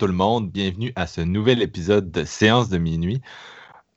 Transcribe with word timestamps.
Tout 0.00 0.06
le 0.06 0.14
monde, 0.14 0.50
bienvenue 0.50 0.94
à 0.96 1.06
ce 1.06 1.20
nouvel 1.20 1.60
épisode 1.60 2.10
de 2.10 2.24
Séance 2.24 2.70
de 2.70 2.78
minuit. 2.78 3.20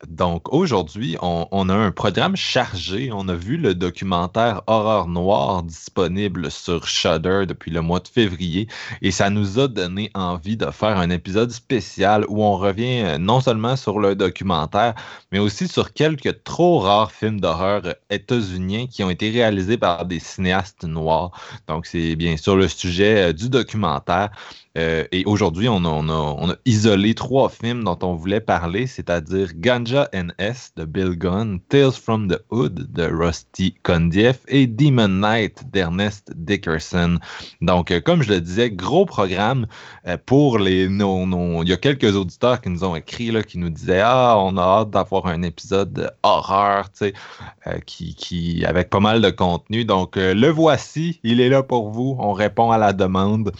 Donc 0.06 0.52
aujourd'hui, 0.52 1.16
on, 1.22 1.68
a 1.70 1.74
un 1.74 1.92
programme 1.92 2.36
chargé. 2.36 3.10
On 3.10 3.26
a 3.28 3.34
vu 3.34 3.56
le 3.56 3.74
documentaire 3.74 4.60
Horreur 4.66 5.08
Noire 5.08 5.62
disponible 5.62 6.50
sur 6.50 6.86
Shudder 6.86 7.44
depuis 7.48 7.70
le 7.70 7.80
mois 7.80 8.00
de 8.00 8.08
février 8.08 8.68
et 9.00 9.10
ça 9.10 9.30
nous 9.30 9.58
a 9.58 9.66
donné 9.66 10.10
envie 10.14 10.58
de 10.58 10.70
faire 10.70 10.98
un 10.98 11.08
épisode 11.08 11.52
spécial 11.52 12.26
où 12.28 12.44
on 12.44 12.58
revient 12.58 13.02
euh, 13.02 13.16
non 13.16 13.40
seulement 13.40 13.76
sur 13.76 13.98
le 13.98 14.14
documentaire, 14.14 14.94
mais 15.32 15.38
aussi 15.38 15.68
sur 15.68 15.94
quelques 15.94 16.44
trop 16.44 16.80
rares 16.80 17.12
films 17.12 17.40
d'horreur 17.40 17.94
états-uniens 18.10 18.88
qui 18.88 19.02
ont 19.04 19.10
été 19.10 19.30
réalisés 19.30 19.78
par 19.78 20.04
des 20.04 20.20
cinéastes 20.20 20.84
noirs. 20.84 21.30
Donc 21.66 21.86
c'est 21.86 22.14
bien 22.14 22.36
sûr 22.36 22.56
le 22.56 22.68
sujet 22.68 23.30
euh, 23.30 23.32
du 23.32 23.48
documentaire. 23.48 24.30
Euh, 24.76 25.04
et 25.12 25.24
aujourd'hui, 25.24 25.68
on 25.68 25.84
a, 25.84 26.56
isolé 26.64 27.14
trois 27.14 27.48
films 27.48 27.84
dont 27.84 27.98
on 28.02 28.14
voulait 28.14 28.40
parler, 28.40 28.86
c'est-à-dire 28.86 29.50
Ganja 29.54 30.08
NS 30.12 30.72
de 30.76 30.84
Bill 30.84 31.10
Gunn, 31.10 31.60
Tales 31.68 31.92
from 31.92 32.28
the 32.28 32.40
Hood 32.50 32.92
de 32.92 33.04
Rusty 33.04 33.74
Kondieff 33.82 34.40
et 34.48 34.66
Demon 34.66 35.08
Knight 35.08 35.70
d'Ernest 35.70 36.32
Dickerson. 36.34 37.18
Donc, 37.60 37.90
euh, 37.90 38.00
comme 38.00 38.22
je 38.22 38.30
le 38.30 38.40
disais, 38.40 38.70
gros 38.70 39.06
programme 39.06 39.66
euh, 40.06 40.16
pour 40.24 40.58
les. 40.58 40.84
Il 40.84 41.68
y 41.68 41.72
a 41.72 41.76
quelques 41.76 42.16
auditeurs 42.16 42.60
qui 42.60 42.70
nous 42.70 42.84
ont 42.84 42.96
écrit, 42.96 43.30
là, 43.30 43.42
qui 43.42 43.58
nous 43.58 43.70
disaient 43.70 44.00
Ah, 44.02 44.36
on 44.38 44.56
a 44.56 44.62
hâte 44.62 44.90
d'avoir 44.90 45.26
un 45.26 45.42
épisode 45.42 45.92
de 45.92 46.10
horreur, 46.22 46.90
tu 46.90 47.12
sais, 47.12 47.14
qui, 47.86 48.64
avec 48.66 48.90
pas 48.90 49.00
mal 49.00 49.20
de 49.20 49.30
contenu. 49.30 49.84
Donc, 49.84 50.16
le 50.16 50.48
voici, 50.48 51.20
il 51.22 51.40
est 51.40 51.48
là 51.48 51.62
pour 51.62 51.90
vous. 51.90 52.16
On 52.18 52.32
répond 52.32 52.70
à 52.70 52.78
la 52.78 52.92
demande. 52.92 53.52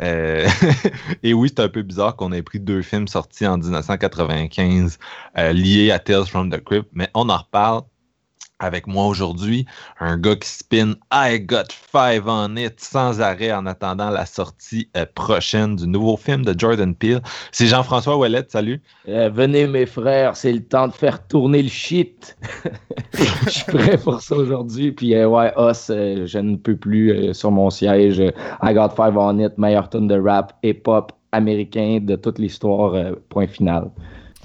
Euh, 0.00 0.48
et 1.22 1.34
oui, 1.34 1.48
c'est 1.48 1.62
un 1.62 1.68
peu 1.68 1.82
bizarre 1.82 2.16
qu'on 2.16 2.32
ait 2.32 2.42
pris 2.42 2.60
deux 2.60 2.82
films 2.82 3.08
sortis 3.08 3.46
en 3.46 3.58
1995 3.58 4.98
euh, 5.38 5.52
liés 5.52 5.90
à 5.90 5.98
Tales 5.98 6.26
from 6.26 6.50
the 6.50 6.62
Crypt, 6.62 6.88
mais 6.92 7.08
on 7.14 7.28
en 7.28 7.38
reparle 7.38 7.82
avec 8.60 8.86
moi 8.86 9.06
aujourd'hui, 9.06 9.66
un 10.00 10.16
gars 10.16 10.36
qui 10.36 10.48
spin 10.48 10.94
I 11.12 11.40
Got 11.40 11.70
Five 11.70 12.24
on 12.26 12.56
It 12.56 12.80
sans 12.80 13.20
arrêt 13.20 13.52
en 13.52 13.66
attendant 13.66 14.10
la 14.10 14.26
sortie 14.26 14.88
euh, 14.96 15.04
prochaine 15.14 15.76
du 15.76 15.86
nouveau 15.86 16.16
film 16.16 16.44
de 16.44 16.54
Jordan 16.58 16.94
Peele. 16.94 17.20
C'est 17.52 17.66
Jean-François 17.66 18.16
Ouellet, 18.16 18.44
salut. 18.48 18.80
Euh, 19.08 19.28
venez 19.28 19.66
mes 19.66 19.86
frères, 19.86 20.36
c'est 20.36 20.52
le 20.52 20.62
temps 20.62 20.88
de 20.88 20.92
faire 20.92 21.26
tourner 21.26 21.62
le 21.62 21.68
shit. 21.68 22.36
Je 23.14 23.50
suis 23.50 23.72
prêt 23.72 23.98
pour 23.98 24.20
ça 24.20 24.36
aujourd'hui. 24.36 24.92
Puis 24.92 25.14
euh, 25.14 25.26
ouais, 25.28 25.52
os, 25.56 25.86
je 25.88 26.38
ne 26.38 26.56
peux 26.56 26.76
plus 26.76 27.34
sur 27.34 27.50
mon 27.50 27.70
siège. 27.70 28.20
I 28.62 28.74
Got 28.74 28.90
Five 28.90 29.16
on 29.16 29.38
It, 29.38 29.58
meilleur 29.58 29.90
tune 29.90 30.08
de 30.08 30.18
rap 30.18 30.56
hip-hop 30.62 31.12
américain 31.32 31.98
de 32.00 32.14
toute 32.16 32.38
l'histoire, 32.38 32.94
point 33.28 33.48
final. 33.48 33.90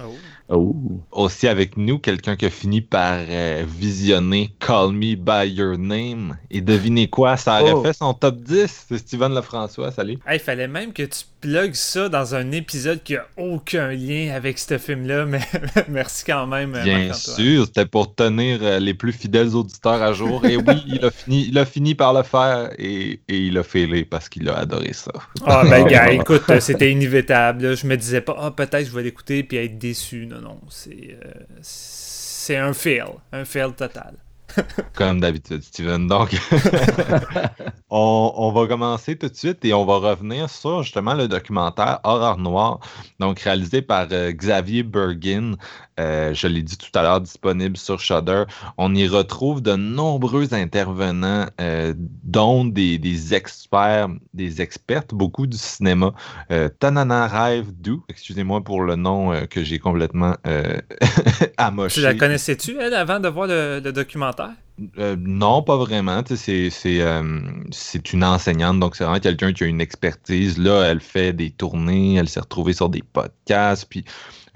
Oh. 0.00 0.10
Oh. 0.50 0.74
Aussi 1.12 1.46
avec 1.46 1.76
nous, 1.76 1.98
quelqu'un 1.98 2.34
qui 2.34 2.46
a 2.46 2.50
fini 2.50 2.80
par 2.80 3.18
euh, 3.28 3.64
visionner 3.66 4.50
Call 4.58 4.92
Me 4.92 5.14
By 5.14 5.48
Your 5.48 5.78
Name. 5.78 6.36
Et 6.50 6.60
devinez 6.60 7.08
quoi, 7.08 7.36
ça 7.36 7.62
aurait 7.62 7.72
oh. 7.72 7.82
fait 7.82 7.92
son 7.92 8.14
top 8.14 8.36
10. 8.36 8.86
C'est 8.88 8.98
Steven 8.98 9.32
Lefrançois, 9.32 9.92
salut. 9.92 10.18
Il 10.30 10.40
fallait 10.40 10.68
même 10.68 10.92
que 10.92 11.04
tu 11.04 11.24
plug 11.40 11.74
ça 11.74 12.08
dans 12.08 12.34
un 12.34 12.52
épisode 12.52 13.02
qui 13.02 13.16
a 13.16 13.26
aucun 13.36 13.92
lien 13.92 14.32
avec 14.34 14.58
ce 14.58 14.78
film-là, 14.78 15.24
mais 15.26 15.40
merci 15.88 16.24
quand 16.24 16.46
même. 16.46 16.74
Euh, 16.74 16.82
Bien 16.82 17.12
sûr, 17.12 17.64
c'était 17.66 17.86
pour 17.86 18.14
tenir 18.14 18.58
euh, 18.62 18.78
les 18.78 18.94
plus 18.94 19.12
fidèles 19.12 19.54
auditeurs 19.54 20.02
à 20.02 20.12
jour. 20.12 20.44
Et 20.44 20.56
oui, 20.56 20.82
il 20.86 21.04
a 21.04 21.10
fini, 21.10 21.46
il 21.48 21.58
a 21.58 21.64
fini 21.64 21.94
par 21.94 22.12
le 22.12 22.22
faire 22.22 22.70
et, 22.78 23.20
et 23.28 23.38
il 23.38 23.56
a 23.58 23.62
fêlé 23.62 24.04
parce 24.04 24.28
qu'il 24.28 24.48
a 24.48 24.58
adoré 24.58 24.92
ça. 24.92 25.12
Ah 25.46 25.62
ben 25.64 25.86
gars, 25.86 26.10
écoute, 26.12 26.42
c'était 26.60 26.90
inévitable. 26.90 27.76
Je 27.76 27.86
me 27.86 27.96
disais 27.96 28.20
pas, 28.20 28.36
ah 28.38 28.50
peut-être 28.50 28.86
je 28.86 28.94
vais 28.94 29.02
l'écouter 29.02 29.42
puis 29.42 29.56
être 29.56 29.78
déçu. 29.78 30.26
Non, 30.26 30.39
non, 30.40 30.60
c'est 30.68 31.18
c'est 31.62 32.56
un 32.56 32.72
fail, 32.72 33.04
un 33.32 33.44
fail 33.44 33.72
total. 33.74 34.14
Comme 34.94 35.20
d'habitude, 35.20 35.62
Steven. 35.62 36.06
Donc, 36.08 36.34
on, 37.90 38.52
va 38.52 38.66
commencer 38.66 39.16
tout 39.16 39.28
de 39.28 39.34
suite 39.34 39.64
et 39.64 39.74
on 39.74 39.84
va 39.84 39.96
revenir 39.96 40.48
sur 40.48 40.82
justement 40.82 41.14
le 41.14 41.28
documentaire 41.28 42.00
Horreur 42.04 42.38
Noire, 42.38 42.80
donc 43.18 43.40
réalisé 43.40 43.82
par 43.82 44.06
euh, 44.12 44.32
Xavier 44.32 44.82
Bergin. 44.82 45.56
Euh, 45.98 46.32
je 46.32 46.46
l'ai 46.46 46.62
dit 46.62 46.78
tout 46.78 46.96
à 46.98 47.02
l'heure, 47.02 47.20
disponible 47.20 47.76
sur 47.76 48.00
Shudder. 48.00 48.44
On 48.78 48.94
y 48.94 49.06
retrouve 49.06 49.60
de 49.60 49.74
nombreux 49.74 50.54
intervenants, 50.54 51.46
euh, 51.60 51.92
dont 51.96 52.64
des, 52.64 53.34
experts, 53.34 54.08
des 54.32 54.62
expertes, 54.62 55.12
beaucoup 55.12 55.46
du 55.46 55.58
cinéma. 55.58 56.12
Tanana 56.78 57.26
Rêve 57.26 57.72
Dou, 57.72 58.02
excusez-moi 58.08 58.62
pour 58.62 58.82
le 58.82 58.96
nom 58.96 59.46
que 59.50 59.62
j'ai 59.62 59.78
complètement 59.78 60.36
amoché. 61.56 61.94
Tu 62.00 62.02
la 62.02 62.14
connaissais-tu, 62.14 62.78
elle, 62.78 62.94
avant 62.94 63.20
de 63.20 63.28
voir 63.28 63.46
le 63.48 63.80
documentaire? 63.80 64.52
Euh, 64.98 65.16
non, 65.18 65.62
pas 65.62 65.76
vraiment. 65.76 66.22
Euh, 66.30 66.70
c'est 67.70 68.12
une 68.12 68.24
enseignante, 68.24 68.80
donc 68.80 68.96
c'est 68.96 69.04
vraiment 69.04 69.20
quelqu'un 69.20 69.52
qui 69.52 69.64
a 69.64 69.66
une 69.66 69.80
expertise. 69.80 70.58
Là, 70.58 70.84
elle 70.84 71.00
fait 71.00 71.32
des 71.32 71.50
tournées, 71.50 72.14
elle 72.14 72.28
s'est 72.28 72.40
retrouvée 72.40 72.72
sur 72.72 72.88
des 72.88 73.02
podcasts, 73.02 73.86
puis 73.88 74.04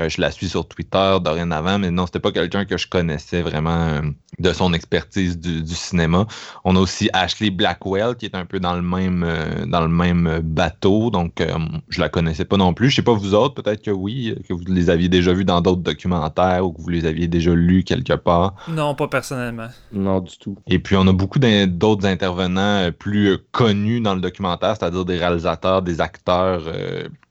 euh, 0.00 0.09
je 0.09 0.21
la 0.21 0.31
suis 0.31 0.49
sur 0.49 0.66
Twitter 0.66 1.16
dorénavant, 1.22 1.78
mais 1.78 1.91
non, 1.91 2.06
c'était 2.06 2.21
pas 2.21 2.32
quelqu'un 2.32 2.65
que 2.65 2.77
je 2.77 2.88
connaissais 2.88 3.43
vraiment 3.43 3.87
euh, 3.88 4.00
de 4.38 4.53
son 4.53 4.72
expertise 4.72 5.38
du, 5.38 5.75
cinéma. 5.75 6.27
On 6.65 6.77
a 6.77 6.81
aussi 6.81 7.10
Ashley 7.12 7.50
Blackwell 7.50 8.16
qui 8.16 8.27
est 8.27 8.34
un 8.34 8.44
peu 8.44 8.59
dans 8.59 8.75
le 8.75 8.83
même 8.83 9.25
euh, 9.25 9.66
dans 9.66 9.81
le 9.81 9.88
même 9.88 10.41
bateau, 10.43 11.10
donc 11.10 11.43
je 11.88 12.00
la 12.00 12.09
connaissais 12.09 12.44
pas 12.44 12.56
non 12.56 12.75
plus. 12.75 12.91
Je 12.91 12.97
sais 12.97 13.03
pas 13.03 13.12
vous 13.12 13.34
autres, 13.34 13.54
peut-être 13.60 13.83
que 13.83 13.91
oui, 13.91 14.34
que 14.49 14.53
vous 14.53 14.65
les 14.66 14.91
aviez 14.91 15.09
déjà 15.09 15.33
vus 15.33 15.44
dans 15.44 15.60
d'autres 15.60 15.83
documentaires 15.83 16.65
ou 16.66 16.72
que 16.72 16.81
vous 16.81 16.88
les 16.88 17.06
aviez 17.06 17.28
déjà 17.28 17.54
lus 17.54 17.84
quelque 17.84 18.15
part. 18.15 18.54
Non, 18.69 18.94
pas 18.94 19.09
personnellement. 19.09 19.69
Non, 19.93 20.21
du 20.21 20.37
tout. 20.38 20.56
Et 20.66 20.78
puis 20.78 20.97
on 20.97 21.06
a 21.06 21.12
beaucoup 21.12 21.38
d'autres 21.38 22.06
intervenants 22.06 22.91
plus 22.99 23.38
connus 23.53 24.01
dans 24.01 24.15
le 24.15 24.21
documentaire, 24.21 24.77
c'est-à-dire 24.77 25.04
des 25.04 25.19
réalisateurs, 25.19 25.83
des 25.83 26.01
acteurs 26.01 26.63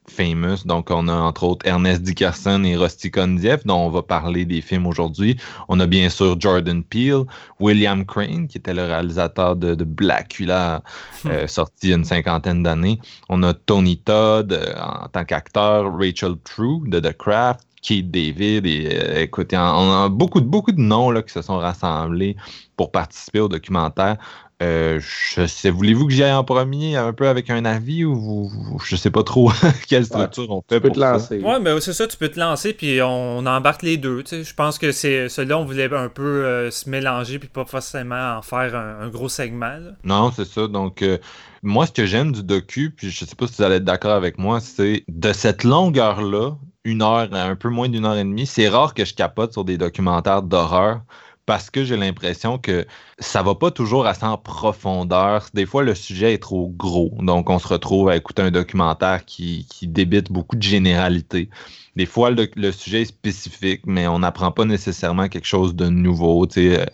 famous. 0.08 0.66
Donc, 0.66 0.90
on 0.90 1.08
a 1.08 1.14
entre 1.14 1.44
autres 1.44 1.66
Ernest 1.66 2.02
Dickerson 2.02 2.64
et 2.64 2.76
Rusty 2.76 3.10
Kondieff, 3.10 3.64
dont 3.64 3.86
on 3.86 3.90
va 3.90 4.02
parler 4.02 4.44
des 4.44 4.60
films 4.60 4.86
aujourd'hui. 4.86 5.36
On 5.68 5.80
a 5.80 5.86
bien 5.86 6.08
sûr 6.08 6.40
Jordan 6.40 6.82
Peele, 6.82 7.24
William 7.60 8.04
Crane, 8.04 8.46
qui 8.48 8.58
était 8.58 8.74
le 8.74 8.84
réalisateur 8.84 9.56
de, 9.56 9.74
de 9.74 9.84
Blackula, 9.84 10.82
hmm. 11.24 11.28
euh, 11.28 11.46
sorti 11.46 11.74
il 11.84 11.90
y 11.90 11.92
a 11.92 11.96
une 11.96 12.04
cinquantaine 12.04 12.62
d'années. 12.62 13.00
On 13.28 13.42
a 13.42 13.54
Tony 13.54 13.96
Todd 13.98 14.52
euh, 14.52 14.74
en 14.80 15.08
tant 15.08 15.24
qu'acteur, 15.24 15.92
Rachel 15.96 16.36
True 16.44 16.82
de 16.86 17.00
The 17.00 17.16
Craft, 17.16 17.60
Keith 17.82 18.10
David. 18.10 18.66
Et 18.66 18.88
euh, 18.92 19.22
écoutez, 19.22 19.56
on 19.56 20.04
a 20.04 20.08
beaucoup, 20.08 20.40
beaucoup 20.40 20.72
de 20.72 20.80
noms 20.80 21.10
là, 21.10 21.22
qui 21.22 21.32
se 21.32 21.42
sont 21.42 21.58
rassemblés 21.58 22.36
pour 22.76 22.90
participer 22.90 23.40
au 23.40 23.48
documentaire. 23.48 24.16
Euh, 24.62 25.00
je 25.00 25.46
sais, 25.46 25.70
voulez-vous 25.70 26.06
que 26.06 26.12
j'y 26.12 26.22
aille 26.22 26.32
en 26.32 26.44
premier 26.44 26.96
un 26.96 27.12
peu 27.12 27.26
avec 27.26 27.50
un 27.50 27.64
avis 27.64 28.04
ou 28.04 28.14
vous, 28.14 28.78
je 28.84 28.94
sais 28.94 29.10
pas 29.10 29.24
trop 29.24 29.50
quelle 29.88 30.06
structure 30.06 30.48
on 30.48 30.62
fait 30.68 30.76
tu 30.76 30.80
peux 30.80 30.90
te 30.90 31.00
lancer. 31.00 31.40
Ouais, 31.40 31.58
mais 31.58 31.80
c'est 31.80 31.92
ça, 31.92 32.06
tu 32.06 32.16
peux 32.16 32.28
te 32.28 32.38
lancer 32.38 32.72
puis 32.72 33.02
on, 33.02 33.44
embarque 33.46 33.82
les 33.82 33.96
deux. 33.96 34.22
Je 34.30 34.54
pense 34.54 34.78
que 34.78 34.92
c'est 34.92 35.28
celui-là, 35.28 35.58
on 35.58 35.64
voulait 35.64 35.92
un 35.92 36.08
peu 36.08 36.22
euh, 36.22 36.70
se 36.70 36.88
mélanger 36.88 37.40
puis 37.40 37.48
pas 37.48 37.64
forcément 37.64 38.36
en 38.38 38.42
faire 38.42 38.76
un, 38.76 39.08
gros 39.08 39.28
segment. 39.28 39.78
Non, 40.04 40.30
c'est 40.34 40.46
ça. 40.46 40.68
Donc, 40.68 41.02
euh, 41.02 41.18
moi, 41.62 41.86
ce 41.86 41.92
que 41.92 42.06
j'aime 42.06 42.30
du 42.30 42.44
docu, 42.44 42.90
puis 42.90 43.10
je 43.10 43.24
sais 43.24 43.34
pas 43.34 43.48
si 43.48 43.56
vous 43.58 43.62
allez 43.64 43.76
être 43.76 43.84
d'accord 43.84 44.12
avec 44.12 44.38
moi, 44.38 44.60
c'est 44.60 45.04
de 45.08 45.32
cette 45.32 45.64
longueur-là, 45.64 46.52
une 46.84 47.02
heure, 47.02 47.28
un 47.32 47.56
peu 47.56 47.70
moins 47.70 47.88
d'une 47.88 48.04
heure 48.04 48.16
et 48.16 48.24
demie, 48.24 48.46
c'est 48.46 48.68
rare 48.68 48.94
que 48.94 49.04
je 49.04 49.14
capote 49.14 49.52
sur 49.52 49.64
des 49.64 49.78
documentaires 49.78 50.42
d'horreur 50.42 51.00
parce 51.46 51.70
que 51.70 51.84
j'ai 51.84 51.96
l'impression 51.96 52.58
que 52.58 52.86
ça 53.18 53.42
va 53.42 53.54
pas 53.54 53.70
toujours 53.70 54.06
assez 54.06 54.24
en 54.24 54.38
profondeur. 54.38 55.46
Des 55.54 55.66
fois, 55.66 55.82
le 55.82 55.94
sujet 55.94 56.34
est 56.34 56.42
trop 56.42 56.68
gros. 56.68 57.10
Donc, 57.20 57.50
on 57.50 57.58
se 57.58 57.68
retrouve 57.68 58.08
à 58.08 58.16
écouter 58.16 58.42
un 58.42 58.50
documentaire 58.50 59.24
qui, 59.24 59.66
qui 59.70 59.86
débite 59.86 60.32
beaucoup 60.32 60.56
de 60.56 60.62
généralités. 60.62 61.50
Des 61.96 62.06
fois, 62.06 62.30
le, 62.30 62.72
sujet 62.72 63.02
est 63.02 63.06
spécifique, 63.06 63.82
mais 63.86 64.08
on 64.08 64.20
n'apprend 64.20 64.50
pas 64.50 64.64
nécessairement 64.64 65.28
quelque 65.28 65.46
chose 65.46 65.74
de 65.76 65.86
nouveau. 65.86 66.48
Sais, 66.48 66.86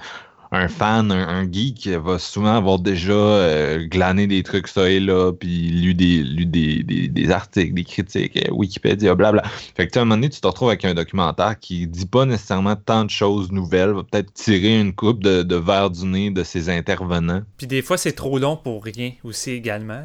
un 0.52 0.66
fan, 0.68 1.12
un, 1.12 1.50
geek 1.50 1.86
va 1.88 2.18
souvent 2.18 2.56
avoir 2.56 2.80
déjà 2.80 3.12
euh, 3.12 3.86
glané 3.86 4.26
des 4.26 4.42
trucs 4.42 4.66
ça 4.66 4.90
et 4.90 4.98
là, 4.98 5.32
puis 5.32 5.68
lu 5.68 5.94
des, 5.94 6.24
lu 6.24 6.44
des, 6.44 6.82
des, 6.82 7.30
articles, 7.30 7.72
des 7.72 7.84
critiques, 7.84 8.36
euh, 8.36 8.52
Wikipédia, 8.52 9.14
blabla. 9.14 9.44
Fait 9.76 9.86
que 9.86 9.96
à 9.96 10.02
un 10.02 10.04
moment 10.04 10.16
donné, 10.16 10.28
tu 10.28 10.40
te 10.40 10.46
retrouves 10.46 10.68
avec 10.68 10.84
un 10.84 10.94
documentaire 10.94 11.58
qui 11.58 11.86
dit 11.86 12.06
pas 12.06 12.24
nécessairement 12.24 12.74
tant 12.74 13.04
de 13.04 13.10
choses 13.10 13.52
nouvelles, 13.52 13.90
va 13.90 14.02
peut-être 14.02 14.32
tirer 14.32 14.80
une 14.80 14.92
coupe 14.92 15.22
de, 15.22 15.42
de 15.42 15.56
verre 15.56 15.90
du 15.90 16.04
nez 16.04 16.30
de 16.30 16.42
ses 16.42 16.68
intervenants. 16.68 17.42
Puis 17.56 17.68
des 17.68 17.82
fois, 17.82 17.96
c'est 17.96 18.12
trop 18.12 18.38
long 18.38 18.56
pour 18.56 18.82
rien 18.84 19.12
aussi 19.22 19.52
également. 19.52 20.02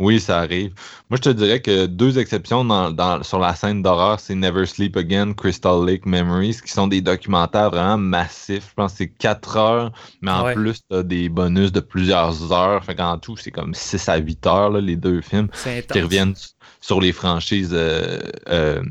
Oui, 0.00 0.18
ça 0.18 0.40
arrive. 0.40 0.72
Moi, 1.10 1.16
je 1.16 1.22
te 1.22 1.28
dirais 1.28 1.60
que 1.60 1.86
deux 1.86 2.18
exceptions 2.18 2.64
dans, 2.64 2.90
dans, 2.90 3.22
sur 3.22 3.38
la 3.38 3.54
scène 3.54 3.82
d'horreur, 3.82 4.18
c'est 4.18 4.34
Never 4.34 4.66
Sleep 4.66 4.96
Again, 4.96 5.32
Crystal 5.34 5.84
Lake 5.86 6.06
Memories, 6.06 6.58
qui 6.64 6.72
sont 6.72 6.88
des 6.88 7.00
documentaires 7.00 7.70
vraiment 7.70 7.98
massifs. 7.98 8.68
Je 8.70 8.74
pense 8.74 8.92
que 8.92 8.98
c'est 8.98 9.08
quatre 9.08 9.56
heures 9.56 9.75
mais 10.22 10.30
en 10.30 10.52
plus, 10.52 10.80
tu 10.88 10.96
as 10.96 11.02
des 11.02 11.28
bonus 11.28 11.72
de 11.72 11.80
plusieurs 11.80 12.52
heures. 12.52 12.84
Fait 12.84 12.94
qu'en 12.94 13.18
tout, 13.18 13.36
c'est 13.36 13.50
comme 13.50 13.74
6 13.74 14.08
à 14.08 14.16
8 14.16 14.46
heures, 14.46 14.70
les 14.72 14.96
deux 14.96 15.20
films 15.20 15.48
qui 15.90 16.00
reviennent 16.00 16.34
sur 16.80 17.00
les 17.00 17.12
franchises 17.12 17.72
euh, 17.72 18.20
euh, 18.48 18.82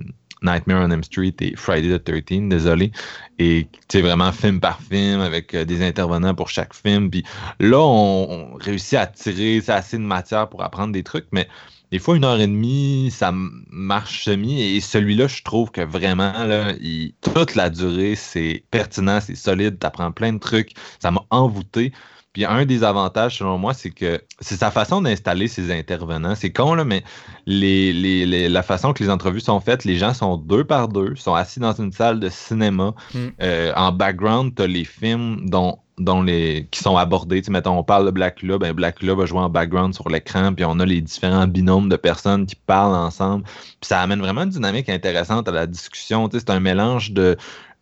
Nightmare 0.41 0.87
on 0.87 0.91
M 0.91 1.03
Street 1.03 1.33
et 1.41 1.55
Friday 1.55 1.97
the 1.97 2.03
13, 2.03 2.49
désolé. 2.49 2.91
Et 3.39 3.67
c'est 3.89 4.01
vraiment 4.01 4.31
film 4.31 4.59
par 4.59 4.79
film 4.81 5.21
avec 5.21 5.53
euh, 5.53 5.65
des 5.65 5.83
intervenants 5.83 6.35
pour 6.35 6.49
chaque 6.49 6.73
film. 6.73 7.09
Puis 7.09 7.23
là, 7.59 7.79
on, 7.79 8.53
on 8.53 8.53
réussit 8.55 8.95
à 8.95 9.07
tirer 9.07 9.61
assez 9.67 9.97
de 9.97 10.03
matière 10.03 10.49
pour 10.49 10.63
apprendre 10.63 10.93
des 10.93 11.03
trucs, 11.03 11.27
mais 11.31 11.47
des 11.95 11.99
fois, 11.99 12.17
une 12.17 12.25
heure 12.25 12.41
et 12.41 12.47
demie, 12.47 13.09
ça 13.09 13.31
marche 13.33 14.25
semi. 14.25 14.61
Et 14.61 14.81
celui-là, 14.81 15.27
je 15.27 15.41
trouve 15.43 15.71
que 15.71 15.79
vraiment, 15.79 16.33
là, 16.43 16.73
toute 17.21 17.55
la 17.55 17.69
durée, 17.69 18.15
c'est 18.15 18.65
pertinent, 18.69 19.21
c'est 19.21 19.35
solide, 19.35 19.79
tu 19.79 19.87
apprends 19.87 20.11
plein 20.11 20.33
de 20.33 20.39
trucs. 20.39 20.73
Ça 20.99 21.11
m'a 21.11 21.21
envoûté. 21.29 21.93
Puis 22.33 22.43
un 22.43 22.65
des 22.65 22.83
avantages, 22.83 23.37
selon 23.37 23.57
moi, 23.57 23.73
c'est 23.73 23.91
que 23.91 24.21
c'est 24.41 24.57
sa 24.57 24.71
façon 24.71 25.01
d'installer 25.01 25.47
ses 25.47 25.71
intervenants. 25.71 26.35
C'est 26.35 26.51
con, 26.51 26.73
là, 26.73 26.83
mais 26.83 27.01
les, 27.45 28.49
la 28.49 28.61
façon 28.61 28.91
que 28.91 29.01
les 29.01 29.09
entrevues 29.09 29.39
sont 29.39 29.61
faites, 29.61 29.85
les 29.85 29.95
gens 29.95 30.13
sont 30.13 30.35
deux 30.35 30.65
par 30.65 30.89
deux, 30.89 31.15
sont 31.15 31.33
assis 31.33 31.61
dans 31.61 31.71
une 31.71 31.93
salle 31.93 32.19
de 32.19 32.27
cinéma. 32.27 32.93
Mm. 33.13 33.27
Euh, 33.41 33.71
en 33.77 33.93
background, 33.93 34.53
tu 34.53 34.63
as 34.63 34.67
les 34.67 34.83
films 34.83 35.49
dont 35.49 35.79
dont 35.97 36.21
les, 36.21 36.67
qui 36.71 36.79
sont 36.79 36.97
abordés. 36.97 37.41
Tu 37.41 37.51
mettons, 37.51 37.77
on 37.77 37.83
parle 37.83 38.05
de 38.05 38.11
Blackula, 38.11 38.57
ben 38.57 38.73
Blackula 38.73 39.15
va 39.15 39.25
jouer 39.25 39.39
en 39.39 39.49
background 39.49 39.93
sur 39.93 40.09
l'écran, 40.09 40.53
puis 40.53 40.65
on 40.65 40.79
a 40.79 40.85
les 40.85 41.01
différents 41.01 41.47
binômes 41.47 41.89
de 41.89 41.95
personnes 41.95 42.45
qui 42.45 42.55
parlent 42.55 42.95
ensemble. 42.95 43.43
Puis 43.43 43.87
ça 43.87 44.01
amène 44.01 44.19
vraiment 44.19 44.43
une 44.43 44.49
dynamique 44.49 44.89
intéressante 44.89 45.47
à 45.47 45.51
la 45.51 45.67
discussion. 45.67 46.27
Tu 46.27 46.37
sais, 46.37 46.45
c'est 46.47 46.53
un 46.53 46.59
mélange 46.59 47.11
de 47.11 47.37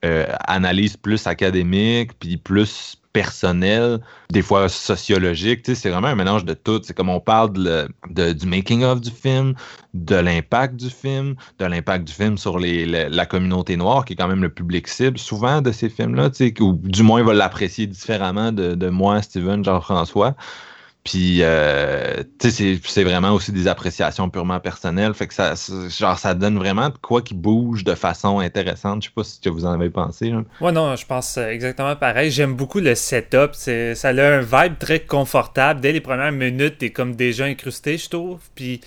euh, 0.05 0.27
analyse 0.47 0.97
plus 0.97 1.25
académique, 1.27 2.11
puis 2.19 2.37
plus 2.37 2.97
personnel, 3.13 3.99
des 4.31 4.41
fois 4.41 4.67
sociologique. 4.67 5.61
C'est 5.63 5.89
vraiment 5.89 6.09
un 6.09 6.15
mélange 6.15 6.43
de 6.43 6.53
tout. 6.53 6.81
C'est 6.83 6.95
comme 6.95 7.09
on 7.09 7.19
parle 7.19 7.53
de, 7.53 8.33
du 8.33 8.45
making-of 8.47 8.99
du 9.01 9.11
film, 9.11 9.53
de 9.93 10.15
l'impact 10.15 10.75
du 10.75 10.89
film, 10.89 11.35
de 11.59 11.65
l'impact 11.65 12.05
du 12.05 12.13
film 12.13 12.37
sur 12.37 12.59
les, 12.59 12.85
la, 12.85 13.25
communauté 13.25 13.77
noire, 13.77 14.03
qui 14.03 14.13
est 14.13 14.15
quand 14.15 14.27
même 14.27 14.41
le 14.41 14.49
public 14.49 14.87
cible 14.87 15.17
souvent 15.17 15.61
de 15.61 15.71
ces 15.71 15.89
films-là, 15.89 16.29
ou 16.59 16.73
du 16.73 17.03
moins 17.03 17.19
il 17.19 17.25
va 17.25 17.33
l'apprécier 17.33 17.85
différemment 17.85 18.51
de, 18.51 18.73
de 18.73 18.89
moi, 18.89 19.21
Steven, 19.21 19.63
Jean-François. 19.63 20.35
Puis, 21.03 21.39
euh, 21.41 22.23
tu 22.39 22.49
sais, 22.49 22.79
c'est 22.81 23.03
vraiment 23.03 23.33
aussi 23.33 23.51
des 23.51 23.67
appréciations 23.67 24.29
purement 24.29 24.61
personnelles. 24.61 25.13
Fait 25.13 25.27
que 25.27 25.33
ça, 25.33 25.53
genre, 25.89 26.17
ça 26.17 26.33
donne 26.33 26.57
vraiment 26.57 26.91
quoi 27.01 27.21
qui 27.21 27.33
bouge 27.33 27.83
de 27.83 27.93
façon 27.93 28.39
intéressante. 28.39 29.03
Je 29.03 29.09
sais 29.09 29.13
pas 29.13 29.23
si 29.25 29.49
vous 29.49 29.65
en 29.65 29.73
avez 29.73 29.89
pensé. 29.89 30.29
Là. 30.29 30.43
Ouais, 30.61 30.71
non, 30.71 30.95
je 30.95 31.05
pense 31.05 31.35
exactement 31.35 31.97
pareil. 31.97 32.31
J'aime 32.31 32.53
beaucoup 32.53 32.79
le 32.79 32.95
setup. 32.95 33.53
Ça 33.53 34.09
a 34.09 34.11
un 34.11 34.39
vibe 34.39 34.77
très 34.79 35.01
confortable. 35.01 35.81
Dès 35.81 35.91
les 35.91 35.99
premières 35.99 36.31
minutes, 36.31 36.77
t'es 36.77 36.91
comme 36.91 37.15
déjà 37.15 37.45
incrusté, 37.45 37.97
je 37.97 38.09
trouve. 38.09 38.39
Puis, 38.55 38.79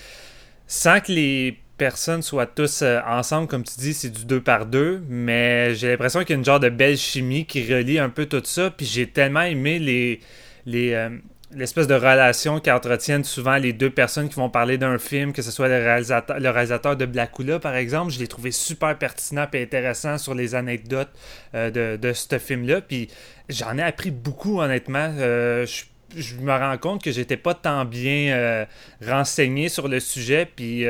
sans 0.67 1.01
que 1.01 1.13
les 1.13 1.61
personnes 1.77 2.23
soient 2.23 2.47
tous 2.47 2.81
euh, 2.81 2.99
ensemble, 3.07 3.47
comme 3.47 3.63
tu 3.63 3.75
dis, 3.79 3.93
c'est 3.93 4.09
du 4.09 4.25
deux 4.25 4.41
par 4.41 4.65
deux. 4.65 5.03
Mais 5.11 5.75
j'ai 5.75 5.91
l'impression 5.91 6.21
qu'il 6.21 6.31
y 6.31 6.33
a 6.33 6.39
une 6.39 6.47
genre 6.47 6.61
de 6.61 6.71
belle 6.71 6.97
chimie 6.97 7.45
qui 7.45 7.71
relie 7.71 7.99
un 7.99 8.09
peu 8.09 8.25
tout 8.25 8.41
ça. 8.43 8.71
Puis, 8.71 8.87
j'ai 8.87 9.07
tellement 9.07 9.43
aimé 9.43 9.79
les. 9.79 10.21
les 10.65 10.95
euh, 10.95 11.11
l'espèce 11.53 11.87
de 11.87 11.95
relation 11.95 12.61
qu'entretiennent 12.61 13.25
souvent 13.25 13.57
les 13.57 13.73
deux 13.73 13.91
personnes 13.91 14.29
qui 14.29 14.35
vont 14.35 14.51
parler 14.51 14.79
d'un 14.79 14.99
film, 14.99 15.33
que 15.33 15.43
ce 15.43 15.51
soit 15.51 15.69
le 15.69 15.77
réalisateur, 15.77 16.41
le 16.41 16.51
réalisateur 16.51 16.97
de 16.97 17.07
Blackula, 17.07 17.59
par 17.59 17.75
exemple, 17.77 18.13
je 18.13 18.19
l'ai 18.19 18.27
trouvé 18.27 18.51
super 18.51 18.97
pertinent 18.99 19.47
et 19.53 19.63
intéressant 19.63 20.19
sur 20.19 20.35
les 20.35 20.55
anecdotes 20.55 21.11
euh, 21.55 21.71
de, 21.71 21.97
de 21.97 22.13
ce 22.13 22.39
film-là. 22.39 22.81
Puis 22.81 23.09
j'en 23.49 23.79
ai 23.79 23.83
appris 23.83 24.11
beaucoup, 24.11 24.61
honnêtement. 24.61 25.13
Euh, 25.19 25.67
je, 25.67 26.35
me 26.37 26.53
rends 26.53 26.79
compte 26.79 27.03
que 27.03 27.13
j'étais 27.13 27.37
pas 27.37 27.55
tant 27.55 27.85
bien 27.85 28.33
euh, 28.33 28.65
renseigné 29.07 29.69
sur 29.69 29.89
le 29.89 30.01
sujet. 30.01 30.47
Puis 30.47 30.85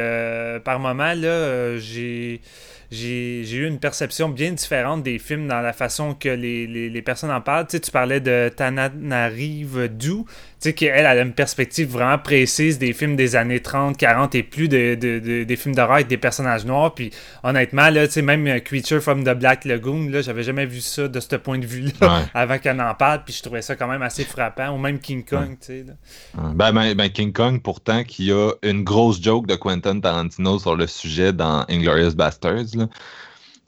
par 0.64 0.78
moment, 0.78 1.14
là, 1.14 1.76
j'ai 1.78 2.40
j'ai 2.90 3.50
eu 3.52 3.66
une 3.66 3.78
perception 3.78 4.28
bien 4.28 4.52
différente 4.52 5.02
des 5.02 5.18
films 5.18 5.48
dans 5.48 5.60
la 5.60 5.72
façon 5.72 6.14
que 6.14 6.28
les, 6.28 7.02
personnes 7.02 7.30
en 7.30 7.40
parlent. 7.40 7.66
Tu, 7.66 7.76
sais, 7.76 7.80
tu 7.80 7.90
parlais 7.90 8.20
de 8.20 8.50
Tananarive 8.54 9.88
Du, 9.88 10.24
tu 10.55 10.55
sais, 10.58 10.72
qu'elle 10.72 11.06
a 11.06 11.20
une 11.20 11.32
perspective 11.32 11.88
vraiment 11.88 12.18
précise 12.18 12.78
des 12.78 12.92
films 12.92 13.16
des 13.16 13.36
années 13.36 13.60
30, 13.60 13.96
40 13.96 14.34
et 14.34 14.42
plus 14.42 14.68
de, 14.68 14.94
de, 14.94 15.44
des 15.44 15.56
films 15.56 15.74
d'horreur 15.74 15.96
avec 15.96 16.08
des 16.08 16.16
personnages 16.16 16.64
noirs. 16.64 16.94
Puis 16.94 17.10
honnêtement, 17.42 17.90
là, 17.90 18.06
tu 18.06 18.14
sais, 18.14 18.22
même 18.22 18.46
euh, 18.46 18.60
Creature 18.60 19.00
from 19.00 19.24
the 19.24 19.34
Black 19.34 19.64
Lagoon, 19.64 20.08
là, 20.08 20.22
j'avais 20.22 20.42
jamais 20.42 20.66
vu 20.66 20.80
ça 20.80 21.08
de 21.08 21.20
ce 21.20 21.36
point 21.36 21.58
de 21.58 21.66
vue-là 21.66 22.26
avant 22.34 22.58
qu'elle 22.58 22.80
en 22.80 22.94
parle. 22.94 23.22
Puis 23.24 23.34
je 23.34 23.42
trouvais 23.42 23.62
ça 23.62 23.76
quand 23.76 23.88
même 23.88 24.02
assez 24.02 24.24
frappant. 24.24 24.70
Ou 24.70 24.78
même 24.78 24.98
King 24.98 25.24
Kong, 25.24 25.56
tu 25.60 25.66
sais. 25.66 25.86
Ben, 26.34 26.72
ben, 26.72 26.94
ben, 26.94 27.10
King 27.10 27.32
Kong, 27.32 27.60
pourtant, 27.62 28.04
qui 28.04 28.32
a 28.32 28.52
une 28.62 28.82
grosse 28.84 29.22
joke 29.22 29.46
de 29.46 29.56
Quentin 29.56 30.00
Tarantino 30.00 30.58
sur 30.58 30.76
le 30.76 30.86
sujet 30.86 31.32
dans 31.32 31.64
Inglorious 31.68 32.14
Bastards 32.14 32.88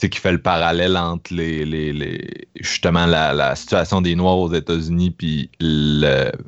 qui 0.06 0.20
fait 0.20 0.30
le 0.30 0.40
parallèle 0.40 0.96
entre 0.96 1.34
les, 1.34 1.64
les, 1.64 2.48
justement 2.60 3.06
la, 3.06 3.56
situation 3.56 4.00
des 4.00 4.14
Noirs 4.14 4.38
aux 4.38 4.52
États-Unis 4.52 5.10
puis 5.10 5.50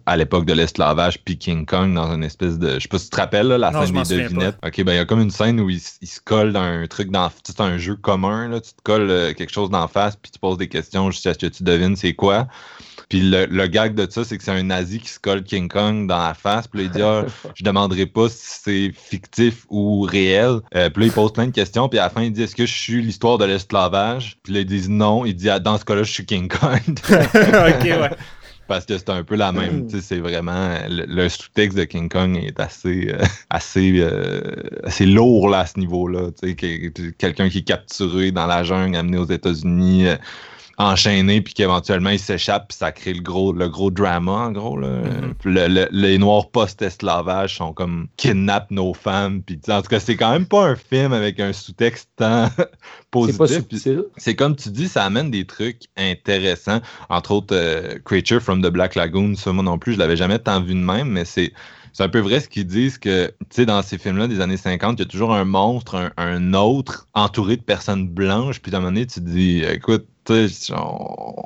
à 0.07 0.17
l'époque 0.17 0.47
de 0.47 0.53
l'esclavage 0.53 1.21
puis 1.25 1.37
King 1.37 1.67
Kong 1.67 1.95
dans 1.95 2.15
une 2.15 2.23
espèce 2.23 2.59
de 2.59 2.75
je 2.75 2.81
sais 2.81 2.89
pas 2.89 2.99
si 2.99 3.07
tu 3.07 3.11
te 3.11 3.17
rappelles 3.17 3.49
la 3.49 3.73
scène 3.73 4.03
des 4.03 4.23
devinettes. 4.23 4.57
Ok 4.65 4.85
ben 4.85 4.93
il 4.93 4.97
y 4.97 5.01
a 5.01 5.05
comme 5.05 5.21
une 5.21 5.31
scène 5.31 5.61
où 5.61 5.69
il, 5.69 5.81
se 5.81 6.21
colle 6.25 6.53
dans 6.53 6.63
un 6.63 6.87
truc 6.87 7.11
dans 7.11 7.31
c'est 7.45 7.61
un 7.61 7.77
jeu 7.77 7.97
commun 7.97 8.49
là, 8.49 8.61
tu 8.61 8.71
te 8.71 8.83
colles 8.83 9.11
euh, 9.11 9.33
quelque 9.33 9.53
chose 9.53 9.71
d'en 9.71 9.89
face 9.89 10.17
puis 10.17 10.31
tu 10.31 10.39
poses 10.39 10.59
des 10.59 10.69
questions 10.69 11.11
jusqu'à 11.11 11.35
ce 11.35 11.39
que 11.39 11.47
tu 11.47 11.65
devines 11.65 11.97
c'est 11.97 12.15
quoi. 12.15 12.47
Puis 13.11 13.23
le, 13.23 13.47
le, 13.47 13.67
gag 13.67 13.97
de 13.97 14.09
ça, 14.09 14.23
c'est 14.23 14.39
que 14.39 14.45
c'est 14.45 14.53
un 14.53 14.63
nazi 14.63 15.01
qui 15.01 15.09
se 15.09 15.19
colle 15.19 15.43
King 15.43 15.69
Kong 15.69 16.07
dans 16.07 16.29
la 16.29 16.33
face. 16.33 16.69
Puis 16.69 16.79
là, 16.79 16.85
il 16.85 16.91
dit 16.93 17.03
ah, 17.03 17.27
Je 17.57 17.65
demanderai 17.65 18.07
pas 18.07 18.29
si 18.29 18.61
c'est 18.63 18.93
fictif 18.95 19.67
ou 19.69 20.03
réel. 20.03 20.61
Euh, 20.77 20.89
puis 20.91 21.03
là, 21.03 21.07
il 21.09 21.13
pose 21.13 21.33
plein 21.33 21.47
de 21.47 21.53
questions. 21.53 21.89
Puis 21.89 21.99
à 21.99 22.05
la 22.05 22.11
fin, 22.11 22.23
il 22.23 22.33
dit 22.33 22.45
Est-ce 22.45 22.55
que 22.55 22.67
je 22.67 22.73
suis 22.73 23.03
l'histoire 23.03 23.37
de 23.37 23.45
l'esclavage? 23.45 24.39
Puis 24.45 24.55
là, 24.55 24.61
ils 24.61 24.67
disent 24.67 24.89
non. 24.89 25.25
Il 25.25 25.35
dit 25.35 25.51
ah, 25.51 25.59
Dans 25.59 25.77
ce 25.77 25.85
cas-là, 25.85 26.05
je 26.05 26.13
suis 26.13 26.25
King 26.25 26.49
Kong. 26.49 26.81
ok, 27.11 27.85
ouais. 27.85 28.11
Parce 28.69 28.87
que 28.87 28.97
c'est 28.97 29.11
un 29.11 29.25
peu 29.25 29.35
la 29.35 29.51
même. 29.51 29.89
Tu 29.89 29.97
sais, 29.97 30.03
c'est 30.03 30.21
vraiment. 30.21 30.79
Le, 30.89 31.29
sous-texte 31.29 31.77
de 31.77 31.83
King 31.83 32.09
Kong 32.09 32.37
est 32.37 32.61
assez, 32.61 33.09
euh, 33.13 33.25
assez, 33.51 33.95
euh, 33.97 34.41
assez 34.85 35.07
lourd 35.07 35.49
là, 35.49 35.61
à 35.61 35.67
ce 35.67 35.81
niveau-là. 35.81 36.31
Tu 36.41 36.51
sais, 36.57 36.93
quelqu'un 37.19 37.49
qui 37.49 37.59
est 37.59 37.67
capturé 37.67 38.31
dans 38.31 38.47
la 38.47 38.63
jungle, 38.63 38.95
amené 38.95 39.19
aux 39.19 39.29
États-Unis 39.29 40.07
enchaîné 40.81 41.43
puis 41.43 41.53
qu'éventuellement 41.53 42.11
il 42.11 42.19
s'échappe 42.19 42.69
puis 42.69 42.79
ça 42.79 42.91
crée 42.91 43.13
le 43.13 43.21
gros 43.21 43.53
le 43.53 43.69
gros 43.69 43.91
drama 43.91 44.33
en 44.33 44.53
gros 44.53 44.79
là. 44.79 44.89
Mm-hmm. 45.45 45.89
les 45.93 46.19
noirs 46.19 46.51
post-esclavage 46.51 47.57
sont 47.57 47.75
comme 47.75 48.09
kidnappent 48.17 48.71
nos 48.71 48.95
femmes 48.95 49.43
puis 49.43 49.61
en 49.69 49.83
tout 49.83 49.89
cas 49.89 50.01
c'est 50.01 50.17
quand 50.17 50.33
même 50.33 50.47
pas 50.47 50.65
un 50.65 50.77
film 50.77 51.13
avec 51.13 51.39
un 51.39 51.53
sous-texte 51.53 52.09
tant 52.17 52.49
positif 53.11 53.65
c'est 54.17 54.35
comme 54.35 54.57
tu 54.57 54.71
dis 54.71 54.89
ça 54.89 55.05
amène 55.05 55.31
des 55.31 55.45
trucs 55.45 55.83
intéressants 55.99 56.81
entre 57.11 57.33
autres 57.33 57.55
euh, 57.55 57.99
Creature 58.05 58.41
from 58.41 58.63
the 58.63 58.69
Black 58.69 58.95
Lagoon 58.95 59.35
ça 59.37 59.53
moi 59.53 59.63
non 59.63 59.79
plus 59.79 59.95
je 59.95 59.99
l'avais 59.99 60.17
jamais 60.17 60.39
tant 60.39 60.63
vu 60.63 60.75
de 60.75 60.81
même 60.81 61.11
mais 61.11 61.27
c'est 61.27 61.53
c'est 61.93 62.05
un 62.05 62.09
peu 62.09 62.21
vrai 62.21 62.41
ce 62.41 62.49
qu'ils 62.49 62.67
disent 62.67 62.99
que, 62.99 63.27
tu 63.27 63.47
sais, 63.51 63.67
dans 63.67 63.83
ces 63.83 63.99
films-là 63.99 64.29
des 64.29 64.41
années 64.41 64.57
50, 64.57 64.99
il 64.99 65.03
y 65.03 65.07
a 65.07 65.09
toujours 65.09 65.35
un 65.35 65.45
monstre, 65.45 66.13
un, 66.17 66.55
autre, 66.55 67.09
entouré 67.15 67.57
de 67.57 67.63
personnes 67.63 68.09
blanches. 68.09 68.61
Puis 68.61 68.73
à 68.73 68.77
un 68.77 68.81
moment 68.81 68.93
donné, 68.93 69.07
tu 69.07 69.21
te 69.21 69.29
dis, 69.29 69.63
écoute, 69.65 70.07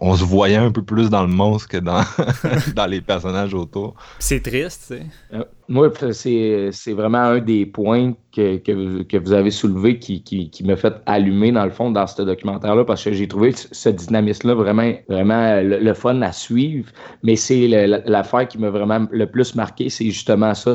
on, 0.00 0.16
se 0.16 0.24
voyait 0.24 0.56
un 0.56 0.70
peu 0.70 0.82
plus 0.82 1.10
dans 1.10 1.22
le 1.22 1.32
monstre 1.32 1.68
que 1.68 1.76
dans, 1.78 2.02
dans 2.76 2.86
les 2.86 3.00
personnages 3.00 3.54
autour. 3.54 3.94
C'est 4.18 4.42
triste, 4.42 4.86
tu 4.88 4.98
sais. 4.98 5.06
Euh, 5.32 5.44
moi, 5.68 5.90
c'est 6.12 6.92
vraiment 6.92 7.18
un 7.18 7.38
des 7.38 7.64
points 7.64 8.12
que, 8.32 8.58
que, 8.58 9.16
vous 9.16 9.32
avez 9.32 9.50
soulevé 9.50 9.98
qui, 9.98 10.22
qui, 10.22 10.50
qui 10.50 10.62
me 10.64 10.76
fait 10.76 10.94
allumer, 11.06 11.52
dans 11.52 11.64
le 11.64 11.70
fond, 11.70 11.90
dans 11.90 12.06
ce 12.06 12.20
documentaire-là, 12.20 12.84
parce 12.84 13.02
que 13.02 13.12
j'ai 13.12 13.26
trouvé 13.26 13.52
ce 13.52 13.88
dynamisme-là 13.88 14.54
vraiment, 14.54 14.92
vraiment 15.08 15.60
le, 15.62 15.94
fun 15.94 16.20
à 16.20 16.32
suivre. 16.32 16.90
Mais 17.22 17.36
c'est 17.36 17.66
l'affaire 18.06 18.46
qui 18.46 18.58
m'a 18.58 18.68
vraiment 18.68 19.06
le 19.10 19.26
plus 19.26 19.54
marqué, 19.54 19.88
c'est 19.88 20.06
justement 20.06 20.52
ça, 20.54 20.74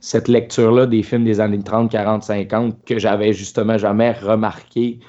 cette 0.00 0.28
lecture-là 0.28 0.86
des 0.86 1.02
films 1.02 1.24
des 1.24 1.40
années 1.40 1.58
30, 1.58 1.90
40, 1.90 2.22
50 2.22 2.84
que 2.84 2.98
j'avais 2.98 3.32
justement 3.32 3.76
jamais 3.76 4.12
remarqué 4.12 5.00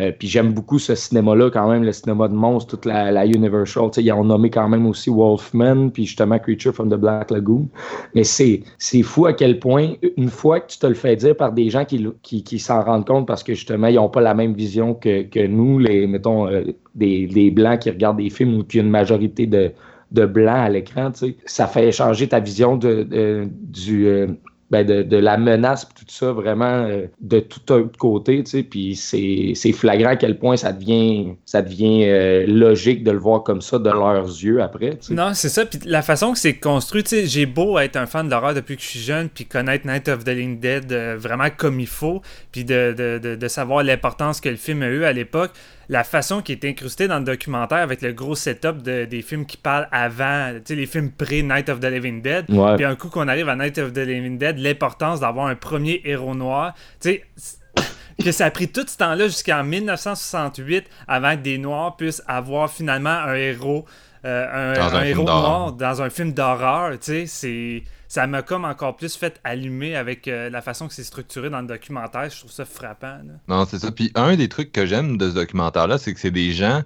euh, 0.00 0.12
puis 0.16 0.28
j'aime 0.28 0.52
beaucoup 0.52 0.78
ce 0.78 0.94
cinéma-là, 0.94 1.50
quand 1.50 1.68
même, 1.68 1.84
le 1.84 1.92
cinéma 1.92 2.28
de 2.28 2.34
monstres, 2.34 2.76
toute 2.76 2.84
la, 2.84 3.26
Universal. 3.26 3.90
Ils 3.96 4.12
ont 4.12 4.24
nommé 4.24 4.50
quand 4.50 4.68
même 4.68 4.86
aussi 4.86 5.10
Wolfman, 5.10 5.90
puis 5.90 6.06
justement 6.06 6.38
Creature 6.38 6.74
from 6.74 6.90
the 6.90 6.94
Black 6.94 7.30
Lagoon. 7.30 7.68
Mais 8.14 8.24
c'est, 8.24 8.62
fou 9.02 9.26
à 9.26 9.32
quel 9.32 9.58
point, 9.58 9.94
une 10.16 10.28
fois 10.28 10.60
que 10.60 10.72
tu 10.72 10.78
te 10.78 10.86
le 10.86 10.94
fais 10.94 11.16
dire 11.16 11.36
par 11.36 11.52
des 11.52 11.70
gens 11.70 11.84
qui, 11.84 12.12
qui, 12.22 12.58
s'en 12.58 12.82
rendent 12.82 13.06
compte 13.06 13.26
parce 13.26 13.42
que 13.42 13.54
justement, 13.54 13.88
ils 13.88 13.96
n'ont 13.96 14.08
pas 14.08 14.20
la 14.20 14.34
même 14.34 14.54
vision 14.54 14.94
que, 14.94 15.22
que 15.22 15.46
nous, 15.46 15.78
les, 15.78 16.06
mettons, 16.06 16.48
euh, 16.48 16.64
des, 16.94 17.26
des, 17.26 17.50
Blancs 17.50 17.80
qui 17.80 17.90
regardent 17.90 18.18
des 18.18 18.30
films 18.30 18.58
ou 18.58 18.64
qui 18.64 18.80
ont 18.80 18.84
une 18.84 18.90
majorité 18.90 19.46
de, 19.46 19.72
de 20.12 20.26
Blancs 20.26 20.58
à 20.58 20.68
l'écran, 20.68 21.10
ça 21.44 21.66
fait 21.66 21.92
changer 21.92 22.28
ta 22.28 22.40
vision 22.40 22.76
de, 22.76 23.48
du. 23.52 24.06
Euh, 24.06 24.28
ben 24.70 24.84
de, 24.84 25.16
la 25.16 25.36
menace, 25.36 25.88
tout 25.88 26.04
ça, 26.08 26.32
vraiment 26.32 26.64
euh, 26.64 27.06
de 27.20 27.38
tout 27.38 27.72
un 27.72 27.88
côté, 27.98 28.42
tu 28.42 28.50
sais, 28.50 28.62
puis 28.64 28.96
c'est 28.96 29.72
flagrant 29.72 30.10
à 30.10 30.16
quel 30.16 30.38
point 30.38 30.56
ça 30.56 30.72
devient, 30.72 31.34
ça 31.44 31.62
devient 31.62 32.04
euh, 32.06 32.46
logique 32.48 33.04
de 33.04 33.12
le 33.12 33.18
voir 33.18 33.44
comme 33.44 33.60
ça 33.60 33.78
de 33.78 33.90
leurs 33.90 34.26
yeux 34.26 34.60
après. 34.60 34.98
Non, 35.10 35.34
c'est 35.34 35.48
ça, 35.48 35.64
puis 35.66 35.78
la 35.84 36.02
façon 36.02 36.32
que 36.32 36.38
c'est 36.38 36.54
construit, 36.54 37.04
tu 37.04 37.10
sais, 37.10 37.26
j'ai 37.26 37.46
beau 37.46 37.78
être 37.78 37.96
un 37.96 38.06
fan 38.06 38.28
d'horreur 38.28 38.54
depuis 38.54 38.76
que 38.76 38.82
je 38.82 38.88
suis 38.88 39.00
jeune, 39.00 39.28
puis 39.28 39.44
connaître 39.44 39.86
Night 39.86 40.08
of 40.08 40.24
the 40.24 40.28
Living 40.30 40.58
Dead 40.58 40.92
euh, 40.92 41.16
vraiment 41.16 41.48
comme 41.56 41.78
il 41.78 41.86
faut, 41.86 42.20
puis 42.50 42.64
de, 42.64 42.92
de, 42.96 43.36
de 43.36 43.48
savoir 43.48 43.84
l'importance 43.84 44.40
que 44.40 44.48
le 44.48 44.56
film 44.56 44.82
a 44.82 44.88
eu 44.88 45.04
à 45.04 45.12
l'époque, 45.12 45.52
la 45.88 46.04
façon 46.04 46.42
qui 46.42 46.52
est 46.52 46.64
incrustée 46.64 47.08
dans 47.08 47.18
le 47.18 47.24
documentaire 47.24 47.78
avec 47.78 48.02
le 48.02 48.12
gros 48.12 48.34
setup 48.34 48.82
des 48.82 49.22
films 49.22 49.46
qui 49.46 49.56
parlent 49.56 49.88
avant, 49.92 50.52
tu 50.54 50.60
sais, 50.64 50.74
les 50.74 50.86
films 50.86 51.10
pré-Night 51.10 51.68
of 51.68 51.80
the 51.80 51.86
Living 51.86 52.22
Dead. 52.22 52.46
Puis 52.46 52.84
un 52.84 52.96
coup 52.96 53.08
qu'on 53.08 53.28
arrive 53.28 53.48
à 53.48 53.56
Night 53.56 53.78
of 53.78 53.92
the 53.92 53.98
Living 53.98 54.38
Dead, 54.38 54.58
l'importance 54.58 55.20
d'avoir 55.20 55.46
un 55.46 55.54
premier 55.54 56.00
héros 56.04 56.34
noir. 56.34 56.74
Tu 57.00 57.22
sais, 57.36 57.52
que 58.24 58.32
ça 58.32 58.46
a 58.46 58.50
pris 58.50 58.68
tout 58.68 58.84
ce 58.86 58.96
temps-là 58.96 59.26
jusqu'en 59.26 59.62
1968 59.62 60.86
avant 61.06 61.36
que 61.36 61.42
des 61.42 61.58
Noirs 61.58 61.96
puissent 61.96 62.22
avoir 62.26 62.70
finalement 62.70 63.10
un 63.10 63.34
héros, 63.34 63.84
euh, 64.24 64.74
un, 64.76 65.04
héros 65.04 65.24
noir 65.24 65.72
dans 65.72 66.02
un 66.02 66.10
film 66.10 66.32
d'horreur. 66.32 66.92
Tu 66.98 66.98
sais, 67.00 67.26
c'est 67.26 67.82
ça 68.08 68.26
m'a 68.26 68.42
comme 68.42 68.64
encore 68.64 68.96
plus 68.96 69.16
fait 69.16 69.40
allumer 69.44 69.96
avec 69.96 70.28
euh, 70.28 70.50
la 70.50 70.62
façon 70.62 70.88
que 70.88 70.94
c'est 70.94 71.04
structuré 71.04 71.50
dans 71.50 71.60
le 71.60 71.66
documentaire. 71.66 72.30
Je 72.30 72.38
trouve 72.38 72.52
ça 72.52 72.64
frappant. 72.64 73.18
Non, 73.48 73.64
c'est 73.68 73.78
ça. 73.78 73.90
Puis 73.90 74.12
un 74.14 74.36
des 74.36 74.48
trucs 74.48 74.72
que 74.72 74.86
j'aime 74.86 75.16
de 75.16 75.30
ce 75.30 75.34
documentaire-là, 75.34 75.98
c'est 75.98 76.14
que 76.14 76.20
c'est 76.20 76.30
des 76.30 76.52
gens 76.52 76.82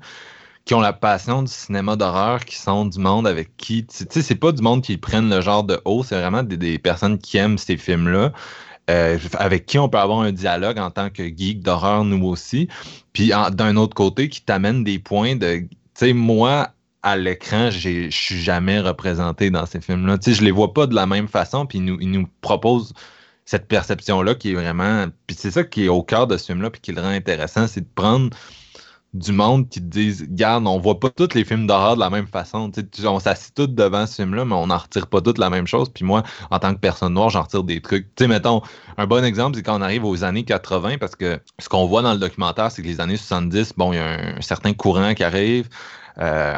qui 0.64 0.74
ont 0.74 0.80
la 0.80 0.92
passion 0.92 1.42
du 1.42 1.50
cinéma 1.50 1.96
d'horreur, 1.96 2.44
qui 2.44 2.56
sont 2.56 2.86
du 2.86 2.98
monde 2.98 3.26
avec 3.26 3.56
qui. 3.56 3.86
Tu 3.86 4.04
sais, 4.08 4.22
c'est 4.22 4.34
pas 4.34 4.52
du 4.52 4.62
monde 4.62 4.82
qui 4.82 4.96
prennent 4.96 5.30
le 5.30 5.40
genre 5.40 5.64
de 5.64 5.80
haut, 5.84 6.02
c'est 6.04 6.18
vraiment 6.18 6.42
des, 6.42 6.78
personnes 6.78 7.18
qui 7.18 7.38
aiment 7.38 7.58
ces 7.58 7.76
films-là. 7.76 8.32
Euh, 8.88 9.18
avec 9.34 9.66
qui 9.66 9.78
on 9.78 9.88
peut 9.88 9.98
avoir 9.98 10.20
un 10.20 10.32
dialogue 10.32 10.78
en 10.78 10.90
tant 10.90 11.10
que 11.10 11.22
geek 11.22 11.62
d'horreur, 11.62 12.04
nous 12.04 12.26
aussi. 12.26 12.68
Puis 13.12 13.30
d'un 13.52 13.76
autre 13.76 13.94
côté, 13.94 14.28
qui 14.28 14.42
t'amène 14.42 14.84
des 14.84 14.98
points 14.98 15.36
de. 15.36 15.58
Tu 15.60 15.68
sais, 15.94 16.12
moi, 16.12 16.70
à 17.02 17.16
l'écran, 17.16 17.70
je 17.70 18.10
suis 18.10 18.40
jamais 18.40 18.80
représenté 18.80 19.50
dans 19.50 19.66
ces 19.66 19.80
films-là. 19.80 20.18
Tu 20.18 20.30
sais, 20.30 20.38
je 20.38 20.44
les 20.44 20.50
vois 20.50 20.74
pas 20.74 20.86
de 20.86 20.94
la 20.94 21.06
même 21.06 21.28
façon, 21.28 21.66
puis 21.66 21.78
ils 21.78 21.84
nous, 21.84 21.98
ils 22.00 22.10
nous 22.10 22.28
proposent 22.40 22.92
cette 23.44 23.66
perception-là 23.68 24.34
qui 24.34 24.52
est 24.52 24.54
vraiment. 24.54 25.06
Puis 25.26 25.36
c'est 25.38 25.50
ça 25.50 25.64
qui 25.64 25.86
est 25.86 25.88
au 25.88 26.02
cœur 26.02 26.26
de 26.26 26.36
ce 26.36 26.46
film-là, 26.46 26.70
puis 26.70 26.80
qui 26.80 26.92
le 26.92 27.00
rend 27.00 27.08
intéressant, 27.08 27.66
c'est 27.66 27.80
de 27.80 27.88
prendre 27.94 28.30
du 29.12 29.32
monde 29.32 29.68
qui 29.68 29.80
te 29.80 29.86
disent 29.86 30.24
Garde, 30.28 30.66
on 30.68 30.78
voit 30.78 31.00
pas 31.00 31.10
tous 31.10 31.34
les 31.34 31.44
films 31.44 31.66
d'horreur 31.66 31.96
de 31.96 32.00
la 32.00 32.10
même 32.10 32.28
façon. 32.28 32.70
On 33.04 33.18
s'assied 33.18 33.52
tous 33.54 33.66
devant 33.66 34.06
ce 34.06 34.16
film-là, 34.16 34.44
mais 34.44 34.54
on 34.54 34.68
n'en 34.68 34.78
retire 34.78 35.08
pas 35.08 35.20
toutes 35.20 35.38
la 35.38 35.50
même 35.50 35.66
chose. 35.66 35.88
Puis 35.88 36.04
moi, 36.04 36.22
en 36.50 36.58
tant 36.60 36.74
que 36.74 36.78
personne 36.78 37.14
noire, 37.14 37.30
j'en 37.30 37.42
retire 37.42 37.64
des 37.64 37.80
trucs. 37.80 38.14
Tu 38.14 38.24
sais, 38.24 38.28
mettons, 38.28 38.62
un 38.98 39.06
bon 39.06 39.24
exemple, 39.24 39.56
c'est 39.56 39.64
quand 39.64 39.76
on 39.76 39.82
arrive 39.82 40.04
aux 40.04 40.22
années 40.22 40.44
80, 40.44 40.98
parce 40.98 41.16
que 41.16 41.40
ce 41.58 41.68
qu'on 41.68 41.86
voit 41.86 42.02
dans 42.02 42.12
le 42.12 42.20
documentaire, 42.20 42.70
c'est 42.70 42.82
que 42.82 42.86
les 42.86 43.00
années 43.00 43.16
70, 43.16 43.72
bon, 43.76 43.92
il 43.92 43.96
y 43.96 43.98
a 43.98 44.36
un 44.36 44.40
certain 44.42 44.74
courant 44.74 45.14
qui 45.14 45.24
arrive. 45.24 45.68
Euh, 46.18 46.54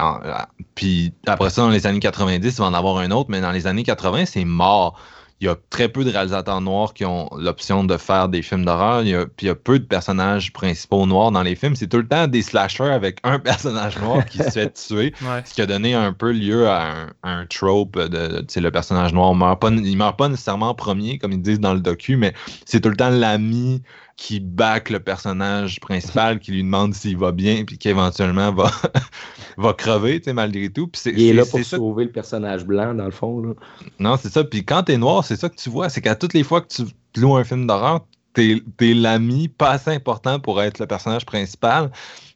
puis 0.75 1.13
après 1.27 1.51
ça, 1.51 1.63
dans 1.63 1.71
les 1.71 1.87
années 1.87 2.01
90, 2.01 2.49
il 2.49 2.59
va 2.59 2.67
en 2.67 2.75
avoir 2.75 2.99
un 2.99 3.11
autre, 3.11 3.31
mais 3.31 3.41
dans 3.41 3.53
les 3.53 3.67
années 3.67 3.85
80, 3.85 4.27
c'est 4.27 4.45
mort. 4.45 4.99
Il 5.41 5.47
y 5.47 5.49
a 5.49 5.57
très 5.71 5.89
peu 5.89 6.05
de 6.05 6.11
réalisateurs 6.11 6.61
noirs 6.61 6.95
qui 6.95 7.05
ont 7.05 7.29
l'option 7.37 7.83
de 7.83 7.97
faire 7.97 8.29
des 8.29 8.43
films 8.43 8.65
d'horreur. 8.65 9.03
Puis 9.03 9.47
il 9.47 9.47
y 9.47 9.51
a 9.51 9.57
peu 9.57 9.81
de 9.81 9.85
personnages 9.85 10.53
principaux 10.53 11.05
noirs 11.05 11.33
dans 11.33 11.43
les 11.43 11.57
films. 11.57 11.75
C'est 11.75 11.89
tout 11.89 11.97
le 11.97 12.07
temps 12.07 12.29
des 12.29 12.43
slashers 12.43 12.93
avec 12.93 13.19
un 13.25 13.39
personnage 13.41 13.99
noir 13.99 14.25
qui 14.25 14.39
se 14.39 14.51
fait 14.51 14.73
tuer. 14.73 15.13
Ce 15.45 15.53
qui 15.53 15.61
a 15.61 15.67
donné 15.67 15.95
un 15.95 16.13
peu 16.13 16.31
lieu 16.31 16.69
à 16.69 17.09
un, 17.25 17.45
trope 17.47 17.99
de, 17.99 18.47
le 18.61 18.71
personnage 18.71 19.13
noir 19.13 19.35
meurt 19.35 19.61
pas, 19.61 19.71
il 19.71 19.97
meurt 19.97 20.17
pas 20.17 20.29
nécessairement 20.29 20.69
en 20.69 20.75
premier, 20.75 21.19
comme 21.19 21.33
ils 21.33 21.43
disent 21.43 21.59
dans 21.59 21.75
le 21.75 21.81
docu, 21.81 22.17
mais 22.17 22.35
c'est 22.65 22.81
tout 22.81 22.91
le 22.91 22.97
temps 22.97 23.11
l'ami 23.11 23.83
qui 24.17 24.41
back 24.41 24.91
le 24.91 25.01
personnage 25.01 25.81
principal, 25.81 26.39
qui 26.39 26.53
lui 26.53 26.63
demande 26.63 26.95
s'il 26.95 27.17
va 27.17 27.33
bien, 27.33 27.65
puis 27.65 27.79
qui 27.79 27.89
éventuellement 27.89 28.53
va, 28.53 28.71
va 29.57 29.73
crever, 29.73 30.21
tu 30.21 30.25
sais, 30.27 30.33
malgré 30.33 30.71
tout. 30.71 30.89
Puis 30.89 31.01
Il 31.07 31.29
est 31.29 31.33
là 31.33 31.45
pour 31.45 31.61
sauver 31.65 32.05
le 32.05 32.13
personnage 32.13 32.65
blanc, 32.65 32.95
dans 32.95 33.05
le 33.05 33.11
fond. 33.11 33.41
Là. 33.41 33.55
Non, 33.99 34.17
c'est 34.17 34.31
ça. 34.33 34.45
Puis 34.45 34.65
quand 34.65 34.85
t'es 34.85 34.99
noir, 34.99 35.25
c'est 35.25 35.37
ça 35.37 35.49
que 35.49 35.57
tu 35.57 35.71
vois. 35.71 35.89
C'est 35.89 36.01
qu'à 36.01 36.15
toutes 36.15 36.35
les 36.35 36.45
fois 36.45 36.61
que 36.61 36.69
tu 36.69 36.85
loues 37.21 37.37
un 37.37 37.45
film 37.45 37.67
d'horreur, 37.67 38.07
t'es 38.35 38.63
es, 38.81 38.95
l'ami 38.95 39.49
pas 39.49 39.71
assez 39.71 39.91
important 39.91 40.41
pour 40.41 40.63
être 40.63 40.79
le 40.79 40.87
personnage 40.87 41.27
principal 41.27 41.91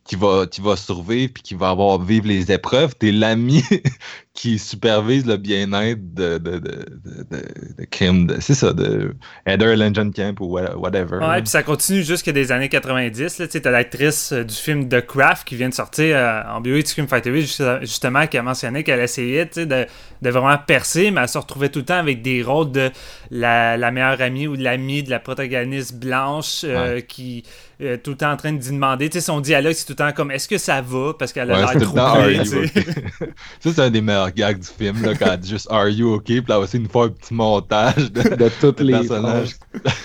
qui 0.06 0.16
va, 0.16 0.46
qui 0.46 0.60
va 0.60 0.76
survivre 0.76 1.32
puis 1.34 1.42
qui 1.42 1.54
va 1.54 1.70
avoir 1.70 2.00
vivre 2.00 2.26
les 2.26 2.52
épreuves. 2.52 2.94
T'es 2.94 3.12
l'ami 3.12 3.62
qui 4.34 4.58
supervise 4.58 5.26
le 5.26 5.36
bien-être 5.36 6.14
de, 6.14 6.38
de, 6.38 6.58
de, 6.58 6.86
de. 7.30 8.40
C'est 8.40 8.54
ça, 8.54 8.72
de 8.72 9.14
Heather 9.46 9.76
Legend 9.76 10.14
Camp 10.14 10.40
ou 10.40 10.58
whatever. 10.58 11.18
Ouais, 11.18 11.40
puis 11.40 11.48
ça 11.48 11.62
continue 11.62 12.02
jusqu'à 12.02 12.32
des 12.32 12.52
années 12.52 12.68
90. 12.68 13.42
Tu 13.50 13.60
as 13.64 13.70
l'actrice 13.70 14.32
euh, 14.32 14.44
du 14.44 14.54
film 14.54 14.88
The 14.88 15.04
Craft 15.04 15.48
qui 15.48 15.56
vient 15.56 15.70
de 15.70 15.74
sortir 15.74 16.16
euh, 16.16 16.42
en 16.48 16.60
bio 16.60 16.78
Scream 16.84 17.08
Factory, 17.08 17.42
justement, 17.80 18.26
qui 18.26 18.36
a 18.36 18.42
mentionné 18.42 18.84
qu'elle 18.84 19.00
essayait 19.00 19.46
de, 19.46 19.86
de 20.22 20.30
vraiment 20.30 20.58
percer, 20.58 21.10
mais 21.10 21.22
elle 21.22 21.28
se 21.28 21.38
retrouvait 21.38 21.70
tout 21.70 21.80
le 21.80 21.84
temps 21.86 21.98
avec 21.98 22.22
des 22.22 22.42
rôles 22.42 22.70
de 22.70 22.90
la, 23.30 23.76
la 23.76 23.90
meilleure 23.90 24.20
amie 24.20 24.46
ou 24.46 24.56
de 24.56 24.62
l'amie 24.62 25.02
de 25.02 25.10
la 25.10 25.18
protagoniste 25.18 25.94
blanche 25.96 26.60
euh, 26.64 27.00
qui 27.00 27.42
est 27.78 27.98
tout 27.98 28.12
le 28.12 28.16
temps 28.16 28.32
en 28.32 28.36
train 28.36 28.52
de 28.52 28.62
demander. 28.62 29.08
Tu 29.10 29.18
sais, 29.18 29.24
son 29.24 29.40
dialogue, 29.40 29.72
c'est 29.72 29.84
tout 29.84 29.92
le 29.92 29.96
temps 29.96 30.12
comme 30.12 30.30
est-ce 30.30 30.48
que 30.48 30.58
ça 30.58 30.80
va? 30.80 31.12
Parce 31.18 31.32
qu'elle 31.32 31.50
a 31.50 31.72
l'air 31.72 31.80
troublée. 31.80 32.44
ça, 33.60 33.72
c'est 33.72 33.78
un 33.80 33.90
des 33.90 34.00
meilleurs 34.00 34.32
gag 34.32 34.58
du 34.58 34.66
film, 34.66 35.02
là, 35.02 35.14
quand 35.14 35.26
elle 35.32 35.40
dit 35.40 35.50
juste 35.50 35.68
Are 35.70 35.88
you 35.88 36.14
okay? 36.14 36.40
Puis 36.40 36.50
là 36.50 36.58
aussi, 36.58 36.76
une 36.76 36.88
fois 36.88 37.06
un 37.06 37.08
petit 37.10 37.34
montage 37.34 38.12
de, 38.12 38.22
de 38.36 38.50
tous 38.60 38.82
les 38.82 38.92
personnages. 38.92 39.56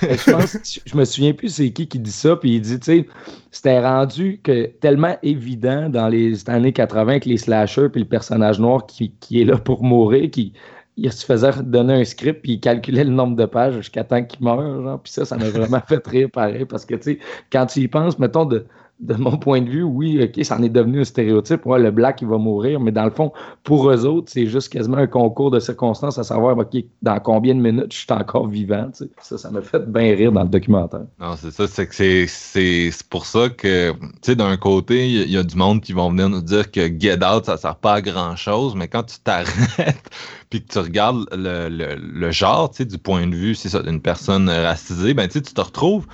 je 0.01 0.31
pense, 0.31 0.57
je 0.85 0.97
me 0.97 1.05
souviens 1.05 1.33
plus 1.33 1.49
c'est 1.49 1.71
qui 1.71 1.87
qui 1.87 1.99
dit 1.99 2.11
ça, 2.11 2.35
puis 2.35 2.55
il 2.55 2.61
dit, 2.61 2.79
tu 2.79 2.85
sais, 2.85 3.07
c'était 3.51 3.79
rendu 3.79 4.39
que 4.43 4.67
tellement 4.79 5.17
évident 5.23 5.89
dans 5.89 6.07
les 6.07 6.49
années 6.49 6.73
80 6.73 7.19
que 7.19 7.29
les 7.29 7.37
slashers 7.37 7.89
puis 7.89 8.01
le 8.01 8.07
personnage 8.07 8.59
noir 8.59 8.85
qui, 8.85 9.13
qui 9.19 9.41
est 9.41 9.45
là 9.45 9.57
pour 9.57 9.83
mourir, 9.83 10.29
qui 10.31 10.53
il 10.97 11.11
se 11.11 11.25
faisait 11.25 11.51
donner 11.63 11.93
un 11.93 12.03
script 12.03 12.41
puis 12.41 12.53
il 12.53 12.59
calculait 12.59 13.03
le 13.03 13.11
nombre 13.11 13.35
de 13.35 13.45
pages 13.45 13.75
jusqu'à 13.75 14.03
temps 14.03 14.23
qu'il 14.23 14.43
meure 14.43 14.83
genre. 14.83 14.99
Puis 15.01 15.11
ça 15.11 15.25
ça 15.25 15.37
m'a 15.37 15.49
vraiment 15.49 15.81
fait 15.87 16.05
rire 16.05 16.29
pareil 16.31 16.65
parce 16.65 16.85
que 16.85 16.95
tu 16.95 17.03
sais 17.03 17.19
quand 17.51 17.65
tu 17.65 17.79
y 17.79 17.87
penses 17.87 18.19
mettons 18.19 18.45
de 18.45 18.65
de 19.01 19.15
mon 19.15 19.35
point 19.37 19.61
de 19.61 19.69
vue, 19.69 19.83
oui, 19.83 20.23
OK, 20.23 20.45
ça 20.45 20.57
en 20.57 20.63
est 20.63 20.69
devenu 20.69 21.01
un 21.01 21.03
stéréotype. 21.03 21.65
Ouais, 21.65 21.79
le 21.79 21.89
black, 21.89 22.21
il 22.21 22.27
va 22.27 22.37
mourir, 22.37 22.79
mais 22.79 22.91
dans 22.91 23.03
le 23.03 23.09
fond, 23.09 23.33
pour 23.63 23.89
eux 23.89 24.05
autres, 24.05 24.31
c'est 24.31 24.45
juste 24.45 24.71
quasiment 24.71 24.97
un 24.97 25.07
concours 25.07 25.49
de 25.49 25.59
circonstances 25.59 26.19
à 26.19 26.23
savoir, 26.23 26.55
OK, 26.57 26.77
dans 27.01 27.19
combien 27.19 27.55
de 27.55 27.61
minutes 27.61 27.91
je 27.91 27.97
suis 27.97 28.11
encore 28.11 28.47
vivant. 28.47 28.89
Ça, 28.93 29.37
ça 29.39 29.49
m'a 29.49 29.61
fait 29.61 29.91
bien 29.91 30.15
rire 30.15 30.31
dans 30.31 30.43
le 30.43 30.49
documentaire. 30.49 31.05
Non, 31.19 31.35
c'est 31.35 31.51
ça, 31.51 31.65
c'est 31.67 32.27
c'est 32.27 32.91
pour 33.09 33.25
ça 33.25 33.49
que, 33.49 33.91
tu 33.91 33.97
sais, 34.21 34.35
d'un 34.35 34.55
côté, 34.57 35.09
il 35.09 35.31
y, 35.31 35.37
a 35.37 35.43
du 35.43 35.55
monde 35.55 35.81
qui 35.81 35.93
vont 35.93 36.11
venir 36.11 36.29
nous 36.29 36.41
dire 36.41 36.69
que 36.69 36.87
Get 36.99 37.25
Out, 37.25 37.45
ça 37.45 37.57
sert 37.57 37.77
pas 37.77 37.95
à 37.95 38.01
grand-chose, 38.01 38.75
mais 38.75 38.87
quand 38.87 39.03
tu 39.03 39.19
t'arrêtes 39.19 40.09
puis 40.51 40.63
que 40.63 40.71
tu 40.71 40.79
regardes 40.79 41.25
le, 41.31 41.69
le, 41.69 41.95
le 41.95 42.31
genre, 42.31 42.69
tu 42.69 42.77
sais, 42.77 42.85
du 42.85 42.99
point 42.99 43.25
de 43.25 43.35
vue, 43.35 43.55
ça, 43.55 43.81
d'une 43.81 44.01
personne 44.01 44.47
racisée, 44.47 45.15
ben, 45.15 45.27
tu 45.27 45.41
tu 45.41 45.53
te 45.53 45.61
retrouves 45.61 46.05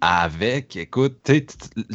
avec, 0.00 0.76
écoute, 0.76 1.30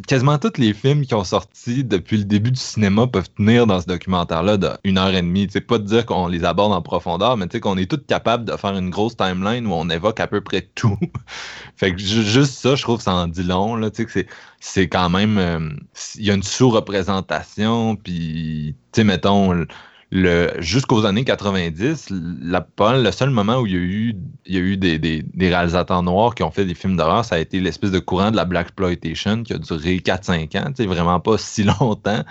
quasiment 0.08 0.38
tous 0.38 0.58
les 0.58 0.74
films 0.74 1.06
qui 1.06 1.16
ont 1.16 1.24
sorti 1.24 1.84
depuis 1.84 2.18
le 2.18 2.24
début 2.26 2.52
du 2.52 2.60
cinéma 2.60 3.08
peuvent 3.08 3.30
tenir 3.36 3.66
dans 3.66 3.82
ce 3.82 3.88
documentaire-là 3.88 4.58
d'une 4.58 4.98
heure 4.98 5.14
et 5.14 5.22
demie. 5.22 5.48
sais 5.50 5.62
pas 5.62 5.80
de 5.80 5.86
dire 5.86 6.06
qu'on 6.06 6.28
les 6.28 6.44
aborde 6.44 6.72
en 6.72 6.82
profondeur, 6.84 7.36
mais 7.36 7.48
qu'on 7.48 7.78
est 7.78 7.90
tous 7.90 8.04
capables 8.08 8.46
de 8.46 8.56
faire 8.58 8.78
une 8.78 8.92
grosse 8.92 9.18
timeline 9.18 9.66
où 9.66 9.74
on 9.74 9.90
évoque 9.90 10.20
à 10.20 10.28
peu 10.28 10.42
près 10.42 10.70
tout. 10.76 11.00
fait 11.76 11.94
que 11.94 11.98
juste 12.00 12.54
ça, 12.54 12.76
je 12.76 12.84
trouve 12.84 13.02
ça 13.02 13.14
en 13.14 13.28
dit 13.28 13.44
long. 13.44 13.76
Là, 13.76 13.90
que 13.90 14.26
c'est 14.60 14.88
quand 14.88 15.10
même. 15.10 15.38
Euh, 15.40 15.70
il 16.16 16.26
y 16.26 16.32
a 16.32 16.36
une 16.36 16.44
sous-représentation, 16.44 17.96
puis, 17.96 18.76
tu 18.92 19.02
sais, 19.02 19.04
mettons 19.04 19.66
jusqu'aux 20.60 21.06
années 21.06 21.26
90, 21.26 22.10
la, 22.42 22.66
le 22.80 23.12
seul 23.12 23.30
moment 23.30 23.60
où 23.60 23.68
il 23.68 23.74
y 23.74 23.76
a 23.76 23.80
eu, 23.80 24.16
il 24.46 24.54
y 24.54 24.58
a 24.58 24.62
eu 24.62 24.78
des, 24.78 24.98
des, 24.98 25.50
réalisateurs 25.50 26.04
noirs 26.04 26.36
qui 26.36 26.44
ont 26.44 26.52
fait 26.52 26.66
des 26.66 26.74
films 26.74 26.96
d'horreur, 26.98 27.26
ça 27.26 27.36
a 27.36 27.40
été 27.40 27.60
l'espèce 27.60 27.92
de 27.92 28.00
courant 28.00 28.32
de 28.32 28.36
la 28.36 28.46
Black 28.46 28.68
Exploitation 28.68 29.44
qui 29.44 29.54
a 29.54 29.58
duré 29.58 29.98
4-5 29.98 30.58
ans, 30.58 30.72
vraiment 30.88 31.20
pas 31.20 31.38
si 31.38 31.64
longtemps 31.80 32.24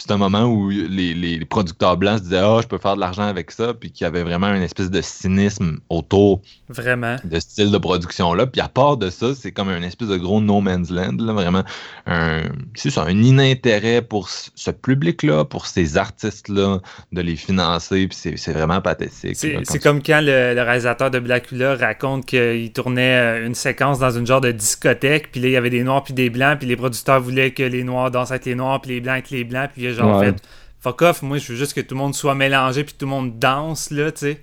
c'est 0.00 0.12
un 0.12 0.16
moment 0.16 0.44
où 0.44 0.70
les, 0.70 1.44
producteurs 1.44 1.96
blancs 1.96 2.18
se 2.18 2.24
disaient 2.24 2.38
Ah, 2.38 2.58
je 2.62 2.66
peux 2.66 2.78
faire 2.78 2.94
de 2.94 3.00
l'argent 3.00 3.24
avec 3.24 3.50
ça, 3.50 3.74
puis 3.74 3.90
qu'il 3.90 4.04
y 4.04 4.08
avait 4.08 4.22
vraiment 4.22 4.48
une 4.54 4.62
espèce 4.62 4.90
de 4.90 5.00
cynisme 5.02 5.78
autour 5.90 6.40
vraiment. 6.68 7.16
de 7.24 7.34
ce 7.34 7.40
style 7.40 7.70
de 7.70 7.78
production-là. 7.78 8.46
Puis 8.46 8.60
à 8.60 8.68
part 8.68 8.96
de 8.96 9.10
ça, 9.10 9.34
c'est 9.34 9.52
comme 9.52 9.68
un 9.68 9.82
espèce 9.82 10.08
de 10.08 10.16
gros 10.16 10.40
no 10.40 10.60
man's 10.60 10.90
land, 10.90 11.16
là, 11.18 11.32
vraiment. 11.32 11.64
Un, 12.06 12.44
ça, 12.74 13.02
un 13.02 13.22
inintérêt 13.22 14.00
pour 14.00 14.28
ce 14.30 14.70
public-là, 14.70 15.44
pour 15.44 15.66
ces 15.66 15.98
artistes-là, 15.98 16.80
de 17.12 17.20
les 17.20 17.36
financer, 17.36 18.08
puis 18.08 18.36
c'est, 18.36 18.52
vraiment 18.52 18.80
pathétique. 18.80 19.36
C'est, 19.36 19.82
comme 19.82 20.02
quand 20.02 20.20
le, 20.22 20.60
réalisateur 20.60 21.10
de 21.10 21.18
Blackula 21.18 21.76
raconte 21.76 22.26
qu'il 22.26 22.72
tournait 22.72 23.16
euh, 23.16 23.46
une 23.46 23.54
séquence 23.54 23.98
dans 23.98 24.10
une 24.10 24.26
genre 24.26 24.40
de 24.40 24.50
discothèque, 24.50 25.30
puis 25.30 25.40
là, 25.40 25.48
il 25.48 25.52
y 25.52 25.56
avait 25.56 25.70
des 25.70 25.82
noirs 25.82 26.02
puis 26.02 26.14
des 26.14 26.30
blancs, 26.30 26.58
puis 26.58 26.68
les 26.68 26.76
producteurs 26.76 27.20
voulaient 27.20 27.52
que 27.52 27.62
les 27.62 27.84
noirs 27.84 28.10
dansent 28.10 28.30
avec 28.30 28.46
les 28.46 28.54
noirs, 28.54 28.80
puis 28.80 28.92
les 28.92 29.00
blancs 29.00 29.12
avec 29.12 29.30
les 29.30 29.44
blancs, 29.44 29.70
puis 29.72 29.89
genre, 29.92 30.20
fait, 30.20 30.36
fuck 30.80 31.02
off, 31.02 31.22
moi, 31.22 31.38
je 31.38 31.52
veux 31.52 31.58
juste 31.58 31.74
que 31.74 31.80
tout 31.80 31.94
le 31.94 32.00
monde 32.00 32.14
soit 32.14 32.34
mélangé 32.34 32.84
puis 32.84 32.94
tout 32.98 33.06
le 33.06 33.10
monde 33.10 33.38
danse, 33.38 33.90
là, 33.90 34.10
tu 34.10 34.18
sais. 34.18 34.40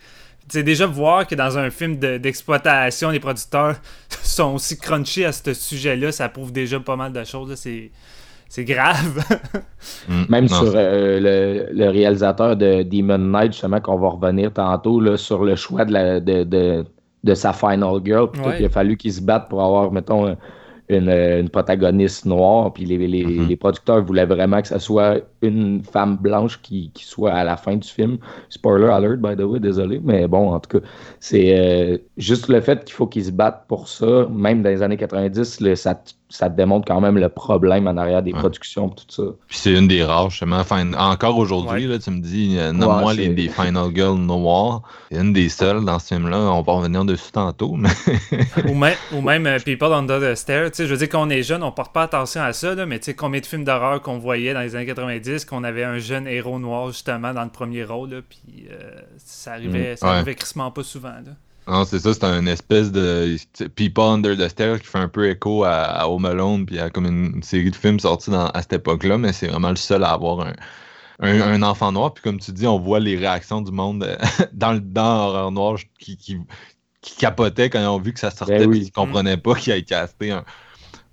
C'est 0.50 0.63
déjà 0.63 0.86
voir 0.86 1.27
que 1.27 1.36
dans 1.36 1.58
un 1.58 1.70
film 1.70 1.98
d'exploitation, 1.98 3.10
les 3.10 3.20
producteurs 3.20 3.75
sont 4.24 4.56
aussi 4.56 4.77
crunchy 4.77 5.25
à 5.25 5.34
ce 5.34 5.54
sujet-là, 5.54 6.13
ça 6.13 6.30
prouve 6.30 6.54
déjà 6.54 6.80
pas 6.80 6.96
mal 6.96 7.12
de 7.12 7.24
choses. 7.25 7.54
C'est 7.56 7.92
c'est 8.50 8.66
grave. 8.66 9.24
Mm. 10.10 10.24
Même 10.30 10.48
sur 10.48 10.72
euh, 10.75 11.70
le, 11.72 11.89
réalisateur 11.89 12.56
de 12.56 12.82
Demon 12.84 13.18
Knight, 13.18 13.54
justement, 13.54 13.80
qu'on 13.80 13.98
va 13.98 14.10
revenir 14.10 14.51
tantôt, 14.51 15.00
là, 15.00 15.18
sur 15.18 15.44
le 15.44 15.56
choix 15.56 15.86
de, 15.86 15.94
la, 15.94 16.20
de, 16.20 16.44
de, 16.44 17.34
sa 17.34 17.54
Final 17.54 18.00
Girl. 18.04 18.30
Il 18.58 18.66
a 18.66 18.70
fallu 18.70 18.98
qu'il 18.98 19.13
se 19.13 19.22
batte 19.22 19.50
pour 19.50 19.62
avoir, 19.62 19.92
mettons, 19.92 20.36
euh, 20.89 21.41
une, 21.41 21.50
protagoniste 21.50 22.25
noire, 22.25 22.72
puis 22.72 22.86
les, 22.86 22.98
mm-hmm. 22.98 23.48
les, 23.48 23.56
producteurs 23.58 24.03
voulaient 24.03 24.25
vraiment 24.25 24.62
que 24.62 24.70
ce 24.70 24.79
soit 24.79 25.17
une 25.41 25.84
femme 25.84 26.15
blanche 26.15 26.62
qui, 26.62 26.91
qui, 26.94 27.03
soit 27.03 27.34
à 27.34 27.44
la 27.44 27.58
fin 27.58 27.75
du 27.75 27.88
film. 27.88 28.17
Spoiler 28.50 28.88
alert, 28.88 29.17
by 29.17 29.36
the 29.36 29.46
way, 29.46 29.60
désolé, 29.60 30.00
mais 30.01 30.27
bon, 30.27 30.53
en 30.53 30.60
tout 30.60 30.79
cas, 30.79 30.86
c'est 31.20 31.58
euh, 31.58 31.98
juste 32.17 32.48
le 32.48 32.62
fait 32.62 32.86
qu'il 32.86 32.94
faut 32.94 33.08
qu'ils 33.08 33.25
se 33.25 33.32
battent 33.32 33.65
pour 33.67 33.89
ça, 33.89 34.27
même 34.32 34.63
dans 34.63 34.70
les 34.70 34.82
années 34.82 34.98
90, 34.98 35.60
le, 35.60 35.75
ça 35.75 36.01
ça 36.29 36.50
te 36.50 36.58
démontre 36.58 36.86
quand 36.86 37.00
même 37.00 37.17
le 37.17 37.29
problème 37.29 37.88
en 37.88 37.96
arrière 37.96 38.22
des 38.22 38.34
productions 38.34 38.89
tout 38.89 39.06
ça. 39.08 39.24
Puis 39.48 39.58
c'est 39.58 39.74
une 39.74 39.88
des 39.88 40.03
rares, 40.03 40.29
justement. 40.29 40.62
encore 40.98 41.38
aujourd'hui, 41.38 41.88
tu 42.00 42.12
me 42.12 42.20
dis, 42.20 42.58
euh, 42.58 42.74
nomme-moi 42.74 43.13
les 43.13 43.29
des 43.29 43.48
Final 43.50 43.91
Girls 43.94 44.17
noires. 44.17 44.82
C'est 45.12 45.20
une 45.20 45.32
des 45.32 45.48
seules 45.50 45.86
dans 45.86 46.00
ce 46.00 46.08
film-là. 46.08 46.38
On 46.38 46.62
va 46.62 46.74
revenir 46.74 47.06
dessus 47.06 47.32
tantôt. 47.32 47.75
Mais... 47.75 47.89
ou, 48.67 48.74
même, 48.74 48.96
ou 49.13 49.22
même 49.22 49.48
euh, 49.48 49.58
People 49.63 49.94
Under 49.94 50.20
the 50.20 50.36
Je 50.86 50.92
veux 50.92 50.98
dire, 50.98 51.10
quand 51.10 51.26
on 51.26 51.30
est 51.30 51.44
jeune, 51.44 51.64
on 51.64 51.72
porte 51.72 51.94
pas 51.94 52.04
attention 52.04 52.42
à 52.42 52.54
ça, 52.54 52.76
là, 52.76 52.86
mais 52.86 53.00
tu 53.00 53.06
sais, 53.06 53.14
combien 53.16 53.42
de 53.42 53.46
films 53.46 53.64
d'horreur 53.64 54.02
qu'on 54.02 54.18
voyait 54.18 54.54
dans 54.54 54.62
les 54.62 54.76
années 54.76 54.86
90, 54.86 55.46
qu'on 55.46 55.64
avait 55.64 55.84
un 55.84 55.98
jeune 55.98 56.28
héros 56.28 56.60
noir, 56.60 56.88
justement, 56.90 57.34
dans 57.34 57.44
le 57.44 57.50
premier 57.50 57.84
rôle, 57.84 58.22
puis 58.30 58.68
euh, 58.70 58.92
ça 59.18 59.54
arrivait, 59.54 59.94
mm. 59.94 59.98
ça 59.98 60.08
arrivait 60.10 60.36
crissement 60.36 60.72
pas 60.72 60.84
souvent. 60.84 61.10
Là. 61.10 61.34
Non, 61.68 61.84
c'est 61.84 62.00
ça, 62.00 62.14
c'est 62.14 62.24
un 62.24 62.46
espèce 62.46 62.92
de 62.92 63.36
People 63.76 64.04
Under 64.04 64.38
the 64.38 64.48
Stairs 64.48 64.80
qui 64.80 64.88
fait 64.88 65.00
un 65.00 65.10
peu 65.10 65.30
écho 65.30 65.66
à, 65.66 66.08
Home 66.08 66.26
Alone, 66.26 66.66
puis 66.66 66.80
à 66.80 66.90
comme 66.90 67.06
une, 67.06 67.44
série 67.44 67.72
de 67.72 67.76
films 67.76 68.00
sortis 68.00 68.32
à 68.34 68.62
cette 68.62 68.74
époque-là, 68.74 69.18
mais 69.18 69.34
c'est 69.34 69.48
vraiment 69.48 69.72
le 69.72 69.76
seul 69.76 70.04
à 70.06 70.12
avoir 70.12 70.48
un, 71.20 71.62
enfant 71.64 71.92
noir. 71.92 72.14
Puis 72.14 72.24
comme 72.24 72.40
tu 72.40 72.54
dis, 72.54 72.66
on 72.68 72.80
voit 72.80 73.02
les 73.02 73.18
réactions 73.18 73.62
du 73.62 73.72
monde 73.72 74.04
euh, 74.04 74.16
dans 74.54 74.72
le 74.72 74.80
dans 74.80 75.28
Horreur 75.28 75.52
Noir 75.52 75.78
qui, 76.00 76.16
qui, 76.16 76.40
capotaient 77.18 77.70
quand 77.70 77.80
ils 77.80 77.88
ont 77.88 78.00
vu 78.00 78.14
que 78.14 78.20
ça 78.20 78.32
sortait, 78.32 78.68
ben 78.68 78.76
ils 78.76 78.92
comprenaient 78.92 79.38
pas 79.38 79.56
qu'il 79.56 79.74
ait 79.74 79.82
casté 79.82 80.32
un, 80.32 80.44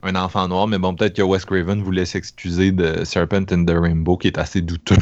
un 0.05 0.15
enfant 0.17 0.49
noir, 0.49 0.67
mais 0.67 0.79
bon, 0.79 0.95
peut-être 0.95 1.17
que 1.17 1.23
Wes 1.23 1.45
Craven 1.45 1.83
voulait 1.83 2.05
s'excuser 2.05 2.73
de 2.73 3.05
Serpent 3.05 3.45
in 3.51 3.65
the 3.65 3.77
Rainbow, 3.77 4.17
qui 4.17 4.29
est 4.29 4.39
assez 4.39 4.61
douteux 4.61 4.97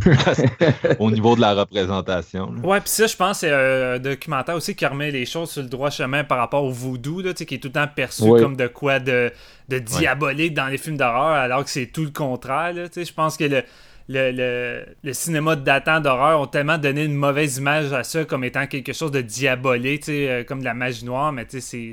au 0.98 1.10
niveau 1.10 1.36
de 1.36 1.40
la 1.40 1.54
représentation. 1.54 2.54
Ouais, 2.62 2.80
puis 2.80 2.90
ça, 2.90 3.06
je 3.06 3.16
pense, 3.16 3.40
c'est 3.40 3.52
un 3.52 3.98
documentaire 3.98 4.54
aussi 4.54 4.74
qui 4.74 4.86
remet 4.86 5.10
les 5.10 5.26
choses 5.26 5.50
sur 5.50 5.62
le 5.62 5.68
droit 5.68 5.90
chemin 5.90 6.24
par 6.24 6.38
rapport 6.38 6.64
au 6.64 6.70
voodoo, 6.70 7.20
là, 7.20 7.32
qui 7.32 7.54
est 7.54 7.58
tout 7.58 7.68
le 7.68 7.72
temps 7.72 7.88
perçu 7.94 8.28
comme 8.28 8.56
de 8.56 8.66
quoi 8.66 9.00
de, 9.00 9.32
de 9.68 9.78
diabolique 9.78 10.54
dans 10.54 10.66
les 10.66 10.78
films 10.78 10.96
d'horreur, 10.96 11.32
alors 11.32 11.64
que 11.64 11.70
c'est 11.70 11.86
tout 11.86 12.04
le 12.04 12.10
contraire. 12.10 12.74
Je 12.74 13.12
pense 13.12 13.36
que 13.36 13.44
le, 13.44 13.62
le, 14.08 14.84
le, 15.02 15.12
cinéma 15.12 15.56
datant 15.56 16.00
d'horreur 16.00 16.40
ont 16.40 16.46
tellement 16.46 16.78
donné 16.78 17.04
une 17.04 17.14
mauvaise 17.14 17.58
image 17.58 17.92
à 17.92 18.04
ça 18.04 18.24
comme 18.24 18.44
étant 18.44 18.66
quelque 18.66 18.92
chose 18.92 19.10
de 19.10 19.20
diabolique, 19.20 20.08
euh, 20.08 20.44
comme 20.44 20.60
de 20.60 20.64
la 20.64 20.74
magie 20.74 21.04
noire, 21.04 21.32
mais 21.32 21.46
c'est 21.48 21.92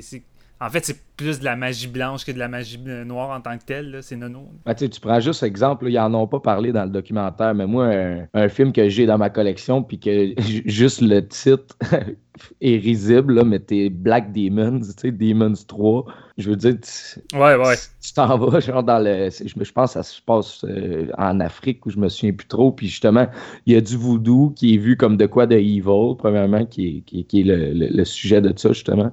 en 0.62 0.68
fait, 0.68 0.84
c'est 0.84 1.00
plus 1.16 1.40
de 1.40 1.44
la 1.44 1.56
magie 1.56 1.88
blanche 1.88 2.26
que 2.26 2.32
de 2.32 2.38
la 2.38 2.48
magie 2.48 2.78
noire 3.06 3.30
en 3.30 3.40
tant 3.40 3.56
que 3.56 3.64
telle. 3.64 4.00
C'est 4.02 4.16
nono. 4.16 4.46
Ah, 4.66 4.74
tu 4.74 4.88
prends 5.00 5.18
juste 5.18 5.42
exemple, 5.42 5.86
ils 5.88 5.98
en 5.98 6.12
ont 6.12 6.26
pas 6.26 6.40
parlé 6.40 6.70
dans 6.70 6.84
le 6.84 6.90
documentaire, 6.90 7.54
mais 7.54 7.66
moi, 7.66 7.90
un, 8.34 8.48
film 8.50 8.72
que 8.72 8.88
j'ai 8.90 9.06
dans 9.06 9.16
ma 9.16 9.30
collection, 9.30 9.82
puis 9.82 9.98
que 9.98 10.34
juste 10.66 11.00
le 11.00 11.26
titre 11.26 11.76
est 12.60 12.76
risible, 12.76 13.34
là, 13.34 13.44
mais 13.44 13.58
t'es 13.58 13.88
Black 13.88 14.32
Demons, 14.32 14.80
tu 14.80 14.92
sais, 14.98 15.12
Demons 15.12 15.54
3. 15.66 16.04
Je 16.36 16.50
veux 16.50 16.56
dire, 16.56 16.76
tu, 16.80 17.38
ouais, 17.38 17.56
t'en 18.14 18.36
vas 18.36 18.60
genre 18.60 18.82
dans 18.82 18.98
le. 18.98 19.30
Je, 19.30 19.72
pense 19.72 19.90
que 19.90 19.92
ça 19.94 20.02
se 20.02 20.20
passe 20.20 20.64
euh, 20.64 21.06
en 21.16 21.40
Afrique 21.40 21.86
où 21.86 21.90
je 21.90 21.98
me 21.98 22.10
souviens 22.10 22.34
plus 22.34 22.48
trop. 22.48 22.70
Puis 22.70 22.88
justement, 22.88 23.26
il 23.64 23.72
y 23.72 23.76
a 23.76 23.80
du 23.80 23.96
voodoo 23.96 24.52
qui 24.54 24.74
est 24.74 24.78
vu 24.78 24.98
comme 24.98 25.16
de 25.16 25.26
quoi 25.26 25.46
de 25.46 25.56
evil, 25.56 26.16
premièrement, 26.18 26.66
qui 26.66 27.04
est, 27.08 27.24
qui, 27.24 27.40
est 27.40 27.44
le, 27.44 27.72
le, 27.72 28.04
sujet 28.04 28.42
de 28.42 28.52
ça, 28.56 28.72
justement. 28.72 29.10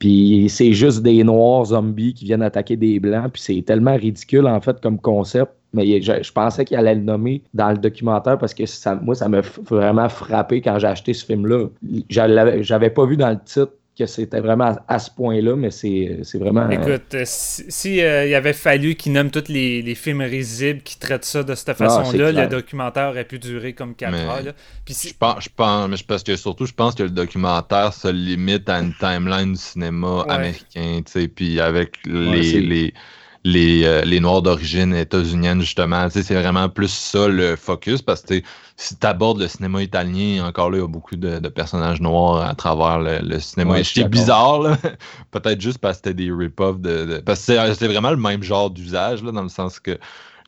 Puis 0.00 0.46
c'est 0.48 0.72
juste 0.72 1.02
des 1.02 1.22
noirs 1.22 1.66
zombies 1.66 2.14
qui 2.14 2.24
viennent 2.24 2.42
attaquer 2.42 2.76
des 2.76 2.98
blancs. 2.98 3.32
Puis 3.34 3.42
c'est 3.42 3.62
tellement 3.62 3.94
ridicule, 3.94 4.46
en 4.46 4.60
fait, 4.60 4.80
comme 4.80 4.98
concept. 4.98 5.52
Mais 5.72 6.02
je, 6.02 6.32
pensais 6.32 6.64
qu'il 6.64 6.76
allait 6.76 6.96
le 6.96 7.02
nommer 7.02 7.42
dans 7.54 7.70
le 7.70 7.76
documentaire 7.76 8.38
parce 8.38 8.54
que 8.54 8.66
ça, 8.66 8.96
moi, 8.96 9.14
ça 9.14 9.28
m'a 9.28 9.40
vraiment 9.68 10.08
frappé 10.08 10.60
quand 10.60 10.80
j'ai 10.80 10.88
acheté 10.88 11.14
ce 11.14 11.24
film-là. 11.24 11.66
J'avais 12.08 12.90
pas 12.90 13.06
vu 13.06 13.16
dans 13.16 13.30
le 13.30 13.38
titre 13.44 13.72
que 14.00 14.06
c'était 14.06 14.40
vraiment 14.40 14.76
à, 14.88 14.98
ce 14.98 15.10
point-là, 15.10 15.56
mais 15.56 15.70
c'est 15.70 16.20
vraiment. 16.34 16.62
Euh, 16.62 16.70
Écoute, 16.70 17.14
euh, 17.14 17.22
si, 17.24 18.00
euh, 18.00 18.26
il 18.26 18.34
avait 18.34 18.54
fallu 18.54 18.94
qu'il 18.94 19.12
nomme 19.12 19.30
tous 19.30 19.48
les, 19.48 19.94
films 19.94 20.22
risibles 20.22 20.80
qui 20.80 20.98
traitent 20.98 21.24
ça 21.24 21.42
de 21.42 21.54
cette 21.54 21.68
ah, 21.70 21.74
façon-là, 21.74 22.32
le 22.32 22.46
documentaire 22.46 23.10
aurait 23.10 23.24
pu 23.24 23.38
durer 23.38 23.74
comme 23.74 23.94
4 23.94 24.14
heures. 24.14 24.42
Là. 24.42 24.52
Puis 24.84 24.96
je 25.08 25.14
pense, 25.14 25.44
je 25.44 25.48
pense, 25.54 25.88
mais 25.88 25.96
parce 26.06 26.22
que 26.22 26.36
surtout, 26.36 26.66
je 26.66 26.72
pense 26.72 26.94
que 26.94 27.02
le 27.02 27.10
documentaire 27.10 27.92
se 27.92 28.08
limite 28.08 28.68
à 28.68 28.80
une 28.80 28.94
timeline 28.94 29.52
du 29.52 29.60
cinéma 29.60 30.24
américain, 30.28 31.02
tu 31.04 31.12
sais, 31.12 31.28
puis 31.28 31.60
avec 31.60 31.98
les, 32.06 32.60
les 32.60 32.94
les, 33.44 33.84
euh, 33.84 34.02
les 34.02 34.20
Noirs 34.20 34.42
d'origine 34.42 34.94
états-unienne, 34.94 35.60
justement. 35.60 36.08
C'est 36.10 36.34
vraiment 36.34 36.68
plus 36.68 36.92
ça 36.92 37.28
le 37.28 37.56
focus 37.56 38.02
parce 38.02 38.22
que 38.22 38.42
si 38.76 38.96
tu 38.96 39.06
abordes 39.06 39.40
le 39.40 39.48
cinéma 39.48 39.82
italien, 39.82 40.44
encore 40.44 40.70
là, 40.70 40.78
il 40.78 40.80
y 40.80 40.84
a 40.84 40.88
beaucoup 40.88 41.16
de, 41.16 41.38
personnages 41.48 42.00
noirs 42.00 42.46
à 42.46 42.54
travers 42.54 42.98
le, 42.98 43.38
cinéma. 43.38 43.82
c'est 43.84 44.08
bizarre, 44.08 44.76
peut-être 45.30 45.60
juste 45.60 45.78
parce 45.78 45.98
que 45.98 46.08
c'était 46.08 46.24
des 46.24 46.32
rip-offs 46.32 46.80
de, 46.80 47.22
Parce 47.24 47.46
que 47.46 47.74
c'est 47.74 47.88
vraiment 47.88 48.10
le 48.10 48.16
même 48.16 48.42
genre 48.42 48.70
d'usage, 48.70 49.22
dans 49.22 49.42
le 49.42 49.48
sens 49.48 49.80
que 49.80 49.98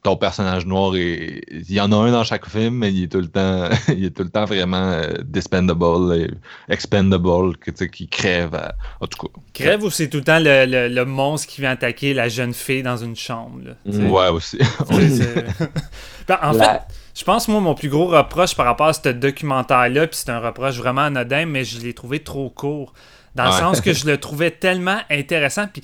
ton 0.02 0.16
personnage 0.16 0.66
noir 0.66 0.96
est. 0.96 1.42
Il 1.50 1.72
y 1.72 1.80
en 1.80 1.92
a 1.92 1.96
un 1.96 2.10
dans 2.10 2.24
chaque 2.24 2.48
film, 2.48 2.74
mais 2.74 2.92
il 2.92 3.04
est 3.04 3.12
tout 3.12 3.20
le 3.20 3.28
temps, 3.28 3.68
il 3.88 4.04
est 4.04 4.10
tout 4.10 4.24
le 4.24 4.30
temps 4.30 4.44
vraiment 4.44 4.90
euh, 4.90 5.12
dispendable, 5.24 6.36
expendable, 6.68 7.56
qui 7.56 8.08
crève. 8.08 8.72
En 9.00 9.06
tout 9.06 9.26
cas. 9.26 9.40
Crève 9.54 9.84
ou 9.84 9.90
c'est 9.90 10.08
tout 10.08 10.18
le 10.18 10.24
temps 10.24 10.40
le, 10.40 11.04
monstre 11.04 11.48
qui 11.48 11.60
vient 11.60 11.70
attaquer 11.70 12.14
la 12.14 12.28
jeune 12.28 12.54
fille 12.54 12.82
dans 12.82 12.96
une 12.96 13.16
chambre. 13.16 13.60
ouais, 13.86 14.28
aussi. 14.28 14.58
Ben, 16.28 16.38
en 16.40 16.54
fait. 16.54 16.82
Je 17.14 17.24
pense, 17.24 17.46
moi, 17.48 17.60
mon 17.60 17.74
plus 17.74 17.90
gros 17.90 18.06
reproche 18.06 18.56
par 18.56 18.64
rapport 18.64 18.86
à 18.86 18.92
ce 18.94 19.10
documentaire-là, 19.10 20.06
puis 20.06 20.16
c'est 20.16 20.30
un 20.30 20.38
reproche 20.38 20.76
vraiment 20.76 21.02
anodin, 21.02 21.44
mais 21.44 21.62
je 21.62 21.78
l'ai 21.80 21.92
trouvé 21.92 22.20
trop 22.20 22.48
court. 22.48 22.94
Dans 23.34 23.46
le 23.46 23.52
sens 23.52 23.80
que 23.80 23.92
je 23.92 24.06
le 24.06 24.18
trouvais 24.18 24.50
tellement 24.50 24.98
intéressant. 25.10 25.66
Puis 25.66 25.82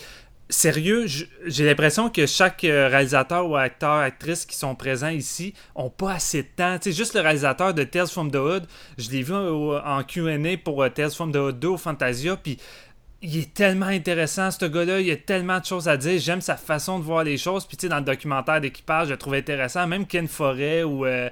sérieux, 0.50 1.06
j'ai 1.44 1.64
l'impression 1.64 2.08
que 2.08 2.26
chaque 2.26 2.64
euh, 2.64 2.88
réalisateur 2.88 3.48
ou 3.48 3.56
acteur, 3.56 3.92
actrice 3.92 4.46
qui 4.46 4.56
sont 4.56 4.74
présents 4.74 5.08
ici 5.08 5.54
ont 5.74 5.90
pas 5.90 6.12
assez 6.12 6.42
de 6.42 6.48
temps. 6.56 6.78
Tu 6.78 6.90
sais, 6.90 6.96
juste 6.96 7.14
le 7.14 7.20
réalisateur 7.20 7.74
de 7.74 7.84
Tales 7.84 8.08
from 8.08 8.30
the 8.30 8.37
Hood, 8.37 8.66
je 8.96 9.11
l'ai 9.11 9.22
vu 9.22 9.34
en 9.34 10.02
Q&A 10.04 10.56
pour 10.56 10.82
euh, 10.82 10.88
Tales 10.88 11.11
from 11.11 11.32
the 11.32 11.37
Hood 11.37 11.58
2 11.58 11.68
au 11.68 11.76
Fantasia, 11.76 12.37
puis 12.37 12.58
il 13.20 13.37
est 13.37 13.52
tellement 13.52 13.87
intéressant, 13.87 14.50
ce 14.50 14.64
gars-là. 14.64 15.00
Il 15.00 15.11
a 15.11 15.16
tellement 15.16 15.58
de 15.58 15.64
choses 15.64 15.88
à 15.88 15.96
dire. 15.96 16.20
J'aime 16.20 16.40
sa 16.40 16.56
façon 16.56 16.98
de 16.98 17.04
voir 17.04 17.24
les 17.24 17.37
choses. 17.37 17.66
Puis, 17.66 17.76
tu 17.76 17.87
sais, 17.87 17.88
dans 17.88 17.98
le 17.98 18.04
documentaire 18.04 18.61
d'équipage, 18.61 19.08
je 19.08 19.12
le 19.12 19.18
trouve 19.18 19.34
intéressant. 19.34 19.87
Même 19.87 20.06
Ken 20.06 20.28
Forêt 20.28 20.84
ou 20.84 21.04
euh, 21.04 21.28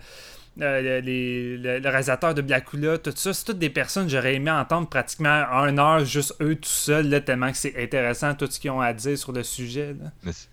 euh, 0.61 1.01
le, 1.05 1.88
réalisateur 1.88 2.35
de 2.35 2.40
Blackula, 2.40 2.99
tout 2.99 3.12
ça, 3.14 3.35
c'est 3.35 3.45
toutes 3.45 3.59
des 3.59 3.71
personnes 3.71 4.07
que 4.07 4.12
j'aurais 4.12 4.35
aimé 4.35 4.51
entendre 4.51 4.88
pratiquement 4.88 5.29
un 5.29 5.77
heure, 5.77 6.05
juste 6.05 6.35
eux 6.40 6.55
tout 6.55 6.69
seuls, 6.69 7.09
là, 7.09 7.21
tellement 7.21 7.51
que 7.51 7.59
c'est 7.59 7.75
intéressant 7.83 8.35
tout 8.35 8.47
ce 8.51 8.59
qu'ils 8.59 8.71
ont 8.71 8.81
à 8.81 8.92
dire 8.92 9.19
sur 9.19 9.33
le 9.33 9.42
sujet. 9.42 9.95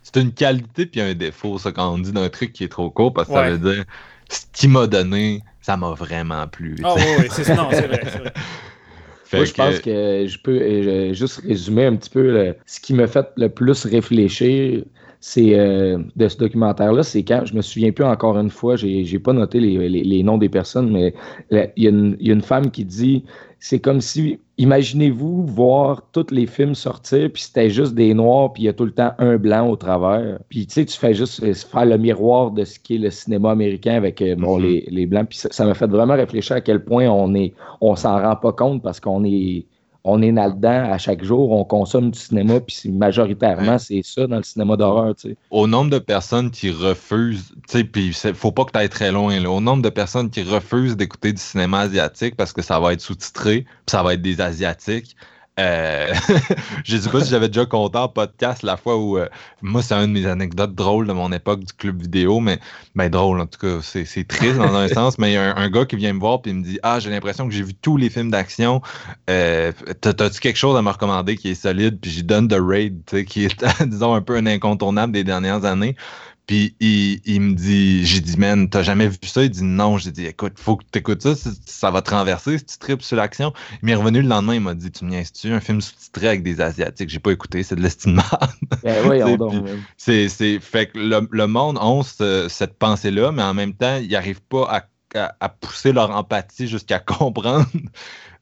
C'est 0.02 0.18
une 0.18 0.34
qualité 0.34 0.86
puis 0.86 1.00
un 1.00 1.14
défaut, 1.14 1.58
ça, 1.58 1.72
quand 1.72 1.94
on 1.94 1.98
dit 1.98 2.12
d'un 2.12 2.30
truc 2.30 2.52
qui 2.52 2.66
est 2.66 2.70
trop 2.70 2.90
court, 2.90 3.14
parce 3.14 3.28
que 3.28 3.34
ça 3.34 3.50
veut 3.50 3.74
dire 3.74 3.86
ce 4.30 4.42
qu'il 4.52 4.70
m'a 4.70 4.88
donné, 4.88 5.42
ça 5.62 5.78
m'a 5.78 5.92
vraiment 5.92 6.48
plu. 6.48 6.76
Oh, 6.84 6.96
oui, 6.98 7.28
c'est 7.32 7.44
vrai. 7.44 7.88
vrai. 7.88 8.34
Moi, 9.34 9.46
je 9.46 9.54
pense 9.54 9.80
que 9.80 10.28
je 10.28 10.38
peux 10.38 10.62
euh, 10.62 11.14
juste 11.14 11.42
résumer 11.48 11.86
un 11.86 11.96
petit 11.96 12.10
peu 12.10 12.54
ce 12.66 12.80
qui 12.80 12.94
m'a 12.94 13.08
fait 13.08 13.28
le 13.36 13.50
plus 13.50 13.86
réfléchir 13.86 14.84
c'est 15.26 15.58
euh, 15.58 16.00
de 16.18 16.28
ce 16.28 16.38
documentaire-là, 16.38 17.02
c'est 17.02 17.24
quand, 17.24 17.46
je 17.46 17.56
me 17.56 17.62
souviens 17.62 17.94
plus 17.94 18.04
encore 18.04 18.38
une 18.38 18.50
fois, 18.50 18.76
j'ai, 18.76 19.06
j'ai 19.06 19.20
pas 19.20 19.32
noté 19.32 19.62
les, 19.62 20.22
noms 20.22 20.38
des 20.38 20.50
personnes, 20.50 20.92
mais 20.92 21.14
il 21.50 21.72
y, 21.78 21.84
y, 21.86 22.30
a 22.30 22.34
une 22.34 22.42
femme 22.42 22.70
qui 22.72 22.84
dit, 22.84 23.24
c'est 23.58 23.80
comme 23.80 24.02
si, 24.02 24.38
imaginez-vous 24.58 25.46
voir 25.46 26.10
tous 26.12 26.26
les 26.32 26.46
films 26.46 26.76
sortir, 26.76 27.32
puis 27.32 27.44
c'était 27.44 27.70
juste 27.70 27.96
des 27.96 28.14
noirs, 28.14 28.52
puis 28.52 28.64
il 28.64 28.66
y 28.66 28.70
a 28.70 28.74
tout 28.74 28.84
le 28.84 28.92
temps 28.92 29.14
un 29.18 29.38
blanc 29.38 29.70
au 29.70 29.78
travers. 29.78 30.40
Puis 30.50 30.68
tu 30.68 30.74
sais, 30.74 30.86
tu 30.86 30.98
fais 30.98 31.14
juste 31.14 31.42
euh, 31.42 31.54
faire 31.54 31.86
le 31.86 31.98
miroir 31.98 32.52
de 32.52 32.66
ce 32.66 32.78
qu'est 32.78 32.98
le 32.98 33.10
cinéma 33.10 33.52
américain 33.52 33.94
avec 33.94 34.22
euh, 34.22 34.36
bon, 34.36 34.60
mm-hmm. 34.60 34.62
les, 34.62 34.88
les, 34.92 35.06
blancs. 35.06 35.30
Puis 35.30 35.40
ça 35.50 35.66
m'a 35.66 35.74
fait 35.74 35.88
vraiment 35.88 36.16
réfléchir 36.16 36.58
à 36.58 36.62
quel 36.62 36.84
point 36.84 37.08
on 37.08 37.34
est, 37.34 37.54
on 37.80 37.96
s'en 37.96 38.22
rend 38.22 38.36
pas 38.36 38.52
compte 38.52 38.84
parce 38.84 39.00
qu'on 39.00 39.24
est 39.24 39.66
on 40.04 40.22
est 40.22 40.32
là-dedans 40.32 40.92
à 40.92 40.98
chaque 40.98 41.24
jour, 41.24 41.52
on 41.52 41.64
consomme 41.64 42.12
du 42.12 42.20
cinéma, 42.20 42.60
puis 42.60 42.92
majoritairement, 42.92 43.78
c'est 43.78 44.02
ça 44.04 44.28
dans 44.28 44.38
le 44.38 44.44
cinéma 44.44 44.76
d'horreur. 44.76 45.14
Au 45.50 45.68
nombre 45.68 45.92
de 45.92 46.00
personnes 46.00 46.52
qui 46.52 46.72
refusent, 46.72 47.54
tu 47.70 47.80
sais, 47.80 47.84
puis 47.84 48.14
faut 48.34 48.52
pas 48.52 48.66
que 48.66 48.72
tu 48.72 48.80
ailles 48.80 48.90
très 48.90 49.12
loin, 49.12 49.40
là, 49.40 49.50
au 49.50 49.62
nombre 49.62 49.82
de 49.82 49.90
personnes 49.90 50.30
qui 50.30 50.44
refusent 50.44 50.98
d'écouter 50.98 51.32
du 51.32 51.42
cinéma 51.42 51.82
asiatique 51.82 52.36
parce 52.36 52.52
que 52.52 52.62
ça 52.62 52.80
va 52.80 52.94
être 52.94 53.02
sous-titré, 53.02 53.62
puis 53.62 53.92
ça 53.92 54.04
va 54.04 54.14
être 54.14 54.22
des 54.22 54.42
Asiatiques, 54.42 55.16
euh, 55.60 56.14
je 56.84 56.98
sais 56.98 57.10
pas 57.10 57.22
si 57.22 57.30
j'avais 57.30 57.48
déjà 57.48 57.66
compté 57.66 58.00
en 58.00 58.08
podcast 58.08 58.64
la 58.64 58.76
fois 58.76 58.98
où, 58.98 59.18
euh, 59.18 59.28
moi, 59.62 59.84
c'est 59.84 59.94
une 59.94 60.14
de 60.14 60.20
mes 60.20 60.26
anecdotes 60.26 60.74
drôles 60.74 61.06
de 61.06 61.14
mon 61.14 61.32
époque 61.32 61.60
du 61.60 61.74
club 61.74 62.02
vidéo, 62.02 62.40
mais 62.40 62.60
ben, 62.96 63.10
drôle 63.10 63.40
en 63.40 63.46
tout 63.46 63.60
cas, 63.60 63.80
c'est 63.82 64.28
triste 64.28 64.58
dans 64.58 64.74
un 64.76 64.88
sens, 64.94 65.20
mais 65.20 65.32
il 65.32 65.34
y 65.34 65.38
a 65.38 65.56
un, 65.56 65.70
gars 65.70 65.86
qui 65.86 65.96
vient 65.96 66.14
me 66.14 66.20
voir 66.20 66.40
et 66.46 66.54
me 66.54 66.64
dit 66.64 66.80
Ah, 66.82 67.00
j'ai 67.00 67.12
l'impression 67.12 67.48
que 67.48 67.54
j'ai 67.54 67.64
vu 67.64 67.76
tous 67.76 67.98
les 67.98 68.10
films 68.10 68.32
d'action. 68.32 68.82
Euh, 69.30 69.72
T'as-tu 70.02 70.40
quelque 70.40 70.58
chose 70.58 70.76
à 70.76 70.82
me 70.82 70.90
recommander 70.90 71.36
qui 71.36 71.50
est 71.50 71.56
solide? 71.56 72.00
Puis 72.02 72.10
j'y 72.10 72.24
donne 72.24 72.48
The 72.48 72.58
Raid, 72.60 73.26
qui 73.26 73.46
est, 73.46 73.66
disons, 73.86 74.16
un 74.16 74.22
peu 74.22 74.36
un 74.36 74.48
incontournable 74.48 75.14
des 75.14 75.24
dernières 75.24 75.66
années. 75.66 75.96
Puis 76.46 76.76
il, 76.82 77.40
me 77.40 77.54
dit, 77.54 78.06
j'ai 78.06 78.20
dit, 78.20 78.38
man, 78.38 78.70
t'as 78.70 78.84
jamais 78.84 79.08
vu 79.08 79.18
ça? 79.24 79.44
Il 79.44 79.50
dit 79.50 79.64
non. 79.64 79.98
J'ai 79.98 80.12
dit, 80.12 80.26
écoute, 80.26 80.54
faut 80.58 80.76
que 80.76 80.84
t'écoutes 80.92 81.22
ça, 81.22 81.36
ça 81.66 81.90
va 81.90 82.02
te 82.02 82.12
renverser 82.12 82.58
si 82.58 82.66
tu 82.66 82.78
tripes 82.78 83.02
sur 83.02 83.16
l'action. 83.16 83.54
Il 83.82 83.86
m'est 83.86 83.96
revenu 83.96 84.22
le 84.22 84.28
lendemain, 84.28 84.56
il 84.56 84.62
m'a 84.62 84.74
dit, 84.74 84.92
tu 84.92 85.06
me 85.06 85.24
tu 85.24 85.54
un 85.54 85.62
film 85.62 85.80
sous-titré 85.80 86.28
avec 86.28 86.44
des 86.44 86.60
Asiatiques? 86.60 87.10
J'ai 87.10 87.20
pas 87.20 87.32
écouté, 87.32 87.64
c'est 87.64 87.76
de 87.76 87.82
l'estimation. 87.82 88.38
Ben 88.84 89.10
oui, 89.10 89.22
c'est, 89.98 90.28
c'est, 90.28 90.60
fait 90.60 90.88
que 90.88 91.00
le, 91.00 91.48
monde 91.48 91.78
a 91.80 92.50
cette 92.50 92.78
pensée-là, 92.78 93.32
mais 93.32 93.44
en 93.44 93.54
même 93.54 93.74
temps, 93.74 93.98
ils 93.98 94.10
n'arrivent 94.10 94.42
pas 94.42 94.86
à 95.16 95.50
pousser 95.50 95.94
leur 95.94 96.12
empathie 96.12 96.68
jusqu'à 96.68 97.00
comprendre 97.00 97.68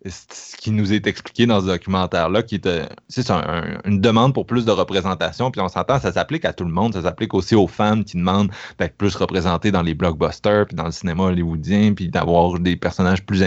ce 0.05 0.57
qui 0.57 0.71
nous 0.71 0.93
est 0.93 1.05
expliqué 1.05 1.45
dans 1.45 1.61
ce 1.61 1.67
documentaire-là, 1.67 2.41
qui 2.41 2.55
est, 2.55 2.89
c'est 3.07 3.29
une 3.29 4.01
demande 4.01 4.33
pour 4.33 4.47
plus 4.47 4.65
de 4.65 4.71
représentation. 4.71 5.51
Puis 5.51 5.61
on 5.61 5.67
s'entend, 5.67 5.99
ça 5.99 6.11
s'applique 6.11 6.43
à 6.45 6.53
tout 6.53 6.63
le 6.63 6.71
monde. 6.71 6.93
Ça 6.93 7.03
s'applique 7.03 7.33
aussi 7.35 7.53
aux 7.53 7.67
femmes 7.67 8.03
qui 8.03 8.17
demandent 8.17 8.51
d'être 8.79 8.97
plus 8.97 9.15
représentées 9.15 9.71
dans 9.71 9.83
les 9.83 9.93
blockbusters, 9.93 10.65
puis 10.65 10.75
dans 10.75 10.85
le 10.85 10.91
cinéma 10.91 11.23
hollywoodien, 11.25 11.93
puis 11.93 12.09
d'avoir 12.09 12.59
des 12.59 12.75
personnages 12.75 13.23
plus 13.23 13.43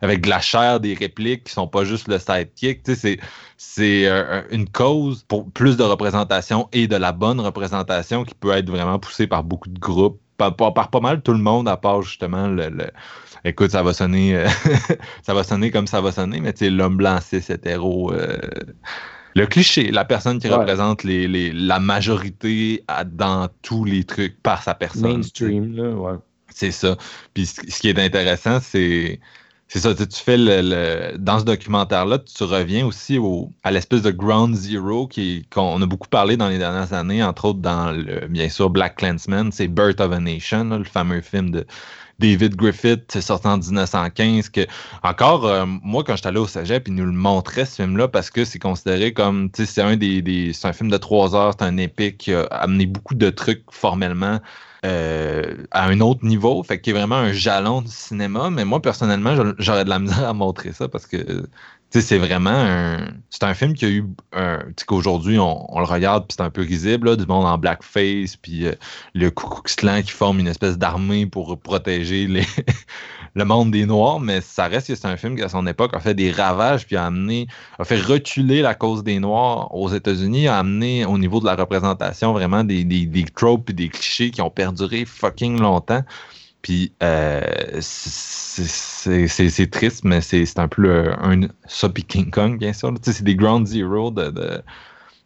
avec 0.00 0.20
de 0.20 0.30
la 0.30 0.40
chair, 0.40 0.78
des 0.78 0.94
répliques 0.94 1.44
qui 1.44 1.52
sont 1.52 1.66
pas 1.66 1.84
juste 1.84 2.06
le 2.06 2.18
sidekick. 2.18 2.84
Tu 2.84 2.94
sais, 2.94 2.96
c'est, 2.96 3.20
c'est 3.56 4.06
euh, 4.06 4.42
une 4.50 4.68
cause 4.68 5.24
pour 5.24 5.50
plus 5.50 5.76
de 5.76 5.82
représentation 5.82 6.68
et 6.72 6.86
de 6.86 6.96
la 6.96 7.10
bonne 7.10 7.40
représentation 7.40 8.24
qui 8.24 8.34
peut 8.34 8.52
être 8.52 8.70
vraiment 8.70 9.00
poussée 9.00 9.26
par 9.26 9.42
beaucoup 9.42 9.68
de 9.68 9.78
groupes, 9.80 10.20
par, 10.38 10.56
par, 10.56 10.90
pas 10.90 11.00
mal 11.00 11.20
tout 11.20 11.32
le 11.32 11.38
monde, 11.38 11.68
à 11.68 11.76
part 11.76 12.00
justement 12.02 12.48
le 12.48 12.70
écoute, 13.44 13.70
ça 13.70 13.82
va 13.82 13.92
sonner 13.92 14.36
euh, 14.36 14.48
ça 15.22 15.34
va 15.34 15.44
sonner 15.44 15.70
comme 15.70 15.86
ça 15.86 16.00
va 16.00 16.12
sonner, 16.12 16.40
mais 16.40 16.52
tu 16.52 16.64
sais, 16.64 16.70
l'homme 16.70 16.96
blanc 16.96 17.18
cis 17.20 17.36
hétéro. 17.48 18.12
Euh, 18.12 18.38
le 19.34 19.46
cliché, 19.46 19.90
la 19.90 20.04
personne 20.04 20.40
qui 20.40 20.48
représente 20.48 21.04
les, 21.04 21.52
la 21.52 21.78
majorité 21.78 22.84
dans 23.06 23.48
tous 23.62 23.84
les 23.84 24.02
trucs 24.02 24.42
par 24.42 24.62
sa 24.62 24.74
personne. 24.74 25.18
Mainstream, 25.18 25.76
là, 25.76 25.90
ouais. 25.90 26.18
C'est 26.48 26.72
ça. 26.72 26.96
Puis 27.34 27.46
ce 27.46 27.78
qui 27.78 27.88
est 27.88 27.98
intéressant, 27.98 28.58
c'est. 28.60 29.20
C'est 29.70 29.80
ça, 29.80 29.94
tu 29.94 30.06
fais 30.24 30.38
le, 30.38 31.18
dans 31.18 31.40
ce 31.40 31.44
documentaire-là, 31.44 32.20
tu 32.20 32.42
reviens 32.44 32.86
aussi 32.86 33.18
au, 33.18 33.52
à 33.62 33.70
l'espèce 33.70 34.00
de 34.00 34.10
ground 34.10 34.54
zero 34.54 35.06
qui 35.06 35.46
qu'on 35.50 35.82
a 35.82 35.86
beaucoup 35.86 36.08
parlé 36.08 36.38
dans 36.38 36.48
les 36.48 36.56
dernières 36.56 36.94
années, 36.94 37.22
entre 37.22 37.44
autres 37.46 37.58
dans 37.58 37.92
le, 37.92 38.26
bien 38.28 38.48
sûr 38.48 38.70
Black 38.70 38.96
Clansman, 38.96 39.52
c'est 39.52 39.68
Birth 39.68 40.00
of 40.00 40.10
a 40.12 40.20
Nation, 40.20 40.64
le 40.70 40.84
fameux 40.84 41.20
film 41.20 41.50
de 41.50 41.66
David 42.18 42.56
Griffith, 42.56 43.20
sorti 43.20 43.46
en 43.46 43.58
1915, 43.58 44.48
que 44.48 44.66
encore, 45.02 45.46
euh, 45.46 45.66
moi, 45.66 46.02
quand 46.02 46.16
j'étais 46.16 46.28
allé 46.28 46.38
au 46.38 46.46
Cégep, 46.46 46.88
il 46.88 46.94
nous 46.94 47.04
le 47.04 47.12
montrait, 47.12 47.66
ce 47.66 47.82
film-là, 47.82 48.08
parce 48.08 48.30
que 48.30 48.46
c'est 48.46 48.58
considéré 48.58 49.12
comme, 49.12 49.50
tu 49.50 49.66
sais, 49.66 49.72
c'est 49.74 49.82
un 49.82 49.96
des, 49.96 50.52
c'est 50.54 50.66
un 50.66 50.72
film 50.72 50.90
de 50.90 50.96
trois 50.96 51.36
heures, 51.36 51.52
c'est 51.58 51.64
un 51.66 51.76
épique 51.76 52.16
qui 52.18 52.32
a 52.32 52.44
amené 52.46 52.86
beaucoup 52.86 53.14
de 53.14 53.28
trucs 53.28 53.64
formellement 53.70 54.40
euh, 54.84 55.54
à 55.70 55.86
un 55.86 56.00
autre 56.00 56.24
niveau, 56.24 56.62
fait 56.62 56.80
qu'il 56.80 56.94
est 56.94 56.98
vraiment 56.98 57.16
un 57.16 57.32
jalon 57.32 57.82
du 57.82 57.90
cinéma, 57.90 58.50
mais 58.50 58.64
moi, 58.64 58.80
personnellement, 58.80 59.34
j'aurais 59.58 59.84
de 59.84 59.90
la 59.90 59.98
misère 59.98 60.28
à 60.28 60.34
montrer 60.34 60.72
ça, 60.72 60.88
parce 60.88 61.06
que 61.06 61.46
c'est 61.90 62.18
vraiment 62.18 62.50
un. 62.50 62.98
C'est 63.30 63.44
un 63.44 63.54
film 63.54 63.74
qui 63.74 63.84
a 63.86 63.88
eu. 63.88 64.04
Un... 64.32 64.60
qu'aujourd'hui, 64.86 65.38
on, 65.38 65.78
le 65.78 65.84
regarde, 65.84 66.26
puis 66.28 66.36
c'est 66.38 66.44
un 66.44 66.50
peu 66.50 66.62
risible, 66.62 67.08
là, 67.08 67.16
du 67.16 67.26
monde 67.26 67.46
en 67.46 67.58
blackface, 67.58 68.36
puis 68.36 68.66
euh, 68.66 68.74
le 69.14 69.30
Ku 69.30 69.46
Klux 69.64 70.02
qui 70.04 70.12
forme 70.12 70.38
une 70.40 70.48
espèce 70.48 70.78
d'armée 70.78 71.26
pour 71.26 71.58
protéger 71.58 72.26
les... 72.26 72.46
le 73.38 73.44
monde 73.44 73.70
des 73.70 73.86
Noirs, 73.86 74.20
mais 74.20 74.40
ça 74.40 74.66
reste 74.66 74.88
que 74.88 74.94
c'est 74.94 75.06
un 75.06 75.16
film 75.16 75.36
qui, 75.36 75.42
à 75.42 75.48
son 75.48 75.66
époque, 75.66 75.94
a 75.94 76.00
fait 76.00 76.14
des 76.14 76.30
ravages, 76.30 76.86
puis 76.86 76.96
a 76.96 77.06
amené. 77.06 77.46
a 77.78 77.84
fait 77.84 78.00
reculer 78.00 78.60
la 78.62 78.74
cause 78.74 79.04
des 79.04 79.20
Noirs 79.20 79.74
aux 79.74 79.88
États-Unis, 79.88 80.48
a 80.48 80.58
amené 80.58 81.06
au 81.06 81.16
niveau 81.18 81.40
de 81.40 81.46
la 81.46 81.54
représentation 81.54 82.32
vraiment 82.32 82.64
des, 82.64 82.84
des, 82.84 83.06
des 83.06 83.24
tropes 83.24 83.70
et 83.70 83.72
des 83.72 83.88
clichés 83.88 84.30
qui 84.30 84.42
ont 84.42 84.50
perduré 84.50 85.04
fucking 85.04 85.60
longtemps. 85.60 86.02
Puis 86.62 86.92
euh, 87.02 87.40
c'est 87.80 89.70
triste, 89.70 90.04
mais 90.04 90.20
c'est 90.20 90.58
un 90.58 90.68
peu 90.68 91.12
un, 91.12 91.42
ça 91.66 91.88
puis 91.88 92.02
King 92.02 92.30
Kong, 92.30 92.58
bien 92.58 92.72
sûr. 92.72 92.92
C'est 93.02 93.22
des 93.22 93.36
ground 93.36 93.66
zero 93.66 94.10
de, 94.10 94.30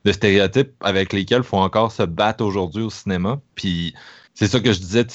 de, 0.04 0.12
stéréotypes 0.12 0.72
avec 0.80 1.12
lesquels 1.14 1.38
il 1.38 1.44
faut 1.44 1.56
encore 1.56 1.90
se 1.90 2.02
battre 2.02 2.44
aujourd'hui 2.44 2.82
au 2.82 2.90
cinéma. 2.90 3.40
Puis 3.54 3.94
c'est 4.34 4.46
ça 4.46 4.60
que 4.60 4.72
je 4.72 4.78
disais, 4.78 5.06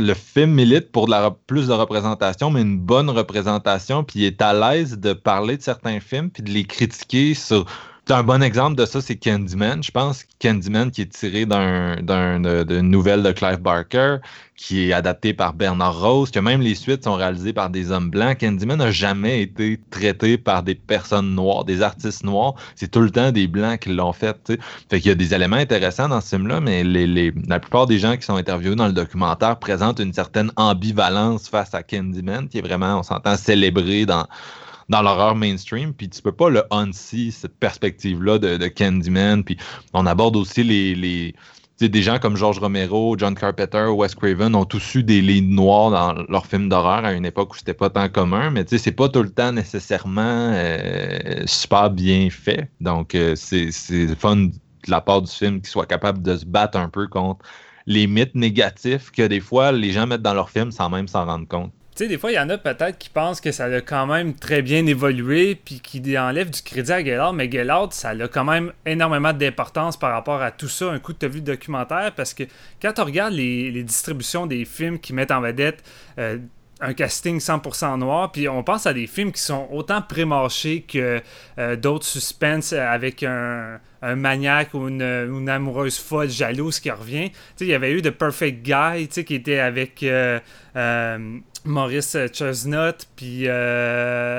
le 0.00 0.14
film 0.14 0.52
milite 0.52 0.90
pour 0.90 1.06
de 1.06 1.12
la, 1.12 1.30
plus 1.30 1.68
de 1.68 1.72
représentation, 1.72 2.50
mais 2.50 2.62
une 2.62 2.78
bonne 2.78 3.10
représentation, 3.10 4.04
puis 4.04 4.20
il 4.20 4.24
est 4.24 4.42
à 4.42 4.52
l'aise 4.52 4.98
de 4.98 5.12
parler 5.12 5.56
de 5.56 5.62
certains 5.62 6.00
films, 6.00 6.30
puis 6.30 6.42
de 6.42 6.50
les 6.50 6.64
critiquer 6.64 7.34
sur 7.34 7.66
un 8.08 8.22
bon 8.22 8.42
exemple 8.42 8.76
de 8.76 8.86
ça, 8.86 9.00
c'est 9.00 9.16
Candyman. 9.16 9.82
Je 9.82 9.90
pense 9.90 10.24
Candyman 10.40 10.90
qui 10.90 11.02
est 11.02 11.12
tiré 11.12 11.46
d'une 11.46 12.90
nouvelle 12.90 13.22
de 13.22 13.32
Clive 13.32 13.60
Barker, 13.60 14.16
qui 14.56 14.88
est 14.88 14.92
adapté 14.92 15.32
par 15.32 15.54
Bernard 15.54 16.00
Rose, 16.00 16.30
que 16.30 16.38
même 16.38 16.60
les 16.60 16.74
suites 16.74 17.04
sont 17.04 17.14
réalisées 17.14 17.52
par 17.52 17.70
des 17.70 17.90
hommes 17.90 18.10
blancs. 18.10 18.38
Candyman 18.38 18.78
n'a 18.78 18.90
jamais 18.90 19.42
été 19.42 19.78
traité 19.90 20.38
par 20.38 20.62
des 20.62 20.74
personnes 20.74 21.34
noires, 21.34 21.64
des 21.64 21.82
artistes 21.82 22.24
noirs. 22.24 22.54
C'est 22.74 22.90
tout 22.90 23.00
le 23.00 23.10
temps 23.10 23.32
des 23.32 23.46
blancs 23.46 23.78
qui 23.80 23.90
l'ont 23.90 24.12
fait. 24.12 24.34
T'sais. 24.44 24.58
Fait 24.90 25.00
qu'il 25.00 25.08
y 25.08 25.12
a 25.12 25.14
des 25.14 25.32
éléments 25.34 25.56
intéressants 25.56 26.08
dans 26.08 26.20
ce 26.20 26.36
film-là, 26.36 26.60
mais 26.60 26.84
les, 26.84 27.32
la 27.46 27.60
plupart 27.60 27.86
des 27.86 27.98
gens 27.98 28.16
qui 28.16 28.24
sont 28.24 28.36
interviewés 28.36 28.76
dans 28.76 28.86
le 28.86 28.92
documentaire 28.92 29.58
présentent 29.58 30.00
une 30.00 30.12
certaine 30.12 30.50
ambivalence 30.56 31.48
face 31.48 31.74
à 31.74 31.82
Candyman, 31.82 32.48
qui 32.48 32.58
est 32.58 32.62
vraiment, 32.62 32.98
on 32.98 33.02
s'entend, 33.02 33.36
célébré 33.36 34.04
dans 34.06 34.26
dans 34.90 35.02
l'horreur 35.02 35.36
mainstream, 35.36 35.94
puis 35.94 36.10
tu 36.10 36.20
peux 36.20 36.32
pas 36.32 36.50
le 36.50 36.64
unsee, 36.72 37.30
cette 37.30 37.56
perspective-là 37.58 38.38
de, 38.38 38.68
Candyman, 38.68 39.44
puis 39.44 39.56
on 39.94 40.04
aborde 40.04 40.36
aussi 40.36 40.64
les, 40.64 41.34
des 41.78 42.02
gens 42.02 42.18
comme 42.18 42.36
George 42.36 42.58
Romero, 42.58 43.16
John 43.16 43.36
Carpenter, 43.36 43.86
Wes 43.94 44.16
Craven 44.16 44.54
ont 44.56 44.64
tous 44.64 44.96
eu 44.96 45.04
des 45.04 45.22
lignes 45.22 45.54
noires 45.54 45.92
dans 45.92 46.24
leurs 46.28 46.44
films 46.44 46.68
d'horreur 46.68 47.04
à 47.04 47.12
une 47.12 47.24
époque 47.24 47.54
où 47.54 47.56
c'était 47.56 47.72
pas 47.72 47.88
tant 47.88 48.08
commun, 48.08 48.50
mais 48.50 48.64
tu 48.64 48.70
sais, 48.70 48.78
c'est 48.78 48.92
pas 48.92 49.08
tout 49.08 49.22
le 49.22 49.30
temps 49.30 49.52
nécessairement 49.52 50.52
euh, 50.54 51.42
super 51.46 51.90
bien 51.90 52.28
fait. 52.28 52.68
Donc, 52.80 53.14
euh, 53.14 53.36
c'est 53.36 53.70
fun 54.16 54.36
de 54.36 54.52
la 54.88 55.00
part 55.00 55.22
du 55.22 55.30
film 55.30 55.60
qu'il 55.60 55.70
soit 55.70 55.86
capable 55.86 56.20
de 56.20 56.36
se 56.36 56.44
battre 56.44 56.76
un 56.76 56.88
peu 56.88 57.06
contre 57.06 57.44
les 57.86 58.08
mythes 58.08 58.34
négatifs 58.34 59.10
que 59.12 59.26
des 59.26 59.40
fois 59.40 59.70
les 59.72 59.92
gens 59.92 60.06
mettent 60.06 60.22
dans 60.22 60.34
leurs 60.34 60.50
films 60.50 60.72
sans 60.72 60.90
même 60.90 61.06
s'en 61.06 61.24
rendre 61.26 61.46
compte 61.46 61.72
sais, 62.04 62.08
des 62.08 62.18
fois, 62.18 62.32
il 62.32 62.34
y 62.34 62.38
en 62.38 62.48
a 62.48 62.58
peut-être 62.58 62.98
qui 62.98 63.10
pensent 63.10 63.40
que 63.40 63.52
ça 63.52 63.64
a 63.64 63.80
quand 63.80 64.06
même 64.06 64.34
très 64.34 64.62
bien 64.62 64.84
évolué, 64.86 65.54
puis 65.54 65.80
qui 65.80 66.18
enlèvent 66.18 66.50
du 66.50 66.62
crédit 66.62 66.92
à 66.92 67.04
Gellard, 67.04 67.32
mais 67.32 67.50
Gellard, 67.50 67.92
ça 67.92 68.10
a 68.10 68.28
quand 68.28 68.44
même 68.44 68.72
énormément 68.86 69.32
d'importance 69.32 69.98
par 69.98 70.12
rapport 70.12 70.40
à 70.42 70.50
tout 70.50 70.68
ça, 70.68 70.90
un 70.90 70.98
coup 70.98 71.12
de 71.12 71.26
vu 71.26 71.38
le 71.38 71.44
documentaire, 71.44 72.12
parce 72.14 72.34
que 72.34 72.44
quand 72.80 72.98
on 72.98 73.04
regarde 73.04 73.34
les, 73.34 73.82
distributions 73.82 74.46
des 74.46 74.64
films 74.64 74.98
qui 74.98 75.12
mettent 75.12 75.30
en 75.30 75.40
vedette 75.40 75.82
euh, 76.18 76.38
un 76.80 76.94
casting 76.94 77.38
100% 77.38 77.98
noir, 77.98 78.32
puis 78.32 78.48
on 78.48 78.62
pense 78.62 78.86
à 78.86 78.94
des 78.94 79.06
films 79.06 79.32
qui 79.32 79.42
sont 79.42 79.68
autant 79.70 80.00
pré-marchés 80.00 80.82
que 80.82 81.20
euh, 81.58 81.76
d'autres 81.76 82.06
suspens 82.06 82.72
avec 82.72 83.22
un, 83.22 83.78
un 84.02 84.16
maniaque 84.16 84.74
ou 84.74 84.88
une, 84.88 85.48
amoureuse 85.48 85.98
folle 85.98 86.30
jalouse 86.30 86.80
qui 86.80 86.90
revient. 86.90 87.30
Il 87.60 87.66
y 87.66 87.74
avait 87.74 87.92
eu 87.92 88.02
The 88.02 88.10
Perfect 88.10 88.62
Guy 88.62 89.08
qui 89.08 89.34
était 89.34 89.58
avec 89.58 90.02
euh, 90.02 90.40
euh, 90.76 91.38
Maurice 91.64 92.16
Chestnut 92.32 93.06
puis 93.16 93.44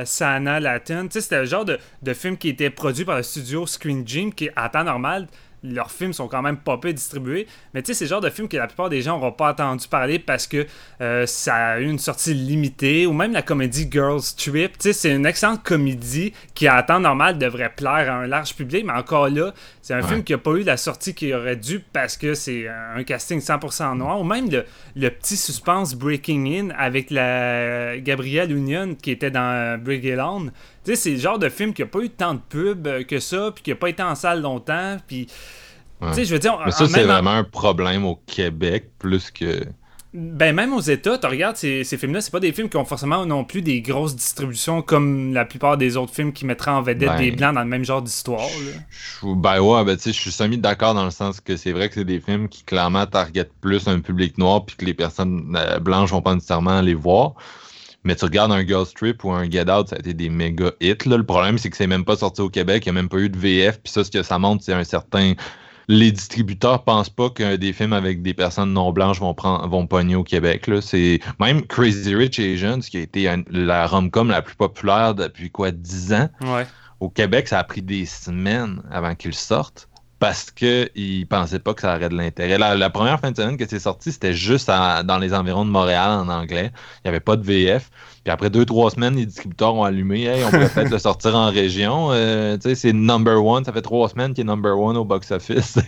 Sana 0.05 0.59
Latin. 0.59 1.07
C'était 1.09 1.39
le 1.39 1.45
genre 1.45 1.65
de, 1.65 1.77
de, 2.01 2.13
film 2.13 2.37
qui 2.37 2.49
était 2.49 2.69
produit 2.69 3.05
par 3.05 3.17
le 3.17 3.23
studio 3.23 3.65
Screen 3.65 4.07
Gym 4.07 4.33
qui, 4.33 4.49
à 4.55 4.69
temps 4.69 4.83
normal, 4.83 5.27
leurs 5.63 5.91
films 5.91 6.13
sont 6.13 6.27
quand 6.27 6.41
même 6.41 6.57
pas 6.57 6.77
peu 6.77 6.91
distribués. 6.91 7.47
Mais 7.73 7.81
tu 7.81 7.87
sais, 7.87 7.93
c'est 7.93 8.05
le 8.05 8.09
genre 8.09 8.21
de 8.21 8.29
film 8.29 8.47
que 8.47 8.57
la 8.57 8.67
plupart 8.67 8.89
des 8.89 9.01
gens 9.01 9.17
n'auront 9.17 9.31
pas 9.31 9.51
entendu 9.51 9.87
parler 9.87 10.17
parce 10.17 10.47
que 10.47 10.65
euh, 11.01 11.25
ça 11.25 11.55
a 11.55 11.79
eu 11.79 11.89
une 11.89 11.99
sortie 11.99 12.33
limitée. 12.33 13.05
Ou 13.05 13.13
même 13.13 13.33
la 13.33 13.41
comédie 13.41 13.87
Girls 13.91 14.21
Trip. 14.37 14.77
Tu 14.77 14.79
sais, 14.79 14.93
c'est 14.93 15.11
une 15.11 15.25
excellente 15.25 15.63
comédie 15.63 16.33
qui, 16.55 16.67
à 16.67 16.81
temps 16.83 16.99
normal, 16.99 17.37
devrait 17.37 17.71
plaire 17.75 18.11
à 18.11 18.15
un 18.15 18.27
large 18.27 18.55
public. 18.55 18.85
Mais 18.85 18.93
encore 18.93 19.29
là, 19.29 19.53
c'est 19.81 19.93
un 19.93 20.01
film 20.01 20.23
qui 20.23 20.31
n'a 20.33 20.39
pas 20.39 20.51
eu 20.51 20.63
la 20.63 20.77
sortie 20.77 21.13
qu'il 21.13 21.33
aurait 21.33 21.55
dû 21.55 21.79
parce 21.79 22.17
que 22.17 22.33
c'est 22.33 22.67
un 22.67 23.03
casting 23.03 23.39
100% 23.39 23.97
noir. 23.97 24.19
Ou 24.19 24.23
même 24.23 24.49
le, 24.95 25.09
petit 25.09 25.37
suspense 25.37 25.93
Breaking 25.93 26.45
In 26.45 26.69
avec 26.77 27.11
la 27.11 27.99
Gabrielle 27.99 28.51
Union 28.51 28.95
qui 28.95 29.11
était 29.11 29.31
dans 29.31 29.79
Brigalown. 29.79 30.51
Tu 30.83 30.91
sais, 30.91 30.95
c'est 30.95 31.11
le 31.11 31.17
genre 31.17 31.39
de 31.39 31.49
film 31.49 31.73
qui 31.73 31.83
a 31.83 31.85
pas 31.85 31.99
eu 31.99 32.09
tant 32.09 32.33
de 32.33 32.39
pub 32.39 32.87
que 33.05 33.19
ça, 33.19 33.51
puis 33.53 33.63
qui 33.63 33.71
a 33.71 33.75
pas 33.75 33.89
été 33.89 34.01
en 34.03 34.15
salle 34.15 34.41
longtemps, 34.41 34.97
puis... 35.07 35.27
Tu 36.01 36.13
sais, 36.13 36.25
je 36.25 36.33
veux 36.33 36.39
dire... 36.39 36.57
Mais 36.65 36.71
ça, 36.71 36.87
c'est 36.87 37.03
vraiment 37.03 37.31
un 37.31 37.43
problème 37.43 38.05
au 38.05 38.15
Québec, 38.25 38.89
plus 38.97 39.29
que... 39.29 39.63
Ben, 40.13 40.53
même 40.53 40.73
aux 40.73 40.81
États, 40.81 41.17
tu 41.17 41.25
regardes 41.25 41.55
ces, 41.55 41.85
ces 41.85 41.95
films-là, 41.95 42.19
c'est 42.19 42.31
pas 42.31 42.41
des 42.41 42.51
films 42.51 42.67
qui 42.67 42.75
ont 42.75 42.83
forcément 42.83 43.25
non 43.25 43.45
plus 43.45 43.61
des 43.61 43.81
grosses 43.81 44.13
distributions 44.13 44.81
comme 44.81 45.33
la 45.33 45.45
plupart 45.45 45.77
des 45.77 45.95
autres 45.95 46.13
films 46.13 46.33
qui 46.33 46.45
mettraient 46.45 46.71
en 46.71 46.81
vedette 46.81 47.15
des 47.17 47.31
ben, 47.31 47.37
Blancs 47.37 47.55
dans 47.55 47.61
le 47.61 47.67
même 47.67 47.85
genre 47.85 48.01
d'histoire. 48.01 48.41
Ben 49.23 49.61
ouais, 49.61 49.85
ben 49.85 49.95
tu 49.95 50.03
sais, 50.03 50.11
je 50.11 50.19
suis 50.19 50.31
semi 50.31 50.57
d'accord 50.57 50.95
dans 50.95 51.05
le 51.05 51.11
sens 51.11 51.39
que 51.39 51.55
c'est 51.55 51.71
vrai 51.71 51.87
que 51.87 51.95
c'est 51.95 52.03
des 52.03 52.19
films 52.19 52.49
qui 52.49 52.63
clairement 52.63 53.05
targetent 53.05 53.53
plus 53.61 53.87
un 53.87 54.01
public 54.01 54.37
noir 54.37 54.65
puis 54.65 54.75
que 54.75 54.83
les 54.83 54.93
personnes 54.93 55.55
euh, 55.57 55.79
blanches 55.79 56.09
vont 56.09 56.21
pas 56.21 56.33
nécessairement 56.33 56.81
les 56.81 56.95
voir. 56.95 57.35
Mais 58.03 58.15
tu 58.15 58.25
regardes 58.25 58.51
un 58.51 58.65
Girl 58.65 58.85
Strip 58.85 59.23
ou 59.23 59.31
un 59.31 59.49
Get 59.49 59.69
Out, 59.69 59.89
ça 59.89 59.95
a 59.95 59.99
été 59.99 60.13
des 60.13 60.29
méga 60.29 60.71
hits. 60.81 60.95
Le 61.05 61.23
problème, 61.23 61.57
c'est 61.57 61.69
que 61.69 61.77
c'est 61.77 61.87
même 61.87 62.05
pas 62.05 62.15
sorti 62.15 62.41
au 62.41 62.49
Québec, 62.49 62.85
il 62.85 62.91
n'y 62.91 62.97
a 62.97 63.01
même 63.01 63.09
pas 63.09 63.19
eu 63.19 63.29
de 63.29 63.37
VF. 63.37 63.79
Puis 63.81 63.93
ça, 63.93 64.03
ce 64.03 64.09
que 64.09 64.23
ça 64.23 64.39
montre, 64.39 64.63
c'est 64.63 64.73
un 64.73 64.83
certain. 64.83 65.33
Les 65.87 66.11
distributeurs 66.11 66.83
pensent 66.83 67.09
pas 67.09 67.29
que 67.29 67.57
des 67.57 67.73
films 67.73 67.93
avec 67.93 68.21
des 68.21 68.33
personnes 68.33 68.73
non 68.73 68.91
blanches 68.91 69.19
vont 69.19 69.33
prendre 69.33 69.67
vont 69.67 69.87
pogner 69.87 70.15
au 70.15 70.23
Québec. 70.23 70.69
C'est 70.81 71.19
même 71.39 71.65
Crazy 71.67 72.15
Rich 72.15 72.39
Asians, 72.39 72.79
qui 72.79 72.97
a 72.97 73.01
été 73.01 73.29
la 73.49 73.87
rom-com 73.87 74.29
la 74.29 74.41
plus 74.41 74.55
populaire 74.55 75.13
depuis 75.15 75.51
quoi 75.51 75.71
10 75.71 76.13
ans. 76.13 76.29
Au 76.99 77.09
Québec, 77.09 77.47
ça 77.47 77.59
a 77.59 77.63
pris 77.63 77.81
des 77.81 78.05
semaines 78.05 78.81
avant 78.89 79.15
qu'il 79.15 79.33
sorte 79.33 79.89
parce 80.21 80.51
qu'ils 80.51 80.87
ne 80.95 81.25
pensaient 81.25 81.57
pas 81.57 81.73
que 81.73 81.81
ça 81.81 81.95
aurait 81.95 82.07
de 82.07 82.15
l'intérêt. 82.15 82.59
La, 82.59 82.89
première 82.91 83.19
fin 83.19 83.31
de 83.31 83.35
semaine 83.35 83.57
que 83.57 83.67
c'est 83.67 83.79
sorti, 83.79 84.11
c'était 84.11 84.35
juste 84.35 84.67
dans 84.67 85.17
les 85.19 85.33
environs 85.33 85.65
de 85.65 85.71
Montréal 85.71 86.11
en 86.11 86.29
anglais. 86.29 86.71
Il 86.97 87.01
n'y 87.05 87.09
avait 87.09 87.19
pas 87.19 87.35
de 87.37 87.41
VF. 87.43 87.89
Puis 88.23 88.31
après 88.31 88.51
deux, 88.51 88.65
trois 88.65 88.91
semaines, 88.91 89.15
les 89.15 89.25
distributeurs 89.25 89.73
ont 89.73 89.83
allumé. 89.83 90.25
Hey, 90.25 90.43
on 90.43 90.51
pourrait 90.51 90.69
peut-être 90.69 90.91
le 90.91 90.99
sortir 90.99 91.35
en 91.35 91.49
région. 91.49 92.09
Euh, 92.11 92.55
tu 92.55 92.69
sais, 92.69 92.75
c'est 92.75 92.93
number 92.93 93.43
one. 93.43 93.65
Ça 93.65 93.73
fait 93.73 93.81
trois 93.81 94.09
semaines 94.09 94.33
qu'il 94.33 94.43
est 94.43 94.47
number 94.47 94.77
one 94.77 94.95
au 94.95 95.05
box-office. 95.05 95.79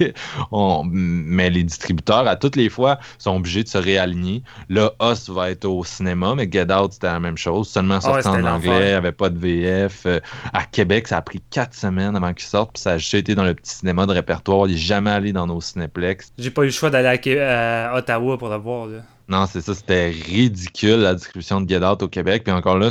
mais 0.92 1.50
les 1.52 1.64
distributeurs, 1.64 2.28
à 2.28 2.36
toutes 2.36 2.56
les 2.56 2.70
fois, 2.70 2.98
sont 3.20 3.36
obligés 3.36 3.64
de 3.64 3.70
se 3.70 3.78
réaligner. 3.78 4.42
Là, 4.70 4.94
Us 5.02 5.30
va 5.30 5.52
être 5.52 5.66
au 5.66 5.84
cinéma, 5.84 6.34
mais 6.36 6.50
Get 6.52 6.74
Out, 6.74 6.94
c'était 6.94 7.08
la 7.08 7.20
même 7.20 7.38
chose. 7.38 7.70
Seulement 7.70 7.98
ah 7.98 8.02
sorti 8.02 8.28
en 8.28 8.44
anglais, 8.44 8.80
il 8.80 8.88
n'y 8.88 8.94
avait 8.94 9.12
pas 9.12 9.30
de 9.30 9.38
VF. 9.38 10.08
Euh, 10.08 10.20
à 10.54 10.66
Québec, 10.66 11.08
ça 11.08 11.18
a 11.18 11.22
pris 11.22 11.42
quatre 11.52 11.76
semaines 11.76 12.16
avant 12.16 12.34
qu'il 12.34 12.48
sorte. 12.48 12.74
Puis 12.74 12.82
ça 12.82 12.94
a 12.94 12.98
juste 12.98 13.14
été 13.14 13.36
dans 13.36 13.44
le 13.44 13.54
petit 13.54 13.76
cinéma 13.76 14.08
de 14.08 14.12
répertoire. 14.12 14.68
Il 14.68 14.72
n'est 14.72 14.78
jamais 14.78 15.12
allé 15.12 15.34
dans 15.34 15.46
nos 15.46 15.62
cinéplex. 15.62 16.34
J'ai 16.40 16.50
pas 16.50 16.64
eu 16.64 16.66
le 16.66 16.72
choix 16.72 16.90
d'aller 16.90 17.40
à, 17.40 17.94
Ottawa 17.96 18.40
pour 18.40 18.50
le 18.50 18.58
voir. 18.58 18.88
Là. 18.88 19.02
Non, 19.30 19.46
c'est 19.46 19.62
ça, 19.62 19.74
c'était 19.74 20.10
ridicule 20.10 21.00
la 21.00 21.16
distribution 21.16 21.62
de 21.62 21.70
Get 21.70 21.84
Out 21.84 22.04
au 22.04 22.10
Québec. 22.10 22.44
Puis 22.44 22.52
encore 22.52 22.78
là, 22.78 22.90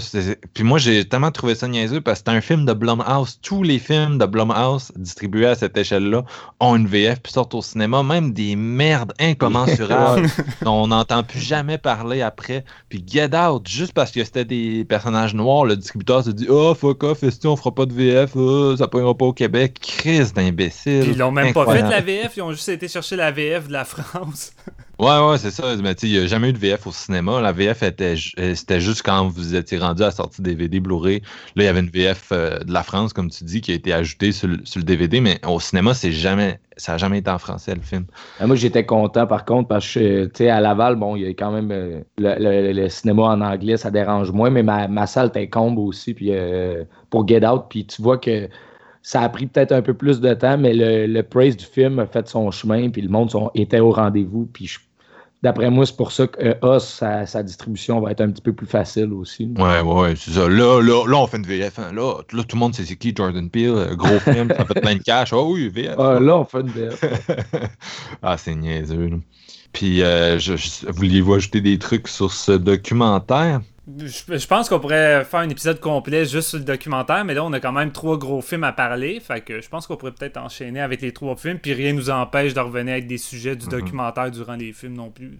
puis 0.54 0.64
moi 0.64 0.78
j'ai 0.78 1.04
tellement 1.04 1.30
trouvé 1.30 1.54
ça 1.54 1.68
niaiseux 1.68 2.00
parce 2.00 2.20
que 2.20 2.30
c'est 2.30 2.36
un 2.36 2.40
film 2.40 2.64
de 2.64 2.72
Blumhouse. 2.72 3.38
Tous 3.42 3.62
les 3.62 3.78
films 3.78 4.16
de 4.16 4.24
Blumhouse 4.24 4.92
distribués 4.96 5.46
à 5.46 5.54
cette 5.54 5.76
échelle-là 5.76 6.24
ont 6.58 6.76
une 6.76 6.86
VF 6.86 7.20
puis 7.20 7.32
sortent 7.32 7.54
au 7.54 7.60
cinéma. 7.60 8.02
Même 8.02 8.32
des 8.32 8.56
merdes 8.56 9.12
incommensurables 9.20 10.26
dont 10.62 10.84
on 10.84 10.86
n'entend 10.86 11.22
plus 11.22 11.40
jamais 11.40 11.76
parler 11.76 12.22
après. 12.22 12.64
Puis 12.88 13.04
Get 13.06 13.36
Out, 13.36 13.68
juste 13.68 13.92
parce 13.92 14.10
que 14.10 14.24
c'était 14.24 14.46
des 14.46 14.86
personnages 14.86 15.34
noirs, 15.34 15.66
le 15.66 15.76
distributeur 15.76 16.24
se 16.24 16.30
dit 16.30 16.46
Oh 16.48 16.74
fuck 16.74 17.04
off, 17.04 17.22
on 17.44 17.56
fera 17.56 17.74
pas 17.74 17.84
de 17.84 17.92
VF, 17.92 18.36
oh, 18.36 18.74
ça 18.74 18.88
pognera 18.88 19.14
pas 19.14 19.26
au 19.26 19.34
Québec. 19.34 19.78
Crise 19.80 20.32
d'imbécile. 20.32 21.08
Ils 21.08 21.18
l'ont 21.18 21.30
même 21.30 21.52
pas 21.52 21.66
fait 21.66 21.82
la 21.82 22.00
VF, 22.00 22.38
ils 22.38 22.42
ont 22.42 22.52
juste 22.52 22.70
été 22.70 22.88
chercher 22.88 23.16
la 23.16 23.30
VF 23.30 23.68
de 23.68 23.72
la 23.72 23.84
France. 23.84 24.52
Ouais, 25.02 25.18
ouais, 25.18 25.36
c'est 25.36 25.50
ça. 25.50 25.64
Mais 25.82 25.94
il 25.94 26.12
n'y 26.12 26.18
a 26.18 26.28
jamais 26.28 26.50
eu 26.50 26.52
de 26.52 26.58
VF 26.58 26.86
au 26.86 26.92
cinéma. 26.92 27.40
La 27.40 27.50
VF 27.50 27.82
était 27.82 28.14
euh, 28.38 28.54
c'était 28.54 28.80
juste 28.80 29.02
quand 29.02 29.26
vous 29.26 29.56
étiez 29.56 29.78
rendu 29.78 30.00
à 30.02 30.06
la 30.06 30.10
sortie 30.12 30.42
DVD 30.42 30.78
Blu-ray. 30.78 31.20
Là, 31.56 31.64
il 31.64 31.66
y 31.66 31.66
avait 31.66 31.80
une 31.80 31.90
VF 31.90 32.28
euh, 32.30 32.60
de 32.60 32.72
la 32.72 32.84
France, 32.84 33.12
comme 33.12 33.28
tu 33.28 33.42
dis, 33.42 33.60
qui 33.60 33.72
a 33.72 33.74
été 33.74 33.92
ajoutée 33.92 34.30
sur, 34.30 34.46
le 34.46 34.82
DVD, 34.82 35.20
mais 35.20 35.40
au 35.44 35.58
cinéma, 35.58 35.94
c'est 35.94 36.12
jamais. 36.12 36.60
Ça 36.76 36.92
n'a 36.92 36.98
jamais 36.98 37.18
été 37.18 37.30
en 37.30 37.38
français, 37.38 37.74
le 37.74 37.80
film. 37.80 38.04
Ah, 38.38 38.46
moi, 38.46 38.54
j'étais 38.54 38.86
content, 38.86 39.26
par 39.26 39.44
contre, 39.44 39.66
parce 39.66 39.92
que, 39.92 40.26
tu 40.26 40.30
sais, 40.36 40.50
à 40.50 40.60
Laval, 40.60 40.94
bon, 40.94 41.16
il 41.16 41.22
y 41.22 41.26
a 41.26 41.30
quand 41.30 41.50
même 41.50 41.72
euh, 41.72 42.00
le, 42.18 42.88
cinéma 42.88 43.22
en 43.24 43.40
anglais, 43.40 43.76
ça 43.76 43.90
dérange 43.90 44.30
moins, 44.30 44.50
mais 44.50 44.62
ma, 44.62 44.86
ma 44.86 45.08
salle 45.08 45.32
comble 45.50 45.80
aussi, 45.80 46.14
puis 46.14 46.30
pour 47.10 47.26
Get 47.26 47.44
Out, 47.44 47.64
puis 47.68 47.86
tu 47.86 48.00
vois 48.00 48.18
que 48.18 48.48
ça 49.02 49.22
a 49.22 49.28
pris 49.28 49.46
peut-être 49.46 49.72
un 49.72 49.82
peu 49.82 49.94
plus 49.94 50.20
de 50.20 50.32
temps, 50.32 50.56
mais 50.56 50.72
le, 50.74 51.22
praise 51.22 51.56
du 51.56 51.64
film 51.64 51.98
a 51.98 52.06
fait 52.06 52.28
son 52.28 52.52
chemin, 52.52 52.88
puis 52.88 53.02
le 53.02 53.08
monde 53.08 53.30
était 53.56 53.80
au 53.80 53.90
rendez-vous, 53.90 54.48
puis 54.52 54.66
je 54.66 54.78
D'après 55.42 55.70
moi, 55.70 55.84
c'est 55.84 55.96
pour 55.96 56.12
ça 56.12 56.28
que 56.28 56.56
euh, 56.62 56.78
sa, 56.78 57.42
distribution 57.42 58.00
va 58.00 58.12
être 58.12 58.20
un 58.20 58.30
petit 58.30 58.42
peu 58.42 58.52
plus 58.52 58.66
facile 58.66 59.12
aussi. 59.12 59.52
Ouais, 59.58 59.80
ouais, 59.80 60.14
c'est 60.16 60.30
ça. 60.30 60.48
Là, 60.48 60.80
là, 60.80 61.04
là, 61.04 61.16
on 61.16 61.26
fait 61.26 61.38
une 61.38 61.46
VF. 61.46 61.80
Hein. 61.80 61.92
Là, 61.92 62.18
là, 62.32 62.44
tout 62.44 62.54
le 62.54 62.60
monde 62.60 62.74
sait 62.74 62.84
c'est 62.84 62.94
qui 62.94 63.12
Jordan 63.14 63.50
Peele. 63.50 63.70
Euh, 63.70 63.96
gros 63.96 64.18
film, 64.20 64.48
ça 64.56 64.64
fait 64.64 64.80
plein 64.80 64.94
de 64.94 65.02
cash. 65.02 65.32
Oh 65.32 65.52
oui, 65.52 65.68
VF. 65.68 65.96
Ah, 65.98 66.20
là, 66.20 66.38
on 66.38 66.44
fait 66.44 66.60
une 66.60 66.68
VF. 66.68 67.04
ah, 68.22 68.38
c'est 68.38 68.54
niaiseux. 68.54 69.10
Puis, 69.72 70.02
euh, 70.02 70.38
je, 70.38 70.54
vouliez-vous 70.88 71.34
ajouter 71.34 71.60
des 71.60 71.78
trucs 71.78 72.06
sur 72.06 72.32
ce 72.32 72.52
documentaire? 72.52 73.62
Je, 73.88 74.46
pense 74.46 74.68
qu'on 74.68 74.78
pourrait 74.78 75.24
faire 75.24 75.40
un 75.40 75.48
épisode 75.48 75.80
complet 75.80 76.24
juste 76.24 76.50
sur 76.50 76.58
le 76.58 76.64
documentaire, 76.64 77.24
mais 77.24 77.34
là, 77.34 77.44
on 77.44 77.52
a 77.52 77.58
quand 77.58 77.72
même 77.72 77.90
trois 77.90 78.16
gros 78.16 78.40
films 78.40 78.62
à 78.62 78.72
parler. 78.72 79.18
Fait 79.18 79.40
que 79.40 79.60
je 79.60 79.68
pense 79.68 79.88
qu'on 79.88 79.96
pourrait 79.96 80.12
peut-être 80.12 80.36
enchaîner 80.36 80.80
avec 80.80 81.00
les 81.02 81.12
trois 81.12 81.34
films, 81.34 81.58
puis 81.58 81.72
rien 81.72 81.92
nous 81.92 82.08
empêche 82.08 82.54
de 82.54 82.60
revenir 82.60 82.92
avec 82.92 83.08
des 83.08 83.18
sujets 83.18 83.56
du 83.56 83.66
mhm. 83.66 83.72
documentaire 83.72 84.30
durant 84.30 84.54
les 84.54 84.72
films 84.72 84.94
non 84.94 85.10
plus. 85.10 85.36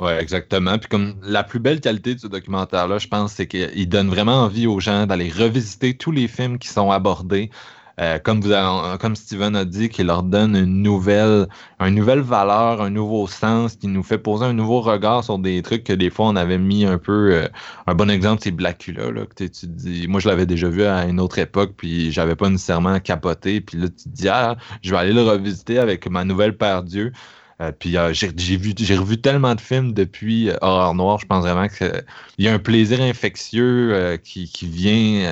Ouais, 0.00 0.20
exactement. 0.20 0.78
Puis 0.78 0.88
comme 0.88 1.14
la 1.22 1.42
plus 1.42 1.60
belle 1.60 1.80
qualité 1.80 2.14
de 2.14 2.20
ce 2.20 2.26
documentaire-là, 2.26 2.98
je 2.98 3.08
pense, 3.08 3.32
c'est 3.32 3.46
qu'il 3.46 3.88
donne 3.88 4.08
vraiment 4.08 4.44
envie 4.44 4.66
aux 4.66 4.80
gens 4.80 5.06
d'aller 5.06 5.30
revisiter 5.30 5.96
tous 5.96 6.12
les 6.12 6.28
films 6.28 6.58
qui 6.58 6.68
sont 6.68 6.90
abordés. 6.90 7.50
Euh, 8.00 8.18
comme, 8.18 8.40
vous 8.40 8.52
comme 8.98 9.16
Steven 9.16 9.56
a 9.56 9.64
dit, 9.64 9.88
qui 9.88 10.04
leur 10.04 10.22
donne 10.22 10.56
une 10.56 10.82
nouvelle, 10.82 11.48
une 11.80 11.94
nouvelle 11.94 12.20
valeur, 12.20 12.80
un 12.80 12.90
nouveau 12.90 13.26
sens, 13.26 13.76
qui 13.76 13.88
nous 13.88 14.02
fait 14.02 14.18
poser 14.18 14.44
un 14.44 14.52
nouveau 14.52 14.80
regard 14.80 15.24
sur 15.24 15.38
des 15.38 15.62
trucs 15.62 15.84
que 15.84 15.92
des 15.92 16.10
fois 16.10 16.26
on 16.28 16.36
avait 16.36 16.58
mis 16.58 16.84
un 16.84 16.98
peu. 16.98 17.34
Euh, 17.34 17.48
un 17.86 17.94
bon 17.94 18.10
exemple, 18.10 18.42
c'est 18.42 18.50
Blackula. 18.52 19.10
Là, 19.10 19.26
que 19.26 19.44
tu 19.44 19.66
dis, 19.66 20.06
moi, 20.08 20.20
je 20.20 20.28
l'avais 20.28 20.46
déjà 20.46 20.68
vu 20.68 20.84
à 20.84 21.04
une 21.06 21.20
autre 21.20 21.38
époque, 21.38 21.74
puis 21.76 22.12
j'avais 22.12 22.36
pas 22.36 22.48
nécessairement 22.48 23.00
capoté. 23.00 23.60
Puis 23.60 23.78
là, 23.78 23.88
tu 23.88 24.08
dis, 24.08 24.28
ah, 24.28 24.56
je 24.82 24.90
vais 24.90 24.98
aller 24.98 25.12
le 25.12 25.22
revisiter 25.22 25.78
avec 25.78 26.08
ma 26.08 26.24
nouvelle 26.24 26.56
Père 26.56 26.82
Dieu. 26.82 27.12
Euh, 27.60 27.72
puis 27.76 27.96
euh, 27.96 28.12
j'ai 28.12 28.56
vu 28.56 28.72
j'ai 28.76 28.96
revu 28.96 29.20
tellement 29.20 29.56
de 29.56 29.60
films 29.60 29.92
depuis 29.92 30.48
euh, 30.48 30.56
Horreur 30.60 30.94
Noire, 30.94 31.18
je 31.18 31.26
pense 31.26 31.42
vraiment 31.42 31.66
qu'il 31.66 32.04
y 32.38 32.46
a 32.46 32.54
un 32.54 32.60
plaisir 32.60 33.00
infectieux 33.00 34.16
qui, 34.22 34.48
vient 34.62 35.28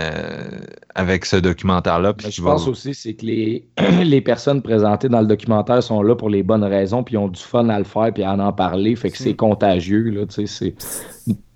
avec 0.96 1.24
ce 1.24 1.36
documentaire-là. 1.36 2.14
Ben, 2.14 2.30
je 2.30 2.42
pense 2.42 2.66
aussi 2.66 2.94
c'est 2.94 3.14
que 3.14 3.26
les, 3.26 3.68
les 4.04 4.20
personnes 4.20 4.60
présentées 4.60 5.08
dans 5.08 5.20
le 5.20 5.26
documentaire 5.26 5.82
sont 5.82 6.02
là 6.02 6.16
pour 6.16 6.28
les 6.28 6.42
bonnes 6.42 6.64
raisons, 6.64 7.04
puis 7.04 7.16
ont 7.16 7.28
du 7.28 7.40
fun 7.40 7.68
à 7.68 7.78
le 7.78 7.84
faire, 7.84 8.12
puis 8.12 8.24
à 8.24 8.32
en 8.32 8.52
parler, 8.52 8.96
fait 8.96 9.10
que 9.10 9.18
c'est 9.18 9.36
contagieux. 9.36 10.10
Là, 10.10 10.26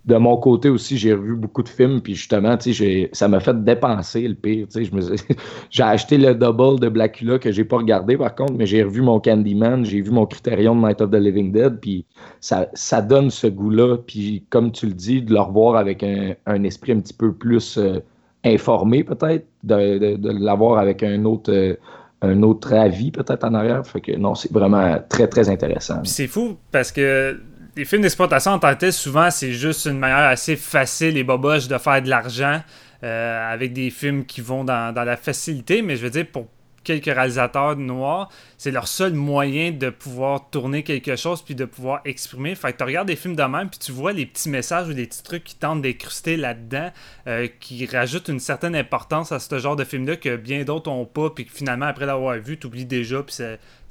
de 0.07 0.17
mon 0.17 0.37
côté 0.39 0.71
aussi, 0.71 0.97
j'ai 0.97 1.13
revu 1.13 1.37
beaucoup 1.37 1.63
de 1.63 1.69
films, 1.69 2.01
puis 2.01 2.15
justement, 2.15 2.57
ça 3.13 3.29
m'a 3.29 3.41
fait 3.41 3.65
dépenser 3.65 4.27
le 4.27 4.35
pire. 4.35 4.67
J'ai 5.71 5.83
acheté 5.83 6.17
le 6.17 6.35
double 6.35 6.81
de 6.81 6.89
Blackula 6.89 7.39
que 7.39 7.53
j'ai 7.53 7.65
pas 7.65 7.77
regardé 7.77 8.17
par 8.17 8.35
contre, 8.35 8.55
mais 8.55 8.67
j'ai 8.67 8.83
revu 8.83 9.03
mon 9.03 9.21
Candyman, 9.21 9.85
j'ai 9.85 10.01
vu 10.01 10.11
mon 10.11 10.27
Criterion 10.27 10.75
de 10.75 10.87
Night 10.87 11.01
of 11.01 11.11
the 11.11 11.17
Living 11.17 11.53
Dead, 11.53 11.79
puis 11.81 12.05
ça, 12.41 12.69
ça 12.73 13.03
donne 13.03 13.31
ce 13.31 13.47
goût-là. 13.47 13.99
Puis 13.99 14.45
comme 14.49 14.73
tu 14.73 14.87
le 14.87 14.95
dis, 14.95 15.23
de 15.23 15.35
le 15.35 15.41
revoir 15.41 15.77
avec 15.77 16.03
un, 16.03 16.65
esprit 16.65 16.93
un 16.93 17.01
petit 17.01 17.15
peu 17.15 17.33
plus 17.33 17.77
euh, 17.77 18.01
informé 18.45 19.05
peut-être, 19.05 19.47
de, 19.65 20.17
de, 20.17 20.31
l'avoir 20.31 20.79
avec 20.79 21.03
un 21.03 21.25
autre. 21.25 21.53
Euh, 21.53 21.75
un 22.23 22.43
autre 22.43 22.75
avis 22.75 23.11
peut-être 23.11 23.45
en 23.45 23.55
arrière. 23.55 23.87
Fait 23.87 24.03
que 24.03 24.13
non, 24.13 24.35
c'est 24.35 24.53
vraiment 24.53 24.99
très, 25.09 25.27
très 25.27 25.49
intéressant. 25.49 26.05
c'est 26.05 26.27
fou 26.27 26.59
parce 26.71 26.93
que 26.93 27.41
les 27.77 27.85
films 27.85 28.03
d'exploitation 28.03 28.53
en 28.53 28.59
tant 28.59 28.75
que 28.75 28.81
tel, 28.81 28.93
souvent, 28.93 29.31
c'est 29.31 29.53
juste 29.53 29.87
une 29.87 29.99
manière 29.99 30.29
assez 30.29 30.57
facile 30.57 31.17
et 31.17 31.25
boboche 31.25 31.69
de 31.69 31.79
faire 31.79 32.03
de 32.03 32.09
l'argent 32.09 32.61
euh, 33.03 33.53
avec 33.53 33.73
des 33.73 33.91
films 33.91 34.25
qui 34.25 34.41
vont 34.41 34.65
dans, 34.65 34.95
la 34.95 35.17
facilité. 35.17 35.83
Mais 35.83 35.97
je 35.97 36.03
veux 36.03 36.11
dire, 36.11 36.27
pour 36.27 36.49
quelques 36.83 37.07
réalisateurs 37.07 37.77
noirs, 37.77 38.31
c'est 38.57 38.71
leur 38.71 38.89
seul 38.89 39.13
moyen 39.13 39.71
de 39.71 39.91
pouvoir 39.91 40.49
tourner 40.51 40.83
quelque 40.83 41.15
chose 41.15 41.43
puis 41.43 41.55
de 41.55 41.65
pouvoir 41.65 42.01
exprimer. 42.05 42.55
Fait 42.55 42.73
que 42.73 42.79
tu 42.79 42.85
regardes 42.85 43.09
des 43.09 43.17
films 43.17 43.37
de 43.37 43.43
même 43.43 43.69
puis 43.69 43.79
tu 43.79 43.93
vois 43.93 44.13
les 44.13 44.27
petits 44.27 44.49
messages 44.49 44.89
ou 44.89 44.95
des 44.95 45.07
petits 45.07 45.23
trucs 45.23 45.45
qui 45.45 45.57
tentent 45.57 45.83
d'incruster 45.83 46.37
là-dedans, 46.37 46.91
euh, 47.27 47.49
qui 47.61 47.85
rajoutent 47.87 48.29
une 48.29 48.41
certaine 48.41 48.75
importance 48.75 49.31
à 49.31 49.39
ce 49.39 49.59
genre 49.59 49.77
de 49.77 49.85
film-là 49.85 50.17
que 50.17 50.37
bien 50.37 50.65
d'autres 50.65 50.91
ont 50.91 51.05
pas 51.05 51.31
puis 51.31 51.45
que 51.45 51.53
finalement, 51.53 51.87
après 51.87 52.07
l'avoir 52.07 52.37
vu, 52.39 52.59
tu 52.59 52.67
oublies 52.67 52.87
déjà 52.87 53.23
puis 53.23 53.37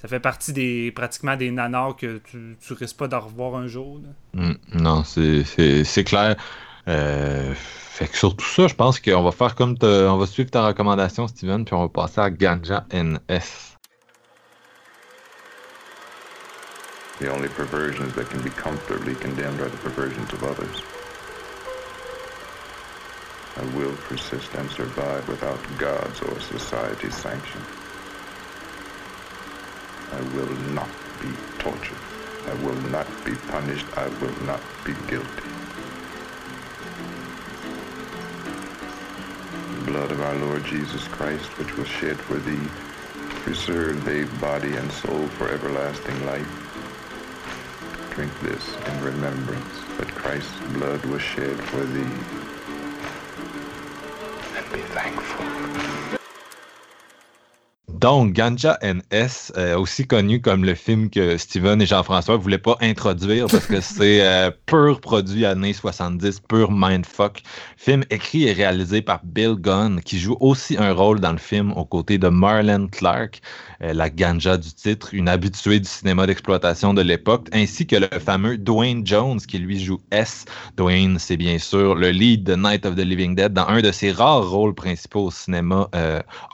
ça, 0.02 0.08
fait 0.08 0.20
partie 0.20 0.54
des 0.54 0.92
pratiquement 0.92 1.36
des 1.36 1.52
nanars 1.52 1.96
que 1.96 2.18
tu, 2.20 2.58
tu 2.60 2.74
risques 2.74 2.98
pas 2.98 3.08
de 3.08 3.16
revoir 3.16 3.56
un 3.56 3.68
jour. 3.68 4.00
Mm, 4.34 4.54
non, 4.74 5.04
c'est 5.04 6.04
clair. 6.06 6.36
Euh, 6.88 7.54
fait 7.56 8.08
que 8.08 8.18
sur 8.18 8.36
tout 8.36 8.46
ça, 8.46 8.68
je 8.68 8.76
pense 8.76 9.00
qu'on 9.00 9.22
va 9.22 9.32
faire 9.32 9.56
comme 9.56 9.76
on 9.82 10.18
va 10.18 10.26
suivre 10.26 10.50
ta 10.50 10.66
recommandation, 10.66 11.28
Steven, 11.28 11.66
puis 11.66 11.74
on 11.76 11.82
va 11.82 11.90
passer 11.90 12.22
à 12.22 12.30
Ganja 12.30 12.86
NS. 12.94 13.70
The 17.20 17.28
only 17.28 17.50
perversions 17.50 18.14
that 18.16 18.30
can 18.30 18.42
be 18.42 18.50
comfortably 18.52 19.14
condemned 19.16 19.60
are 19.60 19.70
the 19.70 19.78
perversions 19.84 20.32
of 20.32 20.42
others. 20.44 20.82
I 23.58 23.78
will 23.78 23.94
persist 24.08 24.56
and 24.56 24.72
survive 24.72 25.28
without 25.28 25.60
God's 25.78 26.22
or 26.22 26.40
society's 26.40 27.14
sanction. 27.14 27.60
I 30.12 30.22
will 30.36 30.54
not 30.74 30.90
be 31.22 31.30
tortured. 31.60 31.98
I 32.48 32.54
will 32.66 32.82
not 32.90 33.08
be 33.26 33.36
punished. 33.52 33.86
I 33.96 34.08
will 34.08 34.36
not 34.46 34.62
be 34.84 34.94
guilty. 35.08 35.50
The 39.76 39.92
blood 39.92 40.12
of 40.12 40.22
our 40.22 40.36
Lord 40.36 40.66
Jesus 40.66 41.08
Christ, 41.08 41.46
which 41.60 41.76
was 41.78 41.88
shed 41.88 42.18
for 42.18 42.38
thee, 42.38 42.68
preserve 43.44 44.04
thy 44.04 44.26
body 44.40 44.74
and 44.76 44.92
soul 44.92 45.28
for 45.28 45.50
everlasting 45.50 46.26
life. 46.26 46.48
Drink 48.12 48.32
this 48.42 48.76
in 48.88 49.04
remembrance 49.04 49.84
that 49.98 50.08
Christ's 50.16 50.60
blood 50.74 51.04
was 51.06 51.22
shed 51.22 51.58
for 51.66 51.84
thee. 51.84 52.16
And 54.58 54.74
be 54.74 54.82
thankful. 54.94 55.99
Donc, 57.96 58.34
Ganja 58.34 58.78
NS, 58.82 59.52
euh, 59.58 59.78
aussi 59.78 60.08
connu 60.08 60.42
comme 60.42 60.64
le 60.64 60.76
film 60.76 61.10
que 61.10 61.38
Steven 61.38 61.82
et 61.82 61.86
Jean-François 61.86 62.38
ne 62.38 62.42
voulaient 62.42 62.58
pas 62.58 62.78
introduire 62.82 63.48
parce 63.48 63.66
que 63.66 63.82
c'est 63.82 64.26
euh, 64.26 64.52
pur 64.68 65.02
produit 65.02 65.46
années 65.46 65.74
70, 65.74 66.40
pur 66.48 66.72
mindfuck. 66.72 67.42
Film 67.76 68.04
écrit 68.10 68.46
et 68.46 68.54
réalisé 68.54 69.02
par 69.02 69.20
Bill 69.24 69.56
Gunn, 69.56 70.02
qui 70.02 70.20
joue 70.20 70.38
aussi 70.40 70.78
un 70.78 70.94
rôle 70.94 71.20
dans 71.20 71.32
le 71.32 71.38
film 71.38 71.74
aux 71.74 71.84
côtés 71.84 72.18
de 72.18 72.30
Marlene 72.30 72.90
Clark, 72.90 73.42
euh, 73.82 73.92
la 73.94 74.10
ganja 74.10 74.58
du 74.58 74.72
titre, 74.72 75.10
une 75.12 75.28
habituée 75.28 75.80
du 75.80 75.90
cinéma 75.90 76.26
d'exploitation 76.26 76.94
de 76.94 77.02
l'époque, 77.02 77.48
ainsi 77.52 77.86
que 77.86 77.98
le 77.98 78.20
fameux 78.20 78.58
Dwayne 78.58 79.06
Jones, 79.06 79.42
qui 79.42 79.58
lui 79.58 79.84
joue 79.84 80.00
S. 80.12 80.46
Dwayne, 80.78 81.18
c'est 81.20 81.38
bien 81.38 81.58
sûr 81.58 81.96
le 81.96 82.12
lead 82.12 82.44
de 82.44 82.56
Night 82.56 82.86
of 82.86 82.96
the 82.96 83.00
Living 83.00 83.36
Dead 83.36 83.52
dans 83.52 83.68
un 83.68 83.82
de 83.82 83.92
ses 83.92 84.12
rares 84.12 84.50
rôles 84.50 84.76
principaux 84.76 85.26
au 85.26 85.32
cinéma 85.32 85.90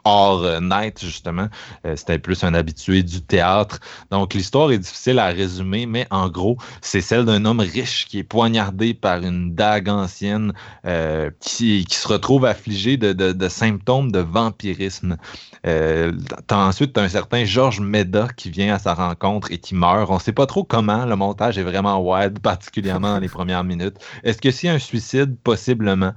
hors 0.04 0.62
Night, 0.62 1.04
justement 1.04 1.25
euh, 1.28 1.96
c'était 1.96 2.20
plus 2.20 2.44
un 2.44 2.54
habitué 2.54 3.04
du 3.04 3.22
théâtre. 3.22 3.80
Donc 4.12 4.34
l'histoire 4.34 4.72
est 4.72 4.78
difficile 4.78 5.20
à 5.20 5.28
résumer, 5.28 5.86
mais 5.86 6.08
en 6.12 6.30
gros, 6.30 6.58
c'est 6.82 7.02
celle 7.02 7.26
d'un 7.26 7.46
homme 7.46 7.60
riche 7.60 8.06
qui 8.08 8.20
est 8.20 8.24
poignardé 8.24 8.94
par 8.94 9.22
une 9.22 9.56
dague 9.56 9.90
ancienne 9.90 10.54
euh, 10.86 11.30
qui, 11.40 11.86
se 11.90 12.08
retrouve 12.08 12.46
affligé 12.46 12.98
de, 12.98 13.48
symptômes 13.48 14.12
de 14.12 14.20
vampirisme. 14.20 15.18
Euh, 15.66 16.12
ensuite, 16.52 16.98
un 16.98 17.08
certain 17.08 17.46
Georges 17.46 17.80
Meda 17.80 18.28
qui 18.36 18.50
vient 18.50 18.74
à 18.76 18.80
sa 18.80 18.94
rencontre 18.94 19.52
et 19.52 19.58
qui 19.58 19.76
meurt. 19.76 20.10
On 20.10 20.16
ne 20.16 20.20
sait 20.20 20.34
pas 20.34 20.46
trop 20.46 20.64
comment. 20.64 21.06
Le 21.06 21.16
montage 21.16 21.58
est 21.58 21.64
vraiment 21.64 22.00
wide, 22.00 22.40
particulièrement 22.40 23.14
dans 23.14 23.20
les 23.20 23.30
premières 23.30 23.64
minutes. 23.64 23.96
Est-ce 24.24 24.42
que 24.42 24.52
c'est 24.52 24.68
un 24.68 24.80
suicide? 24.80 25.36
Possiblement. 25.44 26.14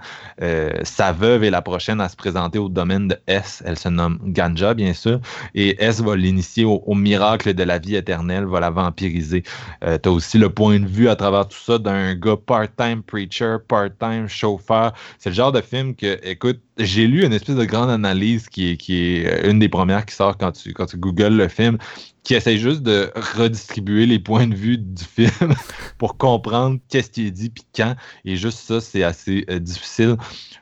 sa 0.83 1.13
veuve 1.13 1.45
est 1.45 1.51
la 1.51 1.63
prochaine 1.63 2.01
à 2.01 2.09
se 2.09 2.17
présenter 2.17 2.59
au 2.59 2.69
domaine 2.69 3.09
de 3.09 3.17
S. 3.27 3.63
Elle 3.65 3.79
se 3.79 3.89
nomme 3.89 4.19
Ganja, 4.25 4.75
bien 4.75 4.93
Et 5.55 5.83
S 5.83 6.01
va 6.01 6.17
l'initier 6.17 6.65
au, 6.65 6.95
miracle 6.95 7.55
de 7.55 7.63
la 7.63 7.79
vie 7.79 7.97
éternelle, 7.97 8.45
va 8.45 8.61
la 8.61 8.71
vampiriser. 8.71 9.43
Euh, 9.85 9.99
tu 10.03 10.09
as 10.09 10.13
aussi 10.13 10.39
le 10.39 10.51
point 10.51 10.81
de 10.81 10.87
vue 10.87 11.09
à 11.09 11.17
travers 11.17 11.47
tout 11.47 11.59
ça 11.59 11.79
d'un 11.79 12.15
gars 12.15 12.37
part-time 12.37 13.03
preacher, 13.03 13.57
part-time 13.67 14.29
chauffeur. 14.29 14.93
C'est 15.19 15.31
le 15.31 15.35
genre 15.35 15.53
de 15.53 15.61
film 15.61 15.95
que, 15.95 16.19
écoute, 16.23 16.61
j'ai 16.79 17.07
lu 17.07 17.25
une 17.25 17.33
espèce 17.33 17.57
de 17.57 17.65
grande 17.65 17.91
analyse 17.91 18.49
qui 18.49 18.71
est, 18.71 18.77
qui 18.77 18.97
est 18.97 19.27
euh, 19.27 19.51
une 19.51 19.59
des 19.59 19.69
premières 19.69 20.07
qui 20.07 20.15
sort 20.15 20.37
quand 20.37 20.53
tu, 20.53 20.73
quand 20.73 20.87
tu 20.87 20.97
googles 20.97 21.37
le 21.37 21.49
film, 21.49 21.79
qui 22.23 22.35
essaie 22.35 22.59
juste 22.59 22.83
de 22.83 23.11
redistribuer 23.37 24.07
les 24.07 24.19
points 24.19 24.47
de 24.47 24.55
vue 24.55 24.79
du 24.79 25.05
film 25.05 25.55
pour 25.99 26.17
comprendre 26.17 26.79
qu'est-ce 26.89 27.11
qui 27.11 27.27
est 27.27 27.31
dit 27.31 27.51
puis 27.51 27.65
quand. 27.75 27.97
Et 28.25 28.37
juste 28.37 28.59
ça, 28.59 28.81
c'est 28.81 29.03
assez 29.03 29.45
euh, 29.51 29.59
difficile 29.59 30.17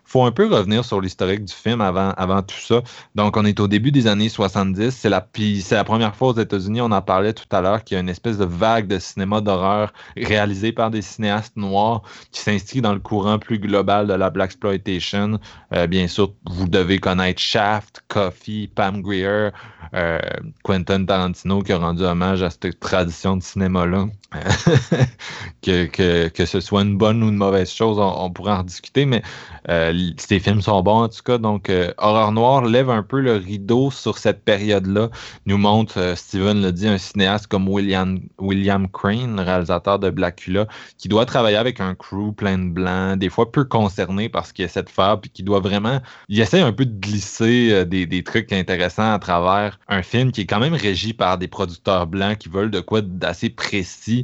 faut 0.07 0.23
un 0.23 0.31
peu 0.31 0.47
revenir 0.47 0.85
sur 0.85 1.01
l'historique 1.01 1.45
du 1.45 1.53
film 1.53 1.81
avant, 1.81 2.11
avant 2.13 2.41
tout 2.41 2.57
ça. 2.57 2.83
Donc, 3.17 3.37
on 3.37 3.45
est 3.45 3.59
au 3.59 3.67
début 3.67 3.91
des 3.91 4.07
années 4.07 4.29
70. 4.29 4.93
C'est 4.93 5.11
la, 5.11 5.29
c'est 5.35 5.75
la 5.75 5.85
première 5.85 6.15
fois 6.15 6.29
aux 6.29 6.39
États-Unis, 6.39 6.81
on 6.81 6.93
en 6.93 7.03
parlait 7.03 7.33
tout 7.33 7.45
à 7.51 7.61
l'heure, 7.61 7.83
qu'il 7.83 7.97
y 7.97 7.99
a 7.99 8.01
une 8.01 8.09
espèce 8.09 8.39
de 8.39 8.45
vague 8.45 8.87
de 8.87 9.01
cinéma 9.01 9.41
d'horreur 9.41 9.93
réalisé 10.17 10.71
par 10.71 10.91
des 10.91 11.03
cinéastes 11.03 11.57
noirs 11.57 12.03
qui 12.31 12.41
s'inscrit 12.41 12.81
dans 12.81 12.95
le 12.95 13.01
courant 13.01 13.39
plus 13.39 13.59
global 13.59 14.07
de 14.07 14.15
la 14.15 14.31
Black 14.31 14.47
Exploitation. 14.47 15.41
Euh, 15.75 15.89
bien 15.89 16.06
sûr, 16.09 16.35
vous 16.45 16.69
devez 16.69 16.99
connaître 16.99 17.41
Shaft, 17.41 18.03
Coffee, 18.09 18.69
Pam 18.69 19.03
Grier, 19.03 19.51
euh, 19.95 20.21
Quentin 20.63 21.05
Tarantino 21.05 21.63
qui 21.63 21.73
a 21.73 21.79
rendu 21.79 22.03
hommage 22.03 22.43
à 22.43 22.51
cette 22.51 22.79
tradition 22.81 23.37
de 23.37 23.43
cinéma-là. 23.43 24.07
que, 25.63 25.87
que, 25.87 26.29
que, 26.29 26.47
ce 26.47 26.61
soit 26.61 26.83
une 26.83 26.97
bonne 26.97 27.23
ou 27.23 27.29
une 27.29 27.37
mauvaise 27.37 27.71
chose, 27.71 27.99
on, 27.99 28.25
on 28.25 28.31
pourrait 28.31 28.53
en 28.53 28.65
discuter, 28.65 29.07
mais 29.07 29.23
euh, 29.69 30.11
ces 30.17 30.41
films 30.41 30.63
sont 30.63 30.83
bons 30.83 31.05
en 31.05 31.09
tout 31.09 31.23
cas. 31.25 31.39
Donc, 31.39 31.71
euh, 31.71 31.93
Horreur 31.99 32.33
Noire 32.33 32.65
lève 32.65 32.91
un 32.91 33.03
peu 33.03 33.21
le 33.21 33.37
rideau 33.37 33.91
sur 33.91 34.19
cette 34.19 34.45
période-là. 34.45 35.11
Nous 35.47 35.59
montre, 35.59 35.99
euh, 35.99 36.17
Steven 36.17 36.61
l'a 36.61 36.73
dit, 36.73 36.89
un 36.89 36.99
cinéaste 36.99 37.47
comme 37.47 37.69
William, 37.69 38.21
William 38.39 38.89
Crane, 38.89 39.37
le 39.37 39.43
réalisateur 39.43 39.99
de 39.99 40.11
Blackula, 40.11 40.67
qui 40.99 41.09
doit 41.09 41.25
travailler 41.25 41.57
avec 41.57 41.81
un 41.81 41.95
crew 41.95 42.33
plein 42.37 42.59
de 42.59 42.71
blancs, 42.71 43.19
des 43.19 43.29
fois 43.29 43.51
peu 43.53 43.65
concerné 43.65 44.29
par 44.29 44.47
ce 44.47 44.53
qu'il 44.53 44.65
essaie 44.65 44.83
de 44.83 44.91
faire, 44.91 45.21
puis 45.21 45.31
qui 45.31 45.43
doit 45.43 45.61
vraiment. 45.61 46.01
Il 46.29 46.41
essaie 46.41 46.61
un 46.61 46.73
peu 46.73 46.85
de 46.85 46.99
glisser 46.99 47.85
des, 47.87 48.07
des 48.07 48.25
trucs 48.25 48.53
intéressants 48.53 49.13
à 49.13 49.19
travers 49.19 49.79
un 49.89 50.03
film 50.03 50.33
qui 50.33 50.43
est 50.43 50.47
quand 50.47 50.61
même 50.61 50.75
régi 50.75 51.13
par 51.13 51.39
des 51.39 51.49
producteurs 51.49 52.07
blancs 52.07 52.39
qui 52.39 52.49
veulent 52.49 52.71
de 52.71 52.81
quoi 52.81 53.01
d'assez 53.03 53.51
précis 53.51 54.16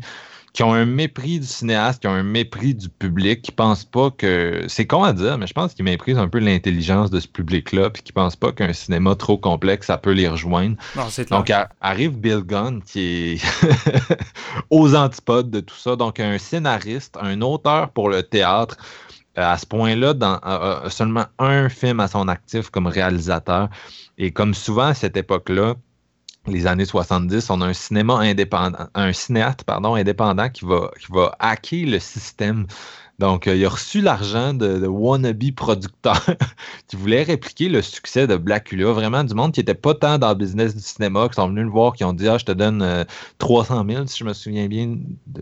qui 0.53 0.63
ont 0.63 0.75
un 0.75 0.85
mépris 0.85 1.41
du 1.41 1.47
cinéaste, 1.47 2.03
qui 2.03 2.09
ont 2.09 2.13
un 2.13 2.23
mépris 2.23 2.75
du 2.75 2.89
public, 2.91 3.43
qui 3.43 3.53
pensent 3.53 3.85
pas 3.85 4.11
que. 4.11 4.65
C'est 4.69 4.87
con 4.87 5.03
à 5.03 5.13
dire, 5.13 5.39
mais 5.39 5.47
je 5.47 5.55
pense 5.55 5.73
qu'ils 5.73 5.85
méprisent 5.85 6.19
un 6.19 6.29
peu 6.29 6.39
l'intelligence 6.39 7.11
de 7.11 7.21
ce 7.21 7.29
public-là, 7.29 7.91
puis 7.91 8.03
qui 8.03 8.13
pensent 8.13 8.37
pas 8.37 8.53
qu'un 8.53 8.73
cinéma 8.73 9.15
trop 9.15 9.39
complexe, 9.39 9.87
ça 9.87 9.97
peut 9.97 10.13
les 10.13 10.29
rejoindre. 10.29 10.77
Donc 11.31 11.51
arrive 11.81 12.19
Bill 12.19 12.41
Gunn, 12.41 12.83
qui 12.83 13.01
est 13.01 13.43
aux 14.71 14.95
antipodes 14.95 15.51
de 15.51 15.61
tout 15.61 15.77
ça. 15.77 15.97
Donc 15.97 16.21
un 16.21 16.37
scénariste, 16.37 17.17
un 17.21 17.41
auteur 17.41 17.91
pour 17.91 18.11
le 18.11 18.23
théâtre. 18.23 18.77
Euh, 19.39 19.43
à 19.43 19.57
ce 19.57 19.65
point-là, 19.65 20.13
dans 20.13 20.39
seulement 20.91 21.25
un 21.39 21.71
film 21.71 22.01
à 22.01 22.09
son 22.09 22.29
actif 22.29 22.69
comme 22.69 22.87
réalisateur. 22.87 23.71
Et 24.19 24.31
comme 24.31 24.53
souvent 24.53 24.89
à 24.89 24.95
cette 24.95 25.17
époque-là, 25.17 25.77
les 26.47 26.67
années 26.67 26.85
70, 26.85 27.51
on 27.51 27.61
a 27.61 27.67
un 27.67 27.73
cinéma 27.73 28.15
indépendant, 28.15 28.89
un 28.95 29.13
cinéaste 29.13 29.65
pardon, 29.65 29.95
indépendant 29.95 30.49
qui 30.49 30.65
va, 30.65 30.91
qui 31.01 31.07
va 31.13 31.37
hacker 31.39 31.87
le 31.87 31.99
système 31.99 32.67
Donc, 33.19 33.47
euh, 33.47 33.55
il 33.55 33.65
a 33.65 33.69
reçu 33.69 34.01
l'argent 34.01 34.55
de, 34.55 34.87
wannabe 34.87 35.53
producteurs 35.55 36.27
qui 36.89 36.97
voulaient 36.97 37.23
répliquer 37.23 37.69
le 37.69 37.83
succès 37.83 38.27
de 38.27 38.37
Blackula. 38.37 38.93
Vraiment, 38.93 39.23
du 39.25 39.35
monde 39.35 39.53
qui 39.53 39.61
n'était 39.61 39.75
pas 39.75 39.95
tant 39.95 40.19
dans 40.19 40.31
le 40.31 40.35
business 40.35 40.75
du 40.75 40.83
cinéma, 40.83 41.29
qui 41.29 41.35
sont 41.35 41.49
venus 41.49 41.65
le 41.65 41.71
voir, 41.71 41.93
qui 41.93 42.05
ont 42.05 42.13
dit 42.13 42.29
Ah, 42.29 42.39
je 42.39 42.45
te 42.45 42.53
donne 42.53 43.07
300 43.39 43.85
000, 43.89 44.07
si 44.07 44.19
je 44.19 44.25
me 44.25 44.33
souviens 44.33 44.67
bien, 44.67 44.97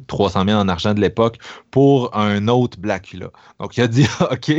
300 0.09 0.45
000 0.47 0.61
en 0.61 0.69
argent 0.69 0.95
de 0.95 1.01
l'époque, 1.01 1.39
pour 1.71 2.17
un 2.17 2.49
autre 2.49 2.79
Blackula. 2.79 3.31
Donc, 3.61 3.77
il 3.77 3.83
a 3.83 3.89
dit 3.89 4.07
OK, 4.21 4.53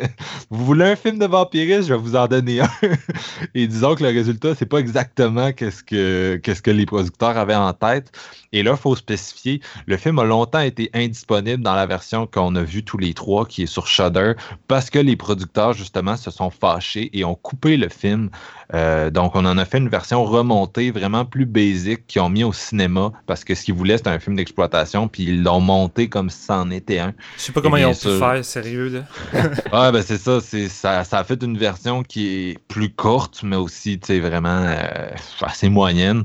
vous 0.50 0.64
voulez 0.64 0.84
un 0.84 0.96
film 0.96 1.18
de 1.18 1.26
vampirisme, 1.26 1.88
je 1.88 1.94
vais 1.94 2.00
vous 2.00 2.16
en 2.16 2.26
donner 2.26 2.60
un. 2.60 2.70
Et 3.54 3.66
disons 3.66 3.94
que 3.94 4.02
le 4.02 4.10
résultat, 4.10 4.54
c'est 4.54 4.66
pas 4.66 4.78
exactement 4.78 5.52
qu'est-ce 5.52 5.84
que, 5.84 6.40
qu'est-ce 6.42 6.62
que 6.62 6.70
les 6.70 6.86
producteurs 6.86 7.36
avaient 7.36 7.54
en 7.54 7.72
tête. 7.72 8.10
Et 8.52 8.62
là, 8.62 8.72
il 8.72 8.76
faut 8.76 8.96
spécifier, 8.96 9.60
le 9.86 9.96
film 9.96 10.18
a 10.18 10.24
longtemps 10.24 10.60
été 10.60 10.90
indisponible 10.94 11.62
dans 11.62 11.74
la 11.74 11.86
version 11.86 12.26
qu'on 12.26 12.53
a 12.56 12.62
vue 12.62 12.84
tous 12.84 12.98
les 12.98 13.14
trois, 13.14 13.46
qui 13.46 13.62
est 13.62 13.66
sur 13.66 13.86
Shudder, 13.86 14.32
parce 14.68 14.90
que 14.90 14.98
les 14.98 15.16
producteurs, 15.16 15.72
justement, 15.72 16.16
se 16.16 16.30
sont 16.30 16.50
fâchés 16.50 17.10
et 17.12 17.24
ont 17.24 17.34
coupé 17.34 17.76
le 17.76 17.88
film. 17.88 18.30
Euh, 18.72 19.10
donc, 19.10 19.34
on 19.34 19.44
en 19.44 19.58
a 19.58 19.64
fait 19.64 19.78
une 19.78 19.88
version 19.88 20.24
remontée, 20.24 20.90
vraiment 20.90 21.24
plus 21.24 21.46
basique, 21.46 22.06
qu'ils 22.06 22.22
ont 22.22 22.28
mis 22.28 22.44
au 22.44 22.52
cinéma, 22.52 23.12
parce 23.26 23.44
que 23.44 23.54
ce 23.54 23.64
qu'ils 23.64 23.74
voulaient, 23.74 23.98
c'était 23.98 24.10
un 24.10 24.18
film 24.18 24.36
d'exploitation, 24.36 25.08
puis 25.08 25.24
ils 25.24 25.42
l'ont 25.42 25.60
monté 25.60 26.08
comme 26.08 26.30
si 26.30 26.44
c'en 26.44 26.70
était 26.70 26.98
un. 26.98 27.14
Je 27.36 27.42
sais 27.42 27.52
pas 27.52 27.60
comment 27.60 27.76
ils 27.76 27.86
ont 27.86 27.94
pu 27.94 28.18
faire, 28.18 28.44
sérieux, 28.44 28.88
là. 28.88 29.04
ouais, 29.34 29.92
ben 29.92 30.02
c'est 30.02 30.18
ça, 30.18 30.40
ça, 30.40 31.04
ça 31.04 31.18
a 31.18 31.24
fait 31.24 31.42
une 31.42 31.58
version 31.58 32.02
qui 32.02 32.28
est 32.28 32.58
plus 32.68 32.90
courte, 32.90 33.42
mais 33.42 33.56
aussi, 33.56 33.98
tu 33.98 34.06
sais, 34.06 34.20
vraiment 34.20 34.64
euh, 34.66 35.10
assez 35.42 35.68
moyenne. 35.68 36.24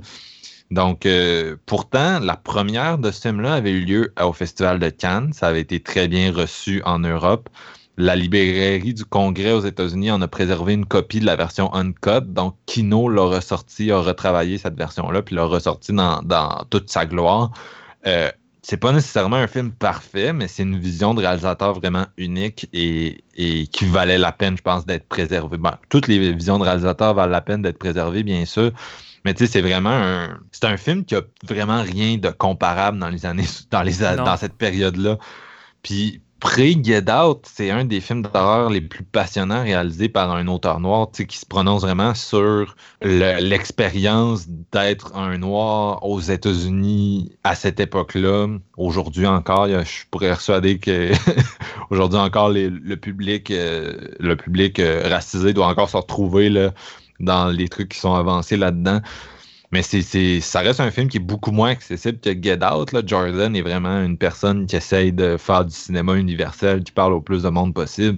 Donc, 0.72 1.06
euh, 1.06 1.56
pourtant, 1.66 2.20
la 2.20 2.36
première 2.36 3.00
de 3.00 3.10
ce 3.10 3.22
film-là 3.22 3.54
avait 3.54 3.72
eu 3.72 3.86
lieu 3.86 4.14
au 4.22 4.34
Festival 4.34 4.80
de 4.80 4.90
Cannes. 4.90 5.34
Ça 5.34 5.48
avait 5.48 5.62
été 5.62 5.80
très 5.80 6.08
bien 6.08 6.32
reçu 6.32 6.82
en 6.86 7.00
Europe. 7.00 7.50
La 7.98 8.16
librairie 8.16 8.94
du 8.94 9.04
Congrès 9.04 9.52
aux 9.52 9.66
États-Unis 9.66 10.12
en 10.12 10.22
a 10.22 10.28
préservé 10.28 10.74
une 10.74 10.86
copie 10.86 11.20
de 11.20 11.26
la 11.26 11.36
version 11.36 11.74
uncut. 11.74 12.22
Donc, 12.22 12.56
Kino 12.66 13.10
l'a 13.10 13.24
ressorti, 13.24 13.92
a 13.92 14.00
retravaillé 14.00 14.58
cette 14.58 14.78
version-là, 14.78 15.22
puis 15.22 15.36
l'a 15.36 15.44
ressorti 15.44 15.92
dans, 15.92 16.66
toute 16.70 16.90
sa 16.90 17.06
gloire. 17.06 17.52
Euh, 18.06 18.32
c'est 18.62 18.78
pas 18.78 18.92
nécessairement 18.92 19.38
un 19.38 19.48
film 19.48 19.72
parfait, 19.72 20.32
mais 20.32 20.48
c'est 20.48 20.64
une 20.64 20.78
vision 20.78 21.14
de 21.16 21.22
réalisateur 21.22 21.74
vraiment 21.74 22.06
unique 22.18 22.70
et, 22.72 23.24
qui 23.36 23.86
valait 23.86 24.20
la 24.20 24.32
peine, 24.32 24.56
je 24.56 24.62
pense, 24.62 24.86
d'être 24.86 25.08
préservée. 25.08 25.58
toutes 25.90 26.08
les 26.08 26.32
visions 26.34 26.60
de 26.60 26.64
réalisateurs 26.64 27.16
valent 27.16 27.32
la 27.32 27.42
peine 27.42 27.64
d'être 27.64 27.80
préservées, 27.80 28.24
bien 28.24 28.46
sûr, 28.46 28.72
mais 29.30 29.36
tu 29.36 29.46
sais, 29.46 29.52
c'est 29.52 29.62
vraiment 29.62 29.92
un. 29.92 30.40
C'est 30.52 30.66
un 30.66 30.76
film 30.76 31.06
qui 31.06 31.14
a 31.14 31.22
vraiment 31.48 31.84
rien 31.84 32.18
de 32.18 32.30
comparable 32.30 32.98
dans 32.98 33.10
les 33.10 33.28
années. 33.28 33.46
dans, 33.70 33.84
les, 33.84 33.98
dans 34.00 34.38
cette 34.38 34.56
période-là. 34.56 35.20
Puis 35.84 36.24
Pré-Get 36.40 37.12
Out, 37.12 37.46
c'est 37.46 37.70
un 37.70 37.86
des 37.86 38.02
films 38.02 38.24
d'horreur 38.24 38.72
les 38.72 38.82
plus 38.82 39.04
passionnants 39.04 39.62
réalisés 39.62 40.10
par 40.10 40.32
un 40.32 40.48
auteur 40.48 40.80
noir 40.80 41.12
qui 41.12 41.38
se 41.38 41.46
prononce 41.46 41.84
vraiment 41.84 42.16
sur 42.16 42.76
l'expérience 43.04 44.48
d'être 44.72 45.16
un 45.16 45.38
noir 45.38 46.04
aux 46.04 46.22
États-Unis 46.22 47.32
à 47.44 47.54
cette 47.54 47.80
époque-là. 47.80 48.48
Aujourd'hui 48.78 49.28
encore, 49.28 49.68
je 49.68 50.08
pourrais 50.10 50.30
persuader 50.30 50.80
que 50.80 51.12
aujourd'hui 51.92 52.18
encore 52.18 52.50
le 52.50 52.96
public, 52.96 53.52
euh, 53.52 53.96
le 54.20 54.36
public 54.36 54.80
euh, 54.80 55.08
racisé 55.08 55.54
doit 55.54 55.68
encore 55.68 55.90
se 55.92 55.98
retrouver 55.98 56.50
là, 56.50 56.72
dans 57.20 57.48
les 57.50 57.68
trucs 57.68 57.90
qui 57.90 58.00
sont 58.00 58.14
avancés 58.14 58.58
là-dedans. 58.58 59.02
Mais 59.72 59.84
c'est, 59.84 60.42
ça 60.42 60.62
reste 60.62 60.80
un 60.80 60.90
film 60.90 61.10
qui 61.10 61.18
est 61.18 61.22
beaucoup 61.22 61.52
moins 61.52 61.70
accessible 61.70 62.20
que 62.20 62.32
Get 62.32 62.64
Out. 62.66 62.92
Là. 62.92 63.02
Jordan 63.06 63.56
est 63.56 63.62
vraiment 63.62 64.02
une 64.02 64.18
personne 64.18 64.66
qui 64.66 64.76
essaye 64.76 65.14
de 65.14 65.38
faire 65.38 65.64
du 65.66 65.76
cinéma 65.76 66.16
universel, 66.16 66.84
qui 66.84 66.92
parle 66.92 67.14
au 67.14 67.22
plus 67.22 67.44
de 67.44 67.50
monde 67.50 67.76
possible. 67.76 68.18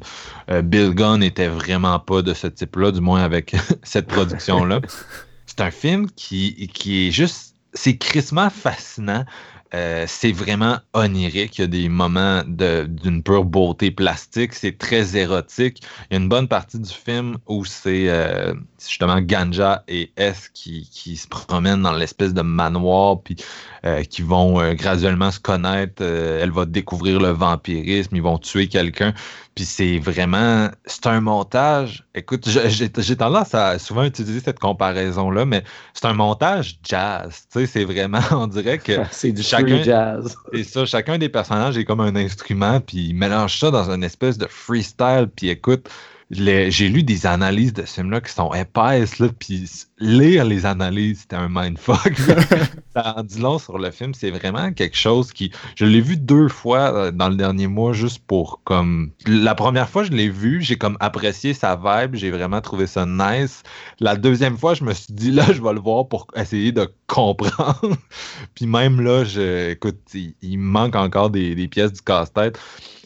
Euh, 0.50 0.62
Bill 0.62 0.94
Gunn 0.94 1.20
n'était 1.20 1.50
vraiment 1.50 2.00
pas 2.00 2.22
de 2.22 2.34
ce 2.34 2.48
type-là, 2.48 2.92
du 2.92 3.02
moins 3.02 3.22
avec 3.22 3.54
cette 3.84 4.08
production-là. 4.08 4.80
C'est 5.46 5.60
un 5.60 5.72
film 5.72 6.10
qui, 6.16 6.70
qui 6.74 7.08
est 7.08 7.12
juste... 7.12 7.56
C'est 7.74 7.98
crissement 7.98 8.50
fascinant. 8.50 9.26
Euh, 9.74 10.06
c'est 10.08 10.32
vraiment 10.34 10.80
onirique. 10.94 11.58
Il 11.58 11.62
y 11.62 11.64
a 11.64 11.68
des 11.68 11.90
moments 11.90 12.44
d'une 12.46 13.24
pure 13.24 13.46
beauté 13.46 13.90
plastique. 13.92 14.54
C'est 14.54 14.78
très 14.78 15.16
érotique. 15.16 15.82
Il 16.10 16.14
y 16.14 16.18
a 16.18 16.22
une 16.22 16.30
bonne 16.30 16.48
partie 16.48 16.80
du 16.80 16.92
film 16.92 17.38
où 17.48 17.64
c'est 17.64 18.10
euh, 18.10 18.54
justement 18.80 19.22
Ganja 19.22 19.84
et 19.88 20.12
S 20.18 20.50
qui, 20.50 20.90
qui 20.92 21.16
se 21.16 21.28
promènent 21.28 21.84
dans 21.84 21.94
l'espèce 21.94 22.34
de 22.34 22.42
manoir, 22.42 23.22
puis 23.22 23.38
euh, 23.86 24.04
qui 24.04 24.22
vont 24.22 24.74
graduellement 24.74 25.32
se 25.32 25.40
connaître. 25.40 26.04
elle 26.04 26.52
va 26.52 26.66
découvrir 26.66 27.20
le 27.20 27.30
vampirisme. 27.30 28.16
Ils 28.16 28.22
vont 28.22 28.38
tuer 28.38 28.68
quelqu'un. 28.68 29.14
Puis 29.56 29.66
c'est 29.66 30.00
vraiment, 30.00 30.70
c'est 30.86 31.08
un 31.08 31.20
montage. 31.20 32.06
Écoute, 32.16 32.48
j'ai 32.48 33.16
tendance 33.18 33.54
à 33.54 33.80
souvent 33.80 34.06
utiliser 34.06 34.40
cette 34.40 34.60
comparaison-là, 34.60 35.46
mais 35.46 35.64
c'est 35.94 36.06
un 36.06 36.14
montage 36.14 36.80
jazz. 36.84 37.48
Tu 37.52 37.60
sais, 37.60 37.66
c'est 37.66 37.84
vraiment, 37.84 38.22
on 38.32 38.48
dirait 38.48 38.78
que 38.78 38.94
c'est 39.12 39.34
du 39.34 39.44
chacun, 39.44 39.84
jazz. 39.84 40.38
C'est 40.54 40.64
ça, 40.64 40.86
chacun 40.86 41.18
des 41.18 41.28
personnages 41.28 41.78
est 41.78 41.84
comme 41.84 42.00
un 42.00 42.16
instrument, 42.16 42.80
puis 42.80 43.10
il 43.10 43.14
mélange 43.14 43.60
ça 43.60 43.72
dans 43.72 43.92
une 43.92 44.06
espèce 44.06 44.38
de 44.38 44.48
freestyle. 44.48 45.28
Puis 45.36 45.50
écoute, 45.50 45.90
j'ai 46.32 46.88
lu 46.88 47.04
des 47.04 47.26
analyses 47.26 47.74
de 47.74 47.86
ce 47.86 47.96
film-là 47.96 48.22
qui 48.22 48.32
sont 48.32 48.54
épaisses, 48.54 49.20
là, 49.20 49.28
puis 49.38 49.70
lire 50.00 50.46
les 50.46 50.66
analyses, 50.66 51.22
c'était 51.22 51.36
un 51.36 51.50
mindfuck. 51.50 52.14
ça 52.96 53.16
en 53.18 53.24
dit 53.24 53.40
long 53.40 53.60
sur 53.60 53.78
le 53.78 53.92
film. 53.92 54.14
C'est 54.14 54.32
vraiment 54.32 54.72
quelque 54.72 54.96
chose 54.96 55.34
qui. 55.34 55.52
Je 55.76 55.86
l'ai 55.86 56.00
vu 56.00 56.16
deux 56.18 56.48
fois 56.48 56.94
euh, 56.94 57.12
dans 57.12 57.28
le 57.28 57.36
dernier 57.36 57.68
mois, 57.68 57.92
juste 57.92 58.22
pour 58.26 58.62
comme. 58.64 59.12
La 59.28 59.56
première 59.56 59.90
fois, 59.90 60.04
je 60.04 60.12
l'ai 60.12 60.30
vu, 60.30 60.62
j'ai 60.62 60.78
comme 60.78 60.98
apprécié 61.02 61.54
sa 61.54 61.76
vibe, 61.76 62.16
j'ai 62.16 62.32
vraiment 62.32 62.62
trouvé 62.62 62.88
ça 62.88 63.06
nice. 63.06 63.64
La 64.00 64.16
deuxième 64.16 64.58
fois, 64.58 64.74
je 64.74 64.84
me 64.84 64.94
suis 64.94 65.14
dit, 65.14 65.32
là, 65.32 65.46
je 65.54 65.62
vais 65.62 65.74
le 65.74 65.82
voir 65.82 66.08
pour 66.08 66.28
essayer 66.36 66.72
de 66.72 66.90
comprendre. 67.08 67.98
puis 68.56 68.68
même 68.68 69.02
là, 69.02 69.26
je, 69.26 69.72
écoute, 69.72 70.00
il, 70.14 70.58
manque 70.58 70.96
encore 70.96 71.30
des, 71.30 71.56
des 71.56 71.68
pièces 71.68 71.92
du 71.92 72.02
casse-tête 72.02 72.58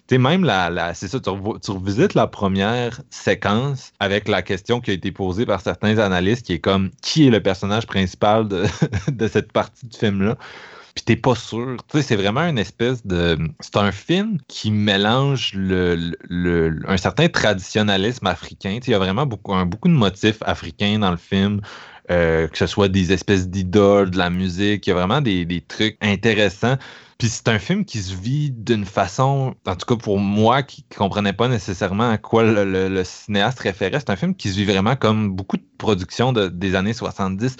sais, 0.09 0.17
même 0.17 0.43
la, 0.43 0.93
c'est 0.93 1.07
ça, 1.07 1.19
tu, 1.19 1.29
revisites 1.29 2.13
la 2.13 2.27
première 2.27 3.01
séquence 3.09 3.91
avec 3.99 4.27
la 4.27 4.41
question 4.41 4.81
qui 4.81 4.91
a 4.91 4.93
été 4.93 5.11
posée 5.11 5.45
par 5.45 5.61
certains 5.61 5.97
analystes 5.97 6.45
qui 6.45 6.53
est 6.53 6.59
comme 6.59 6.91
qui 7.01 7.27
est 7.27 7.31
le 7.31 7.41
personnage 7.41 7.87
principal 7.87 8.47
de, 8.47 8.65
de 9.11 9.27
cette 9.27 9.51
partie 9.51 9.87
du 9.87 9.97
film-là? 9.97 10.37
Puis 10.95 11.03
t'es 11.03 11.17
pas 11.17 11.35
sûr. 11.35 11.75
Tu 11.89 11.97
sais, 11.97 12.03
c'est 12.03 12.15
vraiment 12.15 12.47
une 12.47 12.57
espèce 12.57 13.05
de. 13.05 13.37
C'est 13.59 13.75
un 13.75 13.91
film 13.91 14.37
qui 14.47 14.71
mélange 14.71 15.51
le, 15.53 16.13
le, 16.29 16.79
un 16.87 16.95
certain 16.95 17.27
traditionnalisme 17.27 18.25
africain. 18.27 18.79
Tu 18.81 18.89
il 18.89 18.93
y 18.93 18.95
a 18.95 18.99
vraiment 18.99 19.25
beaucoup, 19.25 19.53
beaucoup 19.65 19.89
de 19.89 19.93
motifs 19.93 20.41
africains 20.41 20.99
dans 20.99 21.11
le 21.11 21.17
film. 21.17 21.59
Euh, 22.11 22.47
que 22.47 22.57
ce 22.57 22.67
soit 22.67 22.87
des 22.87 23.13
espèces 23.13 23.49
d'idoles, 23.49 24.11
de 24.11 24.17
la 24.17 24.29
musique, 24.29 24.85
il 24.85 24.89
y 24.91 24.93
a 24.93 24.95
vraiment 24.95 25.21
des, 25.21 25.45
des 25.45 25.61
trucs 25.61 25.97
intéressants. 26.01 26.77
Puis 27.17 27.29
c'est 27.29 27.47
un 27.47 27.59
film 27.59 27.85
qui 27.85 27.99
se 27.99 28.13
vit 28.13 28.51
d'une 28.51 28.85
façon, 28.85 29.55
en 29.65 29.75
tout 29.75 29.85
cas 29.85 29.95
pour 29.95 30.19
moi 30.19 30.63
qui 30.63 30.85
ne 30.91 30.95
comprenais 30.97 31.33
pas 31.33 31.47
nécessairement 31.47 32.09
à 32.09 32.17
quoi 32.17 32.43
le, 32.43 33.03
cinéaste 33.05 33.59
référait, 33.59 33.99
c'est 33.99 34.09
un 34.09 34.17
film 34.17 34.35
qui 34.35 34.49
se 34.49 34.57
vit 34.57 34.65
vraiment 34.65 34.95
comme 34.97 35.33
beaucoup 35.33 35.55
de 35.55 35.65
productions 35.77 36.33
des 36.33 36.75
années 36.75 36.93
70 36.93 37.55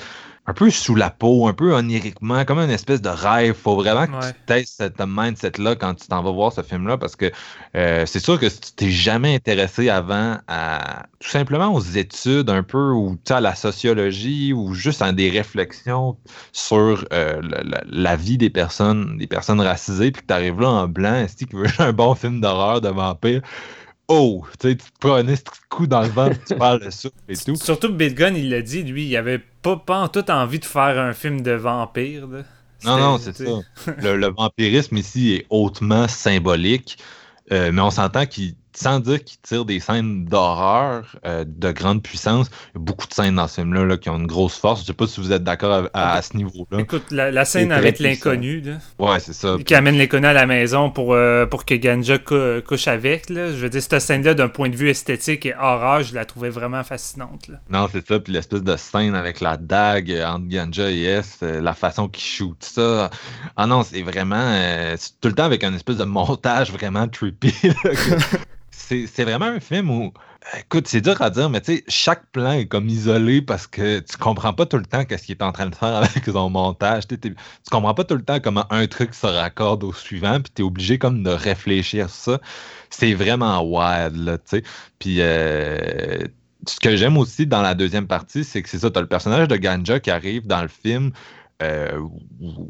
un 0.48 0.54
peu 0.54 0.70
sous 0.70 0.94
la 0.94 1.10
peau, 1.10 1.48
un 1.48 1.54
peu 1.54 1.74
oniriquement, 1.74 2.46
comme 2.46 2.60
une 2.60 2.70
espèce 2.70 3.02
de 3.02 3.10
rêve. 3.10 3.56
Faut 3.56 3.76
vraiment 3.76 4.06
que 4.06 4.28
tu 4.28 4.34
testes 4.46 4.76
cette 4.78 5.02
mindset-là 5.06 5.76
quand 5.76 5.96
tu 5.96 6.08
t'en 6.08 6.22
vas 6.22 6.32
voir 6.32 6.54
ce 6.54 6.62
film-là, 6.62 6.98
parce 6.98 7.16
que 7.16 7.32
euh, 7.76 8.06
c'est 8.06 8.20
sûr 8.20 8.40
que 8.40 8.48
si 8.48 8.62
tu 8.62 8.72
t'es 8.74 8.92
jamais 8.92 9.36
intéressé 9.36 9.90
avant 9.90 10.38
à 10.48 11.08
tout 11.20 11.30
simplement 11.30 11.74
aux 11.74 11.82
études 11.82 12.50
un 12.50 12.62
peu, 12.62 12.92
ou 12.92 13.18
à 13.30 13.42
la 13.42 13.56
sociologie, 13.56 14.54
ou 14.54 14.76
juste 14.76 15.02
à 15.02 15.12
des 15.12 15.32
réflexions 15.32 16.18
sur 16.52 17.06
euh, 17.12 17.42
la, 17.88 18.16
vie 18.16 18.38
des 18.38 18.52
personnes, 18.52 19.18
des 19.18 19.28
personnes 19.28 19.62
racisées, 19.62 20.12
puis 20.12 20.22
que 20.22 20.28
tu 20.28 20.34
arrives 20.34 20.60
là 20.60 20.70
en 20.70 20.88
blanc, 20.88 21.16
est-ce 21.16 21.38
que 21.38 21.50
tu 21.50 21.56
veux 21.56 21.66
un 21.80 21.92
bon 21.92 22.14
film 22.14 22.40
d'horreur 22.40 22.82
de 22.82 22.90
vampire? 22.90 23.42
oh, 24.08 24.44
tu 24.60 24.70
sais, 24.70 24.76
tu 24.76 24.86
te 24.86 25.00
prends 25.00 25.16
un 25.16 25.36
coup 25.70 25.88
dans 25.88 26.02
le 26.02 26.10
ventre, 26.10 26.38
tu 26.48 26.56
parles 26.56 26.84
de 26.84 26.90
ça 26.90 27.10
et 27.28 27.36
tout. 27.36 27.56
Surtout 27.56 27.90
Bill 27.90 28.14
Gunn, 28.14 28.36
il 28.36 28.50
l'a 28.50 28.62
dit, 28.62 28.84
lui, 28.84 29.08
il 29.08 29.18
avait 29.18 29.42
pas, 29.66 29.78
pas 29.78 30.00
en 30.00 30.08
tout 30.08 30.30
envie 30.30 30.60
de 30.60 30.66
faire 30.66 31.00
un 31.00 31.14
film 31.14 31.42
de 31.42 31.52
vampire. 31.52 32.28
Non, 32.84 32.98
non, 32.98 33.18
c'est 33.18 33.36
ça. 33.36 33.44
le, 33.98 34.32
vampirisme 34.32 34.98
ici 34.98 35.34
est 35.34 35.46
hautement 35.50 36.08
symbolique, 36.08 36.98
euh, 37.52 37.72
mais 37.72 37.82
on 37.82 37.90
s'entend 37.90 38.28
qu'il 38.28 38.54
sans 38.78 39.00
dire 39.00 39.24
qu'il 39.24 39.38
tire 39.40 39.66
des 39.66 39.80
scènes 39.80 40.26
d'horreur 40.26 41.16
euh, 41.26 41.46
de 41.48 41.72
grande 41.72 42.04
puissance, 42.04 42.48
il 42.74 42.80
y 42.80 42.82
a 42.82 42.84
beaucoup 42.84 43.08
de 43.08 43.14
scènes 43.14 43.36
dans 43.36 43.48
ce 43.48 43.56
film-là 43.56 43.98
qui 43.98 44.10
ont 44.10 44.18
une 44.18 44.28
grosse 44.28 44.58
force. 44.58 44.82
Je 44.82 44.86
sais 44.86 44.94
pas 44.94 45.08
si 45.08 45.20
vous 45.20 45.32
êtes 45.32 45.44
d'accord 45.44 45.88
à, 45.94 46.22
ce 46.22 46.36
niveau-là. 46.36 46.80
Écoute, 46.80 47.12
la, 47.12 47.46
scène 47.46 47.72
avec 47.72 48.00
l'inconnu, 48.00 48.64
ouais, 49.00 49.20
c'est 49.20 49.34
ça. 49.34 49.58
Qui 49.66 49.76
amène 49.76 49.98
l'inconnu 49.98 50.28
à 50.28 50.34
la 50.34 50.46
maison 50.46 50.90
pour, 50.90 51.14
euh, 51.14 51.46
pour 51.46 51.66
que 51.66 51.76
Ganja 51.76 52.18
couche 52.18 52.88
avec. 52.88 53.30
Là. 53.30 53.48
Je 53.48 53.58
veux 53.58 53.70
dire, 53.70 53.82
cette 53.82 54.00
scène-là, 54.00 54.34
d'un 54.34 54.50
point 54.50 54.70
de 54.70 54.76
vue 54.76 54.90
esthétique 54.90 55.46
et 55.46 55.56
horreur, 55.56 56.04
je 56.04 56.14
la 56.14 56.26
trouvais 56.26 56.50
vraiment 56.50 56.84
fascinante. 56.84 57.50
Non, 57.70 57.88
c'est 57.92 58.06
ça. 58.06 58.20
Puis 58.20 58.34
l'espèce 58.34 58.64
de 58.64 58.76
scène 58.76 59.16
avec 59.16 59.42
la 59.42 59.58
dague 59.58 60.12
entre 60.26 60.48
Ganja 60.48 60.90
et 60.92 61.04
S, 61.04 61.40
euh, 61.44 61.62
la 61.62 61.74
façon 61.74 62.08
qu'il 62.08 62.24
shoot 62.24 62.58
ça. 62.60 63.10
Ah 63.56 63.68
non, 63.68 63.84
c'est 63.84 64.02
vraiment. 64.02 64.54
tout 65.22 65.30
le 65.30 65.36
temps 65.36 65.46
avec 65.46 65.64
un 65.64 65.74
espèce 65.74 65.98
de 65.98 66.04
montage 66.04 66.72
vraiment 66.72 67.08
trippy. 67.08 67.54
c'est 68.88 69.24
vraiment 69.24 69.46
un 69.46 69.60
film 69.60 69.90
où, 69.90 70.14
écoute, 70.58 70.88
c'est 70.88 71.02
dur 71.02 71.22
à 71.22 71.30
dire, 71.30 71.50
mais 71.50 71.62
tu 71.62 71.78
sais, 71.78 71.84
chaque 71.88 72.26
plan 72.32 72.52
est 72.52 72.68
comme 72.68 72.88
isolé 72.88 73.42
parce 73.42 73.68
que 73.68 74.00
tu 74.00 74.18
comprends 74.18 74.54
pas 74.54 74.66
tout 74.66 74.78
le 74.78 74.86
temps 74.86 75.06
qu'est-ce 75.06 75.26
qu'il 75.26 75.36
est 75.36 75.44
en 75.44 75.52
train 75.52 75.68
de 75.68 75.76
faire 75.76 75.96
avec 75.96 76.26
son 76.26 76.50
montage. 76.50 77.08
Tu 77.08 77.34
comprends 77.72 77.94
pas 77.94 78.04
tout 78.04 78.16
le 78.16 78.24
temps 78.24 78.40
comment 78.40 78.66
un 78.72 78.88
truc 78.88 79.14
se 79.14 79.28
raccorde 79.28 79.84
au 79.84 79.94
suivant, 79.94 80.40
puis 80.42 80.52
tu 80.56 80.62
es 80.62 80.66
obligé 80.66 80.98
comme 80.98 81.24
de 81.24 81.32
réfléchir 81.32 82.10
ça. 82.10 82.40
C'est 82.90 83.14
vraiment 83.14 83.62
wild, 83.62 84.16
là, 84.18 84.38
tu 84.38 84.44
sais. 84.46 84.64
Puis, 85.00 85.18
euh, 85.20 86.20
ce 86.68 86.80
que 86.80 86.96
j'aime 86.96 87.18
aussi 87.18 87.46
dans 87.46 87.62
la 87.62 87.76
deuxième 87.76 88.08
partie, 88.08 88.44
c'est 88.44 88.62
que 88.62 88.70
c'est 88.70 88.80
ça, 88.80 88.90
tu 88.90 88.98
as 88.98 89.02
le 89.02 89.08
personnage 89.08 89.48
de 89.48 89.56
Ganja 89.56 90.00
qui 90.00 90.12
arrive 90.12 90.48
dans 90.48 90.62
le 90.62 90.68
film 90.68 91.12
euh, 91.64 92.02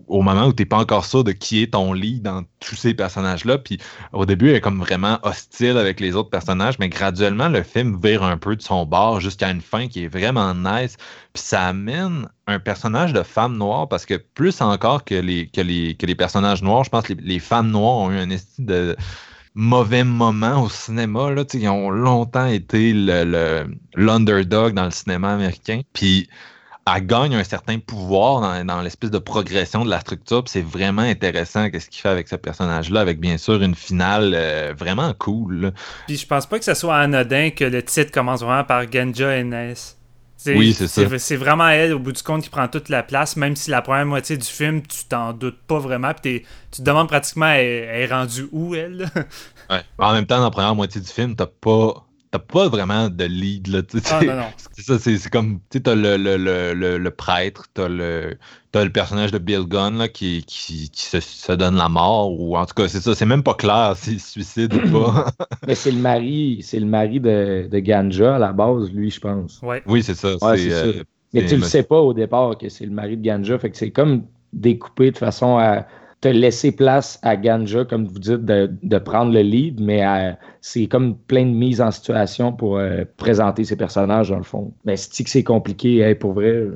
au 0.08 0.22
moment 0.22 0.46
où 0.46 0.54
tu 0.54 0.62
n'es 0.62 0.68
pas 0.68 0.78
encore 0.78 1.06
sûr 1.06 1.24
de 1.24 1.32
qui 1.32 1.64
est 1.64 1.74
ton 1.74 1.92
lit 1.94 2.22
dans 2.22 2.44
tous 2.60 2.76
ces 2.76 2.94
personnages-là. 2.94 3.58
Puis 3.58 3.80
au 4.14 4.28
début, 4.28 4.50
elle 4.50 4.58
est 4.58 4.62
comme 4.62 4.80
vraiment 4.80 5.18
hostile 5.24 5.78
avec 5.78 6.00
les 6.00 6.16
autres 6.16 6.30
personnages, 6.30 6.78
mais 6.78 6.90
graduellement, 6.90 7.50
le 7.50 7.64
film 7.64 8.00
vire 8.00 8.22
un 8.22 8.38
peu 8.38 8.56
de 8.56 8.62
son 8.62 8.86
bord 8.86 9.20
jusqu'à 9.22 9.50
une 9.50 9.62
fin 9.62 9.88
qui 9.88 10.04
est 10.04 10.08
vraiment 10.08 10.54
nice. 10.54 10.98
Puis 11.34 11.42
ça 11.42 11.64
amène 11.64 12.30
un 12.46 12.60
personnage 12.60 13.12
de 13.12 13.24
femme 13.24 13.58
noire, 13.58 13.90
parce 13.90 14.06
que 14.06 14.14
plus 14.36 14.62
encore 14.62 15.04
que 15.04 15.16
les, 15.16 15.48
que 15.48 15.62
les, 15.62 15.96
que 15.96 16.06
les 16.06 16.16
personnages 16.16 16.62
noirs, 16.62 16.84
je 16.84 16.92
pense 16.92 17.06
que 17.06 17.14
les, 17.14 17.40
femmes 17.40 17.72
noires 17.72 17.98
ont 17.98 18.12
eu 18.12 18.18
un 18.18 18.30
estime 18.30 18.66
de 18.66 18.96
mauvais 19.56 20.04
moment 20.04 20.62
au 20.62 20.70
cinéma. 20.70 21.32
Là, 21.32 21.44
ils 21.54 21.68
ont 21.70 21.90
longtemps 21.90 22.46
été 22.46 22.94
l'underdog 22.94 24.70
le, 24.70 24.74
dans 24.74 24.86
le 24.86 24.92
cinéma 24.92 25.34
américain. 25.34 25.82
Puis 25.94 26.30
elle 26.94 27.06
gagne 27.08 27.36
un 27.36 27.44
certain 27.44 27.80
pouvoir 27.80 28.64
dans, 28.64 28.82
l'espèce 28.82 29.10
de 29.10 29.18
progression 29.18 29.84
de 29.84 29.90
la 29.90 30.00
structure. 30.00 30.44
C'est 30.46 30.62
vraiment 30.62 31.02
intéressant 31.02 31.70
qu'est-ce 31.70 31.90
qu'il 31.90 32.02
fait 32.02 32.10
avec 32.10 32.28
ce 32.28 32.36
personnage-là, 32.36 33.02
avec 33.02 33.20
bien 33.20 33.38
sûr 33.38 33.62
une 33.62 33.76
finale 33.76 34.34
euh, 34.36 34.74
vraiment 34.78 35.14
cool. 35.18 35.74
Puis 36.08 36.18
je 36.18 36.28
pense 36.28 36.46
pas 36.46 36.60
que 36.60 36.66
ce 36.66 36.76
soit 36.76 36.98
anodin 36.98 37.50
que 37.50 37.66
le 37.66 37.82
titre 37.82 38.12
commence 38.12 38.42
vraiment 38.42 38.64
par 38.64 38.92
Genja 38.92 39.44
Ness. 39.44 39.98
Oui, 40.48 40.74
c'est 40.74 40.88
ça. 40.88 41.18
C'est 41.18 41.38
vraiment 41.38 41.68
elle, 41.70 41.94
au 41.94 42.00
bout 42.00 42.12
du 42.12 42.22
compte, 42.22 42.44
qui 42.44 42.50
prend 42.50 42.68
toute 42.68 42.90
la 42.90 43.02
place, 43.02 43.36
même 43.36 43.56
si 43.56 43.72
la 43.72 43.82
première 43.82 44.06
moitié 44.06 44.38
du 44.38 44.46
film, 44.46 44.84
tu 44.84 45.06
t'en 45.06 45.34
doutes 45.34 45.60
pas 45.66 45.80
vraiment. 45.80 46.12
Puis 46.14 46.44
tu 46.72 46.82
te 46.82 46.82
demandes 46.84 47.08
pratiquement, 47.08 47.48
elle, 47.48 47.66
elle 47.66 48.02
est 48.02 48.14
rendue 48.14 48.48
où, 48.52 48.76
elle? 48.76 49.10
Ouais. 49.68 49.82
En 49.98 50.14
même 50.14 50.28
temps, 50.28 50.38
dans 50.38 50.44
la 50.44 50.52
première 50.52 50.76
moitié 50.76 51.02
du 51.02 51.08
film, 51.08 51.36
t'as 51.36 51.48
pas 51.48 52.05
t'as 52.36 52.40
pas 52.40 52.68
vraiment 52.68 53.10
de 53.10 53.24
lead. 53.24 53.68
Là, 53.68 53.82
ah, 54.12 54.24
non, 54.24 54.36
non. 54.36 54.44
C'est 54.72 54.82
ça, 54.82 55.00
c'est 55.00 55.30
comme, 55.30 55.60
tu 55.70 55.80
sais, 55.84 55.96
le, 55.96 56.18
le, 56.18 56.36
le, 56.74 56.98
le, 56.98 57.12
prêtre, 57.12 57.66
t'as 57.74 57.88
le, 57.88 58.38
as 58.74 58.84
le 58.84 58.92
personnage 58.92 59.32
de 59.32 59.38
Bill 59.38 59.64
Gunn 59.64 59.98
là, 59.98 60.10
qui, 60.10 60.44
qui, 60.46 60.90
qui 60.90 61.06
se, 61.06 61.22
se, 61.22 61.54
donne 61.54 61.78
la 61.78 61.88
mort, 61.88 62.38
ou 62.38 62.58
en 62.58 62.66
tout 62.66 62.74
cas, 62.74 62.90
c'est 62.90 63.00
ça, 63.00 63.16
c'est 63.16 63.26
même 63.26 63.44
pas 63.44 63.54
clair 63.54 63.94
s'il 63.96 64.20
se 64.20 64.32
suicide 64.32 64.74
ou 64.74 64.92
pas. 64.92 65.28
Mais 65.68 65.76
c'est 65.76 65.92
le 65.92 66.00
mari, 66.00 66.60
c'est 66.62 66.80
le 66.80 66.86
mari 66.86 67.22
de, 67.22 67.70
de, 67.72 67.80
Ganja 67.80 68.36
à 68.36 68.40
la 68.40 68.52
base, 68.52 68.92
lui, 68.92 69.10
je 69.10 69.20
pense. 69.22 69.62
Ouais. 69.64 69.82
Oui, 69.86 70.04
c'est 70.04 70.16
ça. 70.16 70.28
Euh, 70.44 71.04
Mais 71.34 71.46
tu 71.46 71.56
le 71.56 71.64
sais 71.64 71.84
pas 71.84 72.00
au 72.00 72.14
départ 72.14 72.58
que 72.58 72.68
c'est 72.68 72.86
le 72.86 72.92
mari 72.92 73.16
de 73.16 73.24
Ganja, 73.24 73.58
fait 73.58 73.70
que 73.70 73.78
c'est 73.78 73.92
comme 73.92 74.24
découpé 74.52 75.12
de 75.12 75.18
façon 75.18 75.58
à 75.58 75.86
laisser 76.24 76.72
place 76.72 77.20
à 77.22 77.36
Ganja, 77.36 77.86
comme 77.86 78.06
vous 78.06 78.20
dites, 78.20 78.46
de, 78.46 78.98
prendre 78.98 79.32
le 79.32 79.42
lead, 79.42 79.80
mais 79.80 80.04
c'est 80.62 80.88
comme 80.88 81.16
plein 81.16 81.46
de 81.46 81.52
mises 81.52 81.82
en 81.82 81.92
situation 81.92 82.52
pour 82.52 82.78
euh, 82.78 83.04
présenter 83.18 83.64
ses 83.64 83.76
personnages, 83.76 84.30
dans 84.30 84.38
le 84.38 84.44
fond. 84.44 84.74
Mais 84.86 84.98
c'est 84.98 85.24
que 85.24 85.30
c'est 85.30 85.44
compliqué, 85.44 86.16
pour 86.16 86.34
vrai. 86.34 86.68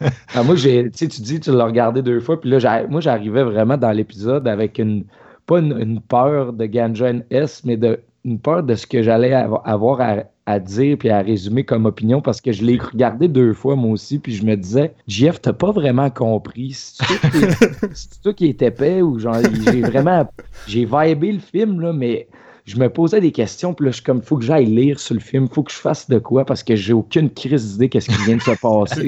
Ah, 0.34 0.42
moi, 0.42 0.56
j'ai, 0.56 0.90
tu 0.90 1.06
dis, 1.06 1.40
tu 1.40 1.50
l'as 1.50 1.64
regardé 1.64 2.02
deux 2.02 2.20
fois, 2.20 2.38
puis 2.38 2.50
là, 2.50 2.86
moi, 2.86 3.00
j'arrivais 3.00 3.42
vraiment 3.44 3.78
dans 3.78 3.92
l'épisode 3.92 4.46
avec 4.46 4.78
une, 4.78 5.06
pas 5.46 5.58
une, 5.58 6.02
peur 6.02 6.52
de 6.52 6.66
Ganja 6.66 7.12
S, 7.30 7.64
mais 7.64 7.78
de, 7.78 8.00
une 8.26 8.38
peur 8.38 8.62
de 8.62 8.74
ce 8.74 8.86
que 8.86 9.02
j'allais 9.02 9.32
avoir 9.32 10.02
à, 10.02 10.16
à 10.46 10.60
dire 10.60 10.96
puis 10.96 11.10
à 11.10 11.20
résumer 11.20 11.64
comme 11.64 11.86
opinion 11.86 12.20
parce 12.20 12.40
que 12.40 12.52
je 12.52 12.64
l'ai 12.64 12.78
regardé 12.78 13.26
deux 13.28 13.52
fois 13.52 13.74
moi 13.74 13.90
aussi 13.90 14.18
puis 14.18 14.32
je 14.32 14.44
me 14.44 14.56
disais 14.56 14.94
Jeff 15.08 15.40
t'as 15.40 15.52
pas 15.52 15.72
vraiment 15.72 16.08
compris. 16.08 16.72
C'est 16.72 18.22
toi 18.22 18.32
qui 18.34 18.46
est 18.46 18.62
épais 18.62 19.02
ou 19.02 19.18
genre 19.18 19.38
j'ai 19.64 19.82
vraiment 19.82 20.28
j'ai 20.66 20.84
vibé 20.84 21.32
le 21.32 21.40
film 21.40 21.80
là 21.80 21.92
mais 21.92 22.28
je 22.66 22.76
me 22.78 22.90
posais 22.90 23.20
des 23.20 23.30
questions, 23.30 23.72
puis 23.74 23.86
là, 23.86 23.90
je 23.92 23.96
suis 23.96 24.04
comme, 24.04 24.20
faut 24.20 24.36
que 24.36 24.44
j'aille 24.44 24.66
lire 24.66 24.98
sur 24.98 25.14
le 25.14 25.20
film, 25.20 25.48
faut 25.48 25.62
que 25.62 25.70
je 25.70 25.78
fasse 25.78 26.10
de 26.10 26.18
quoi, 26.18 26.44
parce 26.44 26.64
que 26.64 26.74
j'ai 26.74 26.92
aucune 26.92 27.30
crise 27.30 27.72
d'idée 27.72 27.88
qu'est-ce 27.88 28.08
qui 28.08 28.24
vient 28.24 28.36
de 28.36 28.42
se 28.42 28.60
passer. 28.60 29.06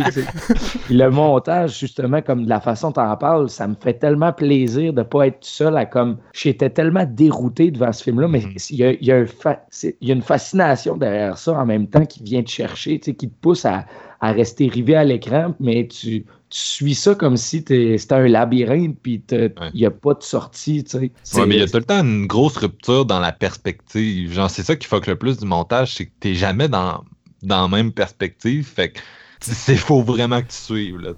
le 0.91 1.09
montage, 1.09 1.81
justement, 1.81 2.23
comme 2.23 2.45
de 2.45 2.49
la 2.49 2.61
façon 2.61 2.93
dont 2.93 3.03
en 3.03 3.17
parles, 3.17 3.51
ça 3.51 3.67
me 3.67 3.75
fait 3.75 3.95
tellement 3.95 4.33
plaisir 4.33 4.93
de 4.93 5.03
pas 5.03 5.27
être 5.27 5.39
seul 5.41 5.77
à 5.77 5.87
comme, 5.87 6.19
j'étais 6.33 6.71
tellement 6.71 7.05
dérouté 7.05 7.73
devant 7.73 7.93
ce 7.93 8.05
film-là, 8.05 8.29
mais 8.29 8.39
mm-hmm. 8.39 8.67
il 8.71 8.77
y, 8.77 8.85
a, 8.85 8.93
y, 8.93 10.11
a, 10.13 10.15
une 10.15 10.23
fascination 10.23 10.97
derrière 10.97 11.37
ça 11.37 11.53
en 11.59 11.67
même 11.67 11.89
temps 11.89 12.07
qui 12.07 12.23
vient 12.23 12.45
te 12.45 12.51
chercher, 12.51 13.01
qui 13.01 13.15
te 13.15 13.27
pousse 13.41 13.65
à, 13.65 13.87
à 14.21 14.33
rester 14.33 14.69
rivé 14.69 14.97
à 14.97 15.05
l'écran, 15.05 15.55
mais 15.61 15.87
tu 15.87 16.25
tu 16.51 16.61
suis 16.61 16.95
ça 16.95 17.15
comme 17.15 17.37
si 17.37 17.59
c'était 17.59 17.99
un 18.11 18.27
labyrinthe, 18.27 18.97
puis 19.03 19.23
il 19.31 19.53
n'y 19.75 19.85
a 19.85 19.91
pas 19.91 20.15
de 20.15 20.23
sortie, 20.23 20.83
tu 20.83 21.13
sais. 21.25 21.47
mais 21.47 21.57
il 21.57 21.61
y 21.61 21.63
a 21.63 21.67
tout 21.67 21.77
le 21.77 21.85
temps 21.85 22.03
une 22.03 22.27
grosse 22.27 22.57
rupture 22.57 23.05
dans 23.05 23.21
la 23.21 23.33
perspective. 23.33 24.33
Genre, 24.33 24.49
c'est 24.49 24.63
ça 24.63 24.75
qui 24.75 24.87
fuck 24.87 25.07
le 25.07 25.17
plus 25.17 25.37
du 25.37 25.45
montage, 25.45 25.95
c'est 25.95 26.07
que 26.07 26.13
tu 26.21 26.29
n'es 26.29 26.35
jamais 26.35 26.69
dans, 26.69 27.05
dans 27.43 27.63
la 27.63 27.69
même 27.69 27.93
perspective. 27.93 28.67
Fait 28.67 28.93
que 28.93 29.01
c'est 29.41 29.77
faut 29.77 30.03
vraiment 30.03 30.41
que 30.41 30.49
tu 30.49 30.57
suives. 30.57 31.15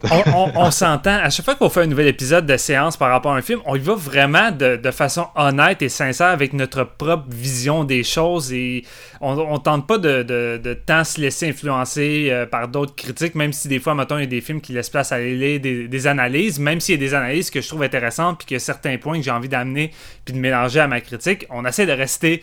On, 0.54 0.70
s'entend. 0.70 1.16
À 1.16 1.30
chaque 1.30 1.44
fois 1.44 1.54
qu'on 1.54 1.70
fait 1.70 1.82
un 1.82 1.86
nouvel 1.86 2.06
épisode 2.08 2.44
de 2.44 2.56
séance 2.56 2.96
par 2.96 3.10
rapport 3.10 3.32
à 3.32 3.36
un 3.36 3.42
film, 3.42 3.60
on 3.64 3.76
y 3.76 3.78
va 3.78 3.94
vraiment 3.94 4.50
de, 4.50 4.90
façon 4.90 5.28
honnête 5.36 5.82
et 5.82 5.88
sincère 5.88 6.28
avec 6.28 6.52
notre 6.52 6.84
propre 6.84 7.24
vision 7.28 7.84
des 7.84 8.02
choses 8.02 8.52
et 8.52 8.84
on, 9.20 9.38
on 9.38 9.58
tente 9.58 9.86
pas 9.86 9.98
de, 9.98 10.80
tant 10.86 11.04
se 11.04 11.20
laisser 11.20 11.48
influencer 11.48 12.28
euh, 12.30 12.46
par 12.46 12.68
d'autres 12.68 12.94
critiques, 12.94 13.34
même 13.34 13.52
si 13.52 13.68
des 13.68 13.78
fois, 13.78 13.94
mettons, 13.94 14.18
il 14.18 14.22
y 14.22 14.24
a 14.24 14.26
des 14.26 14.40
films 14.40 14.60
qui 14.60 14.72
laissent 14.72 14.90
place 14.90 15.12
à 15.12 15.16
aller 15.16 15.58
des, 15.58 15.88
des 15.88 16.06
analyses, 16.06 16.58
même 16.58 16.80
s'il 16.80 16.96
y 16.96 16.98
a 16.98 17.00
des 17.00 17.14
analyses 17.14 17.50
que 17.50 17.60
je 17.60 17.68
trouve 17.68 17.82
intéressantes 17.82 18.38
puis 18.38 18.46
qu'il 18.46 18.54
y 18.54 18.56
a 18.56 18.60
certains 18.60 18.98
points 18.98 19.18
que 19.18 19.24
j'ai 19.24 19.30
envie 19.30 19.48
d'amener 19.48 19.92
puis 20.24 20.34
de 20.34 20.38
mélanger 20.38 20.80
à 20.80 20.88
ma 20.88 21.00
critique, 21.00 21.46
on 21.50 21.64
essaie 21.64 21.86
de 21.86 21.92
rester 21.92 22.42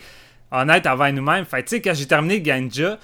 honnête 0.50 0.86
envers 0.86 1.12
nous-mêmes. 1.12 1.44
Fait 1.44 1.62
tu 1.62 1.76
sais, 1.76 1.80
quand 1.80 1.94
j'ai 1.94 2.06
terminé 2.06 2.40
Ganja, 2.40 2.98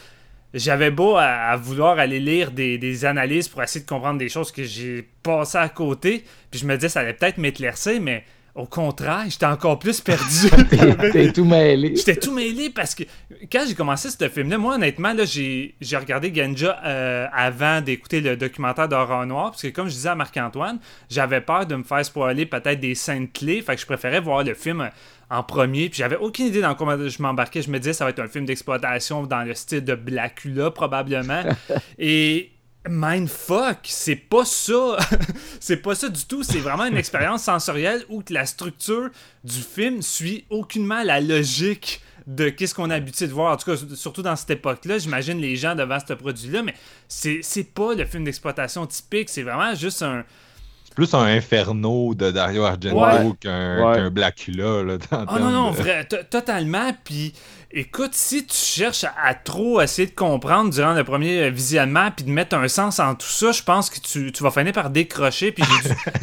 j'avais 0.55 0.93
beau 0.93 1.17
à, 1.17 1.57
vouloir 1.57 1.99
aller 1.99 2.21
lire 2.21 2.53
des, 2.53 3.05
analyses 3.05 3.49
pour 3.49 3.63
essayer 3.63 3.85
de 3.85 3.89
comprendre 3.89 4.19
des 4.19 4.29
choses 4.29 4.53
que 4.53 4.63
j'ai 4.63 5.07
passées 5.23 5.59
à 5.59 5.69
côté, 5.69 6.25
puis 6.51 6.61
je 6.61 6.67
me 6.67 6.77
disais 6.77 6.89
ça 6.89 7.01
allait 7.01 7.13
peut-être 7.13 7.39
m'éclaircir, 7.39 8.01
mais 8.01 8.25
au 8.55 8.67
contraire, 8.67 9.25
j'étais 9.29 9.47
encore 9.47 9.81
plus 9.81 10.01
perdu. 10.01 10.49
T'es 11.13 11.33
tout 11.33 11.45
mêlé. 11.45 11.97
J'étais 11.97 12.15
tout 12.15 12.33
mêlé 12.33 12.71
parce 12.71 12.95
que 12.95 13.03
quand 13.51 13.65
j'ai 13.67 13.75
commencé 13.75 14.09
ce 14.11 14.29
film-là, 14.29 14.59
moi 14.59 14.77
honnêtement, 14.77 15.13
là, 15.13 15.25
j'ai, 15.25 15.75
regardé 15.93 16.31
Ganja 16.31 16.81
euh, 16.85 17.27
avant 17.33 17.81
d'écouter 17.81 18.21
le 18.21 18.37
documentaire 18.37 18.89
d'Horreur 18.89 19.27
Noir, 19.27 19.51
parce 19.51 19.63
que 19.63 19.69
comme 19.69 19.89
je 19.89 19.95
disais 19.95 20.11
à 20.11 20.15
Marc-Antoine, 20.15 20.79
j'avais 21.11 21.41
peur 21.41 21.67
de 21.67 21.75
me 21.75 21.83
faire 21.83 22.05
spoiler 22.05 22.47
peut-être 22.47 22.79
des 22.79 22.95
scènes 22.95 23.29
clés, 23.29 23.61
fait 23.61 23.75
que 23.75 23.81
je 23.81 23.87
préférais 23.87 24.21
voir 24.21 24.45
le 24.45 24.55
film 24.55 24.89
en 25.31 25.43
premier. 25.43 25.89
Puis 25.89 25.99
j'avais 25.99 26.17
aucune 26.17 26.47
idée 26.47 26.61
dans 26.61 26.77
quoi 26.77 26.97
je 27.09 27.23
m'embarquais. 27.23 27.63
Je 27.63 27.71
me 27.71 27.79
disais 27.79 27.93
ça 27.93 28.05
va 28.05 28.11
être 28.11 28.21
un 28.21 28.29
film 28.29 28.45
d'exploitation 28.45 29.25
dans 29.25 29.43
le 29.43 29.55
style 29.55 29.85
de 29.85 29.97
Blackula 29.97 30.71
probablement. 30.71 31.43
Et 31.99 32.54
mindfuck, 32.89 33.79
c'est 33.85 34.17
pas 34.17 34.45
ça. 34.45 34.97
c'est 35.61 35.79
pas 35.79 35.95
ça 35.95 36.09
du 36.09 36.25
tout. 36.25 36.43
C'est 36.43 36.59
vraiment 36.59 36.85
une 36.85 36.97
expérience 36.97 37.45
sensorielle 37.45 38.05
où 38.09 38.23
la 38.31 38.47
structure 38.47 39.11
du 39.43 39.61
film 39.61 40.03
suit 40.03 40.45
aucunement 40.51 41.03
la 41.03 41.21
logique 41.21 42.01
de 42.27 42.49
qu'est-ce 42.49 42.75
qu'on 42.75 42.91
a 42.91 42.95
habitué 42.95 43.27
de 43.27 43.33
voir. 43.33 43.53
En 43.53 43.57
tout 43.57 43.71
cas, 43.71 43.77
surtout 43.95 44.23
dans 44.23 44.37
cette 44.37 44.51
époque-là, 44.51 44.99
j'imagine 44.99 45.39
les 45.39 45.57
gens 45.57 45.75
devant 45.75 45.99
ce 46.01 46.15
produit-là, 46.15 46.63
mais 46.63 46.75
c'est 47.09 47.75
pas 47.75 47.95
le 47.95 48.05
film 48.05 48.25
d'exploitation 48.25 48.87
typique. 48.87 49.29
C'est 49.29 49.43
vraiment 49.43 49.75
juste 49.75 50.03
un 50.03 50.25
plus 50.95 51.13
un 51.15 51.25
Inferno 51.25 52.15
de 52.15 52.31
Dario 52.31 52.65
Argento 52.65 53.37
qu'un 53.41 54.11
Blackula. 54.11 54.83
Là, 54.83 54.99
oh 55.13 55.39
non, 55.39 55.51
non, 55.51 55.71
vrai, 55.71 56.05
totalement. 56.05 56.93
Puis 57.05 57.33
écoute, 57.71 58.15
si 58.15 58.47
tu 58.47 58.57
cherches 58.57 59.05
à, 59.05 59.35
trop 59.35 59.81
essayer 59.81 60.07
de 60.07 60.15
comprendre 60.15 60.71
durant 60.71 60.95
le 60.95 61.03
premier 61.03 61.51
visionnement 61.51 62.11
puis 62.11 62.25
de 62.25 62.31
mettre 62.31 62.57
un 62.57 62.69
sens 62.69 63.01
en 63.01 63.15
tout 63.15 63.27
ça, 63.27 63.53
je 63.53 63.63
pense 63.63 63.91
que 63.91 63.99
tu, 64.01 64.31
vas 64.43 64.51
finir 64.51 64.73
par 64.73 64.91
décrocher. 64.91 65.53
Puis 65.53 65.65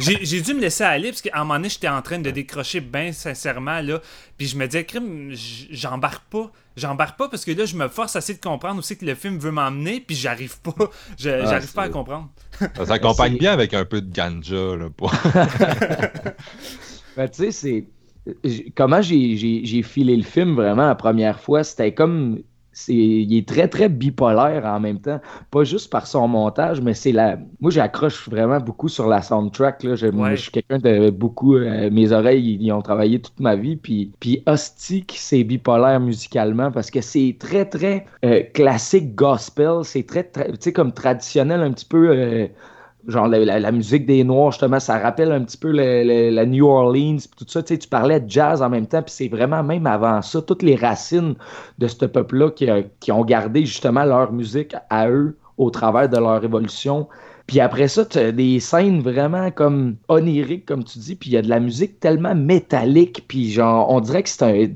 j'ai 0.00 0.40
dû, 0.40 0.54
me 0.54 0.60
laisser 0.60 0.84
aller 0.84 1.10
parce 1.10 1.22
qu'à 1.22 1.32
un 1.34 1.40
moment 1.40 1.54
donné, 1.54 1.68
j'étais 1.68 1.88
en 1.88 2.02
train 2.02 2.18
de 2.18 2.30
décrocher 2.30 2.80
bien 2.80 3.12
sincèrement. 3.12 3.80
là 3.80 4.00
Puis 4.38 4.48
je 4.48 4.56
me 4.56 4.66
disais, 4.66 4.84
crime, 4.84 5.32
j'embarque 5.70 6.24
pas. 6.30 6.50
J'embarque 6.76 7.18
pas 7.18 7.28
parce 7.28 7.44
que 7.44 7.52
là, 7.52 7.64
je 7.64 7.76
me 7.76 7.88
force 7.88 8.16
à 8.16 8.20
essayer 8.20 8.38
de 8.38 8.42
comprendre 8.42 8.78
aussi 8.78 8.96
que 8.96 9.04
le 9.04 9.14
film 9.14 9.38
veut 9.38 9.50
m'emmener, 9.50 10.00
puis 10.00 10.16
j'arrive 10.16 10.58
pas. 10.60 10.74
J'arrive 11.18 11.72
pas 11.72 11.82
à 11.82 11.88
comprendre. 11.88 12.30
Ça 12.76 12.86
s'accompagne 12.86 13.36
bien 13.36 13.52
avec 13.52 13.74
un 13.74 13.84
peu 13.84 14.00
de 14.00 14.12
ganja, 14.12 14.76
là. 14.76 14.88
Pour... 14.96 15.12
ben, 17.16 17.28
tu 17.28 17.52
sais, 17.52 17.52
c'est 17.52 17.86
comment 18.74 19.02
j'ai 19.02 19.82
filé 19.82 20.16
le 20.16 20.22
film 20.22 20.54
vraiment 20.54 20.86
la 20.86 20.94
première 20.94 21.40
fois, 21.40 21.64
c'était 21.64 21.92
comme 21.92 22.42
il 22.88 23.36
est 23.36 23.46
très 23.46 23.68
très 23.68 23.88
bipolaire 23.88 24.64
en 24.64 24.80
même 24.80 25.00
temps. 25.00 25.20
Pas 25.50 25.64
juste 25.64 25.90
par 25.90 26.06
son 26.06 26.28
montage 26.28 26.80
mais 26.80 26.94
c'est 26.94 27.12
la 27.12 27.38
moi 27.60 27.70
j'accroche 27.70 28.28
vraiment 28.28 28.58
beaucoup 28.60 28.88
sur 28.88 29.06
la 29.06 29.22
soundtrack 29.22 29.82
là. 29.82 29.94
Je, 29.94 30.06
moi, 30.06 30.34
je 30.34 30.42
suis 30.42 30.50
quelqu'un 30.50 30.78
de 30.78 31.10
beaucoup 31.10 31.56
euh, 31.56 31.90
mes 31.90 32.12
oreilles 32.12 32.58
ils, 32.60 32.72
ont 32.72 32.82
travaillé 32.82 33.20
toute 33.20 33.40
ma 33.40 33.56
vie 33.56 33.76
puis 33.76 34.12
puis 34.20 34.42
Hostique 34.46 35.14
c'est 35.16 35.44
bipolaire 35.44 36.00
musicalement 36.00 36.70
parce 36.70 36.90
que 36.90 37.00
c'est 37.00 37.36
très 37.38 37.64
très 37.64 38.06
euh, 38.24 38.42
classique 38.54 39.14
gospel 39.14 39.84
c'est 39.84 40.06
très, 40.06 40.30
tu 40.30 40.42
sais 40.60 40.72
comme 40.72 40.92
traditionnel 40.92 41.60
un 41.60 41.72
petit 41.72 41.86
peu 41.86 42.08
euh, 42.10 42.46
genre 43.08 43.28
la, 43.28 43.72
musique 43.72 44.06
des 44.06 44.24
Noirs, 44.24 44.52
justement, 44.52 44.80
ça 44.80 44.98
rappelle 44.98 45.32
un 45.32 45.42
petit 45.42 45.56
peu 45.56 45.70
la 45.70 46.46
New 46.46 46.66
Orleans, 46.66 47.18
tout 47.36 47.44
ça. 47.48 47.62
Tu, 47.62 47.74
sais, 47.74 47.88
parlais 47.88 48.20
de 48.20 48.30
jazz 48.30 48.62
en 48.62 48.70
même 48.70 48.86
temps, 48.86 49.02
puis 49.02 49.12
c'est 49.12 49.28
vraiment 49.28 49.62
même 49.62 49.86
avant 49.86 50.22
ça, 50.22 50.40
toutes 50.42 50.62
les 50.62 50.76
racines 50.76 51.34
de 51.78 51.88
ce 51.88 52.04
peuple-là 52.04 52.50
qui, 52.50 52.68
qui, 53.00 53.12
ont 53.12 53.24
gardé 53.24 53.66
justement 53.66 54.04
leur 54.04 54.32
musique 54.32 54.74
à 54.90 55.08
eux 55.08 55.36
au 55.58 55.70
travers 55.70 56.08
de 56.08 56.16
leur 56.16 56.42
évolution. 56.44 57.08
Puis 57.46 57.60
après 57.60 57.88
ça, 57.88 58.04
tu 58.04 58.18
as 58.18 58.32
des 58.32 58.60
scènes 58.60 59.00
vraiment 59.00 59.50
comme 59.50 59.96
oniriques, 60.08 60.66
comme 60.66 60.84
tu 60.84 60.98
dis, 60.98 61.16
puis 61.16 61.30
il 61.30 61.32
y 61.34 61.36
a 61.36 61.42
de 61.42 61.48
la 61.48 61.60
musique 61.60 61.98
tellement 62.00 62.34
métallique, 62.34 63.24
puis 63.26 63.50
genre, 63.50 63.90
on 63.90 64.00
dirait 64.00 64.22
que 64.22 64.28
c'est 64.28 64.44
un... 64.44 64.68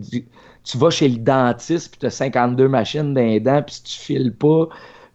Tu 0.64 0.78
vas 0.78 0.90
chez 0.90 1.08
le 1.08 1.18
dentiste, 1.18 1.92
puis 1.92 2.00
tu 2.00 2.06
as 2.06 2.10
52 2.10 2.66
machines 2.66 3.14
d'un 3.14 3.38
dent, 3.38 3.62
puis 3.62 3.76
tu 3.84 3.98
files 4.00 4.34
pas 4.34 4.68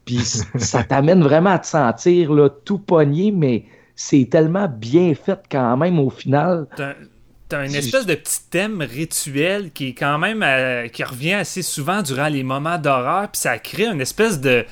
puis 0.05 0.19
ça 0.57 0.83
t'amène 0.83 1.21
vraiment 1.21 1.51
à 1.51 1.59
te 1.59 1.67
sentir 1.67 2.33
là, 2.33 2.49
tout 2.49 2.79
pogné, 2.79 3.31
mais 3.31 3.65
c'est 3.95 4.27
tellement 4.29 4.67
bien 4.67 5.13
fait 5.13 5.39
quand 5.49 5.77
même 5.77 5.99
au 5.99 6.09
final. 6.09 6.67
T'as 6.75 7.65
une 7.65 7.75
espèce 7.75 8.05
de 8.05 8.15
petit 8.15 8.39
thème 8.49 8.81
rituel 8.81 9.71
qui 9.71 9.89
est 9.89 9.93
quand 9.93 10.17
même 10.17 10.41
euh, 10.41 10.87
qui 10.87 11.03
revient 11.03 11.33
assez 11.33 11.61
souvent 11.61 12.01
durant 12.01 12.29
les 12.29 12.43
moments 12.43 12.77
d'horreur, 12.77 13.29
puis 13.29 13.41
ça 13.41 13.59
crée 13.59 13.87
une 13.87 13.99
espèce 13.99 14.39
de 14.39 14.65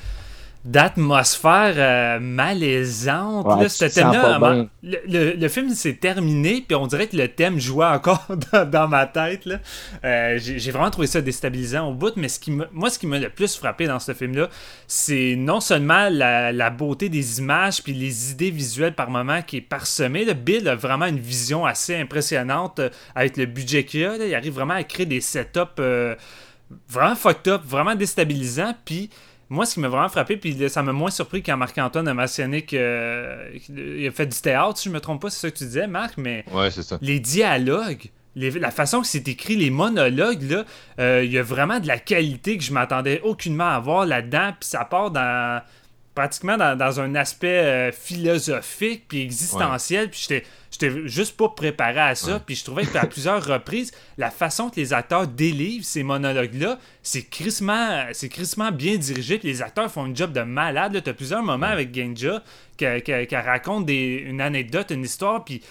d'atmosphère 0.64 1.74
euh, 1.76 2.20
malaisante. 2.20 3.46
le, 4.82 5.48
film 5.48 5.70
s'est 5.70 5.94
terminé, 5.94 6.62
puis 6.66 6.76
on 6.76 6.86
dirait 6.86 7.06
que 7.06 7.16
le 7.16 7.28
thème 7.28 7.58
jouait 7.58 7.86
encore 7.86 8.26
dans, 8.70 8.88
ma 8.88 9.06
tête. 9.06 9.48
Euh, 10.04 10.38
j'ai 10.38 10.70
vraiment 10.70 10.90
trouvé 10.90 11.06
ça 11.06 11.22
déstabilisant 11.22 11.88
au 11.88 11.94
bout, 11.94 12.12
mais 12.16 12.28
ce 12.28 12.38
qui 12.38 12.50
moi, 12.50 12.90
ce 12.90 12.98
qui 12.98 13.06
m'a 13.06 13.18
le 13.18 13.30
plus 13.30 13.56
frappé 13.56 13.86
dans 13.86 14.00
ce 14.00 14.12
film-là, 14.12 14.50
c'est 14.86 15.34
non 15.36 15.60
seulement 15.60 16.08
la, 16.10 16.70
beauté 16.70 17.08
des 17.08 17.38
images, 17.38 17.82
puis 17.82 17.94
les 17.94 18.32
idées 18.32 18.50
visuelles 18.50 18.94
par 18.94 19.10
moment 19.10 19.42
qui 19.42 19.58
est 19.58 19.62
parsemée. 19.62 20.24
Le 20.24 20.34
Bill 20.34 20.68
a 20.68 20.74
vraiment 20.74 21.06
une 21.06 21.18
vision 21.18 21.64
assez 21.64 21.96
impressionnante 21.96 22.80
euh, 22.80 22.90
avec 23.14 23.38
le 23.38 23.46
budget 23.46 23.84
qu'il 23.84 24.04
a. 24.04 24.16
Il 24.16 24.34
arrive 24.34 24.52
vraiment 24.52 24.74
à 24.74 24.84
créer 24.84 25.06
des 25.06 25.20
setups 25.20 25.60
vraiment 26.88 27.16
fucked 27.16 27.48
up, 27.48 27.62
vraiment 27.64 27.94
déstabilisants, 27.94 28.74
puis 28.84 29.10
moi, 29.50 29.66
ce 29.66 29.74
qui 29.74 29.80
m'a 29.80 29.88
vraiment 29.88 30.08
frappé, 30.08 30.36
puis 30.36 30.56
ça 30.68 30.82
m'a 30.82 30.92
moins 30.92 31.10
surpris 31.10 31.42
quand 31.42 31.56
Marc-Antoine 31.56 32.06
a 32.06 32.14
mentionné 32.14 32.62
qu'il 32.64 32.78
a 32.78 34.10
fait 34.12 34.26
du 34.26 34.40
théâtre, 34.40 34.78
si 34.78 34.88
je 34.88 34.94
me 34.94 35.00
trompe 35.00 35.20
pas, 35.22 35.30
c'est 35.30 35.40
ça 35.40 35.50
que 35.50 35.58
tu 35.58 35.64
disais, 35.64 35.88
Marc, 35.88 36.16
mais 36.16 36.44
les 37.02 37.18
dialogues, 37.18 38.10
la 38.36 38.70
façon 38.70 39.00
que 39.00 39.08
c'est 39.08 39.26
écrit, 39.26 39.56
les 39.56 39.70
monologues, 39.70 40.48
là, 40.48 40.64
euh, 41.00 41.24
il 41.24 41.32
y 41.32 41.38
a 41.38 41.42
vraiment 41.42 41.80
de 41.80 41.88
la 41.88 41.98
qualité 41.98 42.56
que 42.56 42.62
je 42.62 42.72
m'attendais 42.72 43.20
aucunement 43.22 43.68
à 43.68 43.80
voir 43.80 44.06
là-dedans, 44.06 44.52
puis 44.58 44.68
ça 44.68 44.84
part 44.84 45.10
dans 45.10 45.60
pratiquement 46.14 46.56
dans, 46.56 47.00
un 47.00 47.14
aspect 47.14 47.48
euh, 47.48 47.92
philosophique 47.92 49.04
puis 49.08 49.22
existentiel, 49.22 50.10
puis 50.10 50.20
j'étais 50.28 50.44
j'étais 50.70 51.08
juste 51.08 51.36
pas 51.36 51.48
préparé 51.48 52.00
à 52.00 52.14
ça. 52.14 52.40
Puis 52.40 52.54
je 52.56 52.64
trouvais 52.64 52.84
que 52.84 52.96
à 52.96 53.06
plusieurs 53.06 53.44
reprises, 53.44 53.92
la 54.18 54.30
façon 54.30 54.70
que 54.70 54.76
les 54.76 54.92
acteurs 54.92 55.26
délivrent 55.26 55.84
ces 55.84 56.02
monologues-là, 56.02 56.78
c'est 57.02 57.22
crissement, 57.22 58.04
c'est 58.12 58.28
crissement 58.28 58.72
bien 58.72 58.96
dirigé. 58.96 59.38
Puis 59.38 59.48
les 59.48 59.62
acteurs 59.62 59.90
font 59.90 60.04
un 60.04 60.14
job 60.14 60.32
de 60.32 60.42
malade. 60.42 61.00
Tu 61.02 61.10
as 61.10 61.14
plusieurs 61.14 61.42
moments 61.42 61.66
avec 61.66 61.94
Genja 61.94 62.42
qui, 62.76 63.36
raconte 63.36 63.86
des, 63.86 64.24
une 64.26 64.40
anecdote, 64.40 64.90
une 64.90 65.04
histoire. 65.04 65.44
Puis 65.44 65.62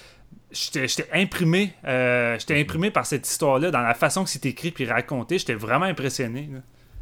j'étais 0.51 1.07
imprimé, 1.13 1.73
euh, 1.85 2.37
j'étais 2.39 2.59
imprimé 2.59 2.91
par 2.91 3.05
cette 3.05 3.27
histoire-là, 3.27 3.71
dans 3.71 3.81
la 3.81 3.93
façon 3.93 4.23
que 4.23 4.29
c'est 4.29 4.45
écrit 4.45 4.71
puis 4.71 4.85
raconté. 4.85 5.39
J'étais 5.39 5.53
vraiment 5.53 5.85
impressionné. 5.85 6.49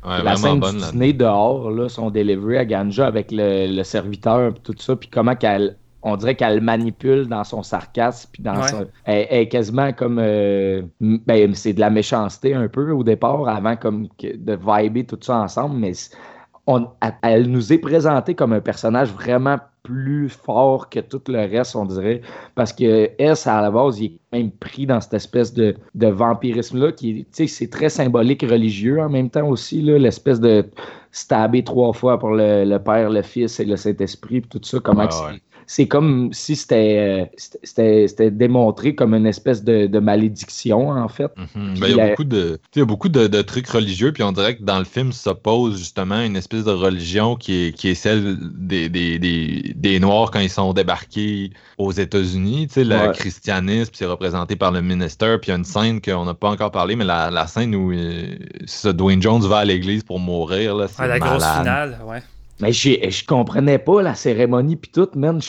La 0.07 0.35
scène 0.35 0.59
bonne, 0.59 0.77
du 0.77 0.91
dîner 0.91 1.13
dehors, 1.13 1.69
là, 1.71 1.89
sont 1.89 2.09
délivrés 2.09 2.57
à 2.57 2.65
Ganja 2.65 3.07
avec 3.07 3.31
le, 3.31 3.67
le 3.67 3.83
serviteur 3.83 4.53
tout 4.63 4.75
ça, 4.77 4.95
puis 4.95 5.09
comment 5.09 5.35
qu'elle 5.35 5.77
on 6.03 6.15
dirait 6.15 6.35
qu'elle 6.35 6.61
manipule 6.61 7.27
dans 7.27 7.43
son 7.43 7.63
sarcasme, 7.63 8.29
puis 8.31 8.41
dans 8.41 8.61
elle, 9.03 9.27
est 9.29 9.47
quasiment 9.49 9.91
comme, 9.91 10.19
euh, 10.19 10.81
ben, 11.01 11.53
c'est 11.53 11.73
de 11.73 11.79
la 11.79 11.89
méchanceté 11.89 12.53
un 12.53 12.67
peu 12.67 12.91
au 12.91 13.03
départ, 13.03 13.47
avant 13.49 13.75
comme 13.75 14.07
de 14.21 14.53
vibrer 14.53 15.05
tout 15.05 15.19
ça 15.21 15.39
ensemble, 15.39 15.75
mais 15.75 15.91
on, 16.65 16.87
elle 17.23 17.49
nous 17.49 17.73
est 17.73 17.77
présentée 17.77 18.35
comme 18.35 18.53
un 18.53 18.61
personnage 18.61 19.11
vraiment 19.11 19.57
plus 19.87 20.27
fort 20.27 20.89
que 20.89 20.99
tout 20.99 21.21
le 21.29 21.39
reste, 21.39 21.73
on 21.77 21.85
dirait, 21.85 22.19
parce 22.55 22.73
que 22.73 23.09
S, 23.17 23.47
à 23.47 23.61
la 23.61 23.71
base, 23.71 24.01
il 24.01 24.05
est 24.05 24.37
même 24.37 24.51
pris 24.51 24.85
dans 24.85 24.99
cette 24.99 25.13
espèce 25.13 25.53
de, 25.53 25.75
vampirisme-là, 25.95 26.91
qui 26.91 27.25
c'est 27.31 27.69
très 27.69 27.87
symbolique 27.87 28.41
religieux 28.41 28.99
en 28.99 29.09
même 29.09 29.29
temps 29.29 29.47
aussi, 29.47 29.81
l'espèce 29.81 30.41
de 30.41 30.65
stabber 31.11 31.63
trois 31.63 31.93
fois 31.93 32.19
pour 32.19 32.31
le, 32.31 32.77
Père, 32.79 33.09
le 33.09 33.21
Fils 33.21 33.61
et 33.61 33.65
le 33.65 33.77
Saint-Esprit, 33.77 34.41
tout 34.41 34.59
ça, 34.61 34.79
comment 34.81 35.07
c'est 35.69 35.87
comme 35.87 36.31
si 36.31 36.55
c'était 36.55 37.29
c'était 37.35 38.31
démontré 38.31 38.95
comme 38.95 39.13
une 39.13 39.27
espèce 39.27 39.65
de, 39.65 39.99
malédiction, 39.99 40.89
en 40.89 41.09
fait. 41.09 41.29
Mhm. 41.35 41.79
Ben, 41.79 41.87
il 41.89 41.95
y 41.97 42.01
a 42.01 42.09
beaucoup, 42.09 42.23
de, 42.23 42.59
y 42.73 42.79
a 42.79 42.85
beaucoup 42.85 43.09
de, 43.09 43.41
trucs 43.41 43.67
religieux, 43.67 44.13
puis 44.13 44.23
on 44.23 44.31
dirait 44.31 44.55
que 44.55 44.63
dans 44.63 44.79
le 44.79 44.85
film 44.85 45.11
s'oppose 45.11 45.77
justement 45.77 46.21
une 46.21 46.37
espèce 46.37 46.63
de 46.63 46.71
religion 46.71 47.35
qui 47.35 47.67
est, 47.67 47.71
qui 47.73 47.89
est 47.89 47.95
celle 47.95 48.37
des, 48.39 48.87
des, 48.87 49.19
des, 49.19 49.99
Noirs 49.99 50.31
quand 50.31 50.39
ils 50.39 50.49
sont 50.49 50.71
débarqués 50.71 51.51
aux 51.77 51.91
États-Unis. 51.91 52.69
Le 52.77 53.11
christianisme, 53.11 53.91
c'est 53.93 54.05
représenté 54.05 54.55
par 54.55 54.71
le 54.71 54.81
ministère, 54.81 55.39
puis 55.41 55.49
il 55.49 55.51
y 55.51 55.53
a 55.53 55.57
une 55.57 55.65
scène 55.65 55.99
qu'on 55.99 56.23
n'a 56.23 56.33
pas 56.33 56.49
encore 56.49 56.71
parlé, 56.71 56.95
mais 56.95 57.03
la, 57.05 57.29
la 57.29 57.45
scène 57.45 57.75
où 57.75 57.91
euh, 57.91 58.35
Dwayne 58.93 59.21
Jones 59.21 59.41
va 59.41 59.57
à 59.57 59.65
l'église 59.65 60.03
pour 60.03 60.19
mourir. 60.19 60.75
Là, 60.75 60.87
ah, 60.97 61.07
la 61.07 61.19
grosse 61.19 61.43
finale, 61.43 61.99
ouais. 62.05 62.21
Mais 62.59 62.71
je 62.71 63.25
comprenais 63.25 63.77
pas 63.77 64.01
la 64.01 64.15
cérémonie 64.15 64.75
puis 64.75 64.91
tout, 64.91 65.09
man. 65.15 65.39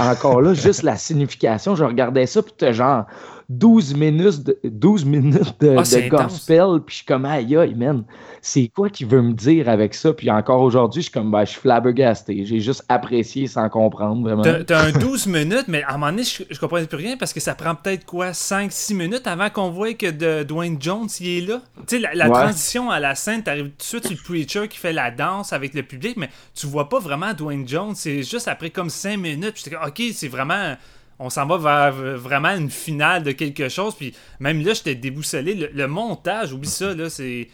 Encore 0.00 0.40
là, 0.40 0.52
juste 0.54 0.82
la 0.82 0.96
signification. 0.96 1.76
Je 1.76 1.84
regardais 1.84 2.26
ça, 2.26 2.42
puis 2.42 2.72
genre, 2.72 3.04
12 3.48 3.94
minutes 3.94 4.42
de, 4.42 4.58
12 4.64 5.04
minutes 5.04 5.60
de, 5.60 5.76
ah, 5.78 6.08
gospel, 6.08 6.80
puis 6.84 6.92
je 6.92 6.96
suis 6.96 7.04
comme, 7.04 7.24
aïe, 7.24 7.56
aïe, 7.56 7.74
man, 7.74 8.04
c'est 8.42 8.68
quoi 8.74 8.90
qu'il 8.90 9.06
veut 9.06 9.22
me 9.22 9.32
dire 9.34 9.68
avec 9.68 9.94
ça? 9.94 10.12
Puis 10.12 10.30
encore 10.30 10.62
aujourd'hui, 10.62 11.02
je 11.02 11.06
suis 11.06 11.12
comme, 11.12 11.30
ben, 11.30 11.44
je 11.44 11.50
suis 11.50 11.60
flabbergasté. 11.60 12.44
J'ai 12.44 12.58
juste 12.58 12.84
apprécié 12.88 13.46
sans 13.46 13.68
comprendre, 13.68 14.22
vraiment. 14.22 14.42
T'as 14.42 14.86
un 14.86 14.92
12 14.92 15.26
minutes, 15.28 15.66
mais 15.68 15.84
à 15.84 15.90
un 15.90 15.92
moment 15.92 16.10
donné, 16.10 16.24
je, 16.24 16.42
je 16.50 16.58
comprenais 16.58 16.86
plus 16.86 16.96
rien 16.96 17.16
parce 17.16 17.32
que 17.32 17.40
ça 17.40 17.54
prend 17.54 17.74
peut-être 17.76 18.04
quoi, 18.04 18.30
5-6 18.30 18.94
minutes 18.94 19.26
avant 19.26 19.48
qu'on 19.50 19.70
voit 19.70 19.94
que 19.94 20.10
de 20.10 20.42
Dwayne 20.42 20.76
Jones, 20.80 21.08
il 21.20 21.28
est 21.28 21.46
là? 21.46 21.62
Tu 21.86 22.00
sais, 22.00 22.08
la, 22.14 22.28
transition 22.28 22.90
à 22.90 22.98
la 22.98 23.14
scène, 23.14 23.44
t'arrives 23.44 23.70
tout 23.70 23.76
de 23.78 23.82
suite 23.82 24.06
sur 24.06 24.16
le 24.16 24.22
preacher 24.22 24.68
qui 24.68 24.78
fait 24.78 24.92
la 24.92 25.12
danse 25.12 25.52
avec 25.52 25.74
le 25.74 25.84
public, 25.84 26.16
mais 26.16 26.30
tu 26.54 26.66
vois 26.66 26.88
pas 26.88 26.98
vraiment 26.98 27.32
Dwayne 27.32 27.66
Jones. 27.66 27.94
C'est 27.94 28.24
juste 28.24 28.48
après 28.48 28.70
comme 28.70 28.90
5 28.90 29.16
minutes, 29.18 29.54
puis 29.54 29.76
ok, 29.76 30.02
c'est 30.12 30.28
vraiment 30.28 30.74
on 31.18 31.30
s'en 31.30 31.46
va 31.46 31.56
vers 31.56 31.92
vraiment 32.18 32.50
une 32.50 32.70
finale 32.70 33.22
de 33.22 33.32
quelque 33.32 33.68
chose. 33.68 33.94
Puis 33.94 34.14
même 34.40 34.64
là, 34.64 34.74
j'étais 34.74 34.94
déboussolé. 34.94 35.70
Le, 35.72 35.86
montage, 35.86 36.52
oublie 36.52 36.68
ça, 36.68 36.94
là, 36.94 37.10
c'est. 37.10 37.48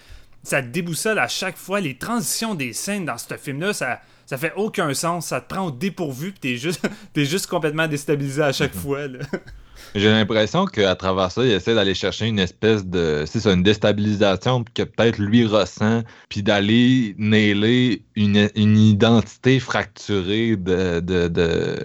Ça 0.45 0.61
te 0.61 0.67
déboussole 0.67 1.21
à 1.21 1.29
chaque 1.29 1.57
fois. 1.57 1.81
Les 1.81 1.97
transitions 1.97 2.57
des 2.57 2.73
scènes 2.73 3.05
dans 3.05 3.17
ce 3.17 3.37
film-là, 3.37 3.73
ça, 3.73 4.01
ça 4.27 4.37
fait 4.37 4.53
aucun 4.57 4.93
sens. 4.93 5.27
Ça 5.27 5.41
te 5.41 5.55
prend 5.55 5.67
au 5.67 5.71
dépourvu, 5.71 6.33
puis 6.33 6.41
t'es 6.41 6.57
juste, 6.57 6.81
es 7.17 7.25
juste 7.25 7.47
complètement 7.47 7.87
déstabilisé 7.87 8.43
à 8.43 8.53
chaque 8.53 8.75
mhm. 8.75 8.81
fois. 8.81 9.01
J'ai 9.95 10.09
l'impression 10.09 10.65
qu'à 10.65 10.95
travers 10.97 11.31
ça, 11.31 11.45
il 11.45 11.53
essaie 11.53 11.75
d'aller 11.75 11.95
chercher 11.95 12.27
une 12.27 12.39
espèce 12.39 12.85
de. 12.85 13.25
C'est 13.27 13.41
ça, 13.41 13.53
une 13.53 13.63
déstabilisation 13.63 14.65
que 14.75 14.83
peut-être 14.83 15.19
lui 15.19 15.47
ressent, 15.47 16.03
puis 16.29 16.43
d'aller 16.43 17.15
nailer 17.19 18.03
une, 18.17 18.49
une, 18.55 18.79
identité 18.79 19.61
fracturée 19.61 20.57
de, 20.57 21.01
de 21.01 21.29
de 21.29 21.77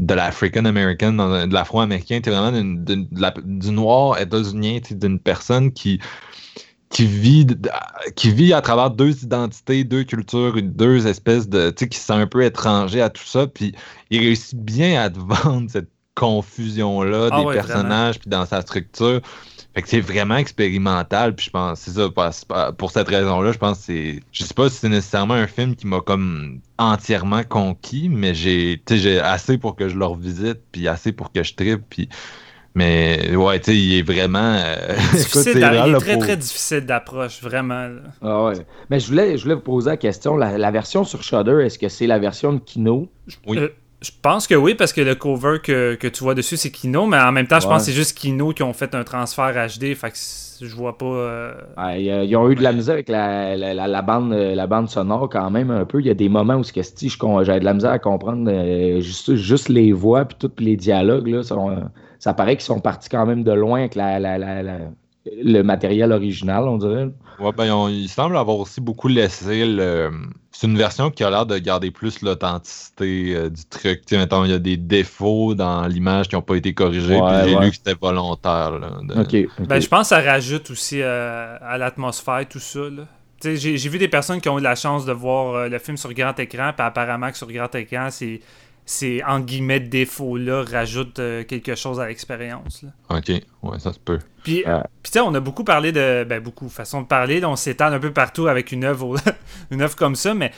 l'African 0.00 0.64
American, 0.64 1.12
de 1.12 1.52
l'Afro-Américain, 1.52 2.20
tu 2.22 2.30
vraiment 2.30 2.52
du 2.52 3.70
noir 3.70 4.20
états-unien, 4.20 4.78
d'une 4.90 5.18
personne 5.18 5.72
qui, 5.72 6.00
qui, 6.90 7.04
vit, 7.04 7.46
qui 8.16 8.30
vit 8.30 8.52
à 8.52 8.60
travers 8.60 8.90
deux 8.90 9.22
identités, 9.24 9.84
deux 9.84 10.04
cultures, 10.04 10.54
deux 10.62 11.06
espèces 11.06 11.48
de. 11.48 11.70
Tu 11.70 11.84
sais, 11.84 11.88
qui 11.88 11.98
sont 11.98 12.14
un 12.14 12.26
peu 12.26 12.44
étranger 12.44 13.02
à 13.02 13.10
tout 13.10 13.24
ça, 13.24 13.46
puis 13.46 13.74
il 14.10 14.20
réussit 14.20 14.58
bien 14.58 15.02
à 15.02 15.10
te 15.10 15.18
vendre 15.44 15.70
cette 15.70 15.90
confusion-là 16.14 17.28
ah 17.30 17.40
des 17.40 17.52
personnages, 17.52 18.18
puis 18.18 18.30
dans 18.30 18.46
sa 18.46 18.60
structure. 18.62 19.20
Fait 19.74 19.82
que 19.82 19.88
c'est 19.88 20.00
vraiment 20.00 20.36
expérimental, 20.36 21.34
puis 21.34 21.46
je 21.46 21.50
pense, 21.50 21.80
c'est 21.80 21.92
ça, 21.92 22.72
pour 22.76 22.90
cette 22.90 23.08
raison-là, 23.08 23.52
je 23.52 23.58
pense 23.58 23.78
que 23.78 23.84
c'est, 23.84 24.20
je 24.32 24.44
sais 24.44 24.54
pas 24.54 24.68
si 24.68 24.76
c'est 24.76 24.88
nécessairement 24.88 25.34
un 25.34 25.46
film 25.46 25.76
qui 25.76 25.86
m'a 25.86 26.00
comme 26.00 26.60
entièrement 26.78 27.42
conquis, 27.44 28.08
mais 28.08 28.34
j'ai, 28.34 28.82
j'ai 28.90 29.20
assez 29.20 29.58
pour 29.58 29.76
que 29.76 29.88
je 29.88 29.96
le 29.96 30.04
revisite, 30.04 30.60
puis 30.72 30.88
assez 30.88 31.12
pour 31.12 31.32
que 31.32 31.42
je 31.42 31.54
tripe, 31.54 31.82
puis, 31.88 32.08
mais 32.74 33.34
ouais, 33.34 33.58
tu 33.58 33.72
sais, 33.72 33.76
il 33.76 33.98
est 33.98 34.02
vraiment. 34.02 34.54
Euh, 34.56 34.96
difficile 35.12 35.56
il 35.56 35.94
est 35.94 35.98
très 35.98 36.18
très 36.18 36.36
difficile 36.36 36.86
d'approche, 36.86 37.42
vraiment. 37.42 37.88
Ah 38.22 38.44
ouais. 38.44 38.54
Mais 38.90 39.00
je 39.00 39.08
voulais, 39.08 39.36
je 39.36 39.42
voulais 39.42 39.56
vous 39.56 39.60
poser 39.60 39.90
la 39.90 39.96
question 39.96 40.36
la, 40.36 40.70
version 40.70 41.04
sur 41.04 41.22
Shudder, 41.22 41.64
est-ce 41.64 41.78
que 41.78 41.88
c'est 41.88 42.06
la 42.06 42.18
version 42.18 42.52
de 42.52 42.58
Kino? 42.58 43.08
Oui. 43.46 43.58
Euh, 43.58 43.68
je 44.00 44.10
pense 44.22 44.46
que 44.46 44.54
oui, 44.54 44.74
parce 44.74 44.92
que 44.92 45.00
le 45.00 45.16
cover 45.16 45.58
que, 45.60 45.96
tu 45.96 46.22
vois 46.22 46.34
dessus, 46.34 46.56
c'est 46.56 46.70
Kino, 46.70 47.06
mais 47.06 47.18
en 47.18 47.32
même 47.32 47.48
temps, 47.48 47.58
je 47.58 47.66
pense 47.66 47.82
que 47.82 47.86
c'est 47.86 47.96
juste 47.96 48.16
Kino 48.16 48.52
qui 48.52 48.62
ont 48.62 48.72
fait 48.72 48.94
un 48.94 49.02
transfert 49.02 49.52
HD, 49.52 49.94
fait 49.94 50.10
que 50.10 50.66
je 50.66 50.74
vois 50.74 50.96
pas. 50.96 51.06
Euh, 51.06 51.52
ils 51.96 52.36
ont 52.36 52.48
eu 52.48 52.54
de 52.54 52.62
la 52.62 52.72
misère 52.72 52.94
avec 52.94 53.08
la, 53.08 54.02
bande, 54.02 54.32
la 54.32 54.66
bande 54.68 54.88
sonore 54.88 55.28
quand 55.28 55.50
même 55.50 55.72
un 55.72 55.84
peu. 55.84 56.00
Il 56.00 56.06
y 56.06 56.10
a 56.10 56.14
des 56.14 56.28
moments 56.28 56.56
où 56.56 56.64
j'avais 56.64 57.60
de 57.60 57.64
la 57.64 57.74
misère 57.74 57.90
à 57.90 57.98
comprendre 57.98 58.48
euh, 58.48 59.00
juste, 59.00 59.34
juste 59.34 59.68
les 59.68 59.92
voix 59.92 60.24
puis 60.24 60.36
tous 60.38 60.62
les 60.62 60.76
dialogues. 60.76 61.26
Là, 61.26 61.42
ça 62.20 62.34
paraît 62.34 62.56
qu'ils 62.56 62.64
sont 62.66 62.80
partis 62.80 63.08
quand 63.08 63.26
même 63.26 63.42
de 63.42 63.52
loin 63.52 63.80
avec 63.80 63.96
le 65.26 65.62
matériel 65.62 66.12
original, 66.12 66.64
on 66.64 66.78
dirait. 66.78 67.08
Ouais, 67.38 67.52
ben, 67.56 67.88
il 67.88 68.08
semble 68.08 68.36
avoir 68.36 68.58
aussi 68.58 68.80
beaucoup 68.80 69.08
laissé 69.08 69.64
le. 69.64 70.10
C'est 70.50 70.66
une 70.66 70.76
version 70.76 71.10
qui 71.10 71.22
a 71.22 71.30
l'air 71.30 71.46
de 71.46 71.56
garder 71.58 71.90
plus 71.92 72.20
l'authenticité 72.22 73.36
euh, 73.36 73.48
du 73.48 73.64
truc. 73.64 74.02
il 74.10 74.18
y 74.18 74.52
a 74.52 74.58
des 74.58 74.76
défauts 74.76 75.54
dans 75.54 75.86
l'image 75.86 76.28
qui 76.28 76.34
n'ont 76.34 76.42
pas 76.42 76.56
été 76.56 76.74
corrigés. 76.74 77.20
puis 77.20 77.50
j'ai 77.50 77.58
lu 77.58 77.70
que 77.70 77.76
c'était 77.76 77.94
volontaire. 77.94 78.72
Ben, 79.60 79.80
je 79.80 79.88
pense 79.88 80.00
que 80.00 80.06
ça 80.08 80.20
rajoute 80.20 80.70
aussi 80.70 81.00
euh, 81.00 81.56
à 81.60 81.78
l'atmosphère 81.78 82.44
tout 82.48 82.58
ça. 82.58 82.80
J'ai 83.42 83.88
vu 83.88 83.98
des 83.98 84.08
personnes 84.08 84.40
qui 84.40 84.48
ont 84.48 84.58
eu 84.58 84.62
la 84.62 84.74
chance 84.74 85.04
de 85.04 85.12
voir 85.12 85.54
euh, 85.54 85.68
le 85.68 85.78
film 85.78 85.96
sur 85.96 86.12
grand 86.12 86.36
écran, 86.40 86.72
puis 86.76 86.84
apparemment 86.84 87.30
que 87.30 87.36
sur 87.36 87.50
grand 87.52 87.72
écran, 87.76 88.08
c'est 88.10 88.40
ces 88.88 89.22
en 89.26 89.40
guillemets 89.40 89.80
défauts-là 89.80 90.64
rajoutent 90.64 91.18
euh, 91.18 91.44
quelque 91.44 91.74
chose 91.74 92.00
à 92.00 92.08
l'expérience. 92.08 92.86
Ok, 93.10 93.28
ouais, 93.62 93.78
ça 93.78 93.92
se 93.92 93.98
peut. 93.98 94.18
Puis, 94.42 94.64
euh, 94.66 94.80
tu 95.02 95.10
sais, 95.12 95.20
on 95.20 95.34
a 95.34 95.40
beaucoup 95.40 95.62
parlé 95.62 95.92
de. 95.92 96.24
Ben, 96.24 96.42
beaucoup, 96.42 96.70
façon 96.70 97.02
de 97.02 97.06
parler. 97.06 97.44
on 97.44 97.54
s'étale 97.54 97.92
un 97.92 97.98
peu 97.98 98.14
partout 98.14 98.46
avec 98.46 98.72
une 98.72 98.84
œuvre, 98.84 99.16
une 99.70 99.82
œuvre 99.82 99.94
comme 99.94 100.16
ça, 100.16 100.32
mais 100.32 100.52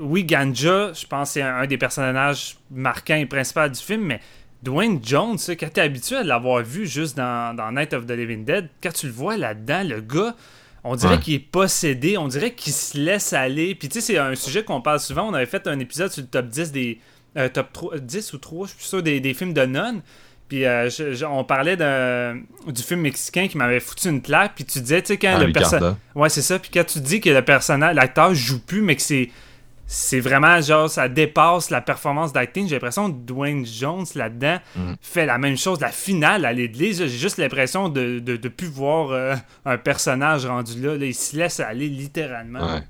oui, 0.00 0.24
Ganja, 0.24 0.94
je 0.94 1.06
pense 1.06 1.32
c'est 1.32 1.42
un, 1.42 1.66
des 1.66 1.76
personnages 1.76 2.56
marquants 2.70 3.16
et 3.16 3.26
principaux 3.26 3.68
du 3.68 3.78
film, 3.78 4.04
mais 4.04 4.20
Dwayne 4.62 4.98
Jones, 5.02 5.36
quand 5.46 5.68
tu 5.72 5.80
es 5.80 5.82
habitué 5.82 6.16
à 6.16 6.22
l'avoir 6.22 6.62
vu 6.62 6.86
juste 6.86 7.14
dans, 7.14 7.72
Night 7.72 7.92
of 7.92 8.06
the 8.06 8.12
Living 8.12 8.46
Dead, 8.46 8.68
quand 8.82 8.92
tu 8.92 9.06
le 9.06 9.12
vois 9.12 9.36
là-dedans, 9.36 9.82
le 9.84 10.00
gars, 10.00 10.34
on 10.82 10.96
dirait 10.96 11.20
qu'il 11.20 11.34
est 11.34 11.40
possédé, 11.40 12.16
on 12.16 12.28
dirait 12.28 12.54
qu'il 12.54 12.72
se 12.72 12.96
laisse 12.96 13.34
aller. 13.34 13.74
Puis 13.74 13.88
tu 13.88 14.00
sais, 14.00 14.00
c'est 14.00 14.18
un 14.18 14.34
sujet 14.34 14.64
qu'on 14.64 14.80
parle 14.80 15.00
souvent. 15.00 15.28
On 15.28 15.34
avait 15.34 15.46
fait 15.46 15.66
un 15.66 15.78
épisode 15.78 16.10
sur 16.10 16.22
le 16.22 16.28
top 16.28 16.46
10 16.46 16.72
des, 16.72 17.00
euh, 17.36 17.48
top 17.48 17.72
3, 17.72 17.98
10 17.98 18.32
ou 18.32 18.38
3, 18.38 18.66
je 18.66 18.72
suis 18.72 18.84
sûr, 18.84 19.02
des, 19.02 19.20
des 19.20 19.34
films 19.34 19.52
de 19.52 19.64
non. 19.66 20.02
Puis 20.48 20.64
euh, 20.64 20.88
on 21.28 21.44
parlait 21.44 21.76
du 21.76 22.82
film 22.82 23.00
mexicain 23.00 23.48
qui 23.48 23.58
m'avait 23.58 23.80
foutu 23.80 24.08
une 24.08 24.22
claque. 24.22 24.52
Puis 24.54 24.64
tu 24.64 24.80
disais, 24.80 25.02
tu 25.02 25.08
sais, 25.08 25.16
quand 25.16 25.34
ah, 25.36 25.44
le 25.44 25.52
personnage. 25.52 25.94
Ouais, 26.14 26.28
c'est 26.28 26.42
ça. 26.42 26.58
Puis 26.58 26.70
quand 26.72 26.84
tu 26.84 27.00
dis 27.00 27.20
que 27.20 27.30
le 27.30 27.42
personnage, 27.42 27.96
l'acteur 27.96 28.32
joue 28.34 28.60
plus, 28.60 28.82
mais 28.82 28.96
que 28.96 29.02
c'est. 29.02 29.30
C'est 29.88 30.18
vraiment 30.18 30.60
genre, 30.60 30.90
ça 30.90 31.08
dépasse 31.08 31.70
la 31.70 31.80
performance 31.80 32.32
d'acting. 32.32 32.66
J'ai 32.66 32.74
l'impression 32.74 33.08
que 33.08 33.18
Dwayne 33.18 33.64
Jones 33.64 34.04
là-dedans 34.16 34.58
mm. 34.74 34.94
fait 35.00 35.26
la 35.26 35.38
même 35.38 35.56
chose. 35.56 35.78
La 35.80 35.92
finale 35.92 36.44
à 36.44 36.52
l'église, 36.52 36.98
j'ai 36.98 37.08
juste 37.08 37.38
l'impression 37.38 37.88
de 37.88 38.20
ne 38.20 38.36
de, 38.36 38.48
plus 38.48 38.66
voir 38.66 39.12
euh, 39.12 39.36
un 39.64 39.78
personnage 39.78 40.44
rendu 40.44 40.82
là, 40.82 40.96
Il 40.96 41.14
se 41.14 41.36
laisse 41.36 41.60
aller 41.60 41.88
littéralement. 41.88 42.66
Ouais. 42.66 42.82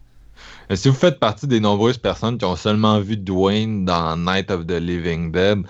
Si 0.75 0.89
vous 0.89 0.95
faites 0.95 1.21
partie 1.21 1.47
des 1.47 1.61
nombreuses 1.61 1.99
personnes 1.99 2.39
qui 2.39 2.45
ont 2.45 2.57
seulement 2.57 2.99
vu 2.99 3.17
Dwayne 3.17 3.85
dans 3.85 4.17
Night 4.17 4.51
of 4.51 4.67
the 4.67 4.73
Living 4.73 5.31
Dead, 5.31 5.63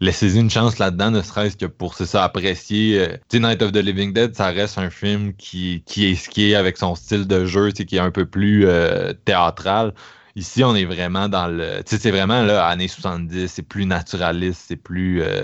laissez-y 0.00 0.40
une 0.40 0.50
chance 0.50 0.78
là-dedans, 0.78 1.12
ne 1.12 1.22
serait-ce 1.22 1.56
que 1.56 1.66
pour 1.66 1.94
ça 1.94 2.24
apprécier. 2.24 2.98
Euh, 2.98 3.16
tu 3.28 3.36
sais, 3.36 3.40
Night 3.40 3.62
of 3.62 3.70
the 3.70 3.76
Living 3.76 4.12
Dead, 4.12 4.34
ça 4.34 4.48
reste 4.48 4.78
un 4.78 4.90
film 4.90 5.32
qui, 5.34 5.84
qui 5.86 6.06
est 6.06 6.54
avec 6.54 6.76
son 6.76 6.96
style 6.96 7.26
de 7.26 7.46
jeu, 7.46 7.70
qui 7.70 7.96
est 7.96 8.00
un 8.00 8.10
peu 8.10 8.26
plus 8.26 8.66
euh, 8.66 9.12
théâtral. 9.24 9.94
Ici, 10.34 10.64
on 10.64 10.74
est 10.74 10.86
vraiment 10.86 11.28
dans 11.28 11.46
le. 11.46 11.82
Tu 11.84 11.96
sais, 11.96 11.98
c'est 12.02 12.10
vraiment 12.10 12.42
là, 12.42 12.66
années 12.66 12.88
70, 12.88 13.48
c'est 13.48 13.62
plus 13.62 13.86
naturaliste, 13.86 14.62
c'est 14.66 14.76
plus. 14.76 15.22
Euh, 15.22 15.42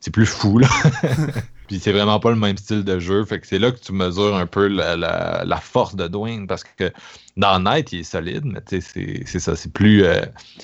c'est 0.00 0.12
plus 0.12 0.26
fou, 0.26 0.58
là. 0.58 0.68
Puis 1.66 1.80
c'est 1.80 1.92
vraiment 1.92 2.18
pas 2.18 2.30
le 2.30 2.36
même 2.36 2.56
style 2.56 2.82
de 2.82 2.98
jeu. 2.98 3.24
Fait 3.24 3.40
que 3.40 3.46
c'est 3.46 3.58
là 3.58 3.70
que 3.70 3.78
tu 3.78 3.92
mesures 3.92 4.34
un 4.34 4.46
peu 4.46 4.68
la, 4.68 5.60
force 5.60 5.94
de 5.96 6.08
Dwayne. 6.08 6.46
Parce 6.46 6.64
que 6.64 6.90
dans 7.38 7.60
Night, 7.60 7.92
il 7.92 8.00
est 8.00 8.02
solide, 8.02 8.44
mais 8.44 8.60
tu 8.66 8.80
sais, 8.80 9.22
c'est 9.24 9.38
ça. 9.38 9.54
C'est 9.54 9.72
plus. 9.72 10.02
Euh, 10.04 10.20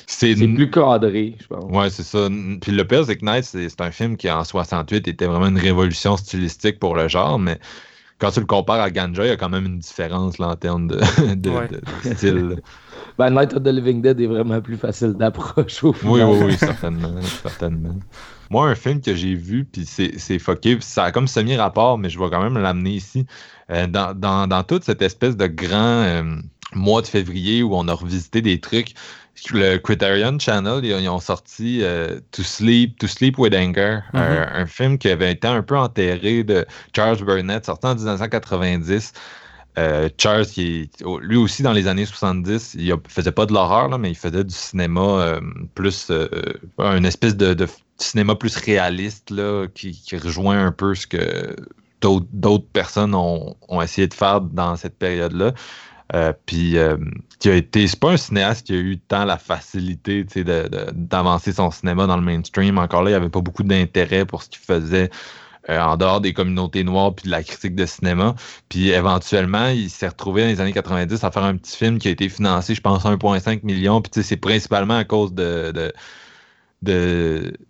c'est 0.07 0.35
plus 0.35 0.70
cadré, 0.70 1.37
je 1.41 1.47
pense. 1.47 1.64
Ouais, 1.70 1.89
c'est 1.89 2.03
ça. 2.03 2.29
Puis 2.61 2.72
le 2.72 2.85
pire, 2.85 3.07
c'est 3.07 3.16
que 3.16 3.25
Night, 3.25 3.45
c'est 3.45 3.81
un 3.81 3.93
film 3.93 4.16
qui, 4.16 4.29
en 4.29 4.43
68, 4.43 5.07
était 5.07 5.27
vraiment 5.27 5.47
une 5.47 5.59
révolution 5.59 6.16
stylistique 6.16 6.81
pour 6.81 6.97
le 6.97 7.07
genre, 7.07 7.39
mais 7.39 7.59
quand 8.18 8.33
tu 8.33 8.41
le 8.41 8.47
compares 8.47 8.81
à 8.81 8.91
Ganja, 8.91 9.25
il 9.25 9.29
y 9.29 9.33
a 9.33 9.37
quand 9.37 9.49
même 9.49 9.66
une 9.66 9.79
différence 9.79 10.39
là, 10.39 10.49
en 10.49 10.57
termes 10.57 10.89
de, 10.89 11.01
style. 12.14 12.57
Ben, 13.18 13.31
Night 13.31 13.55
of 13.55 13.62
the 13.62 13.68
Living 13.68 14.03
Dead 14.03 14.20
est 14.20 14.27
vraiment 14.27 14.61
plus 14.61 14.77
facile 14.77 15.12
d'approche 15.12 15.85
au 15.85 15.95
Oui, 16.03 16.20
oui, 16.22 16.39
oui, 16.47 16.57
certainement. 16.59 17.14
certainement. 17.43 17.95
Moi, 18.51 18.68
un 18.68 18.75
film 18.75 19.01
que 19.01 19.14
j'ai 19.14 19.37
vu, 19.37 19.64
puis 19.64 19.87
c'est 19.87 20.39
fucké, 20.41 20.79
ça 20.81 21.05
a 21.05 21.12
comme 21.12 21.29
semi-rapport, 21.29 21.97
mais 21.97 22.09
je 22.09 22.18
vais 22.18 22.29
quand 22.29 22.43
même 22.43 22.59
l'amener 22.59 22.91
ici. 22.91 23.25
Euh, 23.70 23.87
dans, 23.87 24.62
toute 24.64 24.85
cette 24.85 25.01
espèce 25.01 25.37
de 25.37 25.47
grand 25.47 26.03
euh, 26.03 26.37
mois 26.75 27.03
de 27.03 27.07
février 27.07 27.62
où 27.62 27.75
on 27.75 27.89
a 27.89 27.93
revisité 27.93 28.43
des 28.43 28.61
trucs, 28.61 28.95
le 29.53 29.79
Criterion 29.79 30.39
Channel, 30.39 30.85
ils, 30.85 31.09
ont 31.09 31.20
sorti 31.20 31.81
euh, 31.83 32.20
To 32.33 32.43
Sleep, 32.43 32.99
To 32.99 33.07
Sleep 33.07 33.39
with 33.39 33.55
Anger, 33.55 34.01
mm-hmm. 34.12 34.53
un, 34.55 34.66
film 34.66 34.99
qui 34.99 35.09
avait 35.09 35.33
été 35.33 35.49
un 35.49 35.62
peu 35.62 35.77
enterré 35.77 36.45
de 36.45 36.64
Charles 36.95 37.25
Burnett, 37.25 37.66
sorti 37.66 37.87
en 37.87 37.95
1990. 37.95 39.12
Charles, 40.18 40.47
lui 41.20 41.37
aussi 41.37 41.64
dans 41.64 41.72
les 41.72 41.89
années 41.89 42.07
70, 42.07 42.77
il 42.79 42.95
faisait 43.09 43.33
pas 43.33 43.45
de 43.45 43.53
l'horreur, 43.53 43.99
mais 43.99 44.11
il 44.11 44.16
faisait 44.16 44.45
du 44.45 44.55
cinéma 44.55 45.41
plus 45.75 46.12
une 46.79 47.05
espèce 47.05 47.37
de, 47.37 47.66
cinéma 47.99 48.35
plus 48.35 48.57
réaliste 48.57 49.31
là, 49.31 49.66
qui, 49.75 50.01
rejoint 50.16 50.66
un 50.66 50.72
peu 50.72 50.95
ce 50.95 51.07
que 51.07 51.57
d'autres 52.01 52.66
personnes 52.72 53.14
ont, 53.14 53.57
essayé 53.83 54.07
de 54.07 54.14
faire 54.14 54.41
dans 54.41 54.77
cette 54.77 54.99
période-là. 54.99 55.55
Euh, 56.12 56.32
puis 56.44 56.76
euh, 56.76 56.96
qui 57.38 57.48
a 57.48 57.55
été, 57.55 57.86
c'est 57.86 57.98
pas 57.98 58.12
un 58.12 58.16
cinéaste 58.16 58.66
qui 58.66 58.74
a 58.74 58.76
eu 58.76 58.98
tant 58.98 59.24
la 59.24 59.38
facilité 59.38 60.24
d'avancer 60.92 61.52
son 61.52 61.70
cinéma 61.70 62.07
dans 62.07 62.16
le 62.16 62.22
mainstream. 62.22 62.78
Encore 62.78 63.02
là, 63.02 63.11
il 63.11 63.12
n'y 63.14 63.16
avait 63.16 63.30
pas 63.30 63.40
beaucoup 63.40 63.62
d'intérêt 63.62 64.26
pour 64.26 64.42
ce 64.42 64.50
qu'il 64.50 64.61
faisait 64.61 65.11
euh, 65.70 65.80
en 65.80 65.96
dehors 65.96 66.20
des 66.20 66.34
communautés 66.34 66.84
noires 66.84 67.14
puis 67.14 67.24
de 67.24 67.30
la 67.30 67.42
critique 67.42 67.74
de 67.74 67.86
cinéma. 67.86 68.34
Puis 68.68 68.90
éventuellement, 68.90 69.68
il 69.68 69.88
s'est 69.88 70.09
retrouvé 70.09 70.42
dans 70.42 70.48
les 70.48 70.61
années 70.61 70.74
90 70.74 71.24
à 71.24 71.30
faire 71.30 71.44
un 71.44 71.57
petit 71.57 71.76
film 71.76 71.98
qui 71.98 72.09
a 72.09 72.11
été 72.11 72.28
financé, 72.28 72.74
je 72.74 72.82
pense, 72.82 73.05
1,5 73.05 73.64
million. 73.64 74.02
Puis 74.02 74.22
c'est 74.22 74.36
principalement 74.36 74.96
à 74.96 75.05
cause 75.05 75.32
de 75.32 75.92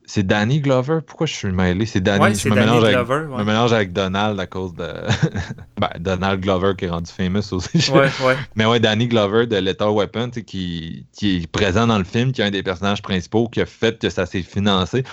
c'est 0.06 0.26
Danny 0.26 0.60
Glover? 0.60 0.98
Pourquoi 1.06 1.26
je 1.26 1.34
suis 1.34 1.52
mêlé? 1.52 1.86
C'est 1.86 2.00
Danny. 2.00 2.34
je 2.34 2.48
me, 2.48 2.54
mélange 2.54 2.84
avec, 2.84 2.96
me 3.08 3.44
mélange 3.44 3.72
avec 3.72 3.92
Donald 3.92 4.38
à 4.38 4.46
cause 4.46 4.74
de. 4.74 4.86
ben, 5.92 6.00
Donald 6.00 6.40
Glover 6.40 6.72
qui 6.76 6.86
est 6.86 6.90
rendu 6.90 7.10
famous 7.10 7.52
aussi. 7.52 7.92
Mais 8.56 8.66
ouais, 8.66 8.80
Danny 8.80 9.08
Glover 9.08 9.46
de 9.46 9.56
Lethal 9.56 9.90
Weapon, 9.90 10.30
qui, 10.30 11.06
qui 11.12 11.36
est 11.36 11.46
présent 11.46 11.86
dans 11.86 11.98
le 11.98 12.04
film, 12.04 12.32
qui 12.32 12.40
est 12.40 12.44
un 12.44 12.50
des 12.50 12.62
personnages 12.62 13.02
principaux, 13.02 13.48
qui 13.48 13.60
a 13.60 13.66
fait 13.66 13.98
que 13.98 14.10
ça 14.10 14.26
s'est 14.26 14.42
financé. 14.42 15.04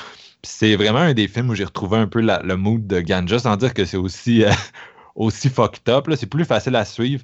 c'est 0.44 0.76
vraiment 0.76 1.00
un 1.00 1.14
des 1.14 1.28
films 1.28 1.50
où 1.50 1.56
j'ai 1.56 1.66
retrouvé 1.66 1.98
un 1.98 2.08
peu 2.08 2.22
le 2.22 2.56
mood 2.56 2.86
de 2.88 3.02
Ganja, 3.02 3.40
sans 3.40 3.58
dire 3.58 3.74
que 3.74 3.86
c'est 3.86 3.98
aussi, 3.98 4.44
euh, 4.44 4.52
aussi 5.16 5.50
fucked 5.50 5.90
up. 5.90 6.08
C'est 6.16 6.28
plus 6.28 6.46
facile 6.46 6.76
à 6.76 6.86
suivre. 6.86 7.24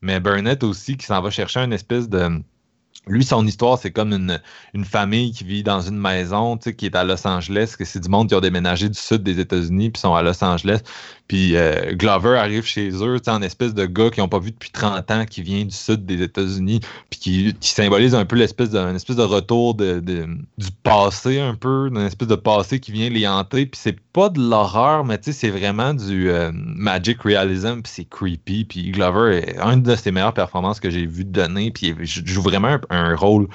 Mais 0.00 0.20
Burnett 0.20 0.62
aussi, 0.62 0.96
qui 0.96 1.06
s'en 1.06 1.22
va 1.22 1.30
chercher 1.30 1.60
une 1.60 1.72
espèce 1.72 2.08
de 2.08 2.42
lui, 3.06 3.24
son 3.24 3.46
histoire, 3.46 3.78
c'est 3.78 3.90
comme 3.90 4.12
une, 4.12 4.40
une, 4.72 4.84
famille 4.84 5.32
qui 5.32 5.44
vit 5.44 5.62
dans 5.62 5.80
une 5.80 5.98
maison, 5.98 6.56
tu 6.56 6.64
sais, 6.64 6.76
qui 6.76 6.86
est 6.86 6.96
à 6.96 7.04
Los 7.04 7.26
Angeles, 7.26 7.74
que 7.78 7.84
c'est 7.84 8.00
du 8.00 8.08
monde 8.08 8.28
qui 8.28 8.34
ont 8.34 8.40
déménagé 8.40 8.88
du 8.88 8.98
sud 8.98 9.22
des 9.22 9.40
États-Unis, 9.40 9.90
puis 9.90 10.00
sont 10.00 10.14
à 10.14 10.22
Los 10.22 10.42
Angeles. 10.42 10.80
Puis 11.28 11.56
euh, 11.56 11.94
Glover 11.94 12.36
arrive 12.36 12.64
chez 12.64 12.90
eux, 12.90 13.16
en 13.26 13.40
espèce 13.40 13.72
de 13.72 13.86
gars 13.86 14.10
qui 14.10 14.20
n'ont 14.20 14.28
pas 14.28 14.38
vu 14.38 14.50
depuis 14.50 14.70
30 14.70 15.10
ans, 15.10 15.24
qui 15.24 15.40
vient 15.42 15.64
du 15.64 15.74
sud 15.74 16.04
des 16.04 16.22
États-Unis, 16.22 16.80
puis 17.08 17.18
qui, 17.18 17.56
symbolise 17.60 18.14
un 18.14 18.26
peu 18.26 18.36
l'espèce 18.36 18.74
espèce 18.74 19.16
de 19.16 19.22
retour 19.22 19.74
du 19.74 20.70
passé, 20.82 21.40
un 21.40 21.54
peu, 21.54 21.88
d'une 21.90 22.02
espèce 22.02 22.28
de 22.28 22.34
passé 22.34 22.78
qui 22.78 22.92
vient 22.92 23.08
les 23.08 23.26
hanter. 23.26 23.64
Puis 23.66 23.80
c'est 23.82 23.98
pas 24.12 24.28
de 24.28 24.40
l'horreur, 24.40 25.04
mais 25.04 25.18
c'est 25.22 25.50
vraiment 25.50 25.94
du 25.94 26.30
euh, 26.30 26.50
magic 26.52 27.22
realism, 27.22 27.80
puis 27.80 27.92
c'est 27.94 28.08
creepy. 28.08 28.64
Puis 28.64 28.90
Glover 28.90 29.38
est 29.38 29.58
une 29.58 29.82
de 29.82 29.96
ses 29.96 30.10
meilleures 30.10 30.34
performances 30.34 30.78
que 30.78 30.90
j'ai 30.90 31.06
vu 31.06 31.24
donner, 31.24 31.70
puis 31.70 31.94
il 31.98 32.06
joue 32.06 32.42
vraiment 32.42 32.78
un, 32.90 33.16
rôle 33.16 33.48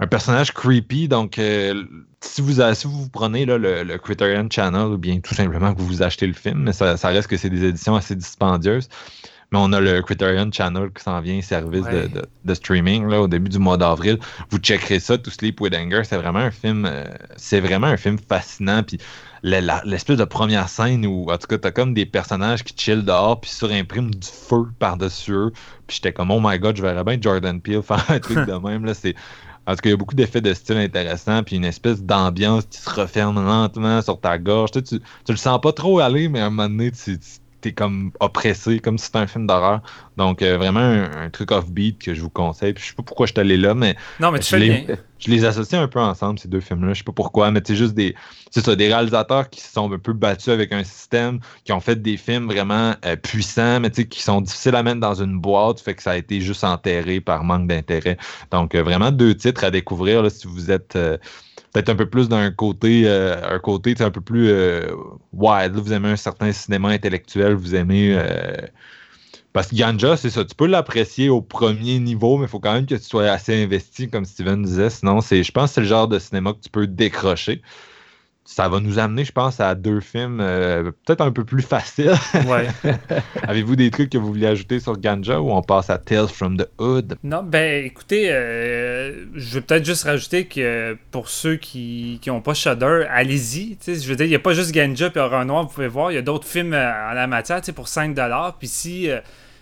un 0.00 0.06
personnage 0.06 0.52
creepy. 0.52 1.08
Donc, 1.08 1.38
euh, 1.38 1.84
si, 2.20 2.40
vous, 2.40 2.60
si 2.74 2.86
vous 2.86 3.08
prenez 3.08 3.46
là, 3.46 3.58
le, 3.58 3.98
Criterion 3.98 4.48
Channel, 4.50 4.86
ou 4.92 4.98
bien 4.98 5.20
tout 5.20 5.34
simplement 5.34 5.74
que 5.74 5.80
vous 5.80 5.86
vous 5.86 6.02
achetez 6.02 6.26
le 6.26 6.34
film, 6.34 6.60
mais 6.60 6.72
ça, 6.72 6.96
ça 6.96 7.08
reste 7.08 7.28
que 7.28 7.36
c'est 7.36 7.50
des 7.50 7.64
éditions 7.64 7.96
assez 7.96 8.14
dispendieuses. 8.14 8.88
Mais 9.50 9.58
on 9.58 9.72
a 9.72 9.80
le 9.80 10.02
Criterion 10.02 10.50
Channel 10.52 10.90
qui 10.92 11.02
s'en 11.02 11.20
vient, 11.22 11.40
service 11.40 11.84
de, 11.84 12.54
streaming 12.54 13.08
là, 13.08 13.22
au 13.22 13.28
début 13.28 13.48
du 13.48 13.58
mois 13.58 13.78
d'avril. 13.78 14.18
Vous 14.50 14.58
checkerez 14.58 15.00
ça, 15.00 15.16
To 15.16 15.30
Sleep 15.30 15.58
with 15.62 15.74
Anger. 15.74 16.02
C'est 16.04 16.18
vraiment 16.18 16.40
un 16.40 16.50
film, 16.50 16.84
euh, 16.84 17.04
c'est 17.36 17.60
vraiment 17.60 17.86
un 17.86 17.96
film 17.96 18.18
fascinant. 18.18 18.82
Puis 18.82 18.98
l'espèce 19.42 20.18
de 20.18 20.24
première 20.24 20.68
scène 20.68 21.06
où, 21.06 21.30
en 21.30 21.38
tout 21.38 21.46
cas, 21.46 21.56
t'as 21.56 21.70
comme 21.70 21.94
des 21.94 22.04
personnages 22.04 22.62
qui 22.62 22.74
chillent 22.76 23.02
dehors 23.02 23.40
puis 23.40 23.50
surimpriment 23.50 24.10
du 24.10 24.28
feu 24.28 24.66
par-dessus 24.78 25.32
eux. 25.32 25.52
Puis 25.86 25.96
j'étais 25.96 26.12
comme, 26.12 26.30
oh 26.30 26.40
my 26.42 26.58
god, 26.58 26.76
je 26.76 26.82
verrais 26.82 27.04
bien 27.04 27.16
Jordan 27.18 27.58
Peele 27.62 27.82
faire 27.82 28.04
un 28.10 28.18
truc 28.18 28.38
de 28.46 28.52
même. 28.52 28.84
Là, 28.84 28.92
c'est 28.92 29.14
en 29.68 29.72
tout 29.72 29.82
cas, 29.82 29.90
il 29.90 29.92
y 29.92 29.94
a 29.94 29.96
beaucoup 29.98 30.14
d'effets 30.14 30.40
de 30.40 30.54
style 30.54 30.78
intéressants, 30.78 31.42
puis 31.42 31.56
une 31.56 31.66
espèce 31.66 32.02
d'ambiance 32.02 32.64
qui 32.64 32.78
se 32.78 32.88
referme 32.88 33.44
lentement 33.44 34.00
sur 34.00 34.18
ta 34.18 34.38
gorge. 34.38 34.70
Tu, 34.70 34.82
tu, 34.82 34.98
le 35.28 35.36
sens 35.36 35.60
pas 35.60 35.74
trop 35.74 35.98
aller, 35.98 36.30
mais 36.30 36.40
à 36.40 36.46
un 36.46 36.50
moment 36.50 36.70
donné, 36.70 36.90
tu, 36.90 37.18
t'es 37.60 37.72
comme 37.72 38.12
oppressé, 38.20 38.78
comme 38.78 38.98
si 38.98 39.06
c'était 39.06 39.18
un 39.18 39.26
film 39.26 39.46
d'horreur. 39.46 39.80
Donc, 40.16 40.42
euh, 40.42 40.56
vraiment 40.56 40.80
un, 40.80 41.30
truc 41.30 41.50
off-beat 41.50 41.98
que 41.98 42.14
je 42.14 42.20
vous 42.20 42.30
conseille. 42.30 42.72
Puis, 42.72 42.82
je 42.82 42.88
sais 42.88 42.94
pas 42.94 43.02
pourquoi 43.02 43.26
je 43.26 43.32
suis 43.32 43.40
allé 43.40 43.56
là, 43.56 43.74
mais. 43.74 43.96
Non, 44.20 44.30
mais 44.30 44.38
tu 44.38 44.46
je 44.46 44.50
fais 44.50 44.58
les, 44.58 44.80
bien. 44.80 44.96
Je 45.18 45.30
les 45.30 45.44
associe 45.44 45.80
un 45.80 45.88
peu 45.88 46.00
ensemble, 46.00 46.38
ces 46.38 46.48
deux 46.48 46.60
films-là. 46.60 46.92
Je 46.94 46.98
sais 46.98 47.04
pas 47.04 47.12
pourquoi, 47.12 47.50
mais 47.50 47.60
c'est 47.64 47.76
juste 47.76 47.94
des. 47.94 48.14
C'est 48.50 48.64
ça, 48.64 48.74
des 48.76 48.88
réalisateurs 48.88 49.50
qui 49.50 49.60
se 49.60 49.72
sont 49.72 49.92
un 49.92 49.98
peu 49.98 50.12
battus 50.12 50.48
avec 50.48 50.72
un 50.72 50.84
système, 50.84 51.40
qui 51.64 51.72
ont 51.72 51.80
fait 51.80 52.00
des 52.00 52.16
films 52.16 52.46
vraiment 52.46 52.94
euh, 53.04 53.16
puissants, 53.16 53.80
mais 53.80 53.90
qui 53.90 54.22
sont 54.22 54.40
difficiles 54.40 54.74
à 54.74 54.82
mettre 54.82 55.00
dans 55.00 55.22
une 55.22 55.38
boîte, 55.38 55.80
fait 55.80 55.94
que 55.94 56.02
ça 56.02 56.12
a 56.12 56.16
été 56.16 56.40
juste 56.40 56.64
enterré 56.64 57.20
par 57.20 57.44
manque 57.44 57.68
d'intérêt. 57.68 58.16
Donc, 58.50 58.74
euh, 58.74 58.82
vraiment 58.82 59.10
deux 59.10 59.34
titres 59.34 59.64
à 59.64 59.70
découvrir 59.70 60.22
là, 60.22 60.30
si 60.30 60.46
vous 60.46 60.70
êtes 60.70 60.96
peut-être 61.72 61.88
un 61.88 61.96
peu 61.96 62.08
plus 62.08 62.28
d'un 62.28 62.50
côté, 62.50 63.02
euh, 63.06 63.56
un 63.56 63.58
côté 63.58 63.94
un 64.00 64.10
peu 64.10 64.20
plus 64.20 64.48
euh, 64.48 64.90
wide. 65.32 65.72
vous 65.74 65.92
aimez 65.92 66.10
un 66.10 66.16
certain 66.16 66.52
cinéma 66.52 66.90
intellectuel, 66.90 67.54
vous 67.54 67.74
aimez. 67.74 68.14
Euh, 68.16 68.56
parce 69.52 69.68
que 69.68 69.76
Ganja, 69.76 70.16
c'est 70.16 70.30
ça, 70.30 70.44
tu 70.44 70.54
peux 70.54 70.66
l'apprécier 70.66 71.28
au 71.28 71.40
premier 71.40 71.98
niveau, 71.98 72.36
mais 72.38 72.44
il 72.44 72.48
faut 72.48 72.60
quand 72.60 72.72
même 72.72 72.86
que 72.86 72.94
tu 72.94 73.02
sois 73.02 73.30
assez 73.30 73.62
investi, 73.62 74.08
comme 74.08 74.24
Steven 74.24 74.62
disait. 74.62 74.90
Sinon, 74.90 75.20
je 75.20 75.50
pense 75.50 75.70
que 75.70 75.74
c'est 75.74 75.80
le 75.80 75.86
genre 75.86 76.08
de 76.08 76.18
cinéma 76.18 76.52
que 76.52 76.60
tu 76.60 76.70
peux 76.70 76.86
décrocher 76.86 77.62
ça 78.48 78.66
va 78.66 78.80
nous 78.80 78.98
amener, 78.98 79.26
je 79.26 79.32
pense, 79.32 79.60
à 79.60 79.74
deux 79.74 80.00
films 80.00 80.40
euh, 80.40 80.90
peut-être 81.04 81.20
un 81.20 81.30
peu 81.30 81.44
plus 81.44 81.60
faciles. 81.60 82.14
Ouais. 82.46 82.66
Avez-vous 83.42 83.76
des 83.76 83.90
trucs 83.90 84.08
que 84.08 84.16
vous 84.16 84.28
vouliez 84.28 84.46
ajouter 84.46 84.80
sur 84.80 84.98
Ganja 84.98 85.38
ou 85.38 85.50
on 85.50 85.60
passe 85.60 85.90
à 85.90 85.98
Tales 85.98 86.28
from 86.28 86.56
the 86.56 86.66
Hood? 86.78 87.18
Non, 87.22 87.42
ben 87.42 87.84
écoutez, 87.84 88.32
euh, 88.32 89.26
je 89.34 89.54
vais 89.54 89.60
peut-être 89.60 89.84
juste 89.84 90.04
rajouter 90.04 90.46
que 90.46 90.96
pour 91.10 91.28
ceux 91.28 91.56
qui 91.56 92.18
n'ont 92.26 92.40
pas 92.40 92.54
Shudder, 92.54 93.04
allez-y. 93.10 93.76
Je 93.86 94.08
veux 94.08 94.16
dire, 94.16 94.24
il 94.24 94.30
n'y 94.30 94.34
a 94.34 94.40
pas 94.40 94.54
juste 94.54 94.72
Ganja 94.72 95.10
et 95.14 95.18
Horror 95.18 95.44
Noir, 95.44 95.64
vous 95.64 95.74
pouvez 95.74 95.88
voir. 95.88 96.10
Il 96.10 96.14
y 96.14 96.18
a 96.18 96.22
d'autres 96.22 96.48
films 96.48 96.72
euh, 96.72 97.10
en 97.10 97.12
la 97.12 97.26
matière 97.26 97.60
pour 97.76 97.86
5$. 97.86 98.52
Puis 98.58 98.68
si, 98.68 99.10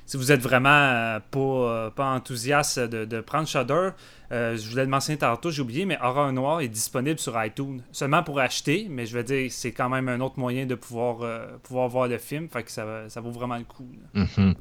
si 0.06 0.16
vous 0.16 0.32
êtes 0.32 0.40
vraiment 0.40 1.18
pas, 1.30 1.90
pas 1.90 2.10
enthousiaste 2.12 2.78
de, 2.78 3.04
de 3.04 3.20
prendre 3.20 3.46
Shudder, 3.48 3.90
euh, 4.32 4.56
je 4.56 4.68
voulais 4.68 4.84
le 4.84 4.90
mentionner 4.90 5.18
tantôt, 5.18 5.50
j'ai 5.50 5.62
oublié, 5.62 5.84
mais 5.84 5.98
Horror 6.00 6.32
Noir 6.32 6.60
est 6.60 6.68
disponible 6.68 7.18
sur 7.18 7.42
iTunes. 7.42 7.82
Seulement 7.92 8.22
pour 8.22 8.40
acheter, 8.40 8.86
mais 8.88 9.06
je 9.06 9.16
veux 9.16 9.24
dire, 9.24 9.50
c'est 9.50 9.72
quand 9.72 9.88
même 9.88 10.08
un 10.08 10.20
autre 10.20 10.38
moyen 10.38 10.66
de 10.66 10.74
pouvoir, 10.74 11.22
euh, 11.22 11.46
pouvoir 11.62 11.88
voir 11.88 12.08
le 12.08 12.18
film. 12.18 12.48
Fait 12.48 12.62
que 12.62 12.70
ça, 12.70 13.08
ça 13.08 13.20
vaut 13.20 13.30
vraiment 13.30 13.56
le 13.56 13.64
coup. 13.64 13.88
Mm-hmm. 14.14 14.54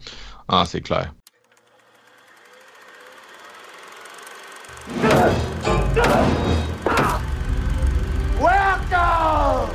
Ah, 0.48 0.66
c'est 0.68 0.82
clair. 0.82 1.14
Welcome 8.40 9.70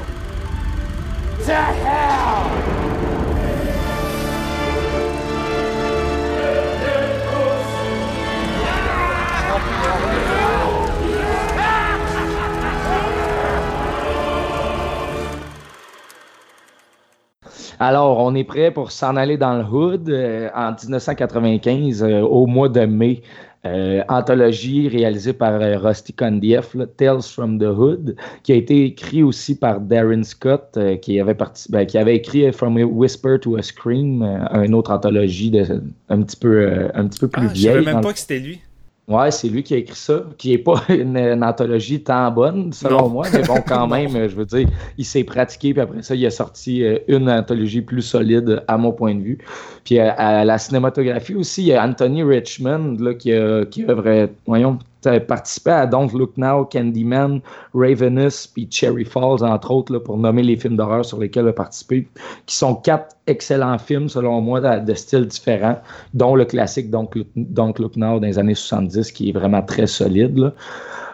to 1.44 1.52
hell! 1.52 2.99
Alors, 17.82 18.18
on 18.18 18.34
est 18.34 18.44
prêt 18.44 18.70
pour 18.70 18.92
s'en 18.92 19.16
aller 19.16 19.38
dans 19.38 19.56
le 19.56 19.64
hood 19.64 20.10
euh, 20.10 20.50
en 20.54 20.72
1995, 20.72 22.02
euh, 22.02 22.20
au 22.20 22.46
mois 22.46 22.68
de 22.68 22.84
mai. 22.84 23.22
Euh, 23.66 24.02
anthologie 24.08 24.88
réalisée 24.88 25.32
par 25.32 25.60
Rusty 25.82 26.12
Kondieff, 26.14 26.76
Tales 26.96 27.22
from 27.22 27.58
the 27.58 27.64
Hood, 27.64 28.16
qui 28.42 28.52
a 28.52 28.54
été 28.54 28.84
écrit 28.84 29.22
aussi 29.22 29.58
par 29.58 29.80
Darren 29.80 30.24
Scott, 30.24 30.78
qui, 31.02 31.20
avait 31.20 31.36
ben, 31.68 31.84
qui 31.84 31.98
avait 31.98 32.16
écrit 32.16 32.50
From 32.52 32.78
a 32.78 32.84
Whisper 32.84 33.36
to 33.38 33.56
a 33.56 33.62
Scream, 33.62 34.22
une 34.54 34.74
autre 34.74 34.90
anthologie 34.90 35.50
de, 35.50 35.82
un, 36.08 36.22
petit 36.22 36.36
peu, 36.38 36.88
un 36.94 37.06
petit 37.06 37.20
peu 37.20 37.28
plus 37.28 37.48
ah, 37.50 37.52
vieille. 37.52 37.74
Je 37.74 37.78
savais 37.80 37.92
même 37.94 38.02
pas 38.02 38.14
que 38.14 38.18
c'était 38.18 38.38
lui. 38.38 38.60
Ouais, 39.10 39.32
c'est 39.32 39.48
lui 39.48 39.64
qui 39.64 39.74
a 39.74 39.78
écrit 39.78 39.96
ça, 39.96 40.22
qui 40.38 40.50
n'est 40.50 40.58
pas 40.58 40.84
une, 40.88 41.42
anthologie 41.42 42.00
tant 42.00 42.30
bonne, 42.30 42.72
selon 42.72 43.08
moi, 43.08 43.26
mais 43.32 43.42
bon, 43.42 43.56
quand 43.66 43.86
même, 43.88 44.12
je 44.12 44.36
veux 44.36 44.44
dire, 44.44 44.68
il 44.96 45.04
s'est 45.04 45.24
pratiqué, 45.24 45.72
puis 45.72 45.82
après 45.82 46.02
ça, 46.02 46.14
il 46.14 46.24
a 46.24 46.30
sorti 46.30 46.84
euh, 46.84 46.96
une 47.08 47.28
anthologie 47.28 47.82
plus 47.82 48.02
solide, 48.02 48.62
à 48.68 48.78
mon 48.78 48.92
point 48.92 49.16
de 49.16 49.20
vue. 49.20 49.38
Puis 49.84 49.98
euh, 49.98 50.12
à, 50.16 50.44
la 50.44 50.58
cinématographie 50.58 51.34
aussi, 51.34 51.62
il 51.62 51.66
y 51.66 51.74
a 51.74 51.84
Anthony 51.84 52.22
Richmond, 52.22 52.98
là, 53.00 53.14
qui 53.14 53.32
a, 53.32 53.64
qui 53.64 53.84
a 53.84 54.28
voyons, 54.46 54.78
participé 55.26 55.70
à 55.70 55.86
Don't 55.86 56.08
Look 56.12 56.36
Now, 56.36 56.64
Candyman, 56.64 57.40
Ravenous, 57.74 58.48
puis 58.52 58.68
Cherry 58.70 59.04
Falls, 59.04 59.42
entre 59.42 59.70
autres, 59.70 59.98
pour 59.98 60.16
nommer 60.16 60.42
les 60.42 60.56
films 60.56 60.76
d'horreur 60.76 61.04
sur 61.04 61.18
lesquels 61.18 61.44
il 61.44 61.48
a 61.48 61.52
participé, 61.52 62.08
qui 62.46 62.56
sont 62.56 62.74
quatre 62.74 63.16
excellents 63.26 63.78
films, 63.78 64.08
selon 64.08 64.40
moi, 64.40 64.60
de, 64.60 64.94
styles 64.94 65.26
différents, 65.26 65.78
dont 66.14 66.34
le 66.34 66.44
classique 66.44 66.90
Don't 66.90 67.08
Look, 67.78 67.96
Now 67.96 68.20
dans 68.20 68.26
les 68.26 68.38
années 68.38 68.54
70, 68.54 69.12
qui 69.12 69.30
est 69.30 69.32
vraiment 69.32 69.62
très 69.62 69.86
solide. 69.86 70.52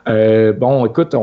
Euh, 0.08 0.52
bon, 0.52 0.86
écoute, 0.86 1.14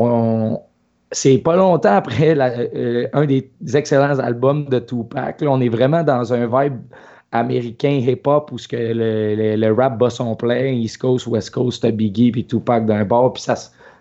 c'est 1.14 1.38
pas 1.38 1.56
longtemps 1.56 1.94
après 1.94 2.36
euh, 2.36 3.06
un 3.12 3.24
des 3.24 3.50
excellents 3.74 4.18
albums 4.18 4.66
de 4.66 4.78
Tupac. 4.80 5.42
on 5.42 5.60
est 5.60 5.68
vraiment 5.68 6.02
dans 6.02 6.32
un 6.32 6.46
vibe 6.46 6.80
américain 7.34 7.90
hip-hop 7.90 8.50
où 8.52 8.58
ce 8.58 8.68
que 8.68 8.76
le, 8.76 9.72
rap 9.72 9.98
bat 9.98 10.08
son 10.08 10.36
plein, 10.36 10.66
East 10.68 10.98
Coast, 10.98 11.26
West 11.26 11.50
Coast, 11.50 11.84
Biggie, 11.84 12.30
puis 12.30 12.46
Tupac 12.46 12.86
d'un 12.86 13.04
bord. 13.04 13.32
Puis 13.32 13.42
ça, 13.42 13.56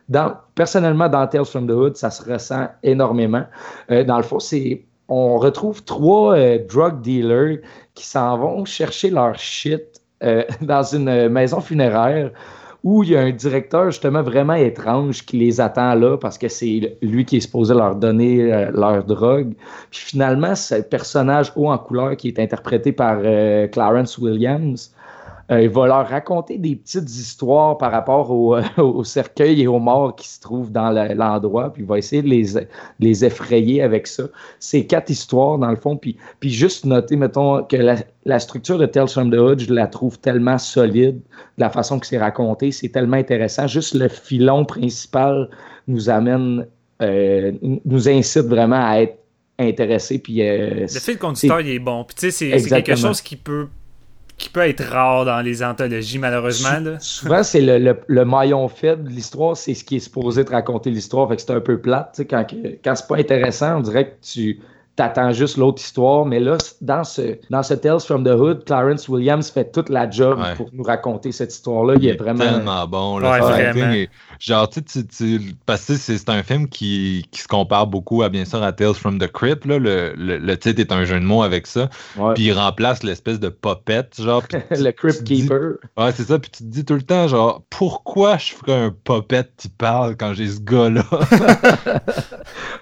dans, 0.08 0.36
personnellement, 0.56 1.10
dans 1.10 1.26
Tales 1.28 1.46
from 1.46 1.68
the 1.68 1.72
Hood, 1.72 1.98
ça 1.98 2.12
se 2.12 2.24
ressent 2.32 2.68
énormément. 2.84 3.44
Euh, 3.92 4.04
dans 4.04 4.18
le 4.18 4.24
fond, 4.24 4.40
c'est 4.40 4.84
on 5.10 5.38
retrouve 5.38 5.84
trois 5.84 6.38
euh, 6.38 6.60
drug 6.70 7.02
dealers 7.02 7.58
qui 7.96 8.06
s'en 8.06 8.38
vont 8.38 8.66
chercher 8.66 9.10
leur 9.10 9.38
shit 9.38 9.84
euh, 10.24 10.44
dans 10.62 10.84
une 10.84 11.28
maison 11.28 11.60
funéraire 11.60 12.32
où 12.84 13.04
il 13.04 13.12
y 13.12 13.16
a 13.16 13.22
un 13.22 13.32
directeur 13.32 13.92
justement 13.92 14.22
vraiment 14.22 14.56
étrange 14.56 15.26
qui 15.26 15.38
les 15.38 15.62
attend 15.62 15.96
là 15.96 16.18
parce 16.18 16.38
que 16.38 16.50
c'est 16.50 16.98
lui 17.02 17.24
qui 17.24 17.38
est 17.38 17.42
supposé 17.42 17.74
leur 17.74 17.96
donner 17.96 18.54
euh, 18.54 18.72
leur 18.72 19.04
drogue. 19.06 19.54
Puis 19.90 20.02
finalement, 20.02 20.54
ce 20.56 20.76
personnage 20.82 21.54
haut 21.56 21.72
en 21.72 21.78
couleur 21.78 22.18
qui 22.18 22.28
est 22.28 22.40
interprété 22.40 22.92
par 22.92 23.20
euh, 23.24 23.68
Clarence 23.68 24.18
Williams, 24.18 24.94
il 25.50 25.70
va 25.70 25.88
leur 25.88 26.08
raconter 26.08 26.58
des 26.58 26.76
petites 26.76 27.10
histoires 27.10 27.78
par 27.78 27.92
rapport 27.92 28.32
au, 28.32 28.58
au 28.78 29.04
cercueil 29.04 29.62
et 29.62 29.68
aux 29.68 29.80
morts 29.80 30.16
qui 30.16 30.28
se 30.28 30.40
trouvent 30.40 30.72
dans 30.72 30.90
l'endroit, 30.90 31.72
puis 31.72 31.84
il 31.84 31.88
va 31.88 31.98
essayer 31.98 32.22
de 32.22 32.30
les, 32.30 32.46
les 33.00 33.26
effrayer 33.26 33.82
avec 33.82 34.08
ça. 34.08 34.24
C'est 34.60 34.86
quatre 34.86 35.10
histoires, 35.10 35.58
dans 35.58 35.70
le 35.70 35.76
fond, 35.76 35.98
puis, 35.98 36.18
puis 36.40 36.50
juste 36.50 36.86
noter, 36.86 37.18
mettons, 37.18 37.64
que 37.64 37.76
la, 37.76 37.98
la 38.26 38.40
structure 38.40 38.78
de 38.78 38.86
Tales 38.86 39.10
from 39.10 39.32
the 39.32 39.36
Hood, 39.36 39.60
je 39.60 39.74
la 39.74 39.88
trouve 39.88 40.18
tellement 40.20 40.58
solide, 40.58 41.18
de 41.18 41.62
la 41.62 41.70
façon 41.70 42.00
que 42.00 42.08
c'est 42.08 42.18
raconté, 42.18 42.72
c'est 42.72 42.90
tellement 42.90 43.18
intéressant. 43.18 43.68
Juste 43.68 43.96
le 43.96 44.08
filon 44.08 44.66
principal 44.66 45.50
nous 45.88 46.10
amène, 46.10 46.66
euh, 47.02 47.52
nous 47.84 48.10
incite 48.10 48.46
vraiment 48.46 48.84
à 48.84 49.02
être 49.02 49.18
intéressé. 49.60 50.20
Puis, 50.20 50.42
euh, 50.42 50.82
le 50.82 50.88
fil 50.88 51.18
conducteur, 51.18 51.62
il 51.62 51.70
est 51.70 51.80
bon. 51.80 52.04
Puis 52.06 52.16
tu 52.16 52.32
sais, 52.32 52.58
c'est 52.58 52.70
quelque 52.70 52.96
chose 52.96 53.22
qui 53.22 53.36
peut 53.36 53.68
qui 54.44 54.50
peut 54.50 54.68
être 54.68 54.84
rare 54.84 55.24
dans 55.24 55.40
les 55.42 55.64
anthologies, 55.64 56.20
malheureusement. 56.20 56.98
Souvent, 57.00 57.44
c'est 57.44 57.62
le, 57.62 58.26
maillon 58.26 58.68
faible 58.68 59.06
de 59.06 59.10
l'histoire, 59.10 59.56
c'est 59.56 59.74
ce 59.74 59.86
qui 59.86 59.96
est 59.96 60.00
supposé 60.00 60.44
te 60.44 60.52
raconter 60.52 60.90
l'histoire. 60.90 61.30
Fait 61.30 61.38
que 61.38 61.42
c'est 61.42 61.54
un 61.54 61.62
peu 61.62 61.80
plate. 61.80 62.22
Quand, 62.30 62.46
quand 62.84 62.96
c'est 62.96 63.08
pas 63.08 63.18
intéressant, 63.18 63.78
on 63.78 63.80
dirait 63.80 64.10
que 64.10 64.16
tu 64.22 64.60
t'attends 64.96 65.32
juste 65.32 65.58
l'autre 65.58 65.82
histoire. 65.82 66.26
Mais 66.26 66.40
là, 66.40 66.58
dans 66.82 67.04
ce, 67.04 67.38
dans 67.50 67.64
ce 67.64 67.74
Tales 67.74 68.00
from 68.00 68.24
the 68.24 68.30
Hood, 68.30 68.66
Clarence 68.66 69.08
Williams 69.10 69.50
fait 69.50 69.72
toute 69.72 69.90
la 69.90 70.10
job 70.10 70.40
pour 70.58 70.70
nous 70.74 70.84
raconter 70.84 71.32
cette 71.32 71.54
histoire-là. 71.54 71.96
Il, 71.98 72.08
est 72.08 72.16
vraiment. 72.16 72.40
tellement 72.40 72.88
bon. 72.88 73.18
Là, 73.20 73.40
genre, 74.40 74.70
tu 74.70 74.82
sais, 74.88 75.40
parce 75.66 75.86
que 75.86 75.96
c'est 75.96 76.30
un 76.30 76.44
film 76.44 76.68
qui, 76.68 77.26
qui, 77.32 77.42
se 77.42 77.48
compare 77.48 77.88
beaucoup 77.88 78.24
à, 78.24 78.30
bien 78.30 78.46
sûr, 78.46 78.62
à 78.62 78.72
Tales 78.72 78.94
from 78.94 79.20
the 79.20 79.32
Crypt. 79.32 79.66
Là. 79.66 79.80
Le, 79.80 80.14
le, 80.16 80.58
titre 80.58 80.80
est 80.80 80.92
un 80.92 81.06
jeu 81.06 81.20
de 81.20 81.26
mots 81.26 81.44
avec 81.44 81.68
ça. 81.68 81.90
Puis 82.36 82.46
il 82.46 82.54
remplace 82.54 83.04
l'espèce 83.04 83.40
de 83.40 83.50
popette, 83.50 84.22
genre. 84.22 84.44
le 84.72 84.92
Crypt 84.92 85.24
Keeper. 85.24 85.76
ouais, 85.98 86.12
c'est 86.14 86.26
ça. 86.26 86.40
Puis 86.40 86.52
tu 86.52 86.64
te 86.64 86.70
dis 86.70 86.86
tout 86.86 86.96
le 86.96 87.02
temps, 87.02 87.28
genre, 87.28 87.64
pourquoi 87.70 88.38
je 88.38 88.54
ferais 88.54 88.74
un 88.74 88.92
popette 89.04 89.54
qui 89.58 89.70
parle 89.70 90.16
quand 90.18 90.34
j'ai 90.34 90.48
ce 90.48 90.60
gars-là? 90.60 91.04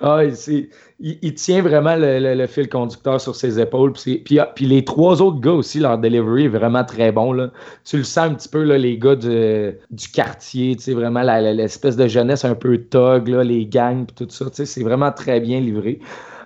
ah, 0.02 0.20
c'est 0.34 0.70
il, 1.02 1.34
tient 1.34 1.62
vraiment 1.62 1.96
le, 1.98 2.46
fil 2.46 2.70
conducteur 2.70 3.20
sur 3.20 3.36
ses 3.36 3.60
épaules. 3.60 3.94
Puis, 3.94 4.40
ah, 4.40 4.52
puis, 4.54 4.66
les 4.66 4.86
trois 4.86 5.22
autres 5.22 5.40
gars 5.40 5.52
aussi, 5.52 5.80
leur 5.80 5.98
delivery 5.98 6.46
est 6.46 6.50
vraiment 6.50 6.84
très 6.84 7.12
bon. 7.12 7.34
Là. 7.34 7.50
Tu 7.84 7.98
le 7.98 8.04
sens 8.04 8.26
un 8.26 8.34
petit 8.36 8.50
peu, 8.50 8.64
là, 8.64 8.78
les 8.78 8.98
gars 8.98 9.16
du, 9.16 10.08
quartier, 10.14 10.78
vraiment 10.90 11.24
l'espèce 11.24 11.96
de 11.96 12.08
jeunesse 12.08 12.46
un 12.46 12.56
peu 12.56 12.80
là, 12.94 13.44
les 13.44 13.66
gangs, 13.66 14.06
tout 14.16 14.28
ça. 14.30 14.46
C'est 14.52 14.84
vraiment 14.84 15.12
très 15.12 15.40
bien 15.40 15.60
livré. 15.60 16.00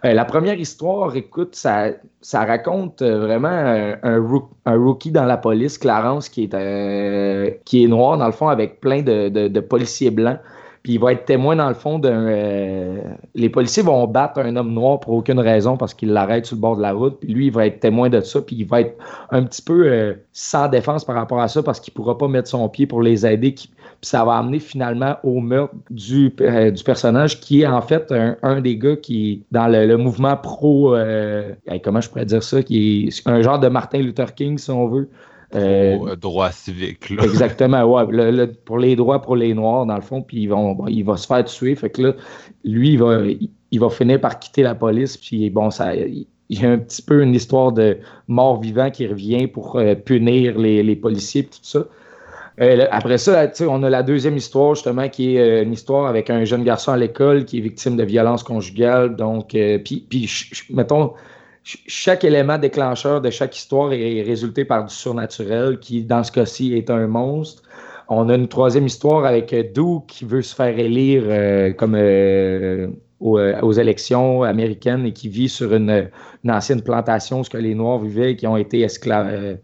Euh, 0.06 0.14
la 0.14 0.24
première 0.24 0.60
histoire, 0.60 1.16
écoute, 1.16 1.56
ça, 1.56 1.96
raconte 2.34 3.02
euh, 3.02 3.20
vraiment 3.20 3.48
un, 3.50 3.98
un, 4.66 4.78
rookie 4.78 5.12
dans 5.12 5.26
la 5.26 5.38
police, 5.38 5.78
Clarence, 5.78 6.30
qui 6.30 6.44
est, 6.44 6.54
euh, 6.54 7.52
qui 7.66 7.84
est 7.84 7.88
noir, 7.88 8.18
dans 8.18 8.28
le 8.28 8.32
fond, 8.32 8.48
avec 8.48 8.80
plein 8.80 9.02
de 9.02 9.60
policiers 9.60 10.12
blancs. 10.12 10.40
Puis 10.86 10.94
il 10.94 11.00
va 11.00 11.14
être 11.14 11.26
témoin, 11.26 11.56
dans 11.56 11.68
le 11.68 11.74
fond, 11.74 11.98
d'un. 11.98 12.28
Euh, 12.28 13.00
les 13.34 13.50
policiers 13.50 13.82
vont 13.82 14.06
battre 14.06 14.38
un 14.38 14.56
homme 14.56 14.72
noir 14.72 15.00
pour 15.00 15.16
aucune 15.16 15.40
raison 15.40 15.78
parce 15.78 15.96
qu'il 15.96 16.14
l'arrête 16.14 16.46
sur 16.46 16.58
le 16.58 16.62
bord 16.62 16.78
de 16.78 16.84
la 16.84 16.94
route. 16.94 17.20
Puis 17.20 17.34
lui, 17.34 17.48
il 17.48 17.52
va 17.52 17.66
être 17.66 17.80
témoin 17.80 18.08
de 18.08 18.22
ça. 18.22 18.40
Puis 18.40 18.58
il 18.58 18.68
va 18.68 18.82
être 18.82 18.96
un 19.32 19.42
petit 19.42 19.64
peu 19.64 19.88
euh, 19.88 20.14
sans 20.32 20.68
défense 20.68 21.04
par 21.04 21.16
rapport 21.16 21.42
à 21.42 21.48
ça 21.48 21.64
parce 21.64 21.80
qu'il 21.80 21.92
ne 21.92 21.96
pourra 21.96 22.20
pas 22.20 22.28
mettre 22.28 22.50
son 22.50 22.70
pied 22.70 22.86
pour 22.86 23.02
les 23.02 23.26
aider. 23.26 23.54
Puis 23.54 23.68
ça 24.04 24.24
va 24.24 24.34
amener 24.38 24.60
finalement 24.60 25.16
au 25.24 25.40
meurtre 25.40 25.74
du, 25.90 26.32
euh, 26.42 26.72
personnage 26.86 27.40
qui 27.40 27.64
est 27.64 27.68
en 27.68 27.82
fait 27.82 28.14
un, 28.44 28.62
des 28.62 28.78
gars 28.78 28.96
qui 28.96 29.42
dans 29.52 29.68
le, 29.68 29.98
mouvement 29.98 30.38
pro. 30.38 30.96
comment 31.84 32.02
je 32.02 32.10
pourrais 32.10 32.26
dire 32.26 32.44
ça? 32.44 32.62
Qui 32.62 33.08
est 33.08 33.28
un 33.28 33.42
genre 33.42 33.58
de 33.58 33.70
Martin 33.70 33.98
Luther 33.98 34.36
King, 34.36 34.60
si 34.60 34.70
on 34.70 34.86
veut. 34.88 35.10
Euh, 35.56 36.16
droit 36.16 36.52
civique. 36.52 37.12
Exactement, 37.12 37.84
ouais. 37.84 38.48
pour 38.66 38.78
les 38.78 38.96
droits 38.96 39.22
pour 39.22 39.36
les 39.36 39.54
Noirs, 39.54 39.86
dans 39.86 39.96
le 39.96 40.02
fond, 40.02 40.22
puis 40.22 40.42
ils 40.42 40.48
vont, 40.48 40.86
il 40.88 41.04
va 41.04 41.18
se 41.18 41.28
faire 41.28 41.46
tuer. 41.46 41.76
Fait 41.76 41.90
que 41.90 42.02
là, 42.02 42.14
lui, 42.64 42.94
il 42.94 43.00
va, 43.00 43.22
il 43.72 43.80
va 43.80 43.90
finir 43.90 44.20
par 44.20 44.40
quitter 44.40 44.64
la 44.64 44.76
police, 44.76 45.18
puis 45.18 45.50
bon, 45.50 45.72
ça. 45.72 45.96
Il 45.96 46.62
y 46.62 46.64
a 46.64 46.70
un 46.70 46.78
petit 46.78 47.02
peu 47.02 47.24
une 47.24 47.34
histoire 47.34 47.72
de 47.72 47.98
mort-vivant 48.28 48.92
qui 48.92 49.08
revient 49.08 49.48
pour 49.48 49.78
euh, 49.78 49.96
punir 49.96 50.60
les, 50.60 50.96
policiers 50.96 51.42
et 51.42 51.46
tout 51.46 51.58
ça. 51.64 51.86
Euh, 52.62 52.86
après 52.92 53.18
ça, 53.18 53.52
on 53.62 53.82
a 53.82 53.90
la 53.90 54.04
deuxième 54.04 54.38
histoire, 54.38 54.76
justement, 54.76 55.10
qui 55.10 55.38
est 55.38 55.64
une 55.64 55.74
histoire 55.74 56.06
avec 56.06 56.30
un 56.30 56.46
jeune 56.46 56.64
garçon 56.64 56.92
à 56.92 56.98
l'école 56.98 57.46
qui 57.46 57.58
est 57.58 57.62
victime 57.62 57.98
de 57.98 58.04
violence 58.04 58.44
conjugale. 58.44 59.16
Donc, 59.16 59.58
puis, 59.84 60.06
puis 60.08 60.30
mettons, 60.70 61.14
chaque 61.66 62.24
élément 62.24 62.58
déclencheur 62.58 63.22
de 63.22 63.30
chaque 63.32 63.58
histoire 63.58 63.92
est 63.92 64.22
résulté 64.22 64.66
par 64.66 64.86
du 64.86 64.94
surnaturel, 64.94 65.80
qui 65.80 66.04
dans 66.04 66.24
ce 66.24 66.32
cas-ci 66.32 66.74
est 66.74 66.90
un 66.90 67.08
monstre. 67.08 67.64
On 68.08 68.30
a 68.30 68.36
une 68.36 68.48
troisième 68.48 68.86
histoire 68.86 69.26
avec 69.26 69.54
Doug 69.74 70.06
qui 70.06 70.26
veut 70.26 70.44
se 70.44 70.54
faire 70.54 70.78
élire 70.78 71.24
euh, 71.26 71.74
comme 71.74 71.96
euh, 71.96 72.88
euh, 73.24 73.62
aux, 73.62 73.72
élections 73.72 74.44
américaines 74.44 75.08
et 75.08 75.14
qui 75.14 75.28
vit 75.28 75.50
sur 75.50 75.74
une, 75.74 76.10
ancienne 76.48 76.84
plantation 76.84 77.42
où 77.42 77.58
les 77.58 77.74
Noirs 77.74 78.00
vivaient 78.00 78.34
et 78.34 78.36
qui 78.36 78.46
ont 78.46 78.58
été 78.58 78.86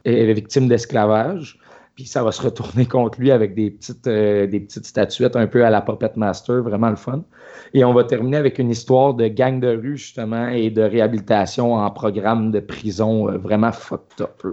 victimes 0.05 0.67
d'esclavage. 0.67 1.59
Puis 1.95 2.05
ça 2.05 2.23
va 2.23 2.31
se 2.31 2.41
retourner 2.41 2.85
contre 2.85 3.19
lui 3.19 3.31
avec 3.31 3.53
des 3.53 3.71
petites, 3.71 4.05
des 4.05 4.59
petites 4.59 4.85
statuettes 4.85 5.35
un 5.35 5.47
peu 5.47 5.65
à 5.65 5.69
la 5.69 5.81
Puppet 5.81 6.11
Master, 6.15 6.61
vraiment 6.61 6.89
le 6.89 6.95
fun. 6.95 7.23
Et 7.73 7.85
on 7.85 7.93
va 7.93 8.03
terminer 8.03 8.37
avec 8.37 8.59
une 8.59 8.69
histoire 8.69 9.13
de 9.13 9.27
gang 9.27 9.59
de 9.59 9.69
rue, 9.69 9.97
justement, 9.97 10.49
et 10.49 10.69
de 10.69 10.81
réhabilitation 10.81 11.75
en 11.75 11.89
programme 11.89 12.51
de 12.51 12.59
prison 12.59 13.29
euh, 13.29 13.37
vraiment 13.37 13.71
fucked 13.71 14.19
up. 14.19 14.43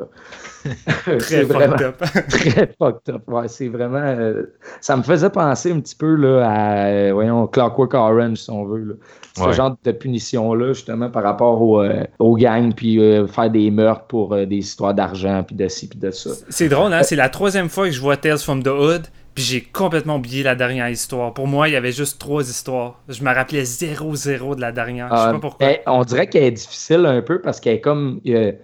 très 1.18 1.44
fucked 1.44 1.82
up. 1.82 1.98
très 2.28 2.74
fucked 2.78 3.14
up. 3.14 3.22
Ouais, 3.26 3.48
c'est 3.48 3.68
vraiment. 3.68 3.98
Euh, 3.98 4.54
ça 4.80 4.96
me 4.96 5.02
faisait 5.02 5.30
penser 5.30 5.72
un 5.72 5.80
petit 5.80 5.96
peu 5.96 6.14
là, 6.14 6.48
à 6.48 6.86
euh, 6.86 7.10
voyons, 7.12 7.48
Clockwork 7.48 7.94
Orange, 7.94 8.38
si 8.38 8.50
on 8.50 8.64
veut. 8.64 8.98
Ce 9.36 9.52
genre 9.52 9.76
de 9.84 9.92
punition-là, 9.92 10.72
justement, 10.72 11.10
par 11.10 11.22
rapport 11.22 11.62
aux, 11.62 11.80
aux 12.18 12.36
gangs, 12.36 12.74
puis 12.74 12.98
faire 13.28 13.48
des 13.48 13.70
meurtres 13.70 14.06
pour 14.06 14.34
des 14.34 14.56
histoires 14.56 14.94
d'argent, 14.94 15.44
puis 15.44 15.54
de 15.54 15.68
ci, 15.68 15.88
puis 15.88 15.96
de 15.96 16.10
ça. 16.10 16.30
C'est 16.48 16.68
drôle, 16.68 16.92
hein? 16.92 17.04
C'est 17.04 17.14
la 17.14 17.27
troisième 17.28 17.68
fois 17.68 17.86
que 17.86 17.92
je 17.92 18.00
vois 18.00 18.16
Tales 18.16 18.38
from 18.38 18.62
the 18.62 18.68
Hood 18.68 19.08
j'ai 19.38 19.60
complètement 19.62 20.16
oublié 20.16 20.42
la 20.42 20.54
dernière 20.54 20.88
histoire. 20.88 21.32
Pour 21.32 21.46
moi, 21.46 21.68
il 21.68 21.72
y 21.72 21.76
avait 21.76 21.92
juste 21.92 22.20
trois 22.20 22.48
histoires. 22.48 23.00
Je 23.08 23.22
me 23.22 23.32
rappelais 23.32 23.62
0-0 23.62 24.56
de 24.56 24.60
la 24.60 24.72
dernière. 24.72 25.08
je 25.08 25.14
sais 25.14 25.16
pas 25.16 25.32
ah, 25.34 25.38
pourquoi. 25.40 25.68
on 25.86 26.04
dirait 26.04 26.26
qu'elle 26.26 26.44
est 26.44 26.50
difficile 26.50 27.06
un 27.06 27.22
peu 27.22 27.40
parce 27.40 27.60
qu'elle 27.60 27.76
est 27.76 27.80
comme. 27.80 28.20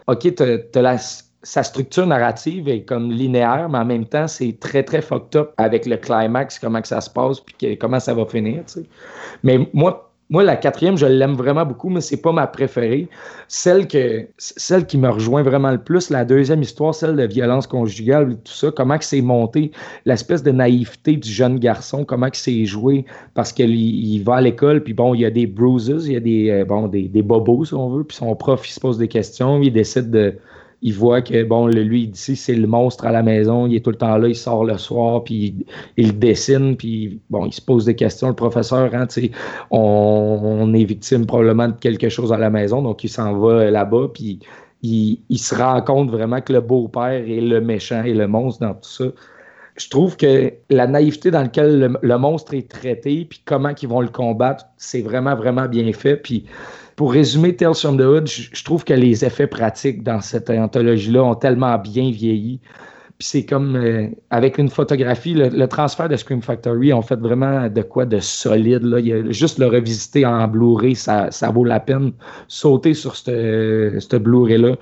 ok, 0.06 0.28
sa 1.42 1.62
structure 1.62 2.06
narrative 2.06 2.68
est 2.68 2.82
comme 2.82 3.12
linéaire, 3.12 3.68
mais 3.68 3.78
en 3.78 3.84
même 3.84 4.06
temps, 4.06 4.26
c'est 4.26 4.58
très, 4.58 4.82
très 4.82 5.02
fucked 5.02 5.36
up 5.36 5.52
avec 5.58 5.84
le 5.84 5.98
climax, 5.98 6.58
comment 6.58 6.80
que 6.80 6.88
ça 6.88 7.02
se 7.02 7.10
passe, 7.10 7.40
puis 7.40 7.78
comment 7.78 8.00
ça 8.00 8.14
va 8.14 8.24
finir. 8.24 8.62
Mais 9.42 9.68
moi, 9.74 10.13
moi, 10.34 10.42
la 10.42 10.56
quatrième, 10.56 10.96
je 10.96 11.06
l'aime 11.06 11.34
vraiment 11.34 11.64
beaucoup, 11.64 11.88
mais 11.90 12.00
c'est 12.00 12.20
pas 12.20 12.32
ma 12.32 12.48
préférée. 12.48 13.08
Celle, 13.46 13.86
que, 13.86 14.26
celle 14.36 14.84
qui 14.84 14.98
me 14.98 15.08
rejoint 15.08 15.44
vraiment 15.44 15.70
le 15.70 15.78
plus, 15.78 16.10
la 16.10 16.24
deuxième 16.24 16.60
histoire, 16.60 16.92
celle 16.92 17.14
de 17.14 17.24
violence 17.24 17.68
conjugale 17.68 18.36
tout 18.42 18.52
ça, 18.52 18.72
comment 18.72 18.96
c'est 19.00 19.20
monté, 19.20 19.70
l'espèce 20.06 20.42
de 20.42 20.50
naïveté 20.50 21.14
du 21.18 21.30
jeune 21.30 21.60
garçon, 21.60 22.04
comment 22.04 22.30
que 22.30 22.36
c'est 22.36 22.64
joué, 22.64 23.04
parce 23.34 23.52
qu'il 23.52 23.76
il 23.76 24.18
va 24.24 24.34
à 24.34 24.40
l'école, 24.40 24.82
puis 24.82 24.92
bon, 24.92 25.14
il 25.14 25.20
y 25.20 25.24
a 25.24 25.30
des 25.30 25.46
bruises, 25.46 26.04
il 26.04 26.14
y 26.14 26.16
a 26.16 26.20
des, 26.20 26.50
euh, 26.50 26.64
bon, 26.64 26.88
des 26.88 27.22
bobos, 27.22 27.66
si 27.66 27.74
on 27.74 27.88
veut, 27.90 28.02
puis 28.02 28.16
son 28.16 28.34
prof, 28.34 28.68
il 28.68 28.72
se 28.72 28.80
pose 28.80 28.98
des 28.98 29.06
questions, 29.06 29.62
il 29.62 29.72
décide 29.72 30.10
de 30.10 30.34
il 30.84 30.92
voit 30.92 31.22
que, 31.22 31.42
bon, 31.42 31.66
lui, 31.66 32.10
ici, 32.12 32.36
c'est 32.36 32.54
le 32.54 32.66
monstre 32.66 33.06
à 33.06 33.10
la 33.10 33.22
maison, 33.22 33.66
il 33.66 33.74
est 33.74 33.80
tout 33.80 33.90
le 33.90 33.96
temps 33.96 34.18
là, 34.18 34.28
il 34.28 34.36
sort 34.36 34.64
le 34.64 34.76
soir, 34.76 35.24
puis 35.24 35.66
il, 35.96 36.18
dessine, 36.18 36.76
puis, 36.76 37.20
bon, 37.30 37.46
il 37.46 37.52
se 37.52 37.62
pose 37.62 37.86
des 37.86 37.96
questions. 37.96 38.28
Le 38.28 38.34
professeur, 38.34 38.94
hein, 38.94 39.06
on, 39.70 40.38
on 40.42 40.74
est 40.74 40.84
victime 40.84 41.24
probablement 41.24 41.68
de 41.68 41.72
quelque 41.72 42.10
chose 42.10 42.34
à 42.34 42.38
la 42.38 42.50
maison, 42.50 42.82
donc 42.82 43.02
il 43.02 43.08
s'en 43.08 43.36
va 43.38 43.70
là-bas, 43.70 44.08
puis 44.12 44.40
il, 44.82 45.38
se 45.38 45.54
rend 45.54 45.80
compte 45.80 46.10
vraiment 46.10 46.42
que 46.42 46.52
le 46.52 46.60
beau-père 46.60 47.12
est 47.12 47.40
le 47.40 47.60
méchant 47.62 48.04
et 48.04 48.12
le 48.12 48.28
monstre 48.28 48.66
dans 48.66 48.74
tout 48.74 48.88
ça. 48.88 49.04
Je 49.76 49.88
trouve 49.88 50.16
que 50.16 50.52
la 50.70 50.86
naïveté 50.86 51.30
dans 51.30 51.42
laquelle 51.42 51.98
le, 52.00 52.18
monstre 52.18 52.54
est 52.54 52.70
traité, 52.70 53.24
puis 53.24 53.40
comment 53.44 53.72
ils 53.80 53.88
vont 53.88 54.02
le 54.02 54.08
combattre, 54.08 54.66
c'est 54.76 55.00
vraiment, 55.00 55.34
vraiment 55.34 55.66
bien 55.66 55.90
fait. 55.92 56.16
Puis 56.16 56.44
pour 56.96 57.12
résumer 57.12 57.54
Tales 57.56 57.74
from 57.74 57.96
the 57.96 58.02
Hood, 58.02 58.28
je, 58.28 58.64
trouve 58.64 58.84
que 58.84 58.94
les 58.94 59.24
effets 59.24 59.46
pratiques 59.46 60.02
dans 60.02 60.20
cette 60.20 60.50
anthologie-là 60.50 61.22
ont 61.22 61.34
tellement 61.34 61.78
bien 61.78 62.10
vieilli. 62.10 62.60
Puis 63.18 63.28
c'est 63.28 63.44
comme 63.44 63.76
euh, 63.76 64.08
avec 64.30 64.58
une 64.58 64.68
photographie, 64.68 65.34
le, 65.34 65.66
transfert 65.66 66.08
de 66.08 66.16
Scream 66.16 66.42
Factory, 66.42 66.92
on 66.92 67.02
fait 67.02 67.18
vraiment 67.18 67.68
de 67.68 67.82
quoi 67.82 68.06
de 68.06 68.18
solide. 68.18 68.82
Là. 68.82 68.98
Il 68.98 69.06
y 69.06 69.12
a, 69.12 69.30
juste 69.30 69.58
le 69.58 69.66
revisiter 69.66 70.26
en 70.26 70.48
Blu-ray, 70.48 70.96
ça, 70.96 71.30
ça, 71.30 71.50
vaut 71.50 71.64
la 71.64 71.80
peine. 71.80 72.12
Sauter 72.48 72.94
sur 72.94 73.16
ce 73.16 74.16
Blu-ray-là 74.16 74.76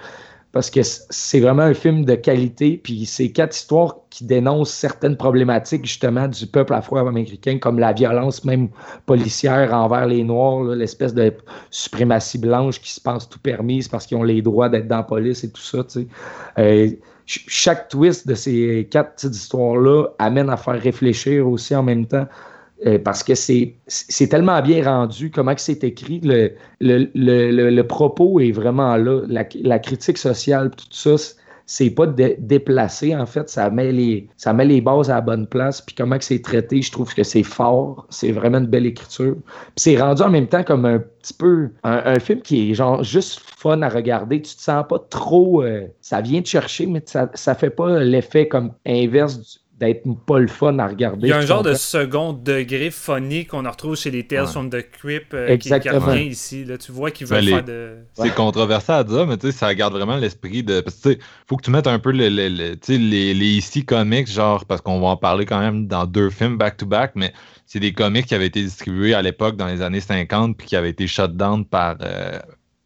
parce 0.53 0.68
que 0.68 0.80
c'est 0.82 1.40
vraiment 1.40 1.62
un 1.62 1.74
film 1.74 2.05
de 2.05 2.14
qualité, 2.14 2.78
puis 2.82 3.07
c'est 3.07 3.30
quatre 3.30 3.57
histoires 3.57 3.96
qui 4.11 4.24
dénoncent 4.24 4.70
certaines 4.72 5.16
problématiques 5.16 5.86
justement 5.86 6.28
du 6.28 6.46
peuple 6.46 6.74
afro-américain, 6.74 7.59
comme 7.59 7.78
la 7.78 7.94
violence 7.94 8.44
même 8.44 8.68
policière 9.07 9.72
envers 9.72 10.07
les 10.07 10.22
Noirs, 10.22 10.64
l'espèce 10.64 11.14
de 11.14 11.32
suprématie 11.70 12.38
blanche 12.38 12.80
qui 12.80 12.92
se 12.92 13.00
pense 13.00 13.28
tout 13.28 13.38
permise 13.38 13.88
parce 13.88 14.07
qu'ils 14.07 14.18
ont 14.18 14.22
les 14.22 14.42
droits 14.42 14.68
d'être 14.68 14.88
dans 14.88 14.98
la 14.98 15.03
police 15.05 15.42
et 15.42 15.50
tout 15.50 15.62
ça. 15.62 15.78
Euh, 16.59 16.90
chaque 17.24 17.88
twist 17.88 18.28
de 18.28 18.34
ces 18.34 18.86
quatre 18.90 19.14
petites 19.14 19.34
histoires-là 19.34 20.09
amène 20.18 20.50
à 20.50 20.59
faire 20.59 20.80
réfléchir 20.80 21.48
aussi 21.48 21.74
en 21.74 21.82
même 21.82 22.05
temps. 22.05 22.26
Euh, 22.85 22.99
parce 22.99 23.22
que 23.22 23.35
c'est 23.37 24.28
tellement 24.28 24.61
bien 24.61 24.85
rendu, 24.85 25.30
comment 25.30 25.55
c'est 25.57 25.85
écrit, 25.85 26.20
le, 26.24 26.53
le, 26.80 27.70
le, 27.70 27.87
propos 27.87 28.41
est 28.41 28.51
vraiment 28.51 28.97
là, 28.97 29.20
la, 29.28 29.78
critique 29.78 30.18
sociale, 30.18 30.70
tout 30.70 30.87
ça, 30.91 31.14
c'est 31.64 31.91
pas 31.91 32.07
déplacé, 32.07 33.14
en 33.14 33.24
fait, 33.24 33.49
ça 33.49 33.70
met, 33.70 33.93
les, 33.93 34.28
ça 34.37 34.53
met 34.53 34.64
les 34.64 34.80
bases 34.80 35.11
à 35.11 35.14
la 35.14 35.20
bonne 35.20 35.47
place, 35.47 35.80
puis 35.80 35.95
comment 35.95 36.16
c'est 36.18 36.43
traité, 36.43 36.83
je 36.83 36.91
trouve 36.91 37.14
que 37.14 37.22
c'est 37.22 37.45
fort, 37.45 38.05
c'est 38.11 38.33
vraiment 38.33 38.59
une 38.59 38.66
belle 38.66 38.87
écriture. 38.87 39.37
Puis 39.45 39.72
c'est 39.76 39.97
rendu 39.97 40.22
en 40.22 40.30
même 40.30 40.49
temps 40.49 40.64
comme 40.64 40.85
un 40.85 40.99
petit 40.99 41.35
peu, 41.35 41.70
un, 41.85 42.18
film 42.18 42.41
qui 42.43 42.72
est 42.72 42.74
genre 42.74 43.05
juste 43.05 43.41
fun 43.59 43.80
à 43.83 43.89
regarder, 43.89 44.43
tu 44.43 44.57
te 44.57 44.61
sens 44.61 44.85
pas 44.89 44.99
trop, 44.99 45.62
euh, 45.62 45.87
ça 46.01 46.20
vient 46.20 46.43
te 46.43 46.49
chercher, 46.49 46.87
mais 46.87 47.03
ça, 47.07 47.30
ça 47.35 47.55
fait 47.55 47.70
pas 47.70 48.01
l'effet 48.01 48.49
comme 48.49 48.72
inverse 48.85 49.39
du 49.39 49.61
d'être 49.83 50.05
pas 50.26 50.39
le 50.39 50.47
fun 50.47 50.78
à 50.78 50.87
regarder. 50.87 51.26
Il 51.26 51.30
y 51.30 51.33
a 51.33 51.39
un 51.39 51.47
genre 51.47 51.62
de 51.62 51.74
second 51.74 52.33
degré 52.33 52.91
funny 52.91 53.47
qu'on 53.47 53.68
retrouve 53.68 53.97
chez 53.97 54.11
les 54.11 54.24
Tales 54.26 54.47
from 54.47 54.70
the 54.70 54.85
Crypt 54.91 55.35
euh, 55.35 55.57
qui, 55.57 55.68
qui, 55.68 55.89
revient 55.89 56.26
ici. 56.26 56.64
Là, 56.64 56.78
tu 56.78 56.93
vois 56.93 57.11
qu'ils 57.11 57.26
veulent 57.26 57.45
faire 57.45 57.64
de. 57.64 57.97
C'est 58.14 58.35
controversé 58.35 58.93
à 58.93 59.03
dire, 59.03 59.26
mais 59.26 59.37
tu 59.37 59.51
sais, 59.51 59.53
ça 59.53 59.74
garde 59.74 59.95
vraiment 59.95 60.16
l'esprit 60.16 60.62
de. 60.62 60.80
Parce 60.80 60.97
que 60.97 61.09
tu 61.09 61.14
sais, 61.14 61.18
faut 61.49 61.57
que 61.57 61.62
tu 61.62 61.70
mettes 61.70 61.89
un 61.89 61.99
peu 61.99 62.11
les, 62.11 62.30
les, 62.30 62.49
les, 62.49 62.76
les 63.35 63.47
ici 63.47 63.85
comics, 63.85 64.30
genre, 64.30 64.64
parce 64.64 64.80
qu'on 64.80 65.01
va 65.01 65.09
en 65.09 65.16
parler 65.16 65.47
quand 65.47 65.61
même 65.61 65.89
dans 65.89 66.07
deux 66.07 66.30
films 66.30 66.57
back-to-back, 66.57 67.12
mais 67.16 67.33
c'est 67.66 67.80
des 67.80 67.93
comics 67.93 68.26
qui 68.26 68.35
avaient 68.35 68.47
été 68.47 68.62
distribués 68.62 69.14
à 69.14 69.22
l'époque 69.22 69.57
dans 69.57 69.66
les 69.66 69.83
années 69.83 70.01
50 70.01 70.57
puis 70.57 70.68
qui 70.68 70.76
avaient 70.76 70.91
été 70.91 71.07
shut 71.07 71.37
down 71.37 71.64
par. 71.64 71.97
Euh, 72.03 72.39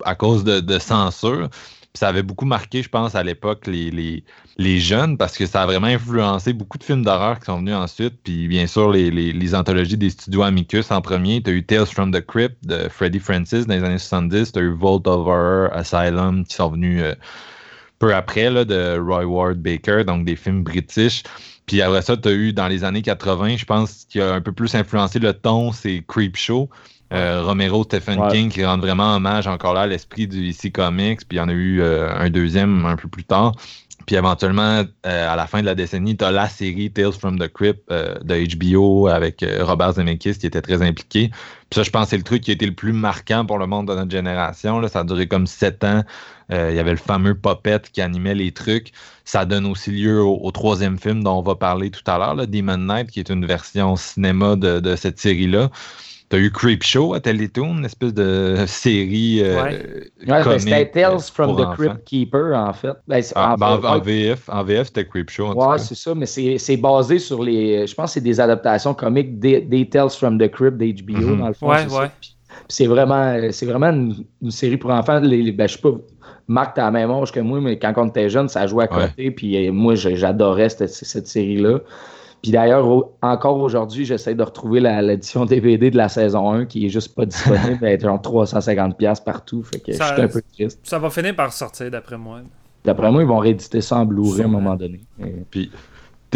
à 0.05 0.15
cause 0.15 0.45
de, 0.45 0.61
de 0.61 0.79
censure 0.79 1.49
ça 1.97 2.09
avait 2.09 2.23
beaucoup 2.23 2.45
marqué, 2.45 2.83
je 2.83 2.89
pense, 2.89 3.15
à 3.15 3.23
l'époque, 3.23 3.67
les, 3.67 4.23
les, 4.59 4.81
jeunes, 4.81 5.17
parce 5.17 5.37
que 5.37 5.47
ça 5.47 5.63
a 5.63 5.67
vraiment 5.67 5.87
influencé 5.87 6.53
beaucoup 6.53 6.79
de 6.79 6.85
films 6.85 7.03
d'horreur 7.03 7.39
qui 7.39 7.47
sont 7.47 7.59
venus 7.59 7.75
ensuite. 7.75 8.15
Puis 8.23 8.49
bien 8.49 8.67
sûr, 8.67 8.93
les, 8.93 9.55
anthologies 9.55 9.97
des 9.97 10.11
studios 10.11 10.43
Amicus 10.43 10.91
en 10.91 11.01
premier. 11.01 11.43
Tu 11.43 11.51
as 11.51 11.53
eu 11.55 11.65
Tales 11.65 11.87
from 11.87 12.13
the 12.13 12.25
Crypt 12.25 12.57
de 12.65 12.89
Freddie 12.89 13.19
Francis 13.19 13.67
dans 13.67 13.75
les 13.75 13.85
années 13.85 13.99
70. 13.99 14.53
Tu 14.53 14.59
as 14.59 14.63
eu 14.63 14.73
Vault 14.73 15.03
of 15.07 15.27
Horror, 15.27 15.71
Asylum 15.73 16.45
qui 16.45 16.55
sont 16.55 16.71
venus 16.71 17.03
euh, 17.03 17.15
peu 17.99 18.15
après 18.15 18.51
là, 18.51 18.65
de 18.65 18.99
Roy 18.99 19.25
Ward 19.25 19.59
Baker, 19.59 20.05
donc 20.05 20.25
des 20.25 20.37
films 20.37 20.63
british. 20.63 21.23
Puis 21.67 21.83
après 21.83 22.03
ça, 22.03 22.17
tu 22.17 22.29
as 22.29 22.33
eu 22.33 22.53
dans 22.53 22.69
les 22.69 22.85
années 22.85 23.03
80, 23.03 23.57
je 23.57 23.65
pense, 23.65 24.07
qui 24.09 24.21
a 24.21 24.35
un 24.35 24.41
peu 24.41 24.53
plus 24.53 24.75
influencé 24.75 25.19
le 25.19 25.33
ton, 25.33 25.73
c'est 25.73 26.05
Creep 26.07 26.37
Show. 26.37 26.71
Euh, 27.13 27.43
Romero, 27.43 27.85
Stephen 27.85 28.29
King 28.31 28.51
qui 28.51 28.65
rend 28.65 28.79
vraiment 28.79 29.17
hommage 29.17 29.47
encore 29.47 29.75
là 29.75 29.83
à 29.83 29.87
l'esprit 29.87 30.27
du 30.27 30.47
DC 30.47 30.73
Comics. 30.73 31.21
Puis 31.29 31.37
il 31.37 31.39
y 31.39 31.41
en 31.41 31.49
a 31.49 31.53
eu 31.53 31.81
euh, 31.81 32.13
un 32.17 32.31
deuxième 32.31 32.85
un 32.85 32.97
peu 32.97 33.09
plus 33.09 33.25
tard. 33.25 33.53
Puis 34.07 34.15
éventuellement, 34.15 34.85
euh, 35.07 35.33
à 35.33 35.35
la 35.35 35.47
fin 35.47 35.61
de 35.61 35.67
la 35.67 35.75
décennie, 35.75 36.17
tu 36.17 36.25
as 36.25 36.31
la 36.31 36.49
série 36.49 36.93
Tales 36.93 37.13
from 37.13 37.39
the 37.39 37.49
Crypt 37.49 37.89
de 37.91 38.57
HBO 38.57 39.09
avec 39.09 39.45
Robert 39.61 39.95
Zemeckis 39.95 40.39
qui 40.39 40.47
était 40.47 40.63
très 40.63 40.81
impliqué. 40.83 41.29
Puis 41.29 41.75
ça, 41.75 41.83
je 41.83 41.91
pense 41.91 42.09
c'est 42.09 42.17
le 42.17 42.23
truc 42.23 42.43
qui 42.43 42.53
a 42.53 42.55
été 42.55 42.67
le 42.67 42.75
plus 42.75 42.93
marquant 42.93 43.45
pour 43.45 43.59
le 43.59 43.67
monde 43.67 43.89
de 43.89 43.95
notre 43.95 44.11
génération. 44.11 44.79
Là. 44.79 44.89
Ça 44.89 45.01
a 45.01 45.05
duré 45.05 45.27
comme 45.27 45.49
sept 45.49 45.83
ans. 45.83 46.05
Il 46.51 46.75
y 46.75 46.79
avait 46.79 46.93
le 46.93 46.97
fameux 46.97 47.35
Puppet 47.35 47.81
qui 47.93 48.01
animait 48.01 48.37
les 48.37 48.53
trucs. 48.53 48.93
Ça 49.25 49.45
donne 49.45 49.67
aussi 49.67 49.91
lieu 49.91 50.23
au, 50.23 50.51
troisième 50.53 50.99
film 50.99 51.25
dont 51.25 51.39
on 51.39 51.43
va 51.43 51.57
parler 51.57 51.91
tout 51.91 52.09
à 52.09 52.17
l'heure, 52.19 52.37
Demon 52.47 52.77
Knight, 52.77 53.11
qui 53.11 53.19
est 53.19 53.29
une 53.29 53.45
version 53.45 53.97
cinéma 53.97 54.55
de, 54.55 54.79
de 54.79 54.95
cette 54.95 55.19
série-là. 55.19 55.71
T'as 56.29 56.39
eu 56.39 56.51
Creepshow 56.51 57.15
à 57.15 57.21
Teletoon, 57.21 57.79
une 57.79 57.85
espèce 57.85 58.13
de 58.13 58.57
série. 58.67 59.41
Euh, 59.43 59.63
ouais. 59.63 60.05
Ben, 60.27 60.59
c'était 60.59 60.91
Tales 60.91 61.21
from 61.21 61.57
the 61.57 61.73
Crypt 61.77 62.05
Keeper, 62.05 62.57
en 62.57 62.73
fait. 62.73 62.95
Ben, 63.07 63.23
ah, 63.37 63.55
en, 63.55 63.57
ben, 63.57 63.81
en, 63.85 64.01
VF, 64.01 64.49
en 64.49 64.65
VF 64.65 64.89
c'était 64.89 65.07
Creepshow. 65.07 65.55
Ouais, 65.55 65.79
c'est 65.79 65.95
ça, 65.95 66.15
mais 66.17 66.27
c'est 66.27 66.77
basé 66.79 67.21
sur 67.21 67.45
les. 67.45 67.87
Je 67.87 67.95
pense 67.95 68.11
que 68.11 68.15
c'est 68.15 68.21
des 68.25 68.41
adaptations 68.41 68.93
comiques 68.93 69.39
des, 69.39 69.89
Tales 69.89 70.11
from 70.11 70.39
the 70.39 70.51
Crypt 70.51 70.77
d'HBO, 70.79 71.13
mm-hmm. 71.13 71.39
dans 71.39 71.49
le 71.49 71.55
fond. 71.55 71.69
Ouais, 71.69 71.87
ouais. 71.87 72.11
C'est 72.69 72.87
vraiment, 72.87 73.37
vraiment 73.63 73.91
une, 74.43 74.51
série 74.51 74.77
pour 74.77 74.91
enfants. 74.91 75.21
Les, 75.21 75.53
ben, 75.53 75.69
je 75.69 75.75
sais 75.75 75.81
pas. 75.81 75.93
Marc, 76.49 76.75
t'as 76.75 76.85
la 76.85 76.91
même 76.91 77.11
âge 77.11 77.33
que 77.33 77.41
moi, 77.41 77.61
mais 77.61 77.79
quand 77.79 77.93
on 77.97 78.09
était 78.09 78.31
jeune, 78.31 78.49
ça 78.49 78.67
jouait 78.67 78.85
à 78.85 78.89
côté. 78.89 79.31
Puis 79.31 79.69
euh, 79.69 79.73
moi, 79.73 79.95
j'adorais 79.95 80.69
cette, 80.69 80.89
cette 80.89 81.27
série-là. 81.27 81.81
Puis 82.43 82.53
d'ailleurs, 82.53 82.87
encore 83.23 83.59
aujourd'hui, 83.59 84.05
j'essaie 84.05 84.35
de 84.35 84.43
retrouver 84.43 84.81
l'édition 84.81 85.45
DVD 85.47 85.91
de 85.91 85.97
la 85.97 86.09
saison 86.09 86.51
1 86.53 86.67
qui 86.67 86.87
est 86.87 86.91
juste 86.91 87.15
pas 87.15 87.27
disponible. 87.27 87.79
elle 87.83 87.95
est 87.95 88.01
genre 88.01 88.21
350$ 88.21 89.25
partout. 89.25 89.63
Fait 89.63 89.81
que 89.81 89.93
ça, 89.93 90.09
je 90.09 90.13
suis 90.15 90.23
un 90.23 90.29
peu 90.29 90.43
triste. 90.53 90.81
Ça 90.85 90.99
va 90.99 91.11
finir 91.11 91.35
par 91.35 91.53
sortir, 91.53 91.91
d'après 91.91 92.19
moi. 92.19 92.41
D'après 92.85 93.11
moi, 93.11 93.23
ils 93.23 93.29
vont 93.29 93.39
rééditer 93.39 93.81
ça 93.81 93.97
en 93.97 94.07
Blu-ray 94.07 94.43
à 94.43 94.45
un 94.45 94.49
moment 94.49 94.77
donné. 94.77 95.01
Puis 95.51 95.71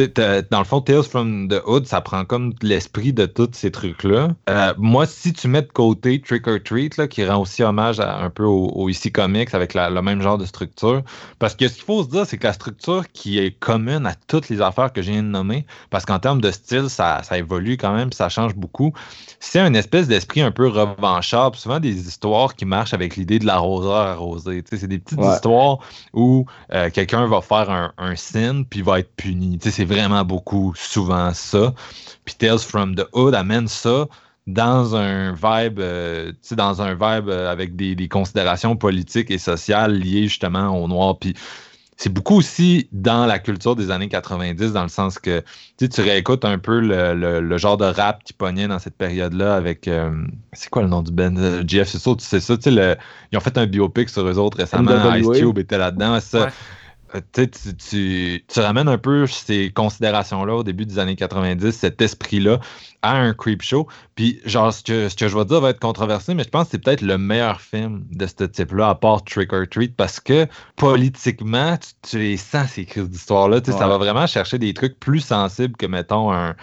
dans 0.06 0.58
le 0.58 0.64
fond, 0.64 0.80
Tales 0.80 1.02
from 1.02 1.48
the 1.48 1.60
Hood, 1.66 1.86
ça 1.86 2.00
prend 2.00 2.24
comme 2.24 2.52
l'esprit 2.62 3.12
de 3.12 3.26
tous 3.26 3.50
ces 3.52 3.70
trucs-là. 3.70 4.28
Euh, 4.48 4.74
moi, 4.78 5.06
si 5.06 5.32
tu 5.32 5.48
mets 5.48 5.62
de 5.62 5.68
côté 5.72 6.20
Trick 6.20 6.46
or 6.46 6.58
Treat, 6.64 6.96
là, 6.96 7.08
qui 7.08 7.24
rend 7.24 7.40
aussi 7.40 7.62
hommage 7.62 8.00
un 8.00 8.30
peu 8.30 8.44
au, 8.44 8.88
IC 8.88 9.12
Comics 9.12 9.54
avec 9.54 9.74
le 9.74 10.00
même 10.00 10.22
genre 10.22 10.38
de 10.38 10.44
structure, 10.44 11.02
parce 11.38 11.54
que 11.54 11.68
ce 11.68 11.74
qu'il 11.74 11.84
faut 11.84 12.02
se 12.02 12.08
dire, 12.08 12.26
c'est 12.26 12.38
que 12.38 12.46
la 12.46 12.52
structure 12.52 13.04
qui 13.12 13.38
est 13.38 13.52
commune 13.58 14.06
à 14.06 14.14
toutes 14.26 14.48
les 14.48 14.60
affaires 14.60 14.92
que 14.92 15.02
je 15.02 15.10
viens 15.10 15.22
de 15.22 15.28
nommer, 15.28 15.66
parce 15.90 16.04
qu'en 16.04 16.18
termes 16.18 16.40
de 16.40 16.50
style, 16.50 16.88
ça, 16.88 17.22
évolue 17.32 17.76
quand 17.76 17.94
même, 17.94 18.12
ça 18.12 18.28
change 18.28 18.54
beaucoup, 18.54 18.92
c'est 19.38 19.60
une 19.60 19.76
espèce 19.76 20.08
d'esprit 20.08 20.42
un 20.42 20.50
peu 20.50 20.68
revanchard, 20.68 21.54
souvent 21.54 21.80
des 21.80 22.08
histoires 22.08 22.54
qui 22.54 22.64
marchent 22.64 22.94
avec 22.94 23.16
l'idée 23.16 23.38
de 23.38 23.46
l'arroseur 23.46 23.94
arrosé. 23.94 24.62
C'est 24.70 24.86
des 24.86 24.98
petites 24.98 25.20
histoires 25.20 25.78
où 26.12 26.46
euh, 26.72 26.90
quelqu'un 26.90 27.26
va 27.26 27.40
faire 27.40 27.70
un, 27.70 27.92
un 27.98 28.16
sin 28.16 28.64
puis 28.68 28.82
va 28.82 29.00
être 29.00 29.14
puni. 29.16 29.58
C'est 29.60 29.84
vraiment 29.90 30.24
beaucoup, 30.24 30.72
souvent 30.76 31.32
ça. 31.34 31.74
Puis 32.24 32.34
Tales 32.36 32.58
from 32.58 32.94
the 32.94 33.06
Hood 33.12 33.34
amène 33.34 33.68
ça 33.68 34.06
dans 34.46 34.96
un 34.96 35.32
vibe, 35.32 35.80
euh, 35.80 36.32
dans 36.52 36.82
un 36.82 36.92
vibe 36.92 37.28
euh, 37.28 37.50
avec 37.50 37.76
des, 37.76 38.08
considérations 38.08 38.76
politiques 38.76 39.30
et 39.30 39.38
sociales 39.38 39.98
liées 39.98 40.28
justement 40.28 40.68
au 40.82 40.88
noir. 40.88 41.18
Puis 41.18 41.34
c'est 41.96 42.12
beaucoup 42.12 42.36
aussi 42.36 42.88
dans 42.92 43.26
la 43.26 43.38
culture 43.38 43.76
des 43.76 43.90
années 43.90 44.08
90, 44.08 44.72
dans 44.72 44.82
le 44.82 44.88
sens 44.88 45.18
que 45.18 45.42
tu 45.76 46.00
réécoutes 46.00 46.46
un 46.46 46.58
peu 46.58 46.80
le, 46.80 47.58
genre 47.58 47.76
de 47.76 47.84
rap 47.84 48.24
qui 48.24 48.32
pognait 48.32 48.68
dans 48.68 48.78
cette 48.78 48.96
période-là 48.96 49.54
avec. 49.54 49.86
Euh, 49.86 50.10
c'est 50.52 50.70
quoi 50.70 50.82
le 50.82 50.88
nom 50.88 51.02
du 51.02 51.12
band? 51.12 51.34
Jeff, 51.66 51.88
c'est 51.88 51.98
ça, 51.98 52.12
tu 52.16 52.24
sais 52.24 52.40
ça. 52.40 52.54
ils 52.64 53.36
ont 53.36 53.40
fait 53.40 53.58
un 53.58 53.66
biopic 53.66 54.08
sur 54.08 54.26
eux 54.26 54.38
autres 54.38 54.56
récemment. 54.56 55.14
Ice 55.14 55.28
Cube 55.38 55.58
était 55.58 55.78
là-dedans. 55.78 56.18
Ça. 56.20 56.48
Euh, 57.14 57.20
tu, 57.32 58.44
tu, 58.46 58.60
ramènes 58.60 58.88
un 58.88 58.98
peu 58.98 59.26
ces 59.26 59.70
considérations-là 59.70 60.54
au 60.56 60.62
début 60.62 60.86
des 60.86 60.98
années 60.98 61.16
90, 61.16 61.72
cet 61.72 62.00
esprit-là, 62.00 62.60
à 63.02 63.16
un 63.16 63.34
creep 63.34 63.62
show. 63.62 63.88
Puis, 64.14 64.40
genre, 64.44 64.72
ce 64.72 64.82
que, 64.82 65.08
ce 65.08 65.16
que 65.16 65.28
je 65.28 65.36
vais 65.36 65.44
dire 65.44 65.60
va 65.60 65.70
être 65.70 65.80
controversé, 65.80 66.34
mais 66.34 66.44
je 66.44 66.48
pense 66.48 66.66
que 66.66 66.70
c'est 66.72 66.84
peut-être 66.84 67.02
le 67.02 67.18
meilleur 67.18 67.60
film 67.60 68.04
de 68.10 68.26
ce 68.26 68.44
type-là, 68.44 68.90
à 68.90 68.94
part 68.94 69.24
Trick 69.24 69.52
or 69.52 69.64
Treat, 69.68 69.96
parce 69.96 70.20
que 70.20 70.46
politiquement, 70.76 71.76
tu, 72.08 72.18
les 72.18 72.36
sens, 72.36 72.70
ces 72.70 72.84
crises 72.84 73.08
d'histoire-là. 73.08 73.60
Ça 73.64 73.88
va 73.88 73.98
vraiment 73.98 74.26
chercher 74.26 74.58
des 74.58 74.72
trucs 74.74 74.98
plus 75.00 75.20
sensibles 75.20 75.76
que, 75.76 75.86
mettons, 75.86 76.32
un 76.32 76.54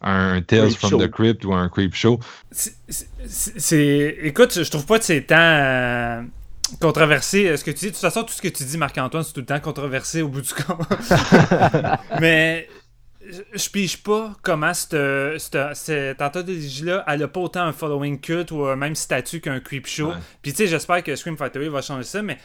un 0.00 0.42
Tales 0.42 0.70
from 0.70 1.00
the 1.00 1.10
Crypt 1.10 1.44
ou 1.44 1.52
un 1.52 1.68
Creep 1.68 1.94
Show. 1.94 2.20
C'est, 2.52 4.16
écoute, 4.22 4.62
je 4.62 4.70
trouve 4.70 4.86
pas 4.86 4.98
que 4.98 5.04
c'est 5.04 5.22
tant 5.22 6.24
controversé. 6.80 7.46
Euh, 7.46 7.56
ce 7.56 7.64
que 7.64 7.70
tu 7.70 7.78
dis, 7.78 7.86
de 7.86 7.90
toute 7.90 8.00
façon, 8.00 8.22
tout 8.24 8.32
ce 8.32 8.42
que 8.42 8.48
tu 8.48 8.64
dis, 8.64 8.78
Marc-Antoine, 8.78 9.22
c'est 9.22 9.32
tout 9.32 9.40
le 9.40 9.46
temps 9.46 9.60
controversé 9.60 10.22
au 10.22 10.28
bout 10.28 10.40
du 10.40 10.52
compte. 10.52 10.86
Mais 12.20 12.68
je 13.54 13.68
pige 13.68 14.02
pas 14.02 14.32
comment 14.42 14.72
cette, 14.72 14.96
cette, 15.38 15.76
cette 15.76 16.22
anthologie-là, 16.22 17.04
elle 17.06 17.22
a 17.22 17.28
pas 17.28 17.40
autant 17.40 17.62
un 17.62 17.72
following 17.72 18.20
cut 18.20 18.46
ou 18.52 18.64
un 18.64 18.76
même 18.76 18.94
statut 18.94 19.40
qu'un 19.40 19.60
creep 19.60 19.86
show. 19.86 20.12
Puis 20.42 20.52
tu 20.52 20.58
sais, 20.58 20.66
j'espère 20.66 21.02
que 21.02 21.14
Scream 21.14 21.36
Factory 21.36 21.68
va 21.68 21.82
changer 21.82 22.04
ça, 22.04 22.22
mais 22.22 22.38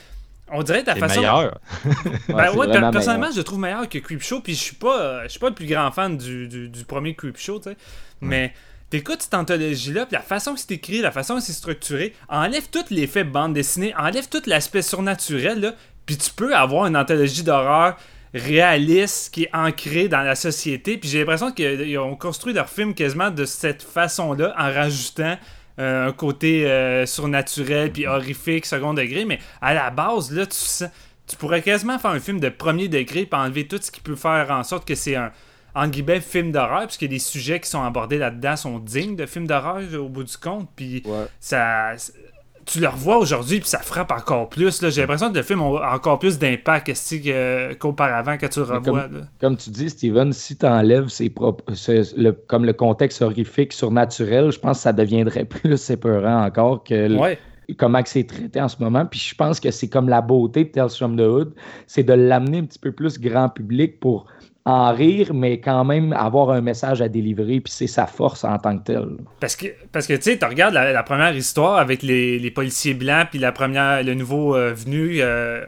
on 0.52 0.62
dirait 0.62 0.84
la 0.86 0.96
façon. 0.96 1.22
meilleur. 1.22 1.60
ben 2.28 2.56
ouais, 2.56 2.68
personnellement, 2.92 3.32
je 3.32 3.38
le 3.38 3.44
trouve 3.44 3.60
meilleur 3.60 3.88
que 3.88 3.98
Creep 3.98 4.22
Show. 4.22 4.42
Puis 4.42 4.56
je 4.56 4.62
suis 4.62 4.76
pas, 4.76 5.24
je 5.24 5.30
suis 5.30 5.40
pas 5.40 5.50
le 5.50 5.56
plus 5.56 5.66
grand 5.66 5.92
fan 5.92 6.18
du, 6.18 6.48
du, 6.48 6.86
premier 6.86 7.16
Creep 7.16 7.38
Show, 7.38 7.60
tu 7.60 7.70
sais. 7.72 7.78
Mais 8.22 8.54
T'écoutes 8.94 9.24
cette 9.24 9.34
anthologie-là, 9.34 10.06
puis 10.06 10.14
la 10.14 10.22
façon 10.22 10.54
que 10.54 10.60
c'est 10.60 10.74
écrit, 10.74 11.02
la 11.02 11.10
façon 11.10 11.38
que 11.38 11.42
c'est 11.42 11.52
structuré, 11.52 12.14
enlève 12.30 12.70
tout 12.70 12.84
l'effet 12.92 13.24
bande 13.24 13.56
dessinée, 13.56 13.92
enlève 13.98 14.30
tout 14.30 14.44
l'aspect 14.46 14.84
surnaturel, 14.84 15.62
là, 15.62 15.74
puis 16.06 16.16
tu 16.16 16.30
peux 16.30 16.56
avoir 16.56 16.86
une 16.86 16.96
anthologie 16.96 17.42
d'horreur 17.42 17.98
réaliste 18.36 19.34
qui 19.34 19.46
est 19.46 19.50
ancrée 19.52 20.10
dans 20.10 20.22
la 20.22 20.36
société. 20.36 21.00
Puis 21.00 21.10
j'ai 21.10 21.22
l'impression 21.22 21.52
qu'ils 21.52 21.98
ont 21.98 22.16
construit 22.16 22.54
leur 22.54 22.70
film 22.70 22.94
quasiment 22.94 23.32
de 23.32 23.46
cette 23.46 23.82
façon-là, 23.82 24.54
en 24.60 24.72
rajoutant 24.72 25.40
euh, 25.80 26.10
un 26.10 26.12
côté 26.12 26.70
euh, 26.70 27.08
surnaturel 27.08 27.92
puis 27.92 28.06
horrifique, 28.06 28.68
second 28.68 28.94
degré. 28.94 29.26
Mais 29.26 29.40
à 29.60 29.74
la 29.74 29.90
base, 29.90 30.32
là, 30.32 30.46
tu, 30.46 30.86
tu 31.26 31.36
pourrais 31.38 31.64
quasiment 31.64 31.98
faire 31.98 32.12
un 32.12 32.20
film 32.20 32.40
de 32.40 32.50
premier 32.50 32.90
degré 32.90 33.26
puis 33.26 33.40
enlever 33.40 33.66
tout 33.66 33.80
ce 33.82 33.90
qui 33.90 34.02
peut 34.02 34.16
faire 34.16 34.52
en 34.52 34.62
sorte 34.64 34.88
que 34.88 34.94
c'est 34.94 35.16
un 35.16 35.32
en 35.76 35.88
guillemets, 35.88 36.20
film 36.20 36.52
d'horreur, 36.52 36.86
puisque 36.86 37.02
les 37.02 37.20
sujets 37.20 37.60
qui 37.60 37.70
sont 37.70 37.84
abordés 37.84 38.18
là-dedans 38.18 38.56
sont 38.56 38.80
dignes 38.80 39.16
de 39.16 39.26
films 39.26 39.48
d'horreur 39.48 39.82
au 40.00 40.10
bout 40.10 40.24
du 40.24 40.38
compte. 40.38 40.70
Puis 40.76 41.04
ça. 41.40 41.94
Tu 42.66 42.80
le 42.80 42.88
revois 42.88 43.18
aujourd'hui, 43.18 43.60
puis 43.60 43.68
ça 43.68 43.80
frappe 43.80 44.14
encore 44.14 44.48
plus. 44.48 44.80
J'ai 44.90 45.02
l'impression 45.02 45.30
que 45.30 45.36
le 45.36 45.44
film 45.44 45.60
a 45.60 45.96
encore 45.96 46.18
plus 46.18 46.40
d'impact 46.40 46.94
qu'auparavant 47.78 48.38
quand 48.38 48.48
tu 48.48 48.60
le 48.60 48.66
revois. 48.66 49.10
Comme, 49.42 49.58
tu 49.58 49.70
dis, 49.70 49.90
Steven, 49.90 50.32
si 50.32 50.56
tu 50.56 50.66
enlèves 50.66 51.10
le, 51.20 52.32
comme 52.32 52.64
le 52.64 52.72
contexte 52.72 53.22
horrifique, 53.22 53.74
surnaturel, 53.74 54.50
je 54.50 54.60
pense 54.60 54.78
que 54.78 54.84
ça 54.84 54.94
deviendrait 54.94 55.44
plus 55.62 55.90
épeurant 55.90 56.46
encore 56.46 56.86
que 56.86 57.36
comment 57.78 58.02
c'est 58.06 58.26
traité 58.26 58.62
en 58.62 58.68
ce 58.68 58.82
moment. 58.82 59.06
Puis 59.06 59.20
je 59.20 59.36
pense 59.36 59.60
que 59.60 59.72
c'est 59.72 59.90
comme 59.90 60.10
la 60.10 60.22
beauté 60.22 60.66
de 60.66 60.70
Tales 60.70 60.90
from 60.90 61.18
the 61.18 61.22
Hood, 61.22 61.54
c'est 61.88 62.04
de 62.04 62.14
l'amener 62.14 62.60
un 62.60 62.66
petit 62.66 62.80
peu 62.80 62.92
plus 62.92 63.20
grand 63.20 63.50
public 63.50 64.00
pour 64.00 64.28
en 64.66 64.94
rire, 64.94 65.34
mais 65.34 65.60
quand 65.60 65.84
même 65.84 66.14
avoir 66.14 66.52
un 66.52 66.62
message 66.62 67.02
à 67.02 67.10
délivrer, 67.10 67.60
puis 67.60 67.74
c'est 67.74 67.88
sa 67.88 68.08
force 68.08 68.46
en 68.46 68.58
tant 68.58 68.78
que 68.78 68.84
tel. 68.84 69.08
Parce 69.42 69.58
que, 69.58 69.68
parce 69.92 70.08
que 70.08 70.14
tu 70.14 70.22
sais, 70.22 70.38
tu 70.38 70.46
regardes 70.46 70.74
la, 70.74 71.04
première 71.04 71.36
histoire 71.36 71.78
avec 71.78 72.02
les, 72.02 72.52
policiers 72.52 72.94
blancs, 72.94 73.28
puis 73.30 73.40
la 73.40 73.52
première, 73.52 74.04
le 74.04 74.14
nouveau 74.14 74.56
euh, 74.56 74.74
venu 74.74 75.18
euh, 75.20 75.66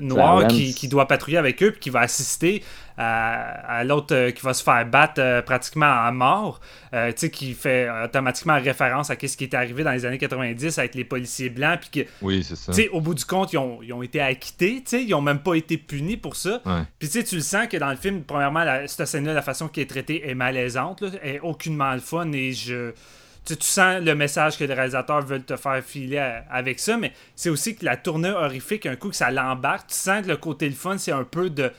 noir 0.00 0.46
qui, 0.46 0.88
doit 0.88 1.06
patrouiller 1.06 1.36
avec 1.36 1.62
eux, 1.62 1.72
puis 1.72 1.80
qui 1.80 1.90
va 1.90 2.00
assister 2.00 2.62
à, 2.98 3.84
l'autre 3.84 4.14
euh, 4.14 4.30
qui 4.32 4.42
va 4.42 4.52
se 4.52 4.62
faire 4.62 4.84
battre 4.84 5.20
euh, 5.20 5.40
pratiquement 5.40 5.86
à 5.86 6.10
mort, 6.10 6.60
euh, 6.92 7.12
tu 7.12 7.18
sais, 7.18 7.30
qui 7.30 7.54
fait 7.54 7.88
automatiquement 8.04 8.60
référence 8.60 9.10
à 9.10 9.14
ce 9.14 9.36
qui 9.36 9.44
est 9.44 9.54
arrivé 9.54 9.84
dans 9.84 9.92
les 9.92 10.04
années 10.04 10.18
90 10.18 10.78
avec 10.78 10.94
les 10.94 11.04
policiers 11.04 11.48
blancs, 11.48 11.78
puis 11.80 12.04
que, 12.04 12.10
oui, 12.22 12.42
c'est 12.42 12.56
ça. 12.56 12.72
Tu 12.72 12.82
sais, 12.82 12.88
au 12.88 13.00
bout 13.00 13.14
du 13.14 13.24
compte, 13.24 13.52
ils 13.52 13.58
ont, 13.58 13.80
ils 13.82 13.92
ont 13.92 14.02
été 14.02 14.20
acquittés, 14.20 14.82
tu 14.82 14.90
sais, 14.90 15.04
ils 15.04 15.14
ont 15.14 15.20
même 15.20 15.38
pas 15.38 15.54
été 15.54 15.78
punis 15.78 16.16
pour 16.16 16.34
ça. 16.34 16.60
Puis 16.98 17.08
tu 17.08 17.18
sais, 17.18 17.24
tu 17.24 17.36
le 17.36 17.40
sens 17.40 17.68
que 17.68 17.76
dans 17.76 17.90
le 17.90 17.96
film, 17.96 18.22
premièrement, 18.22 18.64
la, 18.64 18.88
cette 18.88 19.06
scène-là, 19.06 19.32
la 19.32 19.42
façon 19.42 19.68
qui 19.68 19.80
est 19.80 19.88
traitée 19.88 20.28
est 20.28 20.34
malaisante, 20.34 21.02
là, 21.02 21.10
est 21.22 21.40
aucunement 21.40 21.92
le 21.94 22.00
fun, 22.00 22.32
et 22.32 22.52
je 22.52 22.92
tu, 23.44 23.54
sens 23.60 24.02
le 24.02 24.14
message 24.14 24.58
que 24.58 24.64
les 24.64 24.74
réalisateurs 24.74 25.22
veulent 25.22 25.44
te 25.44 25.56
faire 25.56 25.82
filer 25.82 26.18
avec 26.50 26.80
ça, 26.80 26.96
mais 26.96 27.12
c'est 27.34 27.48
aussi 27.48 27.76
que 27.76 27.84
la 27.84 27.96
tournée 27.96 28.28
horrifique, 28.28 28.84
un 28.86 28.96
coup 28.96 29.08
que 29.08 29.16
ça 29.16 29.30
l'embarque, 29.30 29.86
tu 29.86 29.94
sens 29.94 30.22
que 30.22 30.28
le 30.28 30.36
côté 30.36 30.68
le 30.68 30.74
fun, 30.74 30.98
c'est 30.98 31.12
un 31.12 31.24
peu 31.24 31.48
de 31.48 31.72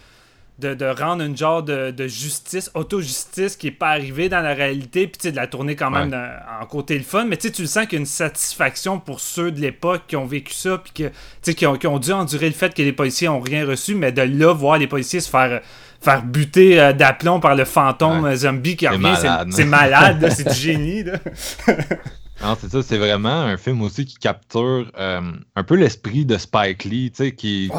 de, 0.59 1.01
rendre 1.01 1.23
une 1.23 1.37
genre 1.37 1.63
de, 1.63 2.07
justice, 2.07 2.71
auto-justice 2.73 3.55
qui 3.55 3.67
n'est 3.67 3.71
pas 3.71 3.89
arrivée 3.89 4.29
dans 4.29 4.41
la 4.41 4.53
réalité, 4.53 5.07
puis 5.07 5.31
de 5.31 5.35
la 5.35 5.47
tourner 5.47 5.75
quand 5.75 5.91
même 5.91 6.15
en 6.61 6.65
côté 6.65 6.97
le 6.97 7.03
fun. 7.03 7.25
Mais 7.25 7.37
tu 7.37 7.49
le 7.61 7.67
sens 7.67 7.85
qu'il 7.85 7.93
y 7.93 7.95
a 7.97 7.99
une 7.99 8.05
satisfaction 8.05 8.99
pour 8.99 9.19
ceux 9.19 9.51
de 9.51 9.59
l'époque 9.59 10.03
qui 10.07 10.15
ont 10.15 10.25
vécu 10.25 10.53
ça, 10.53 10.77
puis 10.77 10.91
que, 10.93 11.51
qui, 11.51 11.65
ont, 11.65 11.75
qui 11.75 11.87
ont 11.87 11.99
dû 11.99 12.11
endurer 12.11 12.47
le 12.47 12.55
fait 12.55 12.73
que 12.73 12.81
les 12.81 12.93
policiers 12.93 13.27
n'ont 13.27 13.39
rien 13.39 13.65
reçu, 13.65 13.95
mais 13.95 14.11
de 14.11 14.21
là, 14.21 14.53
voir 14.53 14.77
les 14.77 14.87
policiers 14.87 15.19
se 15.19 15.29
faire 15.29 15.61
faire 16.01 16.23
buter 16.23 16.79
euh, 16.79 16.93
d'aplomb 16.93 17.39
par 17.41 17.55
le 17.55 17.65
fantôme 17.65 18.33
zombie 18.33 18.77
qui 18.77 18.87
revient, 18.87 19.15
c'est 19.51 19.65
malade, 19.65 20.29
c'est 20.33 20.47
du 20.49 20.55
génie. 20.55 21.03
Non, 22.41 22.55
c'est 22.59 22.71
ça, 22.71 22.81
c'est 22.81 22.97
vraiment 22.97 23.41
un 23.41 23.57
film 23.57 23.81
aussi 23.81 24.05
qui 24.05 24.15
capture 24.15 24.89
euh, 24.97 25.21
un 25.55 25.63
peu 25.63 25.75
l'esprit 25.75 26.25
de 26.25 26.37
Spike 26.37 26.85
Lee, 26.85 27.11
tu 27.11 27.25
sais, 27.25 27.35
qui, 27.35 27.69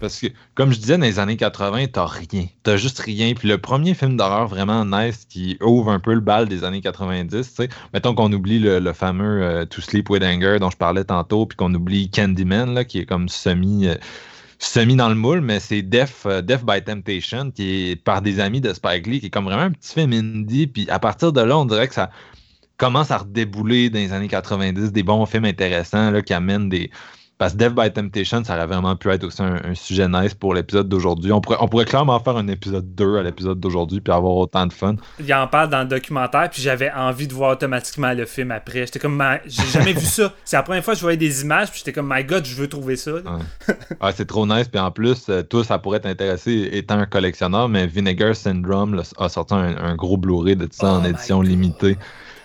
parce 0.00 0.18
que, 0.18 0.26
comme 0.54 0.72
je 0.72 0.78
disais, 0.78 0.98
dans 0.98 1.04
les 1.04 1.20
années 1.20 1.36
80, 1.36 1.86
t'as 1.92 2.06
rien, 2.06 2.46
t'as 2.64 2.76
juste 2.76 2.98
rien. 2.98 3.34
Puis 3.34 3.48
le 3.48 3.58
premier 3.58 3.94
film 3.94 4.16
d'horreur 4.16 4.48
vraiment 4.48 4.84
nice 4.84 5.26
qui 5.28 5.56
ouvre 5.60 5.92
un 5.92 6.00
peu 6.00 6.12
le 6.14 6.20
bal 6.20 6.48
des 6.48 6.64
années 6.64 6.80
90, 6.80 7.30
tu 7.30 7.54
sais, 7.54 7.68
mettons 7.94 8.14
qu'on 8.14 8.32
oublie 8.32 8.58
le, 8.58 8.92
fameux 8.92 9.42
euh, 9.44 9.64
To 9.64 9.80
Sleep 9.80 10.10
With 10.10 10.24
Anger 10.24 10.58
dont 10.58 10.70
je 10.70 10.76
parlais 10.76 11.04
tantôt, 11.04 11.46
puis 11.46 11.56
qu'on 11.56 11.72
oublie 11.72 12.10
Candyman, 12.10 12.74
là, 12.74 12.84
qui 12.84 12.98
est 12.98 13.06
comme 13.06 13.28
semi... 13.28 13.86
Euh, 13.86 13.94
semi 14.62 14.94
dans 14.94 15.08
le 15.08 15.14
moule, 15.14 15.40
mais 15.40 15.58
c'est 15.58 15.80
Death, 15.80 16.28
Death 16.42 16.66
by 16.66 16.84
Temptation, 16.84 17.50
qui 17.50 17.92
est 17.92 17.96
par 17.96 18.20
des 18.20 18.40
amis 18.40 18.60
de 18.60 18.74
Spike 18.74 19.06
Lee, 19.06 19.18
qui 19.18 19.26
est 19.26 19.30
comme 19.30 19.46
vraiment 19.46 19.62
un 19.62 19.70
petit 19.70 19.94
film 19.94 20.12
indie. 20.12 20.66
Puis 20.66 20.86
à 20.90 20.98
partir 20.98 21.32
de 21.32 21.40
là, 21.40 21.56
on 21.56 21.64
dirait 21.64 21.88
que 21.88 21.94
ça, 21.94 22.10
commence 22.80 23.10
à 23.10 23.18
redébouler 23.18 23.90
dans 23.90 23.98
les 23.98 24.12
années 24.14 24.28
90 24.28 24.90
des 24.90 25.02
bons 25.02 25.26
films 25.26 25.44
intéressants 25.44 26.10
là, 26.10 26.22
qui 26.22 26.32
amènent 26.32 26.70
des. 26.70 26.90
Parce 27.36 27.54
que 27.54 27.58
Death 27.58 27.74
by 27.74 27.90
Temptation, 27.90 28.44
ça 28.44 28.54
aurait 28.54 28.66
vraiment 28.66 28.96
pu 28.96 29.08
être 29.10 29.24
aussi 29.24 29.42
un, 29.42 29.74
sujet 29.74 30.06
nice 30.08 30.34
pour 30.34 30.52
l'épisode 30.52 30.90
d'aujourd'hui. 30.90 31.32
On 31.32 31.40
pourrait, 31.40 31.56
on 31.60 31.68
pourrait 31.68 31.86
clairement 31.86 32.20
faire 32.20 32.36
un 32.36 32.48
épisode 32.48 32.94
2 32.94 33.16
à 33.16 33.22
l'épisode 33.22 33.58
d'aujourd'hui 33.58 34.02
puis 34.02 34.12
avoir 34.12 34.36
autant 34.36 34.66
de 34.66 34.72
fun. 34.74 34.96
Il 35.18 35.32
en 35.32 35.46
parle 35.46 35.70
dans 35.70 35.80
le 35.80 35.88
documentaire, 35.88 36.50
puis 36.50 36.60
j'avais 36.60 36.90
envie 36.92 37.26
de 37.26 37.32
voir 37.32 37.52
automatiquement 37.52 38.12
le 38.12 38.26
film 38.26 38.50
après. 38.50 38.80
J'étais 38.80 38.98
comme, 38.98 39.22
j'ai 39.46 39.66
jamais 39.72 39.94
vu 39.94 40.04
ça. 40.04 40.34
C'est 40.44 40.56
la 40.56 40.62
première 40.62 40.84
fois 40.84 40.92
que 40.92 40.98
je 40.98 41.02
voyais 41.02 41.16
des 41.16 41.40
images, 41.40 41.70
puis 41.70 41.78
j'étais 41.78 41.94
comme, 41.94 42.12
my 42.14 42.24
god, 42.24 42.44
je 42.44 42.54
veux 42.54 42.68
trouver 42.68 42.96
ça. 42.96 43.12
Ouais. 43.12 44.12
c'est 44.14 44.26
trop 44.26 44.46
nice. 44.46 44.68
Puis 44.68 44.80
en 44.80 44.90
plus, 44.90 45.24
euh, 45.30 45.42
toi, 45.42 45.64
ça 45.64 45.78
pourrait 45.78 46.00
t'intéresser 46.00 46.68
étant 46.72 46.98
un 46.98 47.06
collectionneur, 47.06 47.70
mais 47.70 47.86
Vinegar 47.86 48.36
Syndrome 48.36 49.02
a 49.16 49.28
sorti 49.30 49.54
un, 49.54 49.94
gros 49.96 50.18
Blu-ray 50.18 50.56
de 50.56 50.68
ça 50.70 50.92
en 50.92 51.04
oh 51.04 51.08
édition 51.08 51.40
limitée. 51.40 51.96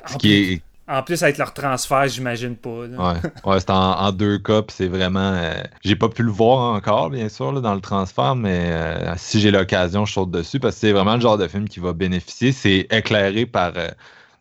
Ce 0.08 0.18
qui 0.18 0.34
est 0.34 0.62
en 0.88 1.02
plus, 1.02 1.24
avec 1.24 1.40
leur 1.40 1.52
transfert, 1.52 2.08
j'imagine 2.08 2.56
pas. 2.56 2.70
Ouais, 2.70 3.16
ouais 3.44 3.60
c'est 3.60 3.72
en, 3.72 4.12
deux 4.12 4.38
cas, 4.38 4.62
c'est 4.68 4.88
vraiment. 4.88 5.34
Euh, 5.34 5.56
j'ai 5.84 5.96
pas 5.96 6.10
pu 6.10 6.22
le 6.22 6.32
voir 6.32 6.76
encore, 6.76 7.10
bien 7.10 7.28
sûr, 7.28 7.60
dans 7.60 7.74
le 7.74 7.82
transfert, 7.82 8.36
mais 8.36 8.70
euh, 8.72 9.14
si 9.18 9.40
j'ai 9.40 9.50
l'occasion, 9.50 10.06
je 10.06 10.14
saute 10.14 10.30
dessus 10.30 10.60
parce 10.60 10.76
que 10.76 10.82
c'est 10.82 10.92
vraiment 10.92 11.16
le 11.16 11.22
genre 11.22 11.40
de 11.40 11.48
film 11.48 11.68
qui 11.68 11.80
va 11.80 11.94
bénéficier. 11.94 12.52
C'est 12.52 12.88
éclairé 12.92 13.48
par. 13.48 13.72
Euh, 13.76 13.88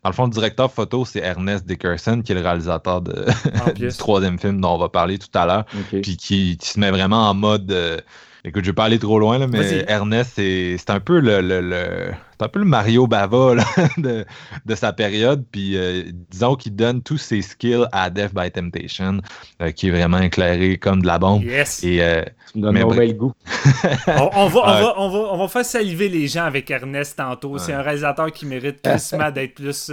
dans 0.03 0.11
le 0.11 0.15
fond, 0.15 0.25
le 0.25 0.29
directeur 0.29 0.71
photo, 0.71 1.03
c'est 1.03 1.21
Ernest 1.21 1.65
Dickerson, 1.65 2.21
qui 2.23 2.31
est 2.31 2.35
le 2.35 2.41
réalisateur 2.41 3.01
de, 3.01 3.25
du 3.75 3.87
troisième 3.87 4.37
film 4.37 4.61
dont 4.61 4.75
on 4.75 4.77
va 4.77 4.87
parler 4.87 5.17
tout 5.17 5.35
à 5.35 5.47
l'heure, 5.47 5.65
puis 5.89 6.15
qui, 6.15 6.59
se 6.61 6.79
met 6.79 6.91
vraiment 6.91 7.27
en 7.27 7.33
mode 7.33 8.03
Écoute, 8.47 8.63
je 8.63 8.69
vais 8.69 8.75
pas 8.75 8.83
aller 8.83 8.99
trop 8.99 9.17
loin, 9.17 9.39
là, 9.39 9.47
mais 9.47 9.83
Ernest, 9.87 10.33
c'est 10.35 10.89
un 10.89 10.99
peu 10.99 11.19
le, 11.19 11.41
le, 11.41 12.11
un 12.39 12.47
peu 12.47 12.59
le 12.59 12.65
Mario 12.65 13.07
Bava 13.07 13.55
de, 13.97 14.25
de, 14.65 14.75
sa 14.75 14.93
période. 14.93 15.45
Puis 15.51 15.77
euh, 15.77 16.03
disons 16.31 16.55
qu'il 16.55 16.75
donne 16.75 17.01
tous 17.01 17.17
ses 17.17 17.41
skills 17.41 17.85
à 17.91 18.09
Death 18.09 18.33
by 18.33 18.51
Temptation, 18.51 19.21
euh, 19.61 19.71
qui 19.71 19.87
est 19.87 19.91
vraiment 19.91 20.19
éclairé 20.19 20.77
comme 20.77 21.01
de 21.01 21.07
la 21.07 21.19
bombe. 21.19 21.43
Yes. 21.43 21.83
Et, 21.83 22.01
euh, 22.01 22.23
donne 22.53 22.77
un 22.77 22.87
bel 22.87 23.15
goût. 23.17 23.33
on, 24.07 24.11
va, 24.11 24.29
on, 24.35 24.47
va, 24.47 24.93
on, 24.97 25.09
va, 25.09 25.19
on, 25.33 25.37
va, 25.37 25.47
faire 25.47 25.65
saliver 25.65 26.09
les 26.09 26.27
gens 26.27 26.45
avec 26.45 26.69
Ernest 26.71 27.17
tantôt. 27.17 27.57
C'est 27.57 27.73
un 27.73 27.81
réalisateur 27.81 28.31
qui 28.31 28.45
mérite 28.45 28.81
tristement 28.83 29.31
d'être 29.31 29.55
plus 29.55 29.91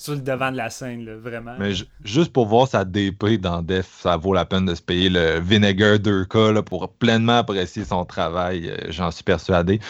sur 0.00 0.14
le 0.14 0.20
devant 0.20 0.50
de 0.50 0.56
la 0.56 0.70
scène, 0.70 1.10
vraiment. 1.22 1.54
Mais 1.58 1.72
juste 2.04 2.32
pour 2.32 2.46
voir 2.46 2.68
sa 2.68 2.84
DP 2.84 3.40
dans 3.40 3.62
Def, 3.62 3.86
ça 4.00 4.16
vaut 4.16 4.32
la 4.32 4.44
peine 4.44 4.64
de 4.64 4.74
se 4.74 4.82
payer 4.82 5.10
le 5.10 5.40
Vinegar 5.40 5.96
2K 5.96 6.62
pour 6.62 6.88
pleinement 6.88 7.38
apprécier 7.38 7.84
son 7.84 8.04
travail, 8.04 8.68
euh, 8.68 8.76
j'en 8.88 9.10
suis 9.10 9.24
persuadé. 9.24 9.80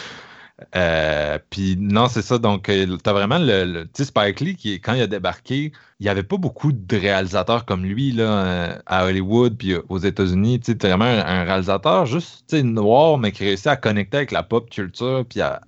Euh, 0.77 1.39
puis 1.51 1.77
non, 1.79 2.09
c'est 2.09 2.23
ça. 2.23 2.39
Donc, 2.39 2.69
euh, 2.69 2.97
tu 3.03 3.11
as 3.11 3.13
vraiment 3.13 3.39
le, 3.39 3.65
le 3.65 3.89
Spike 4.05 4.41
Lee 4.41 4.57
qui, 4.57 4.81
quand 4.81 4.95
il 4.95 5.03
a 5.03 5.07
débarqué, 5.07 5.73
il 6.01 6.05
n'y 6.05 6.09
avait 6.09 6.23
pas 6.23 6.39
beaucoup 6.39 6.73
de 6.73 6.97
réalisateurs 6.97 7.67
comme 7.67 7.85
lui 7.85 8.13
là, 8.13 8.23
euh, 8.23 8.79
à 8.87 9.05
Hollywood 9.05 9.57
puis 9.59 9.75
aux 9.91 9.99
États-Unis. 9.99 10.59
Tu 10.61 10.73
vraiment 10.73 11.05
un, 11.05 11.45
réalisateur 11.45 12.07
juste 12.07 12.55
noir, 12.55 13.19
mais 13.19 13.33
qui 13.33 13.45
réussit 13.45 13.67
à 13.67 13.77
connecter 13.77 14.17
avec 14.17 14.31
la 14.31 14.43
pop 14.43 14.71
culture, 14.71 15.27
puis 15.29 15.43
à, 15.43 15.61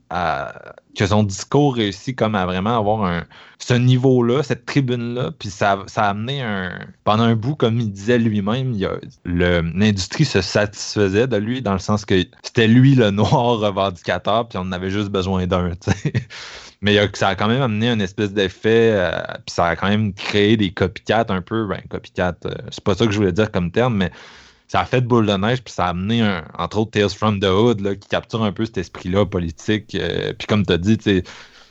que 0.97 1.07
son 1.07 1.23
discours 1.23 1.75
réussit 1.75 2.17
comme 2.17 2.35
à 2.35 2.47
vraiment 2.47 2.79
avoir 2.79 3.05
un, 3.05 3.25
ce 3.59 3.75
niveau-là, 3.75 4.43
cette 4.43 4.65
tribune-là. 4.65 5.33
Puis 5.39 5.51
ça, 5.51 5.85
ça 5.87 6.05
a 6.05 6.11
amené 6.11 6.41
un. 6.41 6.79
Pendant 7.05 7.25
un 7.25 7.37
bout, 7.37 7.55
comme 7.55 7.79
il 7.79 7.93
disait 7.93 8.19
lui-même, 8.19 8.75
l'industrie 9.27 10.25
se 10.25 10.41
satisfaisait 10.41 11.27
de 11.27 11.37
lui 11.37 11.61
dans 11.61 11.75
le 11.75 11.79
sens 11.79 12.07
que 12.07 12.25
c'était 12.43 12.69
lui 12.69 12.95
le 12.95 13.11
noir 13.11 13.59
revendicateur, 13.59 14.49
puis 14.49 14.59
on 14.59 14.73
avait 14.73 14.91
juste 14.91 15.11
besoin 15.11 15.47
d'un. 15.47 15.73
Mais 16.83 16.99
ça 17.15 17.29
a 17.29 17.37
quand 17.37 17.47
même 17.47 17.63
amené 17.63 17.89
une 17.89 18.01
espèce 18.01 18.33
d'effet, 18.33 18.91
euh, 18.93 19.23
puis 19.47 19.55
ça 19.55 19.67
a 19.67 19.77
quand 19.77 19.89
même 19.89 20.13
créé 20.13 20.57
des 20.57 20.73
copycats 20.73 21.27
un 21.29 21.41
peu. 21.41 21.67
Ben, 21.67 21.81
copycat, 21.89 22.35
euh, 22.45 22.55
c'est 22.71 22.83
pas 22.83 22.97
ça 22.97 23.07
que 23.07 23.13
je 23.13 23.19
voulais 23.19 23.33
dire 23.33 23.53
comme 23.53 23.71
terme, 23.71 23.97
mais 23.97 24.11
ça 24.67 24.81
a 24.81 24.85
fait 24.85 25.01
de 25.01 25.07
boule 25.07 25.27
de 25.27 25.33
neige, 25.37 25.63
puis 25.63 25.73
ça 25.73 25.87
a 25.87 25.91
amené, 25.91 26.23
un, 26.23 26.45
entre 26.59 26.79
autres, 26.79 26.91
Tales 26.91 27.11
from 27.11 27.39
the 27.39 27.45
Hood, 27.45 27.81
là, 27.81 27.95
qui 27.95 28.09
capture 28.09 28.43
un 28.43 28.51
peu 28.51 28.65
cet 28.67 28.79
esprit-là 28.79 29.27
politique. 29.27 29.95
Euh, 29.95 30.33
puis 30.37 30.49
comme 30.49 30.67
tu 30.67 30.73
as 30.73 30.79
dit, 30.79 30.99
tu 30.99 31.23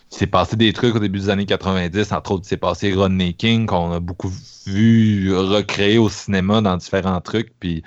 c'est 0.09 0.27
passé 0.27 0.57
des 0.57 0.73
trucs 0.73 0.95
au 0.95 0.99
début 0.99 1.19
des 1.19 1.29
années 1.29 1.45
90, 1.45 2.11
entre 2.11 2.31
autres, 2.31 2.45
c'est 2.45 2.57
passé 2.57 2.93
Rodney 2.93 3.33
King, 3.33 3.65
qu'on 3.65 3.93
a 3.93 3.99
beaucoup 3.99 4.31
vu 4.65 5.33
recréer 5.33 5.97
au 5.97 6.09
cinéma 6.09 6.61
dans 6.61 6.75
différents 6.77 7.21
trucs, 7.21 7.53
puis 7.59 7.83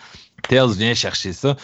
Tales 0.48 0.72
vient 0.72 0.94
chercher 0.94 1.32
ça. 1.32 1.56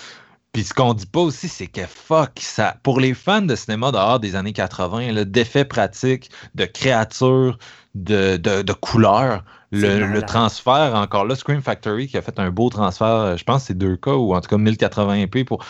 Puis 0.53 0.65
ce 0.65 0.75
qu'on 0.75 0.95
dit 0.95 1.07
pas 1.07 1.21
aussi, 1.21 1.49
c'est 1.49 1.69
que 1.69 1.87
fuck, 1.87 2.33
ça, 2.41 2.77
pour 2.83 2.99
les 2.99 3.15
fans 3.15 3.43
de 3.43 3.55
cinéma 3.55 3.93
dehors 3.93 4.19
des 4.19 4.35
années 4.35 4.53
80, 4.53 5.25
d'effets 5.25 5.65
pratiques, 5.65 6.31
de 6.57 6.65
créatures, 6.65 7.57
de, 7.95 8.37
de, 8.37 8.73
couleurs, 8.73 9.45
le, 9.71 10.21
transfert, 10.21 10.93
encore 10.95 11.25
là, 11.25 11.37
Scream 11.37 11.63
Factory 11.63 12.09
qui 12.09 12.17
a 12.17 12.23
fait 12.23 12.39
un 12.41 12.51
beau 12.51 12.69
transfert, 12.69 13.37
je 13.37 13.45
pense 13.45 13.65
c'est 13.65 13.79
deux 13.79 13.97
cas, 13.97 14.15
ou 14.15 14.35
en 14.35 14.41
tout 14.41 14.49
cas 14.49 14.57
1080p 14.57 15.45
pour. 15.45 15.65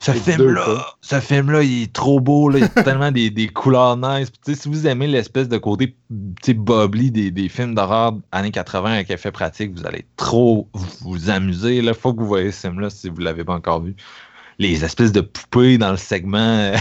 Ce 0.00 0.12
film-là, 0.12 0.86
ce 1.00 1.18
film-là, 1.18 1.62
il 1.62 1.82
est 1.82 1.92
trop 1.92 2.20
beau, 2.20 2.48
là, 2.48 2.58
il 2.58 2.62
y 2.62 2.64
a 2.64 2.82
tellement 2.84 3.10
des, 3.10 3.30
des, 3.30 3.48
couleurs 3.48 3.96
nice. 3.96 4.30
si 4.46 4.68
vous 4.68 4.86
aimez 4.86 5.08
l'espèce 5.08 5.48
de 5.48 5.58
côté 5.58 5.96
bubbly 6.10 7.10
des, 7.10 7.30
des 7.32 7.48
films 7.48 7.74
d'horreur 7.74 8.14
années 8.30 8.52
80 8.52 8.92
avec 8.92 9.10
effet 9.10 9.32
pratique, 9.32 9.72
vous 9.74 9.86
allez 9.86 10.06
trop 10.16 10.68
vous 11.00 11.30
amuser. 11.30 11.78
Il 11.78 11.94
faut 11.94 12.14
que 12.14 12.20
vous 12.20 12.28
voyez 12.28 12.52
ce 12.52 12.68
film-là 12.68 12.90
si 12.90 13.08
vous 13.08 13.18
ne 13.18 13.24
l'avez 13.24 13.42
pas 13.42 13.54
encore 13.54 13.82
vu 13.82 13.96
les 14.58 14.84
espèces 14.84 15.12
de 15.12 15.20
poupées 15.20 15.78
dans 15.78 15.92
le 15.92 15.96
segment. 15.96 16.38
Euh, 16.38 16.76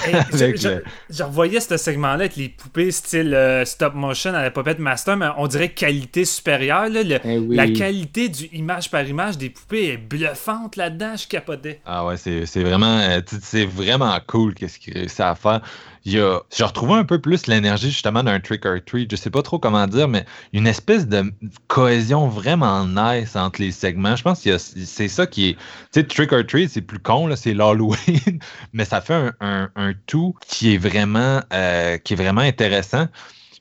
je, 1.09 1.23
revoyais 1.23 1.59
ce 1.59 1.77
segment-là 1.77 2.13
avec 2.13 2.35
les 2.35 2.49
poupées 2.49 2.91
style 2.91 3.33
euh, 3.35 3.65
stop 3.65 3.93
motion 3.93 4.33
à 4.33 4.41
la 4.41 4.51
Puppet 4.51 4.77
Master, 4.79 5.15
mais 5.15 5.27
on 5.37 5.47
dirait 5.47 5.69
qualité 5.69 6.25
supérieure. 6.25 6.87
Eh 6.87 7.39
la 7.49 7.67
qualité 7.67 8.29
du 8.29 8.45
image 8.53 8.89
par 8.89 9.07
image 9.07 9.37
des 9.37 9.49
poupées 9.49 9.89
est 9.89 9.97
bluffante 9.97 10.75
là-dedans, 10.75 11.15
je 11.15 11.27
capotais. 11.27 11.79
Ah 11.85 12.05
ouais, 12.05 12.17
c'est 12.17 12.63
vraiment, 12.63 12.97
euh, 12.99 13.21
c'est 13.41 13.65
vraiment 13.65 14.17
cool 14.25 14.55
qu'est-ce 14.55 14.79
qu'il 14.79 14.93
réussit 14.93 15.19
à 15.19 15.35
faire 15.35 15.61
il 16.07 16.21
a, 16.21 16.39
je 16.55 16.63
retrouvais 16.63 16.93
un 16.93 17.03
peu 17.03 17.19
plus 17.19 17.47
l'énergie 17.47 17.91
justement 17.91 18.23
d'un 18.23 18.39
trick 18.39 18.65
or 18.65 18.77
treat. 18.85 19.11
Je 19.11 19.17
sais 19.17 19.29
pas 19.29 19.41
trop 19.41 19.59
comment 19.59 19.85
dire, 19.87 20.07
mais 20.07 20.25
une 20.53 20.65
espèce 20.65 21.05
de 21.05 21.33
cohésion 21.67 22.29
vraiment 22.29 22.85
nice 22.85 23.35
entre 23.35 23.61
les 23.61 23.71
segments. 23.71 24.15
Je 24.15 24.23
pense 24.23 24.41
que 24.41 24.57
c'est 24.57 25.09
ça 25.09 25.27
qui 25.27 25.49
est. 25.49 25.53
Tu 25.55 25.59
sais, 25.91 26.03
trick 26.05 26.31
or 26.31 26.45
treat, 26.47 26.69
c'est 26.69 26.81
plus 26.81 26.99
con, 26.99 27.29
c'est 27.35 27.53
l'Halloween, 27.53 28.39
mais 28.73 28.85
ça 28.85 29.01
fait 29.01 29.31
un, 29.41 29.93
tout 30.05 30.33
qui 30.47 30.75
est 30.75 30.77
vraiment, 30.77 31.41
euh, 31.51 31.97
qui 31.97 32.13
est 32.13 32.17
vraiment 32.17 32.41
intéressant. 32.41 33.07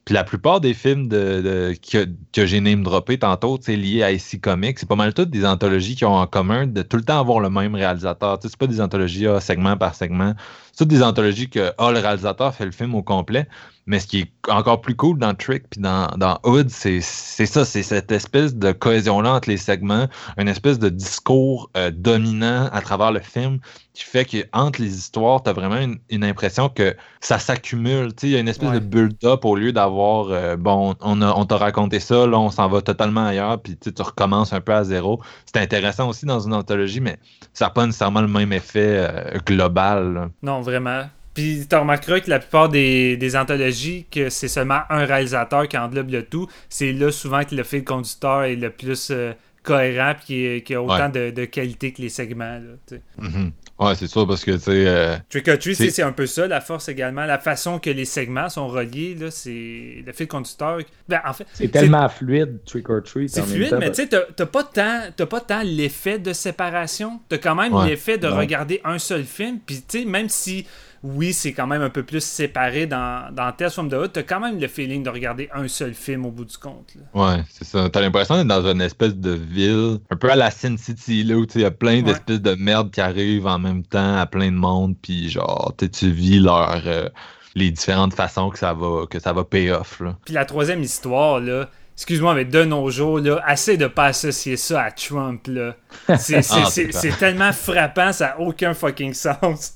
Puis 0.05 0.15
la 0.15 0.23
plupart 0.23 0.61
des 0.61 0.73
films 0.73 1.09
de, 1.09 1.75
que, 1.91 2.07
que 2.33 2.47
j'ai 2.47 2.61
name 2.61 2.85
droppé 2.85 3.19
tantôt, 3.19 3.59
liés 3.67 4.05
à 4.05 4.13
IC 4.13 4.41
Comics, 4.41 4.79
c'est 4.79 4.89
pas 4.89 4.95
mal 4.95 5.13
toutes 5.13 5.31
des 5.31 5.45
anthologies 5.45 5.97
qui 5.97 6.05
ont 6.05 6.15
en 6.15 6.29
commun 6.29 6.69
de 6.69 6.83
tout 6.83 6.97
le 6.97 7.03
temps 7.03 7.19
avoir 7.19 7.41
le 7.41 7.51
même 7.51 7.75
réalisateur. 7.75 8.39
C'est 8.41 8.57
pas 8.57 8.69
des 8.69 8.81
anthologies 8.81 9.27
segment 9.41 9.77
par 9.77 9.97
segment 9.97 10.35
toutes 10.77 10.89
des 10.89 11.03
anthologies 11.03 11.49
que 11.49 11.73
ah, 11.79 11.91
le 11.91 11.99
réalisateur 11.99 12.55
fait 12.55 12.65
le 12.65 12.71
film 12.71 12.95
au 12.95 13.03
complet. 13.03 13.49
Mais 13.87 14.01
ce 14.01 14.07
qui 14.07 14.21
est 14.21 14.33
encore 14.49 14.81
plus 14.81 14.97
cool 14.97 15.19
dans 15.19 15.35
Trick 15.35 15.65
puis 15.71 15.81
dans, 15.81 16.09
dans 16.17 16.39
Hood, 16.43 16.71
c'est 16.71 17.01
ça, 17.01 17.65
c'est 17.65 17.83
cette 17.83 18.11
espèce 18.11 18.57
de 18.57 18.73
cohésion-là 18.73 19.35
entre 19.35 19.49
les 19.49 19.57
segments, 19.57 20.09
une 20.39 20.49
espèce 20.49 20.79
de 20.79 20.89
discours 20.89 21.71
euh, 21.77 21.93
dominant 21.93 22.69
à 22.73 22.81
travers 22.81 23.13
le 23.13 23.21
film 23.21 23.61
qui 23.95 24.05
fait 24.05 24.25
que 24.25 24.39
entre 24.53 24.83
les 24.83 24.95
histoires, 24.95 25.43
tu 25.43 25.51
as 25.51 25.53
vraiment 25.53 25.79
une, 26.11 26.25
impression 26.25 26.69
que 26.69 26.95
ça 27.21 27.39
s'accumule. 27.39 28.11
Il 28.23 28.31
y 28.31 28.37
a 28.37 28.41
une 28.41 28.49
espèce 28.49 28.73
de 28.73 28.79
build-up 28.79 29.45
au 29.45 29.57
lieu 29.57 29.73
d'avoir 29.73 30.31
euh, 30.31 30.57
bon, 30.57 30.95
on, 31.01 31.23
on 31.23 31.45
t'a 31.47 31.57
raconté 31.57 32.01
ça, 32.01 32.27
là, 32.27 32.39
on 32.39 32.51
s'en 32.51 32.69
va 32.69 32.83
totalement 32.83 33.27
ailleurs, 33.27 33.63
puis 33.63 33.77
tu 33.77 33.91
recommences 34.03 34.53
un 34.53 34.61
peu 34.61 34.75
à 34.75 34.85
zéro. 34.85 35.21
C'est 35.47 35.61
intéressant 35.61 36.09
aussi 36.09 36.27
dans 36.27 36.41
une 36.41 36.55
anthologie, 36.55 37.01
mais 37.01 37.19
ça 37.55 37.67
n'a 37.67 37.71
pas 37.71 37.87
nécessairement 37.87 38.21
le 38.21 38.29
même 38.29 38.53
effet 38.53 39.07
euh, 39.09 39.39
global. 39.47 40.31
Non, 40.43 40.61
vraiment. 40.61 41.05
Puis 41.37 41.67
tu 41.69 41.77
remarqueras 41.77 42.21
que 42.21 42.31
la 42.31 42.39
plupart 42.39 42.71
des, 42.71 43.37
anthologies, 43.37 44.07
que 44.11 44.31
c'est 44.31 44.49
seulement 44.49 44.81
un 44.89 45.05
réalisateur 45.05 45.69
qui 45.69 45.77
englobe 45.77 46.11
le 46.11 46.23
tout, 46.23 46.49
c'est 46.71 46.95
là 46.95 47.13
souvent 47.13 47.45
que 47.45 47.55
le 47.55 47.63
fil 47.63 47.85
conducteur 47.85 48.45
est 48.45 48.57
le 48.57 48.71
plus 48.71 49.11
euh, 49.11 49.35
cohérent 49.63 50.15
et 50.31 50.63
qui, 50.63 50.75
a 50.75 50.83
autant 50.83 51.11
de, 51.11 51.45
qualité 51.45 51.93
que 51.93 52.01
les 52.01 52.09
segments. 52.09 52.59
Là, 52.59 52.99
mm-hmm. 53.21 53.51
Ouais, 53.79 53.95
c'est 53.97 54.07
sûr, 54.07 54.27
parce 54.27 54.43
que, 54.43 54.53
tu 54.53 54.61
sais... 54.61 54.87
Euh, 54.87 55.17
Trick 55.29 55.47
or 55.49 55.59
Treat, 55.59 55.75
c'est 55.75 56.03
un 56.03 56.13
peu 56.13 56.25
ça, 56.25 56.47
la 56.47 56.63
force 56.63 56.89
également. 56.89 57.27
La 57.27 57.39
façon 57.39 57.79
que 57.79 57.91
les 57.91 58.07
segments 58.07 58.49
sont 58.49 58.69
reliés, 58.69 59.15
là, 59.15 59.31
c'est 59.31 60.03
le 60.07 60.13
fil 60.15 60.27
conducteur. 60.27 60.79
Ben, 61.07 61.21
en 61.23 61.35
fait... 61.35 61.47
C'est 61.53 61.69
tellement 61.69 62.09
fluide, 62.09 62.61
Trick 62.65 62.89
or 62.89 63.03
Treat. 63.03 63.29
C'est 63.29 63.43
fluide, 63.43 63.77
mais 63.79 63.93
tu 63.93 64.05
sais, 64.05 64.09
t'as 64.09 64.47
pas 64.47 64.65
tant, 64.65 65.27
pas 65.27 65.41
tant 65.41 65.63
l'effet 65.63 66.19
de 66.19 66.33
séparation. 66.33 67.21
T'as 67.29 67.37
quand 67.37 67.55
même 67.55 67.75
l'effet 67.85 68.17
de 68.17 68.27
regarder 68.27 68.81
un 68.85 68.99
seul 68.99 69.25
film, 69.25 69.59
puis 69.59 69.83
tu 69.87 69.99
sais, 69.99 70.05
même 70.07 70.31
si 70.31 70.67
oui, 71.03 71.33
c'est 71.33 71.53
quand 71.53 71.67
même 71.67 71.83
un 71.83 71.91
peu 71.91 72.03
plus 72.03 72.25
séparé 72.25 72.87
dans, 72.87 73.33
dans 73.33 73.53
Tales 73.53 73.71
from 73.71 73.89
the 73.89 73.95
Hood, 73.95 74.13
t'as 74.13 74.23
quand 74.23 74.41
même 74.41 74.61
le 74.61 74.69
feeling 74.69 75.03
de 75.03 75.11
regarder 75.11 75.49
un 75.55 75.69
seul 75.69 75.95
film 75.95 76.27
au 76.27 76.31
bout 76.31 76.45
du 76.45 76.57
compte. 76.57 76.95
Ouais, 77.15 77.43
c'est 77.51 77.65
ça. 77.65 77.89
T'as 77.91 78.01
l'impression 78.01 78.37
d'être 78.37 78.47
dans 78.47 78.67
une 78.67 78.81
espèce 78.81 79.15
de 79.15 79.33
ville, 79.33 79.99
un 80.11 80.17
peu 80.17 80.31
à 80.31 80.37
la 80.37 80.51
Sin 80.51 80.77
City, 80.77 81.25
là, 81.25 81.37
où 81.37 81.47
il 81.55 81.61
y 81.61 81.65
a 81.65 81.71
plein 81.71 82.03
d'espèces 82.03 82.41
de 82.41 82.55
merde 82.55 82.91
qui 82.91 83.01
arrivent 83.01 83.47
en 83.47 83.59
même 83.59 83.83
temps 83.83 84.17
à 84.17 84.27
plein 84.27 84.51
de 84.51 84.57
monde, 84.57 84.97
puis 85.01 85.29
genre, 85.29 85.75
tu 85.79 86.11
vis 86.11 86.41
leur. 86.41 86.83
Euh, 86.87 87.09
les 87.57 87.71
différentes 87.71 88.15
façons 88.15 88.51
que 88.51 88.59
ça 88.59 88.75
va 88.75 89.07
que 89.07 89.19
ça 89.19 89.33
va 89.33 89.43
pay 89.43 89.71
off. 89.71 90.03
Puis 90.25 90.35
la 90.35 90.45
troisième 90.45 90.83
histoire, 90.83 91.41
là, 91.41 91.71
excuse-moi, 91.97 92.35
mais 92.35 92.45
de 92.45 92.63
nos 92.65 92.91
jours, 92.91 93.21
là, 93.21 93.43
assez 93.47 93.79
de 93.79 93.87
pas 93.87 94.07
associer 94.07 94.59
ça 94.59 94.83
à 94.83 94.91
Trump, 94.91 95.47
là. 95.47 95.77
C'est, 96.19 96.43
ah, 96.51 97.17
tellement 97.19 97.53
frappant, 97.53 98.13
ça 98.13 98.27
n'a 98.27 98.41
aucun 98.41 98.75
fucking 98.75 99.15
sens. 99.15 99.75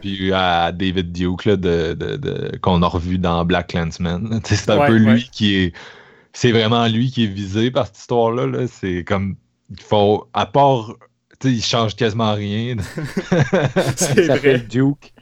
Puis 0.00 0.32
à 0.32 0.72
David 0.72 1.12
Duke, 1.12 1.44
là, 1.44 1.56
de, 1.56 1.92
de, 1.92 2.56
qu'on 2.62 2.82
a 2.82 2.86
revu 2.86 3.18
dans 3.18 3.44
Black 3.44 3.68
Clansman. 3.68 4.40
C'est 4.44 4.70
un 4.70 4.86
peu 4.86 4.96
lui 4.96 5.28
qui 5.30 5.56
est... 5.56 5.72
C'est 6.32 6.52
vraiment 6.52 6.86
lui 6.88 7.10
qui 7.10 7.24
est 7.24 7.28
visé 7.28 7.70
par 7.70 7.86
cette 7.86 7.98
histoire-là. 7.98 8.46
-là, 8.46 8.66
c'est 8.66 9.04
comme... 9.04 9.36
Il 9.70 9.82
faut... 9.82 10.28
À 10.32 10.46
part... 10.46 10.94
il 11.44 11.62
change 11.62 11.94
quasiment 11.96 12.32
rien. 12.32 12.76
c'est 13.96 14.26
vrai. 14.26 14.58
Duke. 14.58 15.12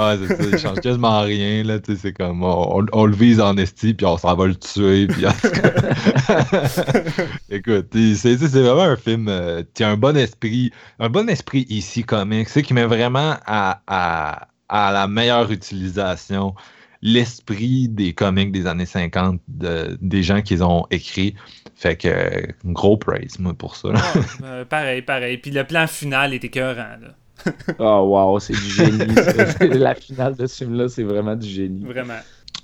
Ah, 0.00 0.14
c'est 0.16 0.28
ça, 0.28 0.44
il 0.52 0.58
change 0.60 0.78
quasiment 0.78 1.22
rien, 1.22 1.64
là, 1.64 1.80
tu 1.80 1.92
sais, 1.92 1.98
c'est 2.00 2.12
comme, 2.12 2.44
on, 2.44 3.04
le 3.04 3.16
vise 3.16 3.40
en 3.40 3.56
esti, 3.56 3.94
puis 3.94 4.06
on 4.06 4.16
s'en 4.16 4.36
va 4.36 4.46
le 4.46 4.54
tuer. 4.54 5.08
Écoute, 7.50 7.88
c'est 8.14 8.36
vraiment 8.36 8.82
un 8.82 8.96
film, 8.96 9.26
euh, 9.28 9.64
tu 9.74 9.82
un 9.82 9.96
bon 9.96 10.16
esprit, 10.16 10.70
un 11.00 11.08
bon 11.08 11.28
esprit 11.28 11.66
ici 11.68 12.04
comique, 12.04 12.48
c'est 12.48 12.62
qui 12.62 12.74
met 12.74 12.84
vraiment 12.84 13.38
à, 13.44 14.46
la 14.70 15.08
meilleure 15.08 15.50
utilisation 15.50 16.54
l'esprit 17.02 17.88
des 17.88 18.12
comics 18.12 18.52
des 18.52 18.68
années 18.68 18.86
50, 18.86 19.40
de, 19.48 19.98
des 20.00 20.22
gens 20.22 20.42
qui 20.42 20.62
ont 20.62 20.86
écrits. 20.92 21.34
Fait 21.74 21.96
que, 21.96 22.46
gros 22.64 22.98
praise, 22.98 23.40
moi, 23.40 23.52
pour 23.52 23.74
ça. 23.74 23.88
Euh, 24.44 24.64
pareil, 24.64 25.02
pareil. 25.02 25.38
Puis 25.38 25.50
le 25.50 25.64
plan 25.64 25.88
final 25.88 26.34
était 26.34 26.46
écœurant, 26.46 26.98
là 27.00 27.16
oh 27.78 28.00
wow, 28.08 28.38
c'est 28.38 28.54
du 28.54 28.70
génie. 28.70 29.14
La 29.78 29.94
finale 29.94 30.36
de 30.36 30.46
ce 30.46 30.64
film-là, 30.64 30.88
c'est 30.88 31.02
vraiment 31.02 31.36
du 31.36 31.48
génie. 31.48 31.84
Vraiment. 31.84 32.18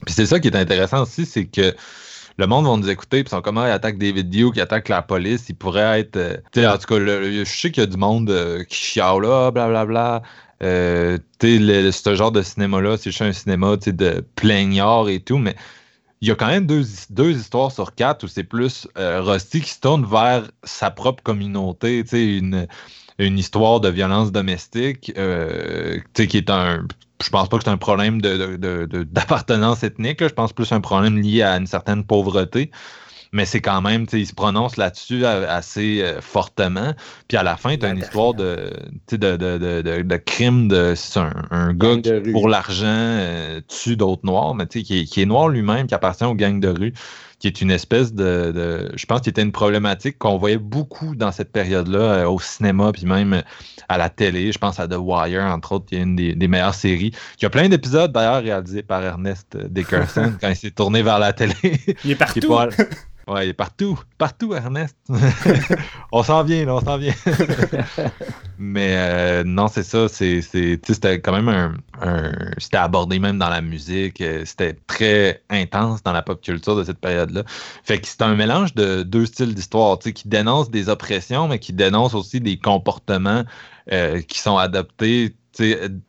Puis 0.05 0.15
c'est 0.15 0.27
ça 0.27 0.41
qui 0.41 0.49
est 0.49 0.57
intéressant 0.57 1.03
aussi, 1.03 1.27
c'est 1.27 1.47
que 1.47 1.75
le 2.37 2.47
monde 2.47 2.67
va 2.67 2.77
nous 2.77 2.91
écouter, 2.91 3.23
puis 3.23 3.31
sont 3.31 3.41
comment 3.41 3.65
ils 3.65 3.71
attaquent 3.71 3.99
David 3.99 4.29
Duke, 4.29 4.55
ils 4.57 4.61
attaquent 4.61 4.89
la 4.89 5.03
police, 5.03 5.49
ils 5.49 5.55
pourraient 5.55 6.01
être. 6.01 6.17
Euh, 6.17 6.37
sais, 6.53 6.67
en 6.67 6.77
tout 6.79 6.87
cas, 6.87 6.99
je 6.99 7.45
sais 7.45 7.71
qu'il 7.71 7.83
y 7.83 7.87
a 7.87 7.89
du 7.89 7.97
monde 7.97 8.31
euh, 8.31 8.65
qui 8.65 8.77
chiale 8.77 9.23
là, 9.23 9.51
blablabla. 9.51 10.23
Euh, 10.63 11.19
tu 11.39 11.59
sais, 11.59 11.93
ce 11.93 12.15
genre 12.15 12.33
de 12.33 12.43
cinéma-là, 12.43 12.97
c'est 12.97 13.11
juste 13.11 13.23
un 13.23 13.33
cinéma 13.33 13.77
de 13.77 14.25
plaignard 14.35 15.09
et 15.09 15.21
tout, 15.21 15.39
mais 15.39 15.55
il 16.21 16.29
y 16.29 16.31
a 16.31 16.35
quand 16.37 16.47
même 16.47 16.67
deux, 16.67 16.85
deux 17.11 17.33
histoires 17.33 17.71
sur 17.71 17.95
quatre 17.95 18.25
où 18.25 18.29
c'est 18.29 18.45
plus 18.45 18.89
euh, 18.97 19.21
Rusty 19.21 19.61
qui 19.61 19.71
se 19.71 19.81
tourne 19.81 20.07
vers 20.07 20.45
sa 20.63 20.91
propre 20.91 21.23
communauté, 21.23 22.03
tu 22.05 22.11
sais, 22.11 22.37
une 22.39 22.67
une 23.19 23.39
histoire 23.39 23.81
de 23.81 23.89
violence 23.89 24.33
domestique, 24.33 25.13
euh, 25.17 25.99
qui 26.15 26.37
est 26.37 26.51
un. 26.51 26.87
Je 27.23 27.31
pense 27.31 27.49
pas 27.49 27.59
que 27.59 27.65
c'est 27.65 27.71
un 27.71 27.77
problème 27.77 28.21
d'appartenance 28.21 29.81
de, 29.81 29.87
de, 29.89 29.93
ethnique, 29.93 30.23
je 30.23 30.35
pense 30.35 30.53
plus 30.53 30.73
un 30.73 30.81
problème 30.81 31.21
lié 31.21 31.43
à 31.43 31.57
une 31.57 31.67
certaine 31.67 32.05
pauvreté. 32.05 32.71
Mais 33.33 33.47
c'est 33.47 33.61
quand 33.61 33.83
même, 33.83 34.07
il 34.13 34.27
se 34.29 34.35
prononce 34.35 34.77
là-dessus 34.77 35.27
assez 35.27 36.03
euh, 36.03 36.21
fortement. 36.21 36.95
Puis 37.27 37.37
à 37.37 37.43
la 37.43 37.57
fin, 37.57 37.77
tu 37.77 37.85
as 37.85 37.89
une 37.89 37.99
histoire 37.99 38.33
de, 38.33 38.71
de, 39.11 39.37
de, 39.37 40.03
de, 40.03 40.17
crime 40.17 40.69
de. 40.69 40.95
C'est 40.95 41.19
un, 41.51 41.73
gars 41.73 41.97
qui, 41.97 42.31
pour 42.31 42.49
l'argent, 42.49 42.85
euh, 42.87 43.61
tue 43.67 43.97
d'autres 43.97 44.25
noirs, 44.25 44.55
mais 44.55 44.67
qui 44.67 44.79
est, 45.01 45.05
qui 45.05 45.21
est 45.21 45.27
noir 45.27 45.49
lui-même, 45.49 45.89
qui 45.89 45.95
appartient 45.95 46.25
aux 46.25 46.37
gangs 46.37 46.61
de 46.61 46.69
rue 46.69 46.93
qui 47.45 47.49
est 47.49 47.61
une 47.61 47.71
espèce 47.71 48.15
de, 48.15 48.91
je 48.97 49.05
pense 49.05 49.21
qu'il 49.21 49.29
était 49.29 49.43
une 49.43 49.53
problématique 49.53 50.17
qu'on 50.17 50.39
voyait 50.39 50.57
beaucoup 50.57 51.15
dans 51.15 51.31
cette 51.31 51.53
période-là 51.53 51.99
euh, 51.99 52.27
au 52.27 52.41
cinéma 52.41 52.91
puis 52.91 53.05
même 53.05 53.43
à 53.91 53.99
la 53.99 54.09
télé. 54.09 54.51
Je 54.51 54.57
pense 54.57 54.81
à 54.81 54.89
The 54.89 54.97
Wire 54.97 55.43
entre 55.43 55.73
autres, 55.73 55.85
qui 55.85 55.97
est 55.97 56.01
une 56.01 56.17
des, 56.17 56.49
meilleures 56.49 56.75
séries. 56.75 57.13
Il 57.39 57.43
y 57.43 57.45
a 57.45 57.51
plein 57.51 57.69
d'épisodes 57.69 58.11
d'ailleurs 58.13 58.43
réalisés 58.43 58.83
par 58.83 59.05
Ernest 59.05 59.59
Dickerson 59.59 60.33
quand 60.41 60.49
il 60.49 60.57
s'est 60.57 60.71
tourné 60.71 61.03
vers 61.03 61.19
la 61.19 61.35
télé. 61.35 61.55
Il 62.03 62.13
est 62.13 62.15
partout. 62.15 62.57
Ouais, 63.27 63.47
il 63.47 63.51
est 63.51 63.55
partout. 63.55 63.99
Partout, 64.19 64.55
Ernest. 64.55 64.97
on 66.13 66.23
s'en 66.23 66.43
vient, 66.43 66.67
là, 66.67 66.75
on 66.75 66.81
s'en 66.81 66.99
vient. 66.99 67.15
Mais 68.59 68.95
euh, 68.97 69.45
non, 69.45 69.69
c'est 69.69 69.83
ça. 69.83 70.09
C'était 70.09 71.21
quand 71.21 71.33
même 71.33 71.49
un. 71.49 72.33
c'était 72.59 72.77
abordé 72.77 73.19
même 73.19 73.39
dans 73.39 73.49
la 73.49 73.63
musique. 73.63 74.21
Euh, 74.21 74.43
c'était 74.45 74.75
très 74.87 75.43
intense 75.49 76.03
dans 76.03 76.13
la 76.13 76.23
pop 76.23 76.41
culture 76.43 76.77
de 76.77 76.85
cette 76.85 76.99
période-là. 76.99 77.45
Fait 77.83 77.99
que 77.99 78.07
c'est 78.07 78.23
un 78.23 78.35
mélange 78.35 78.75
de 78.75 79.03
deux 79.03 79.27
styles 79.27 79.55
d'histoire 79.55 79.99
qui 79.99 80.29
dénoncent 80.29 80.71
des 80.71 80.89
oppressions, 80.91 81.49
mais 81.49 81.59
qui 81.59 81.73
dénoncent 81.73 82.15
aussi 82.15 82.41
des 82.41 82.59
comportements 82.59 83.45
euh, 83.93 84.21
qui 84.21 84.39
sont 84.39 84.59
adoptés 84.59 85.35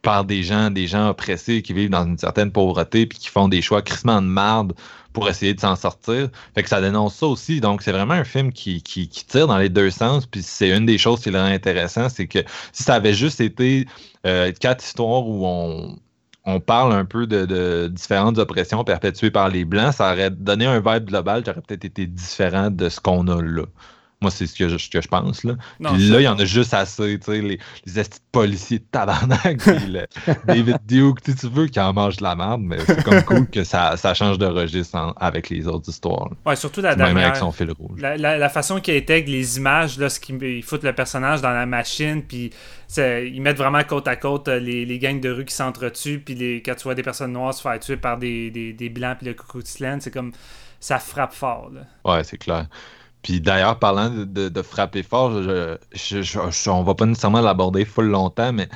par 0.02 0.26
des 0.26 0.44
gens, 0.44 0.72
des 0.72 0.88
gens 0.88 1.10
oppressés 1.10 1.62
qui 1.62 1.74
vivent 1.74 1.92
dans 1.92 2.06
une 2.06 2.18
certaine 2.18 2.52
pauvreté 2.52 3.06
puis 3.06 3.20
qui 3.20 3.28
font 3.28 3.48
des 3.48 3.62
choix 3.62 3.82
crissement 3.82 4.22
de 4.22 4.28
marde 4.28 4.74
pour 5.16 5.28
essayer 5.30 5.56
de 5.56 5.60
s'en 5.60 5.76
sortir. 5.76 6.30
Fait 6.54 6.62
que 6.62 6.70
ça 6.70 6.82
dénonce 6.82 7.16
ça 7.16 7.26
aussi. 7.26 7.62
Donc, 7.62 7.82
c'est 7.82 7.94
vraiment 7.94 8.14
un 8.14 8.26
film 8.26 8.52
qui, 8.52 8.84
qui, 8.84 9.08
tire 9.08 9.48
dans 9.48 9.58
les 9.58 9.70
deux 9.70 9.90
sens. 9.90 10.28
Puis 10.28 10.44
c'est 10.44 10.70
une 10.70 10.86
des 10.86 11.00
choses 11.00 11.22
qui 11.22 11.30
est 11.30 11.36
intéressant, 11.36 12.10
c'est 12.10 12.28
que 12.28 12.40
si 12.74 12.84
ça 12.84 12.96
avait 12.96 13.14
juste 13.14 13.42
été 13.42 13.88
euh, 14.28 14.52
quatre 14.52 14.84
histoires 14.84 15.26
où 15.26 15.48
on, 15.48 15.98
on 16.46 16.60
parle 16.60 16.94
un 16.94 17.06
peu 17.06 17.26
de, 17.26 17.46
de, 17.46 17.88
différentes 17.88 18.38
oppressions 18.38 18.84
perpétuées 18.84 19.32
par 19.32 19.50
les 19.50 19.66
Blancs, 19.66 19.94
ça 19.94 20.12
aurait 20.12 20.30
donné 20.30 20.66
un 20.66 20.80
vibe 20.80 21.06
global 21.06 21.44
qui 21.44 21.50
aurait 21.50 21.62
peut-être 21.62 21.86
été 21.86 22.06
différent 22.06 22.70
de 22.70 22.90
ce 22.90 23.00
qu'on 23.00 23.28
a 23.28 23.42
là. 23.42 23.64
Moi, 24.22 24.32
c'est 24.32 24.48
ce 24.48 24.56
que 24.56 24.70
je, 24.70 24.90
que 24.90 25.02
je 25.02 25.08
pense. 25.08 25.44
Là. 25.44 25.56
puis 25.80 26.10
là, 26.10 26.20
il 26.22 26.24
y 26.24 26.28
en 26.28 26.40
a 26.40 26.46
juste 26.46 26.74
assez. 26.74 27.20
tu 27.20 27.26
sais, 27.26 27.42
Les, 27.42 27.60
les 27.86 28.04
policiers 28.32 28.80
de 28.80 28.86
tabarnak. 28.90 29.60
David 30.46 30.78
Duke, 30.86 31.22
tu 31.22 31.48
veux 31.48 31.68
qu'il 31.68 31.82
en 31.82 31.94
mange 31.94 32.18
de 32.18 32.24
la 32.24 32.36
merde, 32.36 32.62
mais 32.62 32.78
c'est 32.86 33.04
comme 33.04 33.24
cool 33.26 33.48
que 33.48 33.64
ça, 33.64 33.98
ça 33.98 34.14
change 34.14 34.38
de 34.38 34.46
registre 34.46 35.14
avec 35.18 35.50
les 35.50 35.68
autres 35.68 35.90
histoires. 35.90 36.30
Ouais, 36.46 36.56
surtout 36.56 36.82
la 36.82 36.96
dernière. 36.96 37.16
Même 37.16 37.24
avec 37.26 37.36
son 37.36 37.52
fil 37.52 37.72
rouge. 37.72 38.00
La, 38.00 38.18
la, 38.18 38.50
façon 38.50 38.80
qu'il 38.80 38.96
intègre 38.96 39.30
les 39.30 39.58
images, 39.58 39.98
là, 39.98 40.10
ce 40.10 40.20
qu'ils 40.20 40.64
foutent 40.64 40.84
le 40.84 40.94
personnage 40.94 41.42
dans 41.42 41.52
la 41.52 41.66
machine, 41.66 42.24
puis 42.24 42.52
ils 42.98 43.42
mettent 43.42 43.58
vraiment 43.58 43.84
côte 43.84 44.08
à 44.08 44.16
côte 44.16 44.48
euh, 44.48 44.60
les, 44.60 44.86
les 44.86 45.00
gangs 45.00 45.20
de 45.20 45.30
rue 45.30 45.46
qui 45.46 45.56
s'entretuent, 45.56 46.20
puis 46.20 46.36
les, 46.36 46.62
quand 46.62 46.76
tu 46.76 46.84
vois 46.84 46.96
des 46.96 47.04
personnes 47.04 47.34
noires 47.34 47.54
se 47.54 47.62
faire 47.62 47.80
tuer 47.80 47.98
par 47.98 48.18
des, 48.18 48.50
des, 48.52 48.74
des 48.74 48.90
blancs, 48.90 49.18
puis 49.18 49.28
le 49.28 49.34
coucou 49.34 49.60
c'est 49.64 50.12
comme. 50.12 50.32
Ça 50.80 51.00
frappe 51.00 51.34
fort. 51.34 51.72
Là. 51.74 51.82
Ouais, 52.04 52.24
c'est 52.24 52.38
clair. 52.38 52.68
Puis 53.26 53.42
d'ailleurs, 53.42 53.80
parlant 53.80 54.12
de, 54.12 54.62
frapper 54.62 55.02
fort, 55.02 55.42
je, 55.42 56.70
on 56.70 56.84
va 56.84 56.94
pas 56.94 57.08
nécessairement 57.08 57.42
l'aborder 57.42 57.84
full 57.84 58.06
longtemps, 58.06 58.54
mais 58.54 58.70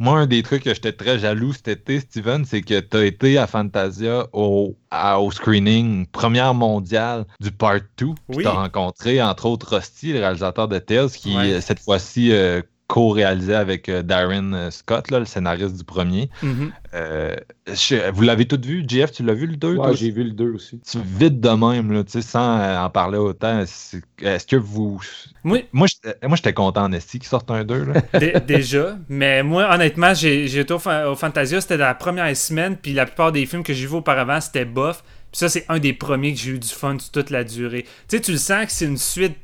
moi, 0.00 0.18
un 0.18 0.26
des 0.26 0.42
trucs 0.42 0.64
que 0.64 0.74
j'étais 0.74 0.92
très 0.92 1.20
jaloux 1.20 1.52
cet 1.52 1.68
été, 1.68 2.00
Steven, 2.00 2.44
c'est 2.44 2.62
que 2.62 2.80
tu 2.80 2.96
as 2.96 3.04
été 3.04 3.38
à 3.38 3.46
Fantasia 3.46 4.26
au, 4.32 4.76
au 4.90 5.30
screening 5.30 6.06
première 6.08 6.52
mondiale 6.52 7.26
du 7.38 7.52
Part 7.52 7.78
2. 7.96 8.06
Tu 8.32 8.44
as 8.44 8.50
rencontré, 8.50 9.22
entre 9.22 9.46
autres, 9.46 9.76
Rusty, 9.76 10.14
le 10.14 10.18
réalisateur 10.18 10.66
de 10.66 10.80
Tales, 10.80 11.10
qui 11.10 11.36
cette 11.60 11.78
fois-ci 11.78 12.32
euh, 12.32 12.60
co-réalisé 12.92 13.54
avec 13.54 13.88
euh, 13.88 14.02
Darren 14.02 14.70
Scott, 14.70 15.10
là, 15.10 15.18
le 15.18 15.24
scénariste 15.24 15.78
du 15.78 15.84
premier. 15.84 16.28
Mm-hmm. 16.44 18.12
vous 18.12 18.22
l'avez 18.22 18.44
tous 18.44 18.60
vu, 18.60 18.84
JF, 18.86 19.12
tu 19.12 19.22
l'as 19.22 19.32
vu 19.32 19.46
le 19.46 19.56
2 19.56 19.76
Ouais, 19.76 19.96
j'ai 19.96 20.10
vu 20.10 20.24
le 20.24 20.32
2 20.32 20.52
aussi. 20.52 20.78
Tu 20.86 20.98
vite 21.02 21.40
de 21.40 21.48
même, 21.48 21.90
là, 21.90 22.02
sans 22.06 22.84
en 22.84 22.90
parler 22.90 23.16
autant. 23.16 23.60
Est-ce 23.60 24.46
que 24.46 24.56
vous. 24.56 25.00
Oui. 25.42 25.64
Moi, 25.72 25.86
j'étais 25.86 26.52
content 26.52 26.84
en 26.84 26.92
esti 26.92 27.18
qu'il 27.18 27.28
sorte 27.28 27.50
un 27.50 27.64
2. 27.64 27.94
déjà, 28.46 28.98
mais 29.08 29.42
moi, 29.42 29.74
honnêtement, 29.74 30.12
j'ai 30.12 30.44
été 30.58 30.74
au, 30.74 30.76
au 30.76 31.14
Fantasia, 31.14 31.62
c'était 31.62 31.78
la 31.78 31.94
première 31.94 32.36
semaine, 32.36 32.76
puis 32.76 32.92
la 32.92 33.06
plupart 33.06 33.32
des 33.32 33.46
films 33.46 33.62
que 33.62 33.72
j'ai 33.72 33.86
vus 33.86 33.96
auparavant, 33.96 34.38
c'était 34.38 34.66
bof. 34.66 35.02
Puis 35.32 35.38
ça, 35.38 35.48
c'est 35.48 35.64
un 35.70 35.78
des 35.78 35.94
premiers 35.94 36.34
que 36.34 36.38
j'ai 36.38 36.50
eu 36.50 36.58
du 36.58 36.68
fun 36.68 36.98
toute 37.10 37.30
la 37.30 37.42
durée. 37.42 37.84
Tu 38.06 38.16
sais, 38.16 38.20
tu 38.20 38.32
le 38.32 38.36
sens 38.36 38.66
que 38.66 38.72
c'est 38.72 38.84
une 38.84 38.98
suite 38.98 39.38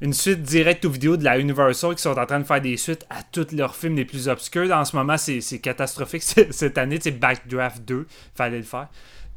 une 0.00 0.12
suite 0.12 0.42
directe 0.42 0.84
aux 0.84 0.90
vidéos 0.90 1.16
de 1.16 1.24
la 1.24 1.38
Universal 1.38 1.94
qui 1.94 2.02
sont 2.02 2.18
en 2.18 2.26
train 2.26 2.40
de 2.40 2.44
faire 2.44 2.60
des 2.60 2.76
suites 2.76 3.06
à 3.10 3.22
tous 3.22 3.52
leurs 3.52 3.74
films 3.74 3.96
les 3.96 4.04
plus 4.04 4.28
obscurs. 4.28 4.70
En 4.72 4.84
ce 4.84 4.96
moment, 4.96 5.16
c'est 5.16 5.58
catastrophique. 5.60 6.22
Cette 6.50 6.78
année, 6.78 6.98
c'est 7.00 7.12
Backdraft 7.12 7.84
2. 7.84 8.06
Fallait 8.34 8.58
le 8.58 8.62
faire. 8.62 8.88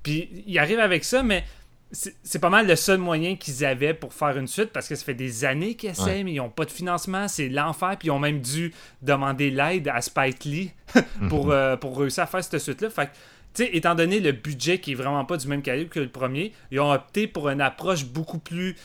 Puis, 0.03 0.43
ils 0.47 0.59
arrivent 0.59 0.79
avec 0.79 1.03
ça, 1.03 1.23
mais 1.23 1.43
c'est 1.91 2.39
pas 2.39 2.51
mal 2.51 2.67
le 2.67 2.75
seul 2.75 2.99
moyen 2.99 3.35
qu'ils 3.35 3.65
avaient 3.65 3.95
pour 3.95 4.13
faire 4.13 4.37
une 4.37 4.47
suite 4.47 4.71
parce 4.71 4.87
que 4.87 4.93
ça 4.93 5.03
fait 5.03 5.15
des 5.15 5.43
années 5.43 5.73
qu'ils 5.73 5.89
essaient, 5.89 6.23
mais 6.23 6.33
ils 6.33 6.37
n'ont 6.37 6.49
pas 6.49 6.65
de 6.65 6.71
financement. 6.71 7.27
C'est 7.27 7.49
l'enfer. 7.49 7.95
Puis, 7.97 8.09
ils 8.09 8.11
ont 8.11 8.19
même 8.19 8.41
dû 8.41 8.73
demander 9.01 9.49
l'aide 9.49 9.87
à 9.87 10.01
Spike 10.01 10.45
Lee 10.45 10.71
pour, 11.29 11.47
mhm. 11.47 11.51
euh, 11.51 11.77
pour 11.77 11.97
réussir 11.97 12.23
à 12.23 12.27
faire 12.27 12.43
cette 12.43 12.59
suite-là. 12.59 12.89
Fait 12.89 13.09
tu 13.51 13.63
sais, 13.63 13.75
étant 13.75 13.95
donné 13.95 14.19
le 14.19 14.31
budget 14.31 14.79
qui 14.79 14.91
est 14.91 14.95
vraiment 14.95 15.25
pas 15.25 15.35
du 15.35 15.47
même 15.47 15.63
calibre 15.63 15.89
que 15.89 15.99
le 15.99 16.09
premier, 16.09 16.53
ils 16.69 16.79
ont 16.79 16.91
opté 16.91 17.25
pour 17.25 17.49
une 17.49 17.61
approche 17.61 18.05
beaucoup 18.05 18.37
plus 18.37 18.75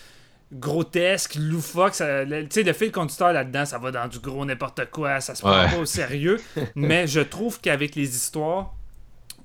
grotesque, 0.54 1.34
loufoque. 1.34 1.92
Tu 1.92 1.98
sais, 1.98 2.62
le 2.62 2.72
fil 2.72 2.92
conducteur 2.92 3.32
là-dedans, 3.32 3.64
ça 3.66 3.78
va 3.78 3.90
dans 3.90 4.08
du 4.08 4.20
gros 4.20 4.44
n'importe 4.44 4.90
quoi, 4.90 5.20
ça 5.20 5.34
se 5.34 5.42
prend 5.42 5.68
pas 5.68 5.78
au 5.78 5.84
sérieux. 5.84 6.40
mais 6.74 7.06
je 7.06 7.20
trouve 7.20 7.60
qu'avec 7.60 7.94
les 7.94 8.16
histoires, 8.16 8.74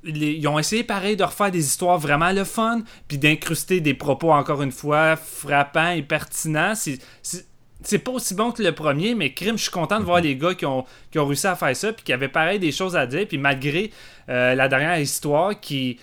ils 0.03 0.47
ont 0.47 0.57
essayé 0.57 0.83
pareil 0.83 1.17
de 1.17 1.23
refaire 1.23 1.51
des 1.51 1.65
histoires 1.65 1.97
vraiment 1.97 2.31
le 2.31 2.43
fun, 2.43 2.81
puis 3.07 3.17
d'incruster 3.17 3.81
des 3.81 3.93
propos 3.93 4.31
encore 4.31 4.61
une 4.61 4.71
fois 4.71 5.15
frappants 5.15 5.91
et 5.91 6.03
pertinents. 6.03 6.73
C'est 7.81 7.99
pas 7.99 8.11
aussi 8.11 8.33
bon 8.33 8.51
que 8.51 8.61
le 8.61 8.73
premier, 8.73 9.15
mais 9.15 9.33
crime, 9.33 9.57
je 9.57 9.63
suis 9.63 9.71
content 9.71 9.99
de 9.99 10.05
voir 10.05 10.17
mhm. 10.17 10.23
les 10.23 10.35
gars 10.35 10.53
qui 10.53 10.65
ont, 10.65 10.85
qui 11.11 11.19
ont 11.19 11.25
réussi 11.25 11.47
à 11.47 11.55
faire 11.55 11.75
ça, 11.75 11.91
puis 11.91 12.03
qui 12.03 12.13
avaient 12.13 12.29
pareil 12.29 12.59
des 12.59 12.71
choses 12.71 12.95
à 12.95 13.05
dire, 13.07 13.27
puis 13.27 13.37
malgré 13.37 13.91
euh, 14.29 14.53
la 14.53 14.67
dernière 14.67 14.99
histoire 14.99 15.59
qui, 15.59 15.99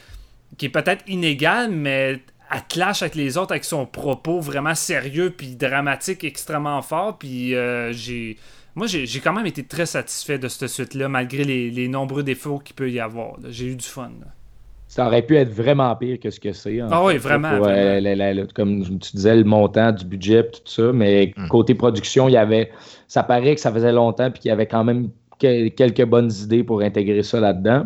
qui 0.58 0.66
est 0.66 0.70
peut-être 0.70 1.04
inégale, 1.06 1.70
mais 1.70 2.20
à 2.50 2.60
clash 2.60 3.02
avec 3.02 3.14
les 3.14 3.36
autres, 3.38 3.52
avec 3.52 3.64
son 3.64 3.86
propos 3.86 4.40
vraiment 4.40 4.74
sérieux, 4.74 5.32
puis 5.36 5.56
dramatique, 5.56 6.24
extrêmement 6.24 6.82
fort, 6.82 7.18
puis 7.18 7.54
euh, 7.54 7.92
j'ai... 7.92 8.36
Moi, 8.74 8.86
j'ai 8.88 9.20
quand 9.20 9.32
même 9.32 9.46
été 9.46 9.64
très 9.64 9.86
satisfait 9.86 10.38
de 10.38 10.48
cette 10.48 10.68
suite-là, 10.68 11.08
malgré 11.08 11.44
les, 11.44 11.88
nombreux 11.88 12.22
défauts 12.22 12.58
qu'il 12.58 12.76
peut 12.76 12.90
y 12.90 13.00
avoir. 13.00 13.36
J'ai 13.48 13.68
eu 13.68 13.74
du 13.74 13.86
fun. 13.86 14.10
Ça 14.86 15.06
aurait 15.06 15.22
pu 15.22 15.34
être 15.36 15.50
vraiment 15.50 15.96
pire 15.96 16.20
que 16.20 16.28
ce 16.28 16.38
que 16.38 16.52
c'est. 16.52 16.80
Ah 16.90 17.02
oui, 17.02 17.16
vraiment. 17.16 17.52
Euh, 17.64 18.46
comme 18.54 18.84
tu 18.98 19.16
disais, 19.16 19.34
le 19.34 19.44
montant 19.44 19.92
du 19.92 20.04
budget 20.04 20.44
tout 20.44 20.60
ça, 20.66 20.92
mais 20.92 21.32
hmm. 21.34 21.48
côté 21.48 21.74
production, 21.74 22.28
il 22.28 22.32
y 22.32 22.36
avait. 22.36 22.70
Ça 23.08 23.22
paraît 23.22 23.54
que 23.54 23.62
ça 23.62 23.72
faisait 23.72 23.92
longtemps 23.92 24.30
puis 24.30 24.40
qu'il 24.40 24.50
y 24.50 24.52
avait 24.52 24.66
quand 24.66 24.84
même 24.84 25.08
quelques 25.38 26.04
bonnes 26.04 26.30
idées 26.42 26.62
pour 26.62 26.82
intégrer 26.82 27.22
ça 27.22 27.40
là-dedans. 27.40 27.84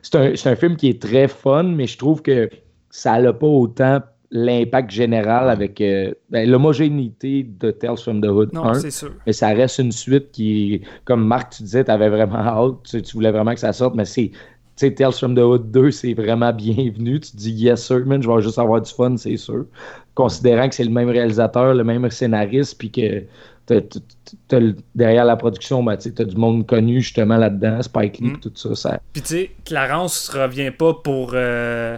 C'est 0.00 0.16
un, 0.16 0.52
un, 0.52 0.56
film 0.56 0.76
qui 0.76 0.88
est 0.88 1.00
très 1.00 1.28
fun, 1.28 1.64
mais 1.64 1.86
je 1.86 1.98
trouve 1.98 2.22
que 2.22 2.48
ça 2.90 3.20
n'a 3.20 3.32
pas 3.32 3.46
autant 3.46 4.00
l'impact 4.32 4.90
général 4.90 5.50
avec 5.50 5.80
euh, 5.80 6.12
ben, 6.30 6.48
l'homogénéité 6.48 7.42
de 7.42 7.70
Tales 7.72 7.96
from 7.96 8.20
the 8.20 8.26
Hood 8.26 8.52
non, 8.52 8.74
c'est 8.74 8.90
sûr. 8.90 9.12
Mais 9.26 9.32
ça 9.32 9.48
reste 9.48 9.78
une 9.78 9.90
suite 9.90 10.30
qui, 10.30 10.82
comme 11.04 11.26
Marc, 11.26 11.54
tu 11.56 11.64
disais, 11.64 11.84
tu 11.84 11.90
avais 11.90 12.08
vraiment 12.08 12.38
hâte, 12.38 12.74
tu, 12.84 13.02
tu, 13.02 13.14
voulais 13.14 13.32
vraiment 13.32 13.54
que 13.54 13.60
ça 13.60 13.72
sorte, 13.72 13.96
mais 13.96 14.04
c'est 14.04 14.30
Tales 14.76 15.12
from 15.12 15.34
the 15.34 15.40
Hood 15.40 15.70
2, 15.72 15.90
c'est 15.90 16.14
vraiment 16.14 16.52
bienvenu. 16.52 17.18
Tu 17.20 17.32
te 17.32 17.36
dis, 17.36 17.50
yes, 17.50 17.84
sir, 17.84 18.06
man, 18.06 18.22
je 18.22 18.30
vais 18.30 18.40
juste 18.40 18.58
avoir 18.58 18.80
du 18.80 18.90
fun, 18.90 19.16
c'est 19.16 19.36
sûr. 19.36 19.66
Considérant 20.14 20.68
que 20.68 20.74
c'est 20.74 20.84
le 20.84 20.90
même 20.90 21.08
réalisateur, 21.08 21.74
le 21.74 21.84
même 21.84 22.08
scénariste, 22.10 22.78
puis 22.78 22.90
que 22.90 23.24
derrière 24.94 25.24
la 25.24 25.36
production, 25.36 25.82
ben, 25.82 25.96
tu 25.96 26.12
as 26.16 26.24
du 26.24 26.36
monde 26.36 26.66
connu 26.66 27.00
justement 27.00 27.36
là-dedans, 27.36 27.82
Spike 27.82 28.18
Lee, 28.18 28.30
mm. 28.30 28.40
tout 28.40 28.52
ça, 28.54 28.74
ça. 28.74 29.00
Puis 29.12 29.22
tu 29.22 29.28
sais, 29.28 29.50
Clarence 29.64 30.28
revient 30.28 30.70
pas 30.70 30.94
pour. 30.94 31.32
Euh, 31.34 31.96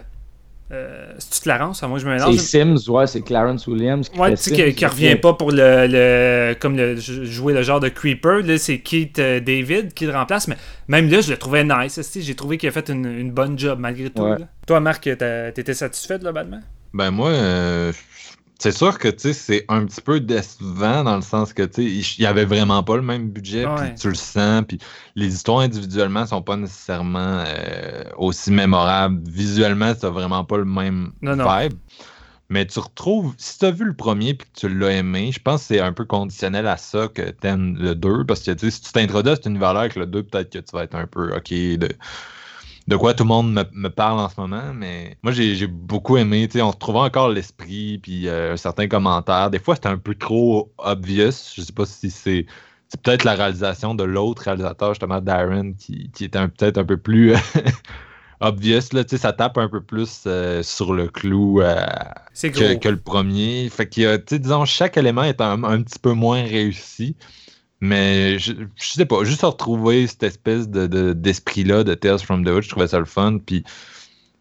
euh, 0.73 1.13
c'est-tu 1.19 1.41
Clarence? 1.43 1.83
Moi, 1.83 1.99
je 1.99 2.07
me 2.07 2.15
mélange. 2.15 2.37
C'est 2.37 2.65
Sims, 2.65 2.89
ouais, 2.89 3.07
c'est 3.07 3.21
Clarence 3.21 3.67
Williams. 3.67 4.09
Qui 4.09 4.19
ouais, 4.19 4.31
tu 4.31 4.55
sais, 4.55 4.73
qui, 4.73 4.87
revient 4.87 5.17
pas 5.17 5.35
pour 5.35 5.51
le, 5.53 6.55
comme 6.55 6.77
le, 6.77 6.97
jouer 6.97 7.53
le 7.53 7.63
genre 7.63 7.81
de 7.81 7.89
Creeper. 7.89 8.41
Là, 8.43 8.57
c'est 8.57 8.79
Keith 8.79 9.19
euh, 9.19 9.41
David 9.41 9.93
qui 9.93 10.07
le 10.07 10.13
remplace. 10.13 10.49
Mais 10.49 10.57
même 10.89 11.11
là, 11.11 11.21
je 11.21 11.31
le 11.31 11.37
trouvais 11.37 11.65
nice. 11.65 12.01
J'ai 12.15 12.35
trouvé 12.35 12.57
qu'il 12.57 12.69
a 12.69 12.73
fait 12.73 12.89
une, 12.89 13.31
bonne 13.31 13.59
job 13.59 13.79
malgré 13.81 14.11
tout. 14.11 14.27
Toi, 14.67 14.81
Marc, 14.81 15.03
t'étais 15.03 15.75
satisfait 15.75 16.19
de 16.19 16.31
Batman? 16.31 16.63
Ben, 16.95 17.11
moi, 17.11 17.31
euh, 17.31 17.93
c'est 18.63 18.71
sûr 18.71 18.97
que 18.97 19.09
c'est 19.17 19.65
un 19.69 19.85
petit 19.87 20.01
peu 20.01 20.21
décevant 20.21 21.03
dans 21.03 21.17
le 21.17 21.23
sens 21.23 21.53
que 21.53 21.69
il 21.81 22.05
n'y 22.21 22.27
avait 22.27 22.45
vraiment 22.45 22.85
pas 22.85 22.95
le 22.95 23.03
même 23.03 23.29
budget, 23.29 23.67
puis 23.77 23.95
tu 24.01 24.09
le 24.09 24.15
sens, 24.15 24.63
puis 24.69 24.79
les 25.17 25.35
histoires 25.35 25.61
individuellement 25.61 26.25
sont 26.27 26.43
pas 26.43 26.57
nécessairement 26.57 27.43
euh, 27.45 28.05
aussi 28.17 28.53
mémorables. 28.53 29.21
Visuellement, 29.29 29.97
ça 29.97 30.11
vraiment 30.11 30.45
pas 30.45 30.59
le 30.59 30.65
même 30.65 31.11
vibe. 31.23 31.73
Mais 32.51 32.65
tu 32.65 32.79
retrouves, 32.79 33.35
si 33.37 33.59
tu 33.59 33.65
as 33.65 33.73
vu 33.73 33.85
le 33.85 33.95
premier 33.95 34.35
puis 34.35 34.47
que 34.47 34.61
tu 34.61 34.69
l'as 34.69 34.93
aimé, 34.93 35.33
je 35.33 35.41
pense 35.41 35.63
que 35.63 35.67
c'est 35.75 35.81
un 35.81 35.93
peu 35.93 36.05
conditionnel 36.05 36.69
à 36.69 36.77
ça 36.77 37.09
que 37.09 37.23
tu 37.23 37.47
aimes 37.49 37.77
le 37.81 37.97
2. 37.97 38.27
Parce 38.27 38.43
que 38.43 38.57
si 38.71 38.81
tu 38.81 38.93
t'introduis 38.93 39.33
à 39.33 39.37
cet 39.37 39.47
univers-là 39.47 39.81
avec 39.81 39.97
le 39.97 40.07
2, 40.07 40.23
peut-être 40.23 40.51
que 40.51 40.59
tu 40.59 40.71
vas 40.73 40.85
être 40.85 40.95
un 40.95 41.09
peu 41.09 41.35
OK 41.35 41.51
de 41.51 41.89
de 42.93 42.97
quoi 42.99 43.15
tout 43.15 43.25
le 43.25 43.29
monde 43.29 43.67
me, 43.73 43.89
parle 43.89 44.21
en 44.21 44.29
ce 44.29 44.39
moment, 44.39 44.75
mais 44.75 45.17
moi 45.23 45.33
j'ai 45.33 45.67
beaucoup 45.67 46.19
aimé. 46.19 46.47
On 46.57 46.71
retrouvait 46.71 46.99
encore 46.99 47.31
l'esprit, 47.31 47.99
puis 47.99 48.29
euh, 48.29 48.53
un 48.53 48.57
certain 48.59 48.87
commentaire. 48.87 49.51
Des 49.51 49.59
fois, 49.59 49.77
c'était 49.77 49.89
un 49.89 49.97
peu 49.97 50.15
trop 50.15 50.71
obvious. 50.77 51.55
Je 51.57 51.63
sais 51.63 51.73
pas 51.73 51.87
si 51.87 52.11
c'est. 52.11 52.47
C'est 52.89 53.01
peut-être 53.01 53.25
la 53.25 53.33
réalisation 53.33 53.95
de 53.95 54.05
l'autre 54.05 54.43
réalisateur, 54.43 54.91
justement, 54.91 55.23
Darren, 55.23 55.73
qui, 55.73 56.11
était 56.21 56.47
peut-être 56.49 56.77
un 56.77 56.85
peu 56.85 56.99
plus 56.99 57.35
obvious. 58.41 58.93
Là, 58.93 59.03
ça 59.09 59.33
tape 59.33 59.57
un 59.57 59.71
peu 59.71 59.81
plus 59.81 60.25
euh, 60.27 60.63
sur 60.63 60.93
le 60.93 61.09
clou 61.09 61.63
euh, 61.63 61.87
que, 62.43 62.89
le 62.91 62.99
premier. 62.99 63.71
Fait 63.71 63.89
que, 63.89 64.19
disons, 64.37 64.67
chaque 64.67 64.99
élément 64.99 65.23
est 65.23 65.41
un, 65.41 65.65
un 65.65 65.81
petit 65.81 65.99
peu 65.99 66.13
moins 66.13 66.43
réussi. 66.43 67.17
Mais 67.83 68.39
je, 68.39 68.53
je 68.77 68.93
sais 68.93 69.07
pas, 69.07 69.25
juste 69.25 69.43
retrouver 69.43 70.07
cette 70.07 70.23
espèce 70.23 70.69
de, 70.69 71.13
d'esprit-là 71.15 71.83
de, 71.83 71.95
Tales 71.95 72.21
from 72.21 72.45
the 72.45 72.49
Hood, 72.51 72.63
je 72.63 72.69
trouvais 72.69 72.87
ça 72.87 73.01
le 73.01 73.05
fun. 73.05 73.39
Puis, 73.45 73.65
tu 73.65 73.71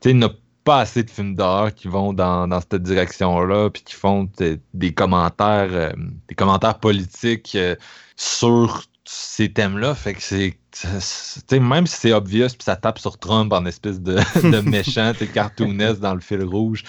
sais, 0.03 0.11
il 0.11 0.17
n'y 0.17 0.25
a 0.25 0.31
pas 0.63 0.81
assez 0.81 1.01
de 1.01 1.09
films 1.09 1.33
d'horreur 1.33 1.73
qui 1.73 1.87
vont 1.87 2.13
dans, 2.13 2.61
cette 2.61 2.83
direction-là, 2.83 3.71
puis 3.71 3.81
qui 3.81 3.95
font 3.95 4.29
des 4.75 4.93
commentaires, 4.93 5.69
euh, 5.71 5.91
des 6.27 6.35
commentaires 6.35 6.77
politiques 6.77 7.53
euh, 7.55 7.75
sur 8.15 8.83
ces 9.05 9.51
thèmes-là. 9.51 9.95
Fait 9.95 10.13
que 10.13 10.21
c'est. 10.21 11.59
même 11.59 11.87
si 11.87 11.97
c'est 11.97 12.13
obvious, 12.13 12.49
puis 12.49 12.63
ça 12.63 12.75
tape 12.75 12.99
sur 12.99 13.17
Trump 13.17 13.51
en 13.53 13.65
espèce 13.65 13.99
de, 14.01 14.17
de 14.51 14.59
méchant, 14.69 15.13
cartoonesque 15.33 15.99
dans 15.99 16.13
le 16.13 16.21
fil 16.21 16.43
rouge. 16.43 16.83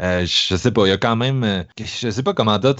Euh, 0.00 0.24
je 0.24 0.56
sais 0.56 0.70
pas, 0.70 0.86
il 0.86 0.90
y 0.90 0.92
a 0.92 0.98
quand 0.98 1.16
même. 1.16 1.44
Euh, 1.44 1.62
je 1.78 2.10
sais 2.10 2.22
pas 2.22 2.32
comment 2.32 2.58
dire. 2.58 2.74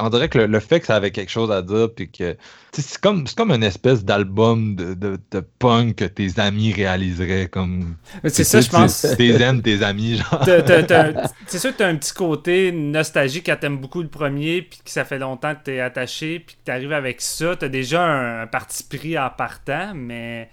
On 0.00 0.08
dirait 0.08 0.28
que 0.28 0.38
le, 0.38 0.60
fait 0.60 0.80
que 0.80 0.86
ça 0.86 0.96
avait 0.96 1.10
quelque 1.10 1.30
chose 1.30 1.50
à 1.50 1.60
dire, 1.60 1.88
puis 1.94 2.10
que. 2.10 2.36
C'est 2.74 2.98
comme, 2.98 3.26
comme 3.36 3.50
une 3.50 3.64
espèce 3.64 4.02
d'album 4.02 4.74
de, 4.74 4.94
de, 4.94 5.18
de, 5.30 5.44
punk 5.58 5.96
que 5.96 6.06
tes 6.06 6.40
amis 6.40 6.72
réaliseraient. 6.72 7.48
comme 7.48 7.96
C'est 8.24 8.44
ça, 8.44 8.62
je 8.62 8.70
pense. 8.70 9.06
Tes 9.18 9.42
aimes, 9.42 9.60
tes 9.60 9.82
amis, 9.82 10.16
genre. 10.16 10.42
C'est 11.46 11.58
sûr 11.58 11.72
que 11.72 11.76
t'as 11.76 11.88
un 11.88 11.96
petit 11.96 12.14
côté 12.14 12.72
nostalgique 12.72 13.44
quand 13.44 13.56
t'aimes 13.60 13.78
beaucoup 13.78 14.00
le 14.00 14.08
premier, 14.08 14.62
puis 14.62 14.80
que 14.82 14.90
ça 14.90 15.04
fait 15.04 15.18
longtemps 15.18 15.54
que 15.54 15.64
t'es 15.64 15.80
attaché, 15.80 16.38
puis 16.38 16.56
que 16.56 16.60
t'arrives 16.64 16.94
avec 16.94 17.20
ça. 17.20 17.54
T'as 17.54 17.68
déjà 17.68 18.02
un, 18.02 18.46
parti 18.46 18.84
pris 18.84 19.18
en 19.18 19.28
partant, 19.28 19.92
mais. 19.94 20.48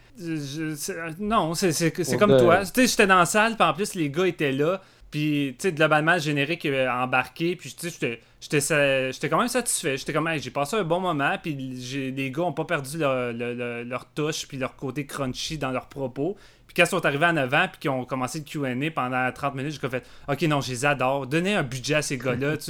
non, 1.20 1.54
c'est 1.54 2.18
comme 2.20 2.38
toi. 2.38 2.66
Tu 2.66 2.82
sais, 2.82 2.88
j'étais 2.88 3.08
dans 3.08 3.20
la 3.20 3.26
salle, 3.26 3.56
puis 3.56 3.66
en 3.66 3.74
plus, 3.74 3.96
les 3.96 4.10
gars 4.10 4.28
étaient 4.28 4.52
là. 4.52 4.82
Puis, 5.11 5.56
tu 5.57 5.68
sais, 5.68 5.73
globalement, 5.73 6.14
le 6.14 6.19
générique 6.19 6.68
embarqué. 6.91 7.56
Puis, 7.56 7.73
tu 7.73 7.90
sais, 7.90 8.19
j'étais 8.40 9.30
quand 9.30 9.40
même 9.40 9.48
satisfait. 9.48 9.98
J'étais 9.98 10.14
comme, 10.14 10.30
j'ai 10.38 10.52
passé 10.52 10.76
un 10.77 10.84
bon 10.84 10.99
moment. 10.99 11.36
Puis, 11.41 11.56
les 11.56 12.31
gars 12.31 12.44
ont 12.44 12.53
pas 12.53 12.65
perdu 12.65 12.98
leur, 12.99 13.34
leur, 13.34 14.06
touche 14.14 14.48
puis 14.48 14.57
leur 14.57 14.76
côté 14.76 15.06
crunchy 15.06 15.57
dans 15.57 15.72
leurs 15.72 15.88
propos. 15.88 16.38
Puis, 16.68 16.76
quand 16.76 16.84
ils 16.84 16.90
sont 16.90 17.06
arrivés 17.06 17.26
en 17.26 17.38
avant 17.38 17.68
puis 17.68 17.80
qu'ils 17.80 17.90
ont 17.90 18.06
commencé 18.06 18.40
le 18.40 18.45
QA 18.45 18.91
pendant 18.91 19.31
30 19.31 19.56
minutes, 19.56 19.80
j'ai 19.81 19.90
fait, 19.90 20.06
OK, 20.27 20.41
non, 20.44 20.61
je 20.61 20.69
les 20.69 20.86
adore. 20.86 21.26
Donnez 21.26 21.56
un 21.56 21.64
budget 21.64 21.95
à 21.95 22.02
ces 22.02 22.18
gars-là. 22.18 22.56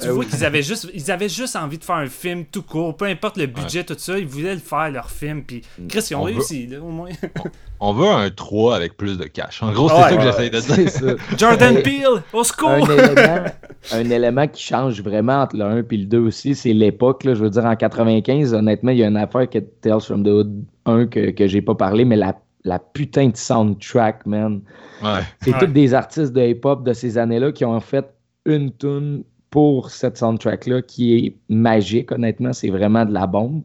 Tu 0.00 0.08
vois 0.08 0.24
qu'ils 0.24 0.44
avaient 0.44 0.62
juste, 0.62 0.88
ils 0.92 1.10
avaient 1.12 1.28
juste 1.28 1.54
envie 1.54 1.78
de 1.78 1.84
faire 1.84 1.94
un 1.94 2.06
film 2.08 2.44
tout 2.46 2.62
court, 2.62 2.96
peu 2.96 3.04
importe 3.04 3.36
le 3.36 3.46
budget, 3.46 3.84
tout 3.84 3.94
ça, 3.96 4.18
ils 4.18 4.26
voulaient 4.26 4.54
le 4.54 4.60
faire 4.60 4.90
leur 4.90 5.08
film. 5.08 5.44
Puis 5.44 5.62
Chris, 5.88 6.08
ils 6.10 6.16
ont 6.16 6.22
réussi, 6.22 6.66
là, 6.66 6.80
au 6.80 6.88
moins. 6.88 7.10
On 7.80 7.92
veut 7.92 8.08
un 8.08 8.28
3 8.30 8.74
avec 8.74 8.96
plus 8.96 9.18
de 9.18 9.24
cash. 9.24 9.62
En 9.62 9.70
gros, 9.72 9.88
c'est 9.88 9.94
ça 9.94 10.16
que 10.16 10.22
j'essaie 10.22 10.50
de 10.50 11.06
dire. 11.06 11.16
Jordan 11.38 11.80
Peele, 11.82 12.22
au 12.32 12.42
secours! 12.42 12.70
Un 12.70 12.80
élément, 12.80 13.44
un 13.92 14.10
élément, 14.10 14.48
qui 14.48 14.62
change 14.64 15.00
vraiment 15.00 15.42
entre 15.42 15.56
le 15.56 15.64
1 15.64 15.84
et 15.88 15.96
le 15.96 16.06
2 16.06 16.18
aussi, 16.18 16.54
c'est 16.56 16.72
l'époque. 16.72 17.22
Je 17.24 17.30
veux 17.32 17.50
dire, 17.50 17.64
en 17.64 17.76
95, 17.76 18.52
honnêtement, 18.54 18.90
il 18.90 18.98
y 18.98 19.04
a 19.04 19.08
une 19.08 19.16
affaire 19.16 19.48
qui 19.48 19.58
est 19.58 19.80
Tales 19.80 20.00
from 20.00 20.24
the 20.24 20.28
Hood 20.28 20.64
1 20.86 21.06
que, 21.06 21.30
que 21.30 21.46
j'ai 21.46 21.62
pas 21.62 21.74
parlé, 21.74 22.04
mais 22.04 22.16
la, 22.16 22.34
la 22.64 22.78
putain 22.80 23.28
de 23.28 23.36
soundtrack, 23.36 24.26
man. 24.26 24.60
Ouais. 25.02 25.20
C'est 25.42 25.52
Ouais. 25.52 25.58
tous 25.60 25.66
des 25.66 25.94
artistes 25.94 26.32
de 26.32 26.40
hip-hop 26.40 26.82
de 26.84 26.92
ces 26.94 27.16
années-là 27.18 27.52
qui 27.52 27.64
ont 27.64 27.78
fait 27.80 28.06
une 28.46 28.72
tune 28.76 29.22
pour 29.54 29.90
cette 29.90 30.16
soundtrack-là 30.16 30.82
qui 30.82 31.14
est 31.14 31.36
magique, 31.48 32.10
honnêtement. 32.10 32.52
C'est 32.52 32.70
vraiment 32.70 33.04
de 33.04 33.12
la 33.12 33.28
bombe. 33.28 33.62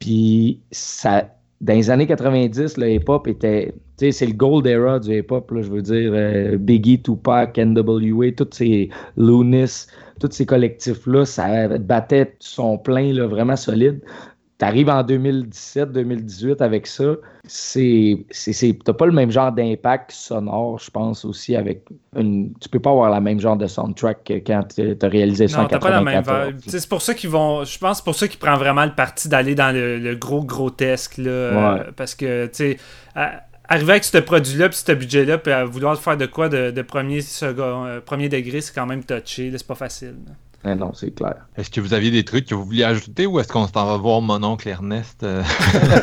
Puis, 0.00 0.60
ça, 0.72 1.30
dans 1.60 1.74
les 1.74 1.90
années 1.90 2.08
90, 2.08 2.76
le 2.76 2.90
hip-hop 2.94 3.28
était. 3.28 3.72
Tu 3.98 4.06
sais, 4.06 4.10
c'est 4.12 4.26
le 4.26 4.32
gold 4.32 4.66
era 4.66 4.98
du 4.98 5.16
hip-hop, 5.16 5.52
je 5.54 5.70
veux 5.70 5.80
dire. 5.82 6.10
euh, 6.12 6.56
Biggie, 6.58 7.00
Tupac, 7.00 7.56
NWA, 7.56 8.32
tous 8.36 8.48
ces 8.52 8.90
Lunis, 9.16 9.86
tous 10.18 10.28
ces 10.32 10.44
collectifs-là, 10.44 11.24
ça 11.24 11.78
battait 11.78 12.34
son 12.40 12.76
plein, 12.76 13.12
là, 13.12 13.28
vraiment 13.28 13.54
solide. 13.56 14.00
T'arrives 14.58 14.88
en 14.90 15.04
2017-2018 15.04 16.62
avec 16.62 16.86
ça, 16.86 17.14
c'est, 17.46 18.26
t'as 18.84 18.92
pas 18.92 19.06
le 19.06 19.12
même 19.12 19.30
genre 19.30 19.52
d'impact 19.52 20.10
sonore, 20.10 20.78
je 20.80 20.90
pense 20.90 21.24
aussi 21.24 21.54
avec 21.54 21.84
une, 22.16 22.52
tu 22.60 22.68
peux 22.68 22.80
pas 22.80 22.90
avoir 22.90 23.08
la 23.10 23.20
même 23.20 23.38
genre 23.38 23.56
de 23.56 23.66
soundtrack 23.68 24.24
que 24.24 24.32
quand 24.34 24.64
t'as 24.98 25.08
réalisé 25.08 25.46
Non, 25.46 25.66
t'as 25.66 25.78
pas 25.78 25.90
la 25.90 26.00
même 26.02 26.14
94. 26.24 26.48
vibe. 26.48 26.60
C'est 26.66 26.88
pour 26.88 27.02
ça 27.02 27.14
qu'ils 27.14 27.30
vont. 27.30 27.64
Je 27.64 27.78
pense 27.78 27.98
c'est 27.98 28.04
pour 28.04 28.14
ça 28.16 28.26
qu'ils 28.28 28.38
prennent 28.40 28.58
vraiment 28.58 28.84
le 28.84 28.94
parti 28.94 29.28
d'aller 29.28 29.54
dans 29.54 29.72
le, 29.72 29.98
le 29.98 30.14
gros 30.16 30.42
grotesque. 30.44 31.18
Là, 31.18 31.30
euh, 31.30 31.84
parce 31.96 32.14
que, 32.14 32.46
tu 32.46 32.50
sais, 32.54 32.76
à- 33.14 33.42
arriver 33.68 33.92
avec 33.92 34.04
ce 34.04 34.18
produit-là, 34.18 34.68
puis 34.70 34.78
ce 34.84 34.92
budget-là, 34.92 35.38
puis 35.38 35.52
à 35.52 35.64
vouloir 35.64 35.96
faire 36.00 36.16
de 36.16 36.26
quoi 36.26 36.48
de, 36.48 36.70
de 36.70 36.82
premier, 36.82 37.20
second, 37.20 37.84
euh, 37.84 38.00
premier 38.00 38.28
degré, 38.28 38.60
c'est 38.60 38.74
quand 38.74 38.86
même 38.86 39.04
touché. 39.04 39.52
C'est 39.56 39.66
pas 39.66 39.74
facile. 39.76 40.16
là. 40.26 40.32
Ah 40.64 40.74
non, 40.74 40.92
c'est 40.92 41.12
clair. 41.14 41.36
Est-ce 41.56 41.70
que 41.70 41.80
vous 41.80 41.94
aviez 41.94 42.10
des 42.10 42.24
trucs 42.24 42.46
que 42.46 42.54
vous 42.54 42.64
vouliez 42.64 42.82
ajouter 42.82 43.26
ou 43.26 43.38
est-ce 43.38 43.46
qu'on 43.46 43.68
s'en 43.68 43.86
va 43.86 43.96
voir 43.96 44.20
mon 44.20 44.42
oncle 44.42 44.68
Ernest 44.68 45.22
euh? 45.22 45.42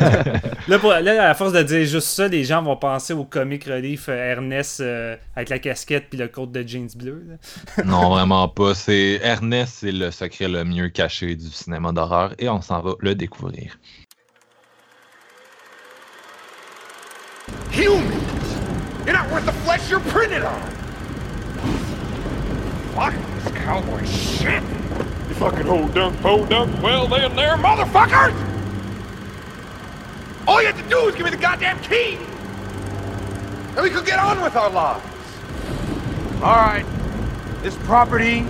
Là, 0.68 0.78
pour- 0.78 0.92
là, 0.92 1.28
à 1.28 1.34
force 1.34 1.52
de 1.52 1.62
dire 1.62 1.84
juste 1.86 2.08
ça, 2.08 2.26
les 2.26 2.42
gens 2.42 2.62
vont 2.62 2.76
penser 2.76 3.12
au 3.12 3.24
comic 3.24 3.64
relief 3.64 4.08
euh, 4.08 4.14
Ernest 4.32 4.80
euh, 4.80 5.14
avec 5.36 5.50
la 5.50 5.58
casquette 5.58 6.06
puis 6.08 6.18
le 6.18 6.28
côte 6.28 6.52
de 6.52 6.66
jeans 6.66 6.88
bleu. 6.96 7.26
Non, 7.84 8.08
vraiment 8.14 8.48
pas. 8.48 8.74
C'est 8.74 9.20
Ernest, 9.22 9.76
c'est 9.80 9.92
le 9.92 10.10
secret 10.10 10.48
le 10.48 10.64
mieux 10.64 10.88
caché 10.88 11.36
du 11.36 11.48
cinéma 11.50 11.92
d'horreur 11.92 12.32
et 12.38 12.48
on 12.48 12.62
s'en 12.62 12.80
va 12.80 12.94
le 13.00 13.14
découvrir. 13.14 13.78
Humans! 17.72 19.04
You're 19.04 19.12
not 19.14 19.30
worth 19.30 19.44
the 19.44 19.52
flesh 19.64 19.90
you're 19.90 20.00
printed 20.00 20.42
on! 20.42 20.85
Fuck 22.96 23.12
this 23.12 23.52
cowboy 23.52 24.02
shit! 24.06 24.62
You 25.28 25.34
fucking 25.34 25.66
hold 25.66 25.92
dunk, 25.92 26.16
hold 26.20 26.48
dunk, 26.48 26.82
well 26.82 27.06
then 27.06 27.36
there, 27.36 27.58
motherfuckers! 27.58 28.34
All 30.46 30.62
you 30.62 30.68
have 30.68 30.82
to 30.82 30.88
do 30.88 31.06
is 31.06 31.14
give 31.14 31.26
me 31.26 31.30
the 31.30 31.36
goddamn 31.36 31.78
key! 31.82 32.16
And 33.74 33.82
we 33.82 33.90
could 33.90 34.06
get 34.06 34.18
on 34.18 34.40
with 34.40 34.56
our 34.56 34.70
lives! 34.70 35.04
Alright, 36.36 36.86
this 37.62 37.76
property 37.84 38.46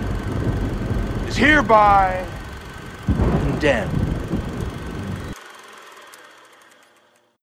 is 1.27 1.35
hereby 1.35 2.25
condemned. 3.05 3.91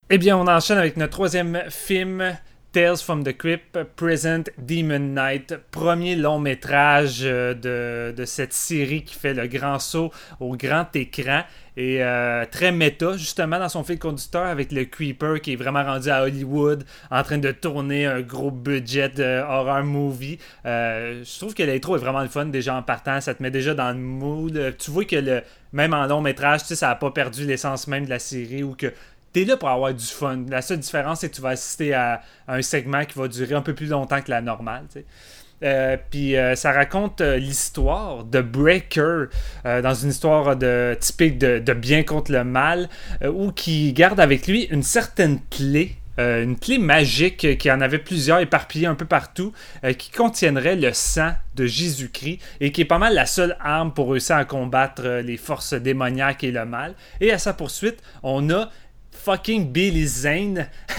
Eh 0.09 0.16
bien, 0.16 0.39
on 0.39 0.48
enchaîne 0.48 0.78
avec 0.78 0.97
notre 0.97 1.12
troisième 1.12 1.64
film, 1.68 2.39
Tales 2.74 3.01
from 3.01 3.22
the 3.22 3.32
Crypt, 3.36 3.78
Present 3.94 4.51
Demon 4.59 5.14
Night, 5.14 5.55
premier 5.70 6.16
long 6.16 6.40
métrage 6.40 7.20
euh, 7.22 8.12
de, 8.12 8.24
cette 8.24 8.52
série 8.52 9.05
qui 9.05 9.14
fait 9.14 9.32
le 9.32 9.46
grand 9.46 9.78
saut 9.78 10.10
au 10.40 10.56
grand 10.56 10.84
écran 10.96 11.42
et 11.76 12.02
euh, 12.02 12.44
très 12.51 12.72
méta 12.72 13.16
justement 13.16 13.60
dans 13.60 13.68
son 13.68 13.84
fil 13.84 14.01
conducteur 14.01 14.46
avec 14.46 14.72
le 14.72 14.86
Creeper 14.86 15.40
qui 15.40 15.52
est 15.52 15.56
vraiment 15.56 15.84
rendu 15.84 16.09
à 16.09 16.24
Hollywood 16.24 16.84
en 17.12 17.22
train 17.22 17.38
de 17.38 17.52
tourner 17.52 18.06
un 18.06 18.22
gros 18.22 18.51
budget 18.51 19.12
horror 19.20 19.84
movie. 19.84 20.38
Euh, 20.66 21.22
je 21.24 21.38
trouve 21.38 21.55
que 21.55 21.62
l'intro 21.62 21.94
est 21.94 22.01
vraiment 22.01 22.22
le 22.22 22.28
fun 22.28 22.46
déjà 22.46 22.74
en 22.74 22.82
partant, 22.82 23.20
ça 23.20 23.34
te 23.34 23.42
met 23.42 23.52
déjà 23.52 23.74
dans 23.74 23.92
le 23.92 23.98
mood. 24.01 24.74
Tu 24.78 24.90
vois 24.90 25.05
que 25.05 25.16
le 25.16 25.42
même 25.72 25.94
en 25.94 26.06
long 26.06 26.20
métrage, 26.20 26.62
tu 26.62 26.68
sais, 26.68 26.76
ça 26.76 26.88
n'a 26.88 26.94
pas 26.94 27.10
perdu 27.10 27.46
l'essence 27.46 27.88
même 27.88 28.05
de 28.05 28.10
la 28.10 28.20
série 28.20 28.62
ou 28.62 28.74
que 28.74 28.92
T'es 29.35 29.44
là 29.44 29.56
pour 29.56 29.69
avoir 29.69 29.93
du 29.93 30.05
fun. 30.05 30.44
La 30.48 30.62
seule 30.62 30.78
différence, 30.78 31.20
c'est 31.20 31.28
que 31.28 31.35
tu 31.35 31.43
vas 31.43 31.51
assister 31.51 31.93
à, 31.93 32.23
un 32.47 32.62
segment 32.62 33.05
qui 33.05 33.19
va 33.19 33.27
durer 33.27 33.56
un 33.56 33.62
peu 33.62 33.74
plus 33.74 33.89
longtemps 33.89 34.23
que 34.23 34.31
la 34.31 34.40
normale. 34.40 34.85
Euh, 35.65 35.97
puis 36.11 36.36
euh, 36.36 36.55
ça 36.55 36.70
raconte 36.70 37.20
euh, 37.20 37.36
l'histoire 37.36 38.23
de 38.23 38.40
Breaker 38.40 39.24
dans 39.65 39.94
une 39.94 40.11
histoire 40.11 40.56
de, 40.56 40.97
typique 41.01 41.39
de, 41.39 41.73
bien 41.73 42.05
contre 42.05 42.31
le 42.31 42.44
mal 42.44 42.89
où 43.24 43.51
qui 43.51 43.93
garde 43.93 44.20
avec 44.20 44.47
lui 44.47 44.65
une 44.65 44.82
certaine 44.82 45.40
clé 45.51 45.97
une 46.16 46.56
clé 46.56 46.78
magique 46.78 47.59
qui 47.59 47.69
en 47.73 47.81
avait 47.81 47.98
plusieurs 47.98 48.39
éparpillées 48.39 48.86
un 48.86 48.94
peu 48.94 49.05
partout, 49.05 49.52
qui 49.98 50.12
contiendrait 50.12 50.77
le 50.77 50.93
sang 50.93 51.32
de 51.56 51.66
Jésus-Christ 51.66 52.39
et 52.61 52.70
qui 52.70 52.82
est 52.82 52.85
pas 52.85 52.98
mal 52.98 53.15
la 53.15 53.27
seule 53.27 53.56
arme 53.59 53.93
pour 53.93 54.12
réussir 54.12 54.36
à 54.36 54.44
combattre 54.44 55.02
les 55.24 55.36
forces 55.36 55.74
démoniaques 55.74 56.44
et 56.44 56.52
le 56.52 56.65
mal. 56.66 56.94
Et 57.20 57.32
à 57.32 57.39
sa 57.39 57.52
poursuite, 57.52 58.01
on 58.23 58.48
a 58.51 58.70
fucking 59.24 59.72
Billy 59.72 60.06
Zane 60.06 60.66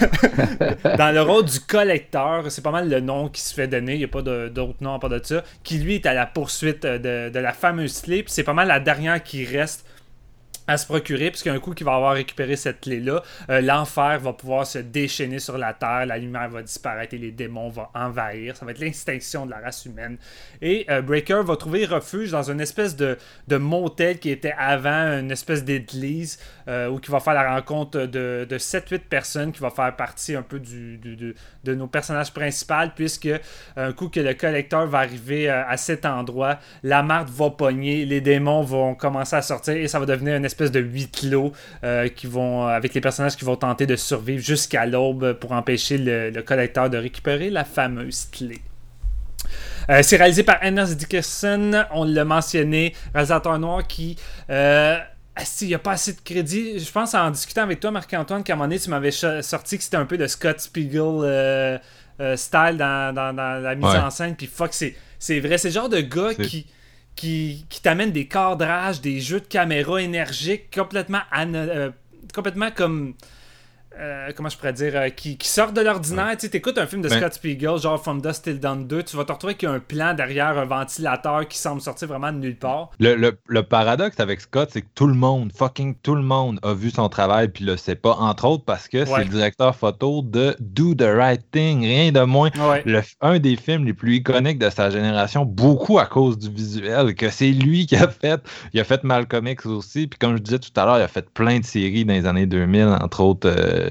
dans 0.98 1.14
le 1.14 1.22
rôle 1.22 1.44
du 1.44 1.60
collecteur. 1.60 2.50
C'est 2.50 2.62
pas 2.62 2.72
mal 2.72 2.88
le 2.88 3.00
nom 3.00 3.28
qui 3.28 3.40
se 3.40 3.54
fait 3.54 3.68
donner. 3.68 3.94
Il 3.94 3.98
n'y 3.98 4.04
a 4.04 4.08
pas 4.08 4.22
d'autre 4.22 4.74
nom 4.80 4.94
à 4.94 4.98
part 4.98 5.10
de 5.10 5.20
ça. 5.22 5.44
Qui 5.62 5.78
lui 5.78 5.94
est 5.96 6.06
à 6.06 6.14
la 6.14 6.26
poursuite 6.26 6.84
euh, 6.84 6.98
de, 6.98 7.32
de 7.32 7.38
la 7.38 7.52
fameuse. 7.52 8.00
Puis 8.00 8.24
c'est 8.26 8.42
pas 8.42 8.52
mal 8.52 8.66
la 8.68 8.80
dernière 8.80 9.22
qui 9.22 9.44
reste 9.44 9.86
à 10.66 10.76
se 10.76 10.86
procurer, 10.86 11.30
puisqu'un 11.30 11.58
coup 11.58 11.74
qu'il 11.74 11.86
va 11.86 11.94
avoir 11.94 12.14
récupéré 12.14 12.56
cette 12.56 12.80
clé-là, 12.80 13.22
euh, 13.50 13.60
l'enfer 13.60 14.18
va 14.20 14.32
pouvoir 14.32 14.66
se 14.66 14.78
déchaîner 14.78 15.38
sur 15.38 15.58
la 15.58 15.72
terre, 15.72 16.06
la 16.06 16.18
lumière 16.18 16.48
va 16.48 16.62
disparaître 16.62 17.14
et 17.14 17.18
les 17.18 17.30
démons 17.30 17.68
vont 17.68 17.86
envahir. 17.94 18.56
Ça 18.56 18.64
va 18.64 18.72
être 18.72 18.78
l'extinction 18.78 19.46
de 19.46 19.50
la 19.50 19.58
race 19.58 19.84
humaine. 19.86 20.16
Et 20.60 20.86
euh, 20.90 21.02
Breaker 21.02 21.42
va 21.44 21.56
trouver 21.56 21.84
refuge 21.84 22.30
dans 22.32 22.50
une 22.50 22.60
espèce 22.60 22.96
de, 22.96 23.16
de 23.48 23.56
motel 23.56 24.18
qui 24.18 24.30
était 24.30 24.54
avant 24.58 25.18
une 25.18 25.30
espèce 25.30 25.64
d'église, 25.64 26.38
euh, 26.68 26.88
où 26.88 27.00
il 27.02 27.10
va 27.10 27.20
faire 27.20 27.34
la 27.34 27.54
rencontre 27.54 28.00
de, 28.00 28.46
de 28.48 28.58
7-8 28.58 28.98
personnes 29.00 29.52
qui 29.52 29.60
va 29.60 29.70
faire 29.70 29.94
partie 29.94 30.34
un 30.34 30.42
peu 30.42 30.58
du, 30.58 30.98
de, 30.98 31.34
de 31.64 31.74
nos 31.74 31.86
personnages 31.86 32.32
principaux, 32.32 32.74
puisque 32.94 33.28
un 33.76 33.92
coup 33.92 34.08
que 34.08 34.20
le 34.20 34.34
collecteur 34.34 34.86
va 34.86 34.98
arriver 34.98 35.48
à 35.48 35.76
cet 35.76 36.04
endroit, 36.06 36.58
la 36.82 37.02
marde 37.02 37.28
va 37.28 37.50
pogner, 37.50 38.04
les 38.04 38.20
démons 38.20 38.62
vont 38.62 38.94
commencer 38.94 39.36
à 39.36 39.42
sortir 39.42 39.74
et 39.74 39.88
ça 39.88 40.00
va 40.00 40.06
devenir 40.06 40.36
une 40.36 40.44
espèce 40.44 40.55
de 40.64 40.80
huis 40.80 41.08
clos 41.08 41.52
euh, 41.84 42.08
qui 42.08 42.26
vont, 42.26 42.66
avec 42.66 42.94
les 42.94 43.00
personnages 43.00 43.36
qui 43.36 43.44
vont 43.44 43.56
tenter 43.56 43.86
de 43.86 43.96
survivre 43.96 44.42
jusqu'à 44.42 44.86
l'aube 44.86 45.34
pour 45.34 45.52
empêcher 45.52 45.98
le, 45.98 46.30
le 46.30 46.42
collecteur 46.42 46.90
de 46.90 46.96
récupérer 46.98 47.50
la 47.50 47.64
fameuse 47.64 48.26
clé. 48.32 48.60
Euh, 49.88 50.00
c'est 50.02 50.16
réalisé 50.16 50.42
par 50.42 50.62
Ernest 50.62 50.96
Dickerson, 50.96 51.84
on 51.92 52.04
l'a 52.04 52.24
mentionné, 52.24 52.94
réalisateur 53.14 53.58
noir 53.58 53.86
qui. 53.86 54.16
Euh, 54.50 54.98
il 55.60 55.68
n'y 55.68 55.74
a 55.74 55.78
pas 55.78 55.92
assez 55.92 56.14
de 56.14 56.20
crédit. 56.20 56.78
Je 56.78 56.90
pense 56.90 57.14
en 57.14 57.30
discutant 57.30 57.62
avec 57.62 57.78
toi, 57.78 57.90
Marc-Antoine, 57.90 58.42
qu'à 58.42 58.54
un 58.54 58.56
moment 58.56 58.68
donné, 58.68 58.80
tu 58.80 58.88
m'avais 58.88 59.10
sorti 59.10 59.76
que 59.76 59.84
c'était 59.84 59.98
un 59.98 60.06
peu 60.06 60.16
de 60.16 60.26
Scott 60.26 60.58
Spiegel 60.60 61.02
euh, 61.02 61.78
euh, 62.20 62.36
style 62.36 62.76
dans, 62.78 63.14
dans- 63.14 63.34
dans 63.34 63.62
la 63.62 63.74
mise 63.74 63.84
Ouais. 63.84 63.98
en 63.98 64.08
scène. 64.10 64.34
Puis 64.34 64.46
fuck, 64.46 64.70
c'est, 64.72 64.96
c'est 65.18 65.38
vrai. 65.40 65.58
C'est 65.58 65.68
le 65.68 65.74
genre 65.74 65.90
de 65.90 66.00
gars 66.00 66.32
qui, 66.34 66.66
qui, 67.16 67.64
qui 67.68 67.80
t'amène 67.80 68.12
des 68.12 68.28
cadrages, 68.28 69.00
des 69.00 69.20
jeux 69.20 69.40
de 69.40 69.46
caméra 69.46 70.00
énergiques 70.00 70.72
complètement, 70.72 71.22
euh, 71.34 71.90
complètement 72.34 72.70
comme. 72.70 73.14
Euh, 73.98 74.30
comment 74.36 74.48
je 74.48 74.56
pourrais 74.56 74.72
dire, 74.72 74.92
euh, 74.94 75.08
qui, 75.08 75.36
qui 75.38 75.48
sortent 75.48 75.74
de 75.74 75.80
l'ordinaire. 75.80 76.36
Tu 76.38 76.46
écoutes 76.46 76.78
un 76.78 76.86
film 76.86 77.02
de 77.02 77.08
Ben- 77.08 77.18
Scott 77.18 77.34
Spiegel, 77.34 77.78
genre 77.78 78.02
From 78.02 78.20
Dust 78.20 78.44
Till 78.44 78.58
Dawn 78.60 78.86
2, 78.86 79.02
tu 79.02 79.16
vas 79.16 79.24
te 79.24 79.32
retrouver 79.32 79.54
qu'il 79.54 79.68
y 79.68 79.72
a 79.72 79.74
un 79.74 79.80
plan 79.80 80.14
derrière 80.14 80.58
un 80.58 80.64
ventilateur 80.64 81.46
qui 81.48 81.58
semble 81.58 81.80
sortir 81.80 82.08
vraiment 82.08 82.32
de 82.32 82.38
nulle 82.38 82.56
part. 82.56 82.90
Le, 82.98 83.14
le- 83.14 83.38
le 83.46 83.62
paradoxe 83.62 84.20
avec 84.20 84.40
Scott, 84.40 84.70
c'est 84.72 84.82
que 84.82 84.86
tout 84.94 85.06
le 85.06 85.14
monde, 85.14 85.52
fucking 85.56 85.94
tout 86.02 86.14
le 86.14 86.22
monde, 86.22 86.58
a 86.62 86.74
vu 86.74 86.90
son 86.90 87.08
travail 87.08 87.48
puis 87.48 87.64
le 87.64 87.76
sait 87.76 87.94
pas. 87.96 88.12
Entre 88.18 88.44
autres 88.46 88.64
parce 88.64 88.88
que 88.88 88.98
Ouais. 88.98 89.04
c'est 89.06 89.24
le 89.24 89.30
directeur 89.30 89.74
photo 89.76 90.22
de 90.22 90.56
Do 90.60 90.94
the 90.94 91.02
Right 91.16 91.42
Thing, 91.50 91.80
rien 91.82 92.12
de 92.12 92.20
moins. 92.22 92.50
Ouais. 92.70 92.82
Le- 92.86 93.02
un 93.20 93.38
des 93.38 93.56
films 93.56 93.84
les 93.84 93.94
plus 93.94 94.16
iconiques 94.16 94.58
de 94.58 94.70
sa 94.70 94.90
génération, 94.90 95.44
beaucoup 95.44 95.98
à 95.98 96.06
cause 96.06 96.38
du 96.38 96.50
visuel, 96.50 97.14
que 97.14 97.30
c'est 97.30 97.50
lui 97.50 97.86
qui 97.86 97.96
a 97.96 98.08
fait. 98.08 98.40
Il 98.72 98.80
a 98.80 98.84
fait 98.84 99.02
Malcolm 99.04 99.46
X 99.46 99.66
aussi, 99.66 100.06
puis 100.06 100.18
comme 100.18 100.36
je 100.36 100.42
disais 100.42 100.58
tout 100.58 100.70
à 100.76 100.84
l'heure, 100.84 100.98
il 100.98 101.02
a 101.02 101.08
fait 101.08 101.28
plein 101.30 101.58
de 101.60 101.64
séries 101.64 102.04
dans 102.04 102.14
les 102.14 102.26
années 102.26 102.46
2000, 102.46 102.84
entre 103.00 103.20
autres 103.22 103.48
euh, 103.48 103.85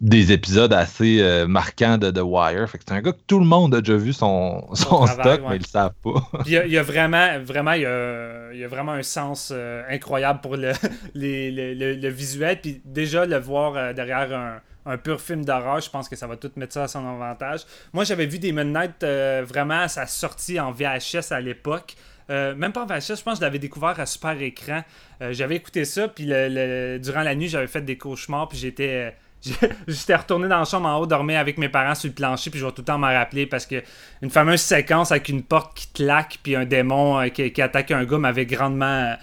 des 0.00 0.32
épisodes 0.32 0.72
assez 0.72 1.20
euh, 1.20 1.46
marquants 1.46 1.98
de 1.98 2.10
The 2.10 2.22
Wire. 2.22 2.68
Fait 2.68 2.78
que 2.78 2.84
c'est 2.86 2.94
un 2.94 3.00
gars 3.00 3.12
que 3.12 3.22
tout 3.26 3.38
le 3.38 3.46
monde 3.46 3.74
a 3.74 3.80
déjà 3.80 3.96
vu 3.96 4.12
son, 4.12 4.66
son, 4.74 5.06
stock, 5.06 5.42
mais 5.48 5.56
ils 5.56 5.62
le 5.62 5.66
savent 5.66 5.94
pas. 6.02 6.30
il, 6.46 6.52
y 6.52 6.78
a, 6.78 6.82
vraiment, 6.82 7.38
vraiment, 7.42 7.72
il 7.72 7.82
y 7.82 8.64
a, 8.64 8.68
vraiment 8.68 8.92
un 8.92 9.02
sens 9.02 9.52
incroyable 9.88 10.40
pour 10.40 10.56
le, 10.56 10.72
le, 11.14 12.08
visuel. 12.08 12.60
Puis 12.60 12.80
déjà, 12.84 13.26
le 13.26 13.38
voir 13.38 13.94
derrière 13.94 14.32
un 14.32 14.60
un 14.86 14.96
pur 14.96 15.20
film 15.20 15.44
d'horreur, 15.44 15.78
je 15.80 15.90
pense 15.90 16.08
que 16.08 16.16
ça 16.16 16.26
va 16.26 16.36
tout 16.36 16.50
mettre 16.56 16.72
ça 16.72 16.84
à 16.84 16.88
son 16.88 17.06
avantage. 17.06 17.60
Moi, 17.92 18.04
j'avais 18.04 18.24
vu 18.24 18.38
des 18.38 18.50
Night 18.50 19.04
vraiment 19.04 19.82
à 19.82 19.88
sa 19.88 20.06
sortie 20.06 20.58
en 20.58 20.72
VHS 20.72 21.32
à 21.32 21.40
l'époque. 21.40 21.96
Euh, 22.30 22.54
même 22.54 22.72
pas 22.72 22.84
en 22.84 22.86
VHS, 22.86 23.16
je 23.16 23.22
pense 23.22 23.34
que 23.34 23.36
je 23.36 23.40
l'avais 23.40 23.58
découvert 23.58 23.98
à 23.98 24.06
super 24.06 24.40
écran. 24.40 24.82
Euh, 25.20 25.32
j'avais 25.32 25.56
écouté 25.56 25.84
ça, 25.84 26.06
puis 26.08 26.26
durant 26.26 27.22
la 27.22 27.34
nuit, 27.34 27.48
j'avais 27.48 27.66
fait 27.66 27.82
des 27.82 27.98
cauchemars, 27.98 28.48
puis 28.48 28.58
j'étais. 28.58 29.14
J'étais 29.88 30.16
retourné 30.16 30.48
dans 30.48 30.58
la 30.58 30.64
chambre 30.64 30.88
en 30.88 30.98
haut, 30.98 31.06
dormir 31.06 31.38
avec 31.38 31.58
mes 31.58 31.68
parents 31.68 31.94
sur 31.94 32.08
le 32.08 32.14
plancher, 32.14 32.50
puis 32.50 32.60
je 32.60 32.66
vais 32.66 32.72
tout 32.72 32.82
le 32.82 32.86
temps 32.86 32.98
m'en 32.98 33.06
rappeler 33.06 33.46
parce 33.46 33.66
que 33.66 33.82
une 34.22 34.30
fameuse 34.30 34.60
séquence 34.60 35.12
avec 35.12 35.28
une 35.28 35.42
porte 35.42 35.76
qui 35.76 35.88
claque, 35.88 36.38
puis 36.42 36.56
un 36.56 36.64
démon 36.64 37.20
euh, 37.20 37.28
qui, 37.28 37.62
attaque 37.62 37.90
un 37.90 38.04
gars 38.04 38.18
m'avait 38.18 38.46
grandement 38.46 39.14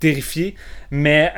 terrifié. 0.00 0.54
Mais 0.90 1.32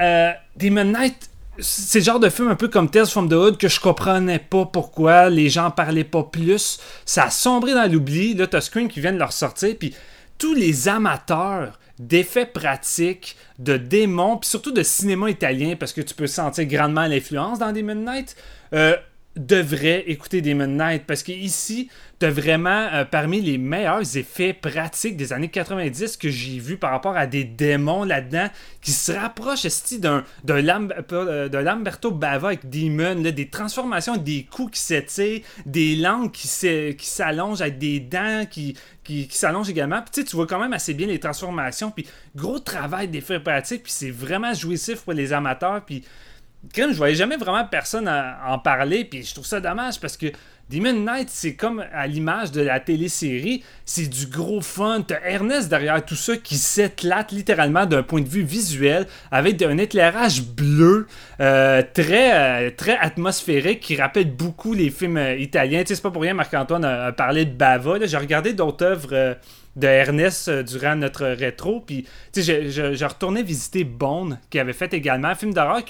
Demon 0.56 0.85
Knight, 0.85 1.31
c'est 1.59 1.98
le 1.98 2.05
genre 2.05 2.20
de 2.20 2.28
film 2.28 2.48
un 2.48 2.55
peu 2.55 2.69
comme 2.69 2.89
Tales 2.90 3.06
from 3.06 3.28
the 3.28 3.32
Hood 3.32 3.59
que 3.59 3.69
je 3.69 3.81
comprenais 3.81 4.39
pas 4.39 4.66
pourquoi 4.66 5.28
les 5.28 5.48
gens 5.48 5.70
parlaient 5.70 6.05
pas 6.05 6.23
plus. 6.23 6.78
Ça 7.05 7.24
a 7.24 7.31
sombré 7.31 7.74
dans 7.74 7.90
l'oubli. 7.90 8.35
Là, 8.35 8.47
t'as 8.47 8.60
Screen 8.60 8.89
qui 8.89 9.01
vient 9.01 9.12
de 9.12 9.19
leur 9.19 9.32
sortir, 9.32 9.74
puis 9.78 9.94
tous 10.39 10.55
les 10.55 10.89
amateurs 10.89 11.78
d'effets 11.99 12.47
pratiques, 12.47 13.37
de 13.59 13.77
démons, 13.77 14.37
puis 14.39 14.49
surtout 14.49 14.73
de 14.73 14.83
cinéma 14.83 15.31
italien, 15.31 15.77
parce 15.77 15.93
que 15.93 16.01
tu 16.01 16.15
peux 16.15 16.27
sentir 16.27 16.65
grandement 16.66 17.07
l'influence 17.07 17.59
dans 17.59 17.73
Demon 17.73 17.95
Knight, 17.95 18.37
euh, 18.73 18.97
devraient 19.39 20.05
écouter 20.06 20.43
Demon 20.43 20.66
Knight, 20.66 21.05
parce 21.06 21.23
qu'ici, 21.23 21.89
tu 22.19 22.27
as 22.27 22.31
vraiment 22.31 22.89
euh, 22.93 23.05
parmi 23.05 23.40
les 23.40 23.59
meilleurs 23.59 24.16
effets 24.16 24.52
pratiques 24.52 25.16
des 25.16 25.32
années 25.32 25.48
90 25.48 26.16
que 26.16 26.28
j'ai 26.28 26.59
vu 26.59 26.77
par 26.77 26.90
rapport 26.90 27.16
à 27.16 27.27
des 27.27 27.44
démons 27.44 28.05
là-dedans 28.05 28.48
qui 28.82 28.90
se 28.90 29.12
rapprochent 29.12 29.66
d'un 29.98 30.24
euh, 30.51 31.48
de 31.48 31.59
Lamberto 31.59 32.10
Bava 32.10 32.48
avec 32.48 32.69
Demon, 32.69 33.23
des 33.23 33.48
transformations, 33.48 34.16
des 34.16 34.44
coups 34.51 34.73
qui 34.73 34.81
s'étirent, 34.81 35.40
des 35.65 35.97
langues 35.97 36.32
qui 36.32 36.47
s'allongent 36.48 37.60
avec 37.60 37.78
des 37.78 38.01
dents 38.01 38.44
qui, 38.51 38.77
qui, 39.05 39.28
s'allongent 39.31 39.70
également. 39.70 40.02
Puis 40.02 40.24
tu 40.24 40.36
vois 40.36 40.47
quand 40.47 40.60
même 40.60 40.73
assez 40.73 40.94
bien 40.94 41.06
les 41.06 41.20
transformations. 41.20 41.90
Puis 41.90 42.06
gros 42.36 42.59
travail 42.59 43.09
d'effets 43.09 43.40
pratiques. 43.40 43.85
Puis 43.85 43.93
c'est 43.93 44.10
vraiment 44.10 44.52
jouissif 44.55 45.02
pour 45.02 45.12
les 45.12 45.32
amateurs. 45.32 45.82
Puis 45.85 46.05
je 46.74 46.97
voyais 46.97 47.14
jamais 47.14 47.36
vraiment 47.36 47.64
personne 47.64 48.09
en 48.09 48.59
parler. 48.59 49.05
Puis 49.05 49.24
je 49.24 49.35
trouve 49.35 49.47
ça 49.47 49.60
dommage 49.60 50.01
parce 50.01 50.16
que 50.16 50.26
Demon 50.70 50.93
Knight, 50.93 51.30
c'est 51.30 51.55
comme 51.55 51.82
à 51.94 52.06
l'image 52.06 52.52
de 52.52 52.60
la 52.60 52.78
télésérie, 52.78 53.64
c'est 53.86 54.06
du 54.06 54.26
gros 54.26 54.60
fun. 54.60 55.01
T'as 55.01 55.20
Ernest 55.24 55.70
derrière 55.70 56.05
tout 56.05 56.14
ça 56.14 56.36
qui 56.36 56.56
s'éclate 56.56 57.32
littéralement 57.32 57.86
d'un 57.86 58.02
point 58.02 58.20
de 58.20 58.28
vue 58.28 58.43
visuel 58.43 59.06
avec 59.30 59.62
un 59.62 59.78
éclairage 59.78 60.43
bleu 60.43 61.06
euh, 61.40 61.82
très, 61.94 62.66
euh, 62.66 62.70
très 62.76 62.98
atmosphérique 62.98 63.80
qui 63.80 63.97
rappelle 63.97 64.30
beaucoup 64.30 64.74
les 64.74 64.90
films 64.90 65.16
euh, 65.16 65.36
italiens. 65.36 65.80
Tu 65.80 65.89
sais, 65.89 65.94
c'est 65.94 66.02
pas 66.02 66.10
pour 66.10 66.20
rien, 66.20 66.35
Marc-Antoine 66.35 66.85
a, 66.85 67.12
parlé 67.12 67.47
de 67.47 67.52
Bava. 67.52 68.05
J'ai 68.05 68.18
regardé 68.18 68.52
d'autres 68.52 68.85
œuvres 68.85 69.39
de 69.74 69.86
Ernest 69.86 70.51
durant 70.51 70.97
notre 70.97 71.24
rétro. 71.28 71.80
Puis, 71.80 72.05
tu 72.30 72.43
sais, 72.43 72.68
j'ai 72.68 73.06
retourné 73.06 73.43
visiter 73.43 73.85
Bone, 73.85 74.39
qui 74.51 74.59
avait 74.59 74.74
fait 74.74 74.93
également 74.93 75.28
un 75.28 75.35
film 75.35 75.55
d'horreur 75.55 75.82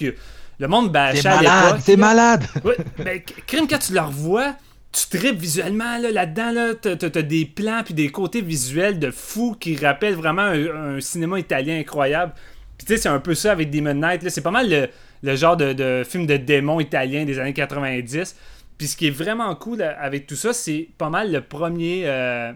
le 0.59 0.69
monde 0.69 0.91
bâchait 0.93 1.29
à 1.29 1.41
l'époque. 1.41 1.81
C'est 1.85 1.97
malade! 1.97 2.45
Ouais, 2.65 2.77
ben, 2.99 3.21
crime, 3.47 3.67
quand 3.69 3.79
tu 3.79 3.93
le 3.93 4.01
revois, 4.01 4.55
tu 4.93 5.19
tripes 5.19 5.39
visuellement 5.39 5.99
là-dedans. 5.99 6.53
Là, 6.53 6.75
t'as, 6.75 7.23
des 7.23 7.45
plans 7.45 7.83
puis 7.85 7.95
des 7.95 8.09
côtés 8.09 8.41
visuels 8.41 8.99
de 8.99 9.11
fou 9.11 9.57
qui 9.59 9.77
rappellent 9.77 10.15
vraiment 10.15 10.43
un, 10.43 11.01
cinéma 11.01 11.39
italien 11.39 11.79
incroyable. 11.79 12.33
Puis 12.77 12.87
tu 12.87 12.95
sais, 12.95 13.03
c'est 13.03 13.09
un 13.09 13.21
peu 13.21 13.35
ça 13.35 13.53
avec 13.53 13.71
Demon 13.71 13.95
Knight. 13.95 14.29
C'est 14.29 14.41
pas 14.41 14.51
mal 14.51 14.91
le, 15.23 15.37
genre 15.37 15.57
de, 15.57 16.03
film 16.09 16.27
de 16.27 16.37
démons 16.37 16.81
italien 16.81 17.25
des 17.25 17.39
années 17.39 17.55
90. 17.55 18.37
Puis 18.77 18.87
ce 18.87 18.97
qui 18.97 19.09
est 19.09 19.11
vraiment 19.11 19.55
cool 19.57 19.83
avec 19.83 20.27
tout 20.27 20.37
ça, 20.37 20.53
c'est 20.53 20.89
pas 20.99 21.11
mal 21.11 21.33
le 21.33 21.41
premier. 21.41 22.03
Euh, 22.07 22.53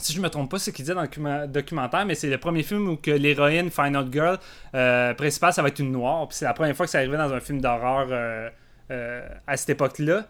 si 0.00 0.12
je 0.12 0.20
me 0.20 0.28
trompe 0.30 0.50
pas, 0.50 0.58
c'est 0.58 0.70
ce 0.70 0.76
qu'il 0.76 0.84
dit 0.84 0.92
dans 0.92 1.02
le 1.02 1.46
documentaire, 1.48 2.06
mais 2.06 2.14
c'est 2.14 2.30
le 2.30 2.38
premier 2.38 2.62
film 2.62 2.88
où 2.88 2.96
que 2.96 3.10
l'héroïne 3.10 3.70
Final 3.70 4.06
Girl 4.12 4.38
euh, 4.74 5.12
principale, 5.14 5.52
ça 5.52 5.62
va 5.62 5.68
être 5.68 5.80
une 5.80 5.90
noire. 5.90 6.28
Puis 6.28 6.38
c'est 6.38 6.44
la 6.44 6.54
première 6.54 6.76
fois 6.76 6.86
que 6.86 6.92
ça 6.92 6.98
arrivait 6.98 7.16
dans 7.16 7.32
un 7.32 7.40
film 7.40 7.60
d'horreur 7.60 8.06
euh, 8.10 9.28
à 9.46 9.56
cette 9.56 9.70
époque-là. 9.70 10.26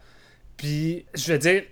Puis, 0.56 1.04
je 1.14 1.32
veux 1.32 1.38
dire, 1.38 1.62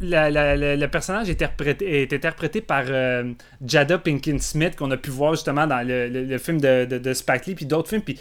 le 0.00 0.86
personnage 0.86 1.28
est 1.28 1.42
interprété, 1.42 2.02
est 2.02 2.12
interprété 2.12 2.60
par 2.60 2.84
euh, 2.88 3.32
Jada 3.64 3.98
Pinkett 3.98 4.42
Smith, 4.42 4.74
qu'on 4.74 4.90
a 4.90 4.96
pu 4.96 5.10
voir 5.10 5.34
justement 5.34 5.66
dans 5.66 5.86
le, 5.86 6.38
film 6.38 6.60
de, 6.60 6.86
de, 6.86 6.98
de 6.98 7.10
Lee, 7.10 7.54
puis 7.54 7.66
d'autres 7.66 7.90
films. 7.90 8.02
Puis, 8.02 8.18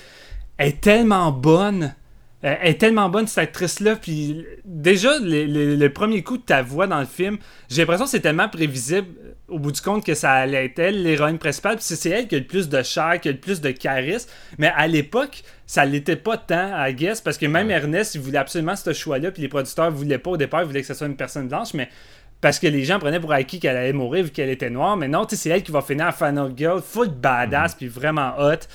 elle 0.57 0.69
est 0.69 0.81
tellement 0.81 1.31
bonne 1.31 1.95
elle 2.45 2.69
est 2.69 2.77
tellement 2.79 3.09
bonne 3.09 3.25
cette 3.25 3.39
actrice-là. 3.39 3.95
Puis 3.95 4.45
déjà, 4.65 5.17
le, 5.19 5.87
premier 5.87 6.21
coup 6.21 6.37
de 6.37 6.43
ta 6.43 6.61
voix 6.61 6.85
dans 6.85 6.99
le 6.99 7.07
film, 7.07 7.37
j'ai 7.69 7.81
l'impression 7.81 8.05
que 8.05 8.11
c'est 8.11 8.19
tellement 8.19 8.49
prévisible 8.49 9.07
au 9.47 9.57
bout 9.57 9.71
du 9.71 9.81
compte 9.81 10.05
que 10.05 10.13
ça 10.13 10.31
allait 10.31 10.65
être 10.65 10.77
elle, 10.77 11.01
l'héroïne 11.01 11.39
principale. 11.39 11.77
Puis 11.77 11.85
c'est 11.85 12.09
elle 12.09 12.27
qui 12.27 12.35
a 12.35 12.39
le 12.39 12.45
plus 12.45 12.69
de 12.69 12.83
chair, 12.83 13.19
qui 13.19 13.29
a 13.29 13.31
le 13.31 13.39
plus 13.39 13.61
de 13.61 13.71
charisme. 13.71 14.29
Mais 14.59 14.71
à 14.75 14.85
l'époque, 14.85 15.41
ça 15.65 15.85
l'était 15.85 16.15
pas 16.15 16.37
tant, 16.37 16.71
à 16.73 16.91
guess, 16.91 17.19
parce 17.19 17.39
que 17.39 17.47
même 17.47 17.71
Ernest, 17.71 18.13
il 18.13 18.21
voulait 18.21 18.37
absolument 18.37 18.75
ce 18.75 18.93
choix-là. 18.93 19.31
Puis 19.31 19.41
les 19.41 19.49
producteurs 19.49 19.89
voulaient 19.89 20.19
pas 20.19 20.31
au 20.31 20.37
départ, 20.37 20.61
ils 20.61 20.67
voulaient 20.67 20.81
que 20.81 20.87
ce 20.87 20.93
soit 20.93 21.07
une 21.07 21.17
personne 21.17 21.47
blanche. 21.47 21.73
Mais 21.73 21.89
parce 22.41 22.59
que 22.59 22.67
les 22.67 22.83
gens 22.83 22.99
prenaient 22.99 23.19
pour 23.19 23.33
acquis 23.33 23.59
qu'elle 23.59 23.75
allait 23.75 23.91
mourir 23.91 24.25
vu 24.25 24.29
qu'elle 24.29 24.51
était 24.51 24.69
noire. 24.69 24.97
Mais 24.97 25.07
non, 25.07 25.25
c'est 25.27 25.49
elle 25.49 25.63
qui 25.63 25.71
va 25.71 25.81
finir 25.81 26.05
à 26.05 26.11
Final 26.11 26.53
Girl, 26.55 26.79
full 26.79 27.09
badass, 27.09 27.73
mm. 27.73 27.77
puis 27.77 27.87
vraiment 27.87 28.33
hot. 28.37 28.67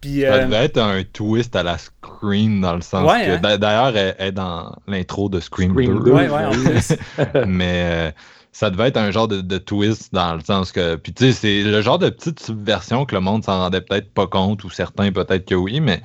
Puis, 0.00 0.20
ça 0.20 0.34
euh, 0.34 0.44
devait 0.44 0.64
être 0.64 0.78
un 0.78 1.02
twist 1.02 1.56
à 1.56 1.62
la 1.62 1.76
Scream 1.78 2.60
dans 2.60 2.74
le 2.74 2.80
sens 2.80 3.10
que. 3.10 3.46
Hein? 3.46 3.58
D'ailleurs, 3.58 3.96
elle 3.96 4.14
est 4.18 4.32
dans 4.32 4.76
l'intro 4.86 5.28
de 5.28 5.40
Scream, 5.40 5.74
2. 5.74 5.82
Ouais, 5.82 6.28
ouais, 6.28 6.44
en 6.44 6.50
plus. 6.50 6.96
Mais 7.46 7.82
euh, 7.84 8.10
ça 8.52 8.70
devait 8.70 8.88
être 8.88 8.96
un 8.96 9.10
genre 9.10 9.28
de, 9.28 9.58
twist 9.58 10.12
dans 10.12 10.34
le 10.34 10.40
sens 10.40 10.72
que. 10.72 10.96
Puis 10.96 11.12
tu 11.12 11.24
sais, 11.24 11.32
c'est 11.32 11.62
le 11.62 11.82
genre 11.82 11.98
de 11.98 12.10
petite 12.10 12.40
subversion 12.40 13.06
que 13.06 13.14
le 13.14 13.20
monde 13.20 13.44
s'en 13.44 13.58
rendait 13.58 13.80
peut-être 13.80 14.12
pas 14.12 14.26
compte, 14.26 14.62
ou 14.64 14.70
certains 14.70 15.12
peut-être 15.12 15.46
que 15.46 15.54
oui, 15.54 15.80
mais. 15.80 16.02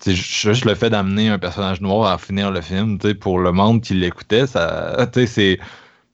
C'est 0.00 0.14
juste 0.14 0.64
le 0.64 0.76
fait 0.76 0.90
d'amener 0.90 1.28
un 1.28 1.40
personnage 1.40 1.80
noir 1.80 2.12
à 2.12 2.18
finir 2.18 2.52
le 2.52 2.60
film, 2.60 2.98
pour 3.18 3.40
le 3.40 3.50
monde 3.50 3.82
qui 3.82 3.94
l'écoutait, 3.94 4.46
ça, 4.46 5.08
c'est 5.12 5.58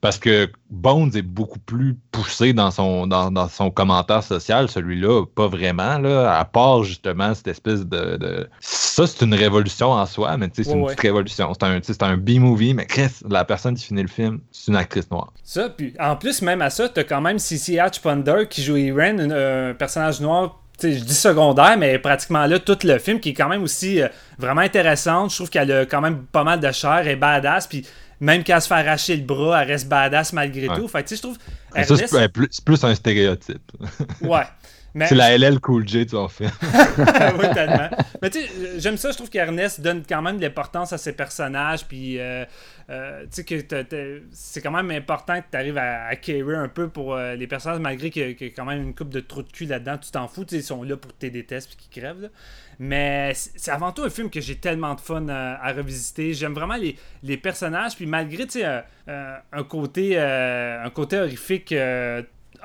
parce 0.05 0.19
que 0.19 0.47
Bones 0.69 1.09
est 1.15 1.23
beaucoup 1.23 1.57
plus 1.57 1.95
poussé 2.11 2.53
dans 2.53 2.69
son, 2.69 3.07
dans, 3.07 3.49
son 3.49 3.71
commentaire 3.71 4.21
social, 4.21 4.69
celui-là, 4.69 5.25
pas 5.33 5.47
vraiment, 5.47 5.97
là, 5.97 6.37
à 6.37 6.45
part 6.45 6.83
justement 6.83 7.33
cette 7.33 7.47
espèce 7.47 7.83
de. 7.87 8.47
Ça, 8.59 9.07
c'est 9.07 9.25
une 9.25 9.33
révolution 9.33 9.93
en 9.93 10.05
soi, 10.05 10.37
mais 10.37 10.47
c'est 10.53 10.71
une 10.71 10.85
petite 10.85 10.99
révolution. 10.99 11.51
C'est 11.55 12.03
un, 12.03 12.07
un 12.07 12.17
B-movie, 12.17 12.75
mais 12.75 12.85
Chris, 12.85 13.09
la 13.27 13.45
personne 13.45 13.73
qui 13.73 13.85
finit 13.85 14.03
le 14.03 14.07
film, 14.07 14.41
c'est 14.51 14.71
une 14.71 14.77
actrice 14.77 15.09
noire. 15.09 15.33
Ça, 15.43 15.69
puis 15.69 15.95
en 15.99 16.15
plus, 16.15 16.43
même 16.43 16.61
à 16.61 16.69
ça, 16.69 16.87
t'as 16.87 17.03
quand 17.03 17.21
même 17.21 17.39
C.C. 17.39 17.79
Hatch 17.79 17.99
Ponder 17.99 18.45
qui 18.47 18.61
joue 18.61 18.77
Irene, 18.77 19.31
un, 19.31 19.73
personnage 19.73 20.21
noir 20.21 20.61
je 20.83 20.87
dis 20.87 21.15
secondaire, 21.15 21.77
mais 21.77 21.97
pratiquement 21.99 22.45
là, 22.45 22.59
tout 22.59 22.77
le 22.83 22.99
film 22.99 23.21
qui 23.21 23.29
est 23.29 23.33
quand 23.33 23.47
même 23.47 23.63
aussi 23.63 24.01
euh, 24.01 24.09
vraiment 24.37 24.59
intéressante. 24.59 25.31
Je 25.31 25.37
trouve 25.37 25.49
qu'elle 25.49 25.71
a 25.71 25.85
quand 25.85 26.01
même 26.01 26.25
pas 26.25 26.43
mal 26.43 26.59
de 26.59 26.69
chair 26.73 27.07
et 27.07 27.15
badass. 27.15 27.67
Puis 27.67 27.85
même 28.25 28.43
elle 28.47 28.61
se 28.61 28.67
fait 28.67 28.73
arracher 28.73 29.15
le 29.15 29.23
bras, 29.23 29.61
elle 29.61 29.67
reste 29.67 29.87
badass 29.87 30.33
malgré 30.33 30.67
tout. 30.67 30.87
Fait 30.87 31.07
je 31.07 31.21
trouve. 31.21 31.37
c'est 31.75 32.29
plus, 32.63 32.83
un 32.83 32.95
stéréotype. 32.95 33.71
ouais. 34.21 34.43
C'est 34.97 35.15
la 35.15 35.37
LL 35.37 35.59
Cool 35.59 35.85
J, 35.85 36.05
tu 36.05 36.15
en 36.15 36.29
fais. 36.29 36.45
oui, 36.97 37.45
tellement. 37.53 37.89
Mais 38.21 38.29
tu 38.29 38.39
sais, 38.39 38.49
j'aime 38.77 38.95
ça. 38.95 39.11
Je 39.11 39.17
trouve 39.17 39.29
qu'Ernest 39.29 39.81
donne 39.81 40.03
quand 40.07 40.21
même 40.21 40.37
de 40.37 40.41
l'importance 40.41 40.93
à 40.93 40.97
ses 40.97 41.11
personnages. 41.11 41.85
Puis, 41.85 42.17
euh, 42.17 42.45
euh, 42.89 43.23
tu 43.23 43.43
sais, 43.43 43.43
que 43.43 44.23
c'est 44.31 44.61
quand 44.61 44.71
même 44.71 44.89
important 44.91 45.41
que 45.41 45.47
tu 45.51 45.57
arrives 45.57 45.77
à, 45.77 46.07
à 46.07 46.13
un 46.13 46.67
peu 46.69 46.87
pour 46.87 47.13
euh, 47.13 47.35
les 47.35 47.45
personnages, 47.45 47.81
malgré 47.81 48.09
qu'il 48.09 48.37
y, 48.39 48.45
a 48.45 48.49
quand 48.51 48.63
même 48.63 48.81
une 48.81 48.95
coupe 48.95 49.09
de 49.09 49.19
trous 49.19 49.43
de 49.43 49.51
cul 49.51 49.65
là-dedans. 49.65 49.97
Tu 49.97 50.11
t'en 50.11 50.29
fous. 50.29 50.45
Ils 50.51 50.63
sont 50.63 50.81
là 50.83 50.95
pour 50.95 51.11
tes 51.11 51.29
détestes 51.29 51.67
puis 51.75 51.87
qu'ils 51.89 52.01
crèvent. 52.01 52.21
Là. 52.21 52.29
Mais 52.79 53.33
c'est 53.33 53.71
avant 53.71 53.91
tout 53.91 54.03
un 54.03 54.09
film 54.09 54.29
que 54.29 54.41
j'ai 54.41 54.55
tellement 54.55 54.95
de 54.95 55.01
fun 55.01 55.27
à, 55.29 55.71
revisiter. 55.71 56.33
J'aime 56.33 56.53
vraiment 56.53 56.75
les, 57.23 57.37
personnages. 57.37 57.95
Puis 57.95 58.05
malgré 58.05 58.45
euh, 58.57 58.81
euh, 59.07 59.37
un, 59.53 59.63
côté, 59.63 60.11
euh, 60.15 60.83
un 60.83 60.89
côté 60.89 61.19
horrifique. 61.19 61.73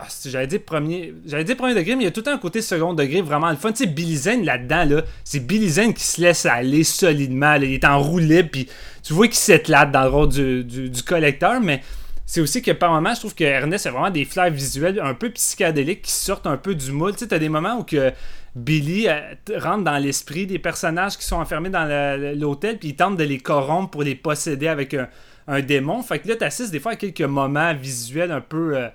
Ah, 0.03 0.07
j'allais 0.25 0.47
dire 0.47 0.63
premier 0.65 1.13
j'allais 1.27 1.45
dire 1.45 1.57
premier 1.57 1.75
degré 1.75 1.95
mais 1.95 2.05
il 2.05 2.07
y 2.07 2.09
a 2.09 2.13
tout 2.13 2.23
un 2.25 2.39
côté 2.39 2.63
second 2.63 2.95
degré 2.95 3.21
vraiment 3.21 3.51
le 3.51 3.57
fun 3.57 3.71
tu 3.71 3.85
sais 3.85 3.87
Billy 3.87 4.17
Zane 4.17 4.45
là-dedans 4.45 4.85
là, 4.85 5.03
c'est 5.25 5.41
Billy 5.41 5.69
Zane 5.69 5.93
qui 5.93 6.05
se 6.05 6.23
laisse 6.23 6.47
aller 6.47 6.85
solidement 6.85 7.55
il 7.57 7.75
est 7.75 7.85
en 7.85 8.01
roue 8.01 8.19
libre 8.19 8.49
puis 8.51 8.69
tu 9.03 9.13
vois 9.13 9.27
qu'il 9.27 9.37
s'éclate 9.37 9.93
dans 9.93 10.05
le 10.05 10.09
rôle 10.09 10.29
du, 10.29 10.65
du, 10.65 11.03
collecteur 11.03 11.61
mais 11.61 11.83
c'est 12.31 12.41
aussi 12.41 12.63
que 12.63 12.71
par 12.71 12.93
moments, 12.93 13.13
je 13.13 13.19
trouve 13.19 13.35
que 13.35 13.43
Ernest 13.43 13.87
a 13.87 13.91
vraiment 13.91 14.09
des 14.09 14.25
flairs 14.25 14.53
visuels 14.53 15.01
un 15.01 15.15
peu 15.15 15.31
psychédéliques 15.31 16.03
qui 16.03 16.13
sortent 16.13 16.47
un 16.47 16.57
peu 16.57 16.77
du 16.77 16.93
moule. 16.93 17.11
Tu 17.11 17.19
sais, 17.19 17.27
t'as 17.27 17.41
des 17.41 17.49
moments 17.49 17.79
où 17.79 17.83
que 17.83 18.13
Billy 18.55 19.09
euh, 19.09 19.35
rentre 19.57 19.83
dans 19.83 19.99
l'esprit 19.99 20.47
des 20.47 20.61
personnages 20.61 21.19
qui 21.19 21.25
sont 21.25 21.39
enfermés 21.39 21.71
dans 21.71 21.87
l'hôtel, 22.39 22.79
puis 22.79 22.91
il 22.91 22.95
tente 22.95 23.17
de 23.17 23.25
les 23.25 23.39
corrompre 23.39 23.91
pour 23.91 24.05
les 24.05 24.15
posséder 24.15 24.69
avec 24.69 24.95
un, 24.95 25.61
démon. 25.63 26.05
Fait 26.05 26.21
que 26.21 26.29
là, 26.29 26.37
t'assistes 26.37 26.71
des 26.71 26.79
fois 26.79 26.93
à 26.93 26.97
quelques 26.97 27.21
moments 27.21 27.75
visuels 27.75 28.31
un 28.31 28.41
peu. 28.41 28.77
Euh, 28.77 28.89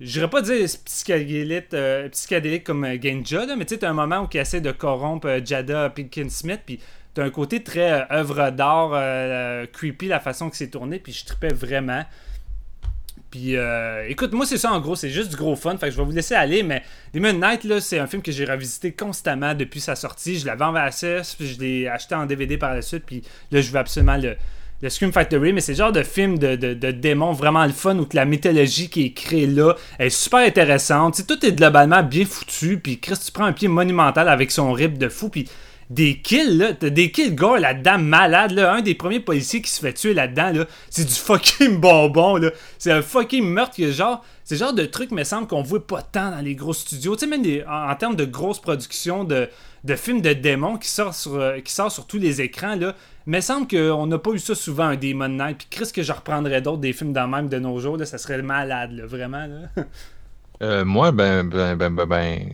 je 0.00 0.10
dirais 0.10 0.30
pas 0.30 0.40
dire 0.40 0.66
psychédélique, 0.86 1.74
euh, 1.74 2.08
psychédélique 2.08 2.64
comme 2.64 2.86
Genja, 3.02 3.54
mais 3.54 3.66
tu 3.66 3.74
sais, 3.74 3.80
t'as 3.80 3.90
un 3.90 3.92
moment 3.92 4.20
où 4.22 4.28
il 4.32 4.38
essaie 4.38 4.62
de 4.62 4.72
corrompre 4.72 5.28
Jada 5.44 5.90
Pinkett 5.90 6.30
Smith, 6.30 6.60
puis 6.64 6.80
t'as 7.12 7.24
un 7.24 7.30
côté 7.30 7.62
très 7.62 8.10
œuvre 8.10 8.48
d'art, 8.48 8.92
creepy 9.74 10.08
la 10.08 10.20
façon 10.20 10.48
que 10.48 10.56
c'est 10.56 10.70
tourné, 10.70 10.98
puis 10.98 11.12
je 11.12 11.26
tripais 11.26 11.52
vraiment. 11.52 12.06
Puis 13.30 13.56
euh, 13.56 14.06
écoute, 14.08 14.32
moi 14.32 14.46
c'est 14.46 14.56
ça 14.56 14.72
en 14.72 14.80
gros, 14.80 14.96
c'est 14.96 15.10
juste 15.10 15.30
du 15.30 15.36
gros 15.36 15.56
fun. 15.56 15.76
Fait 15.76 15.86
que 15.86 15.92
je 15.92 15.98
vais 15.98 16.04
vous 16.04 16.12
laisser 16.12 16.34
aller, 16.34 16.62
mais 16.62 16.82
Demon 17.12 17.34
Night, 17.34 17.64
là, 17.64 17.80
c'est 17.80 17.98
un 17.98 18.06
film 18.06 18.22
que 18.22 18.32
j'ai 18.32 18.44
revisité 18.44 18.92
constamment 18.92 19.54
depuis 19.54 19.80
sa 19.80 19.96
sortie. 19.96 20.38
Je 20.38 20.46
l'avais 20.46 20.64
en 20.64 20.72
VHS, 20.72 21.36
puis 21.36 21.46
je 21.48 21.60
l'ai 21.60 21.88
acheté 21.88 22.14
en 22.14 22.24
DVD 22.24 22.56
par 22.56 22.74
la 22.74 22.82
suite, 22.82 23.04
puis 23.04 23.22
là 23.50 23.60
je 23.60 23.70
veux 23.70 23.78
absolument 23.78 24.16
le, 24.16 24.36
le 24.80 24.88
Scream 24.88 25.12
Factory, 25.12 25.52
mais 25.52 25.60
c'est 25.60 25.72
le 25.72 25.78
genre 25.78 25.92
de 25.92 26.02
film 26.02 26.38
de, 26.38 26.56
de, 26.56 26.90
démons 26.90 27.32
vraiment 27.32 27.66
le 27.66 27.72
fun 27.72 27.98
où 27.98 28.06
la 28.12 28.24
mythologie 28.24 28.88
qui 28.88 29.06
est 29.06 29.12
créée 29.12 29.46
là 29.46 29.74
est 29.98 30.10
super 30.10 30.40
intéressante. 30.40 31.26
tout 31.26 31.44
est 31.44 31.52
globalement 31.52 32.02
bien 32.02 32.24
foutu, 32.24 32.78
puis 32.78 32.98
Chris, 32.98 33.18
tu 33.24 33.32
prends 33.32 33.44
un 33.44 33.52
pied 33.52 33.68
monumental 33.68 34.28
avec 34.28 34.50
son 34.50 34.72
rip 34.72 34.96
de 34.96 35.08
fou, 35.08 35.28
puis 35.28 35.48
des 35.90 36.20
kills, 36.20 36.58
là. 36.58 36.74
T'as 36.74 36.90
des 36.90 37.10
kills 37.10 37.34
gars 37.34 37.58
là-dedans, 37.58 37.98
malade, 37.98 38.52
là. 38.52 38.74
Un 38.74 38.82
des 38.82 38.94
premiers 38.94 39.20
policiers 39.20 39.62
qui 39.62 39.70
se 39.70 39.80
fait 39.80 39.94
tuer 39.94 40.12
là-dedans, 40.12 40.52
là. 40.52 40.66
C'est 40.90 41.04
du 41.04 41.14
fucking 41.14 41.76
bonbon, 41.80 42.36
là. 42.36 42.50
C'est 42.78 42.92
un 42.92 43.02
fucking 43.02 43.44
meurtre 43.44 43.76
que, 43.76 43.90
genre. 43.90 44.24
C'est 44.44 44.56
genre 44.56 44.72
de 44.72 44.86
truc, 44.86 45.10
me 45.10 45.24
semble, 45.24 45.46
qu'on 45.46 45.62
voit 45.62 45.86
pas 45.86 46.00
tant 46.00 46.30
dans 46.30 46.40
les 46.40 46.54
gros 46.54 46.72
studios. 46.72 47.16
Tu 47.16 47.20
sais, 47.20 47.26
même 47.26 47.44
en, 47.68 47.94
termes 47.96 48.16
de 48.16 48.24
grosses 48.24 48.60
productions 48.60 49.24
de, 49.24 49.48
de 49.84 49.94
films 49.94 50.22
de 50.22 50.32
démons 50.32 50.78
qui 50.78 50.88
sortent 50.88 51.14
sur, 51.14 51.34
euh, 51.34 51.60
qui 51.60 51.72
sur 51.72 52.06
tous 52.06 52.18
les 52.18 52.40
écrans, 52.40 52.74
là. 52.76 52.94
Me 53.26 53.40
semble 53.40 53.68
qu'on 53.68 54.06
n'a 54.06 54.18
pas 54.18 54.30
eu 54.30 54.38
ça 54.38 54.54
souvent, 54.54 54.84
un 54.84 54.96
Demon 54.96 55.28
Night. 55.28 55.58
Puis 55.58 55.68
Chris, 55.70 55.92
que 55.92 56.02
je 56.02 56.12
reprendrais 56.12 56.62
d'autres 56.62 56.80
des 56.80 56.94
films 56.94 57.12
dans 57.12 57.28
même 57.28 57.48
de 57.48 57.58
nos 57.58 57.78
jours, 57.78 57.96
là. 57.96 58.06
Ça 58.06 58.18
serait 58.18 58.40
malade, 58.42 58.92
là. 58.92 59.06
Vraiment, 59.06 59.46
là. 59.46 59.84
Euh, 60.60 60.84
moi, 60.84 61.12
ben, 61.12 61.44
ben, 61.44 61.76
ben, 61.76 61.94
ben, 61.94 62.04
ben 62.04 62.50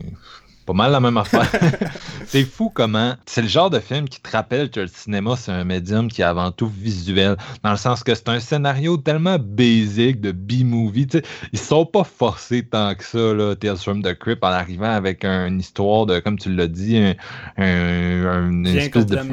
pas 0.64 0.72
mal 0.72 0.92
la 0.92 1.00
même 1.00 1.16
affaire. 1.16 1.50
c'est 2.26 2.44
fou 2.44 2.70
comment. 2.72 3.14
C'est 3.26 3.42
le 3.42 3.48
genre 3.48 3.70
de 3.70 3.80
film 3.80 4.08
qui 4.08 4.20
te 4.20 4.30
rappelle 4.30 4.70
que 4.70 4.80
le 4.80 4.86
cinéma, 4.86 5.36
c'est 5.36 5.52
un 5.52 5.64
médium 5.64 6.08
qui 6.10 6.22
est 6.22 6.24
avant 6.24 6.50
tout 6.50 6.68
visuel. 6.68 7.36
Dans 7.62 7.70
le 7.70 7.76
sens 7.76 8.02
que 8.02 8.14
c'est 8.14 8.28
un 8.28 8.40
scénario 8.40 8.96
tellement 8.96 9.38
basique 9.38 10.20
de 10.20 10.32
B-movie. 10.32 11.08
Ils 11.52 11.58
sont 11.58 11.84
pas 11.84 12.04
forcés 12.04 12.64
tant 12.64 12.94
que 12.94 13.04
ça, 13.04 13.34
là, 13.34 13.54
Tales 13.54 13.76
from 13.76 14.02
the 14.02 14.14
Crypt, 14.14 14.42
en 14.42 14.48
arrivant 14.48 14.90
avec 14.90 15.24
une 15.24 15.60
histoire 15.60 16.06
de, 16.06 16.18
comme 16.20 16.38
tu 16.38 16.54
l'as 16.54 16.66
dit, 16.66 16.96
un, 16.96 17.14
un, 17.58 18.50
une 18.50 18.66
espèce 18.66 19.06
de. 19.06 19.18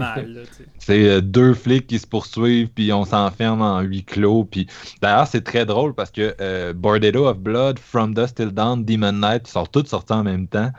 C'est 0.80 1.08
euh, 1.08 1.22
deux 1.22 1.54
flics 1.54 1.86
qui 1.86 2.00
se 2.00 2.08
poursuivent, 2.08 2.70
puis 2.70 2.92
on 2.92 3.06
s'enferme 3.06 3.62
en 3.62 3.82
huis 3.82 4.04
clos. 4.04 4.46
Puis 4.46 4.66
d'ailleurs, 5.00 5.28
c'est 5.28 5.44
très 5.44 5.64
drôle 5.64 5.94
parce 5.94 6.10
que 6.10 6.36
euh, 6.42 6.74
Bordello 6.74 7.28
of 7.28 7.38
Blood, 7.38 7.78
From 7.78 8.16
Dust 8.16 8.38
Till 8.38 8.50
Dawn, 8.50 8.84
Demon 8.84 9.12
Knight, 9.12 9.44
ils 9.48 9.52
sont 9.52 9.68
tous 9.68 9.86
sortis 9.86 10.14
en 10.14 10.24
même 10.24 10.48
temps 10.48 10.72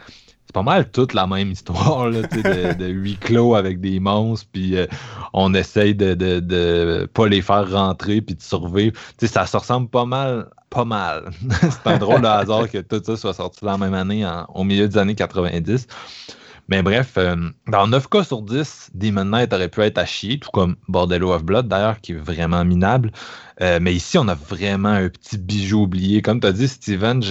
c'est 0.52 0.60
pas 0.60 0.62
mal 0.62 0.90
toute 0.90 1.14
la 1.14 1.26
même 1.26 1.52
histoire 1.52 2.10
là, 2.10 2.20
de, 2.20 2.74
de 2.74 2.86
huis 2.86 3.16
clos 3.16 3.54
avec 3.54 3.80
des 3.80 3.98
monstres, 4.00 4.46
puis 4.52 4.76
euh, 4.76 4.86
on 5.32 5.54
essaye 5.54 5.94
de, 5.94 6.12
de, 6.12 7.08
pas 7.14 7.26
les 7.26 7.40
faire 7.40 7.70
rentrer 7.70 8.20
puis 8.20 8.34
de 8.34 8.42
survivre. 8.42 8.94
ça 9.18 9.46
se 9.46 9.56
ressemble 9.56 9.88
pas 9.88 10.04
mal, 10.04 10.50
pas 10.68 10.84
mal. 10.84 11.30
c'est 11.62 11.86
un 11.86 11.96
drôle 11.96 12.20
de 12.20 12.26
hasard 12.26 12.68
que 12.68 12.78
tout 12.78 13.00
ça 13.02 13.16
soit 13.16 13.32
sorti 13.32 13.64
la 13.64 13.78
même 13.78 13.94
année, 13.94 14.30
au 14.52 14.62
milieu 14.62 14.86
des 14.88 14.98
années 14.98 15.14
90. 15.14 15.86
Mais 16.68 16.82
bref, 16.82 17.14
euh, 17.16 17.36
dans 17.66 17.86
9 17.86 18.08
cas 18.08 18.24
sur 18.24 18.42
10, 18.42 18.90
Demon 18.94 19.24
Knight 19.24 19.52
aurait 19.54 19.68
pu 19.68 19.80
être 19.80 19.98
à 19.98 20.04
chier, 20.04 20.38
tout 20.38 20.50
comme 20.52 20.76
Bordello 20.88 21.32
of 21.32 21.44
Blood 21.44 21.66
d'ailleurs, 21.66 22.00
qui 22.00 22.12
est 22.12 22.16
vraiment 22.16 22.64
minable. 22.64 23.10
Euh, 23.60 23.78
mais 23.80 23.94
ici, 23.94 24.18
on 24.18 24.28
a 24.28 24.34
vraiment 24.34 24.88
un 24.88 25.08
petit 25.08 25.38
bijou 25.38 25.82
oublié. 25.82 26.22
Comme 26.22 26.40
tu 26.40 26.46
as 26.46 26.52
dit, 26.52 26.68
Steven, 26.68 27.22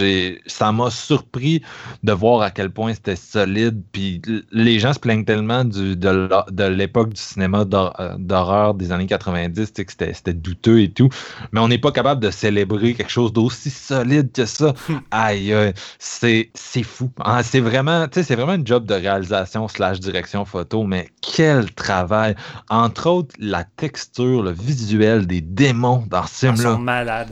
ça 0.45 0.71
m'a 0.71 0.89
surpris 0.89 1.61
de 2.03 2.11
voir 2.11 2.41
à 2.41 2.51
quel 2.51 2.69
point 2.69 2.93
c'était 2.93 3.15
solide. 3.15 3.81
Puis 3.91 4.21
les 4.51 4.79
gens 4.79 4.93
se 4.93 4.99
plaignent 4.99 5.25
tellement 5.25 5.65
du, 5.65 5.95
de 5.95 6.63
l'époque 6.63 7.13
du 7.13 7.21
cinéma 7.21 7.65
euh, 7.73 8.15
d'horreur 8.17 8.73
des 8.73 8.91
années 8.91 9.07
90, 9.07 9.71
que 9.71 9.83
c'était 10.13 10.33
douteux 10.33 10.81
et 10.81 10.91
tout. 10.91 11.09
Mais 11.51 11.59
on 11.59 11.67
n'est 11.67 11.77
pas 11.77 11.91
capable 11.91 12.21
de 12.21 12.31
célébrer 12.31 12.93
quelque 12.93 13.11
chose 13.11 13.33
d'aussi 13.33 13.69
solide 13.69 14.31
que 14.31 14.45
ça. 14.45 14.73
Aïe, 15.11 15.53
c'est 15.99 16.49
fou. 16.83 17.11
Ah, 17.19 17.43
c'est 17.43 17.59
vraiment, 17.59 18.07
vraiment 18.29 18.53
un 18.53 18.65
job 18.65 18.85
de 18.85 18.93
réalisation 18.93 19.67
slash 19.67 19.99
direction 19.99 20.45
photo, 20.45 20.83
mais 20.83 21.09
quel 21.21 21.71
travail. 21.73 22.35
Entre 22.69 23.07
autres, 23.07 23.35
la 23.39 23.63
texture, 23.63 24.43
le 24.43 24.51
visuel 24.51 25.27
des 25.27 25.41
démons 25.41 26.03
dans 26.09 26.20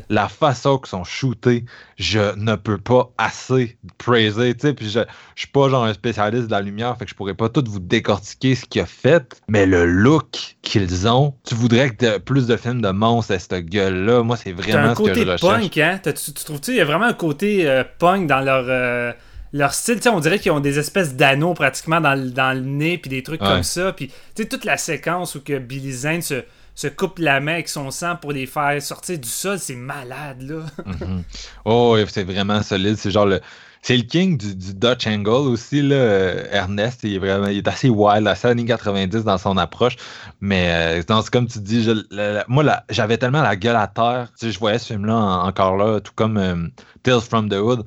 la 0.09 0.27
façon 0.29 0.77
qu'ils 0.77 0.89
sont 0.89 1.03
shootés, 1.03 1.65
je 1.97 2.35
ne 2.35 2.55
peux 2.55 2.77
pas 2.77 3.11
assez 3.17 3.77
praiser. 3.97 4.53
Puis 4.53 4.89
je, 4.89 4.99
je 4.99 5.39
suis 5.39 5.47
pas 5.47 5.69
genre 5.69 5.85
un 5.85 5.93
spécialiste 5.93 6.47
de 6.47 6.51
la 6.51 6.61
lumière, 6.61 6.97
fait 6.97 7.05
que 7.05 7.11
je 7.11 7.15
pourrais 7.15 7.33
pas 7.33 7.49
tout 7.49 7.63
vous 7.67 7.79
décortiquer 7.79 8.55
ce 8.55 8.65
qu'il 8.65 8.81
a 8.81 8.85
fait, 8.85 9.41
mais 9.47 9.65
le 9.65 9.85
look 9.85 10.55
qu'ils 10.61 11.07
ont, 11.07 11.35
tu 11.47 11.55
voudrais 11.55 11.89
que 11.89 12.17
plus 12.17 12.47
de 12.47 12.57
films 12.57 12.81
de 12.81 12.89
monstres 12.89 13.33
aient 13.33 13.39
cette 13.39 13.65
gueule-là. 13.65 14.23
Moi, 14.23 14.37
c'est 14.37 14.51
vraiment 14.51 14.95
ce 14.95 15.01
que 15.01 15.13
je 15.13 15.21
recherche. 15.21 15.41
Punk, 15.41 15.77
hein? 15.77 15.99
Tu, 16.03 16.13
tu 16.13 16.43
trouves-tu, 16.43 16.71
il 16.71 16.77
y 16.77 16.81
a 16.81 16.85
vraiment 16.85 17.05
un 17.05 17.13
côté 17.13 17.67
euh, 17.67 17.83
punk 17.99 18.27
dans 18.27 18.41
leur. 18.41 18.65
Euh, 18.67 19.11
leur 19.51 19.73
style, 19.73 19.99
on 20.11 20.19
dirait 20.19 20.37
qu'ils 20.37 20.51
ont 20.51 20.59
des 20.59 20.77
espèces 20.77 21.15
d'anneaux 21.15 21.53
pratiquement 21.53 21.99
dans, 21.99 22.13
le 22.15 22.59
nez, 22.61 22.97
puis 22.97 23.09
des 23.09 23.23
trucs 23.23 23.41
comme 23.41 23.63
ça. 23.63 23.93
Puis, 23.93 24.11
toute 24.35 24.63
la 24.63 24.77
séquence 24.77 25.35
où 25.35 25.41
que 25.41 25.57
Billy 25.57 25.91
Zane 25.91 26.21
se, 26.21 26.43
se 26.79 26.87
coupe 26.87 27.19
la 27.19 27.41
main 27.41 27.55
avec 27.55 27.67
son 27.67 27.91
sang 27.91 28.15
pour 28.15 28.31
les 28.31 28.45
faire 28.45 28.81
sortir 28.81 29.19
du 29.19 29.27
sol, 29.27 29.59
c'est 29.59 29.75
malade, 29.75 30.41
là. 30.43 30.63
Mhm. 30.85 31.23
Oh, 31.65 31.97
c'est 32.07 32.23
vraiment 32.23 32.63
solide. 32.63 32.95
C'est 32.95 33.11
genre 33.11 33.25
le. 33.25 33.41
C'est 33.81 33.95
le 33.95 34.03
king 34.03 34.37
du, 34.37 34.73
Dutch 34.73 35.07
Angle 35.07 35.29
aussi, 35.29 35.81
là. 35.81 35.95
Euh, 35.95 36.45
Ernest, 36.51 37.01
il 37.03 37.15
est 37.15 37.17
vraiment 37.17 37.47
est 37.47 37.67
assez 37.67 37.89
wild, 37.89 38.27
assez 38.27 38.47
années 38.47 38.65
90 38.65 39.23
dans 39.23 39.37
son 39.37 39.57
approche. 39.57 39.97
Mais 40.39 41.01
euh, 41.09 41.21
comme 41.31 41.47
tu 41.47 41.59
dis, 41.59 41.89
moi, 42.47 42.63
j'avais 42.89 43.17
tellement 43.17 43.41
la 43.41 43.57
gueule 43.57 43.75
à 43.75 43.87
terre. 43.87 44.29
Je 44.41 44.57
voyais 44.57 44.79
ce 44.79 44.87
film-là 44.87 45.15
encore 45.43 45.75
là, 45.75 45.99
tout 45.99 46.13
comme 46.15 46.37
euh, 46.37 46.67
Tales 47.03 47.21
from 47.21 47.49
the 47.49 47.55
Hood. 47.55 47.83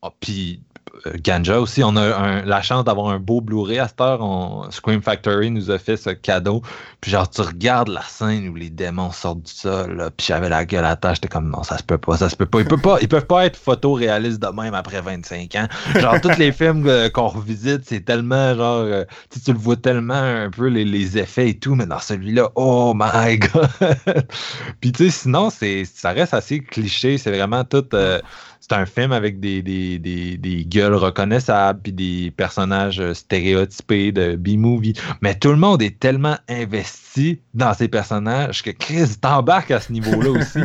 Oh, 0.00 0.10
puis 0.20 0.62
Ganja 1.16 1.60
aussi. 1.60 1.82
On 1.84 1.96
a 1.96 2.42
la 2.42 2.62
chance 2.62 2.84
d'avoir 2.84 3.08
un 3.08 3.18
beau 3.18 3.40
Blu-ray 3.40 3.78
à 3.78 3.88
cette 3.88 4.00
heure. 4.00 4.68
Scream 4.70 5.02
Factory 5.02 5.50
nous 5.50 5.70
a 5.70 5.78
fait 5.78 5.96
ce 5.96 6.10
cadeau. 6.10 6.62
Puis 7.00 7.10
genre, 7.10 7.28
tu 7.28 7.40
regardes 7.40 7.88
la 7.88 8.02
scène 8.02 8.48
où 8.48 8.54
les 8.54 8.70
démons 8.70 9.10
sortent 9.10 9.42
du 9.42 9.52
sol, 9.52 10.10
puis 10.16 10.26
j'avais 10.28 10.48
la 10.48 10.64
gueule 10.64 10.84
à 10.84 10.96
terre. 10.96 11.14
J'étais 11.14 11.28
comme, 11.28 11.50
non, 11.50 11.62
ça 11.62 11.78
se 11.78 11.82
peut 11.82 11.98
pas, 11.98 12.16
ça 12.16 12.28
se 12.28 12.36
peut 12.36 12.46
pas. 12.46 12.60
Ils 12.60 12.66
peuvent 12.66 12.80
pas, 12.80 12.98
ils 13.00 13.08
peuvent 13.08 13.26
pas 13.26 13.46
être 13.46 13.56
photoréalistes 13.56 14.40
de 14.40 14.48
même 14.48 14.74
après 14.74 15.00
25 15.00 15.54
ans. 15.56 15.68
Genre, 15.98 16.20
tous 16.20 16.38
les 16.38 16.52
films 16.52 16.86
euh, 16.86 17.08
qu'on 17.08 17.28
revisite, 17.28 17.82
c'est 17.84 18.04
tellement, 18.04 18.54
genre, 18.54 18.82
euh, 18.82 19.04
tu 19.44 19.52
le 19.52 19.58
vois 19.58 19.76
tellement 19.76 20.14
un 20.14 20.50
peu 20.50 20.68
les, 20.68 21.18
effets 21.18 21.50
et 21.50 21.58
tout, 21.58 21.74
mais 21.74 21.86
dans 21.86 21.98
celui-là, 21.98 22.50
oh 22.54 22.92
my 22.94 23.38
god! 23.38 23.68
puis 24.80 24.92
tu 24.92 25.04
sais, 25.04 25.10
sinon, 25.10 25.50
ça 25.50 26.10
reste 26.10 26.34
assez 26.34 26.60
cliché. 26.60 27.18
C'est 27.18 27.32
vraiment 27.32 27.64
tout 27.64 27.84
c'est 28.62 28.74
un 28.74 28.86
film 28.86 29.10
avec 29.10 29.40
des, 29.40 29.60
des, 29.60 30.64
gueules 30.66 30.94
reconnaissables 30.94 31.80
puis 31.82 31.92
des 31.92 32.30
personnages 32.30 33.00
euh, 33.00 33.12
stéréotypés 33.12 34.12
de 34.12 34.36
B-movie. 34.36 34.94
Mais 35.20 35.34
tout 35.34 35.50
le 35.50 35.56
monde 35.56 35.82
est 35.82 35.98
tellement 35.98 36.36
investi 36.48 37.40
dans 37.54 37.74
ces 37.74 37.88
personnages 37.88 38.62
que 38.62 38.70
Chris 38.70 39.16
t'embarque 39.20 39.72
à 39.72 39.80
ce 39.80 39.92
niveau-là 39.92 40.30
aussi. 40.40 40.60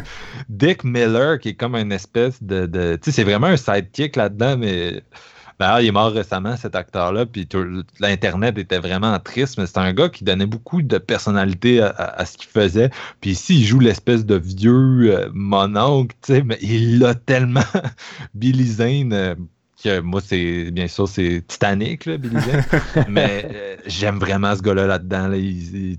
Dick 0.48 0.84
Miller, 0.84 1.40
qui 1.40 1.50
est 1.50 1.56
comme 1.56 1.76
une 1.76 1.92
espèce 1.92 2.42
de. 2.44 2.68
de 2.68 3.00
tu 3.02 3.10
sais, 3.10 3.16
c'est 3.16 3.24
vraiment 3.24 3.48
un 3.48 3.58
sidekick 3.58 4.16
là-dedans, 4.16 4.58
mais 4.58 5.02
D'ailleurs, 5.60 5.82
il 5.82 5.88
est 5.88 5.92
mort 5.92 6.12
récemment, 6.12 6.56
cet 6.56 6.76
acteur-là, 6.76 7.26
puis 7.26 7.48
l'Internet 8.00 8.58
était 8.58 8.78
vraiment 8.78 9.18
triste, 9.20 9.58
mais 9.58 9.66
c'est 9.66 9.80
un 9.80 9.92
gars 9.92 10.10
qui 10.10 10.24
donnait 10.24 10.46
beaucoup 10.46 10.82
de 10.82 10.98
personnalité 11.00 11.82
à, 11.82 12.26
ce 12.26 12.38
qu'il 12.38 12.50
faisait. 12.50 12.92
Puis 13.22 13.32
ici, 13.32 13.60
il 13.60 13.66
joue 13.66 13.80
l'espèce 13.80 14.26
de 14.26 14.36
vieux 14.36 15.16
euh, 15.16 15.30
mononcle, 15.34 16.16
tu 16.22 16.34
sais, 16.34 16.44
mais 16.44 16.58
il 16.62 17.00
l'a 17.00 17.16
tellement. 17.16 17.62
Billy 18.36 18.68
Zane, 18.68 19.14
euh, 19.14 19.36
que 19.84 20.00
moi, 20.00 20.22
c'est 20.24 20.70
bien 20.72 20.88
sûr, 20.88 21.08
c'est 21.08 21.44
Titanic, 21.48 22.06
là, 22.06 22.18
Billy 22.18 22.40
Zane. 22.40 22.64
mais 23.10 23.50
euh, 23.52 23.76
j'aime 23.88 24.20
vraiment 24.20 24.56
ce 24.56 24.62
gars-là 24.62 24.86
là-dedans. 24.86 25.32
il, 25.34 25.98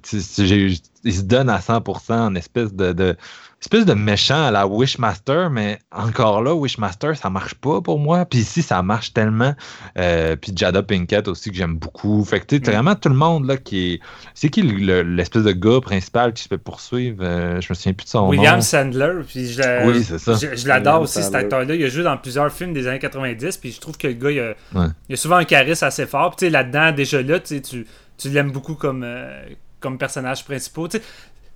il 1.04 1.14
se 1.14 1.22
donne 1.22 1.48
à 1.48 1.58
100% 1.58 2.12
en 2.12 2.34
espèce 2.36 2.74
de, 2.74 2.92
de 2.92 3.16
espèce 3.60 3.84
de 3.84 3.94
méchant 3.94 4.46
à 4.46 4.50
la 4.52 4.66
Wishmaster, 4.66 5.50
mais 5.50 5.78
encore 5.90 6.42
là, 6.42 6.54
Wishmaster, 6.54 7.16
ça 7.16 7.28
marche 7.28 7.54
pas 7.54 7.80
pour 7.80 7.98
moi. 7.98 8.24
Puis 8.24 8.38
ici, 8.40 8.62
ça 8.62 8.82
marche 8.82 9.12
tellement. 9.12 9.54
Euh, 9.98 10.36
puis 10.36 10.52
Jada 10.54 10.82
Pinkett 10.82 11.26
aussi, 11.28 11.50
que 11.50 11.56
j'aime 11.56 11.76
beaucoup. 11.76 12.24
Fait 12.24 12.38
que 12.40 12.46
tu 12.46 12.56
sais, 12.56 12.60
Mm. 12.62 12.72
vraiment 12.72 12.94
tout 12.94 13.08
le 13.08 13.16
monde 13.16 13.46
là 13.46 13.56
qui 13.56 13.94
est. 13.94 14.00
C'est 14.34 14.48
qui 14.48 14.62
le- 14.62 15.02
l'espèce 15.02 15.42
de 15.42 15.52
gars 15.52 15.80
principal 15.82 16.32
qui 16.32 16.44
se 16.44 16.48
fait 16.48 16.58
poursuivre? 16.58 17.18
Euh, 17.20 17.60
Je 17.60 17.66
me 17.70 17.74
souviens 17.74 17.92
plus 17.94 18.04
de 18.04 18.10
son 18.10 18.28
William 18.28 18.56
nom. 18.56 18.60
Sandler, 18.60 19.12
puis 19.26 19.50
je, 19.52 19.58
la- 19.60 19.86
Oui, 19.86 20.04
c'est 20.04 20.18
ça. 20.18 20.34
je, 20.34 20.54
je 20.56 20.68
l'adore 20.68 21.02
aussi 21.02 21.22
cet 21.22 21.34
acteur-là. 21.34 21.74
Il 21.74 21.84
a 21.84 21.88
joué 21.88 22.04
dans 22.04 22.16
plusieurs 22.16 22.52
films 22.52 22.72
des 22.72 22.86
années 22.86 22.98
90, 23.00 23.56
puis 23.56 23.72
je 23.72 23.80
trouve 23.80 23.96
que 23.98 24.06
le 24.06 24.12
gars, 24.14 24.30
il 24.30 24.40
a, 24.40 24.54
Ouais. 24.74 24.86
il 25.08 25.14
a 25.14 25.16
souvent 25.16 25.36
un 25.36 25.44
charisme 25.44 25.84
assez 25.84 26.06
fort. 26.06 26.30
Puis 26.30 26.36
tu 26.36 26.44
sais, 26.46 26.50
là-dedans, 26.50 26.92
déjà 26.92 27.20
là, 27.22 27.40
tu 27.40 27.56
sais, 27.56 27.60
tu, 27.60 27.86
tu 28.16 28.28
l'aimes 28.30 28.52
beaucoup 28.52 28.74
comme, 28.74 29.02
euh, 29.04 29.42
comme 29.80 29.96
personnage 29.98 30.44
principal. 30.44 30.88
Tu 30.88 30.98
sais, 30.98 31.04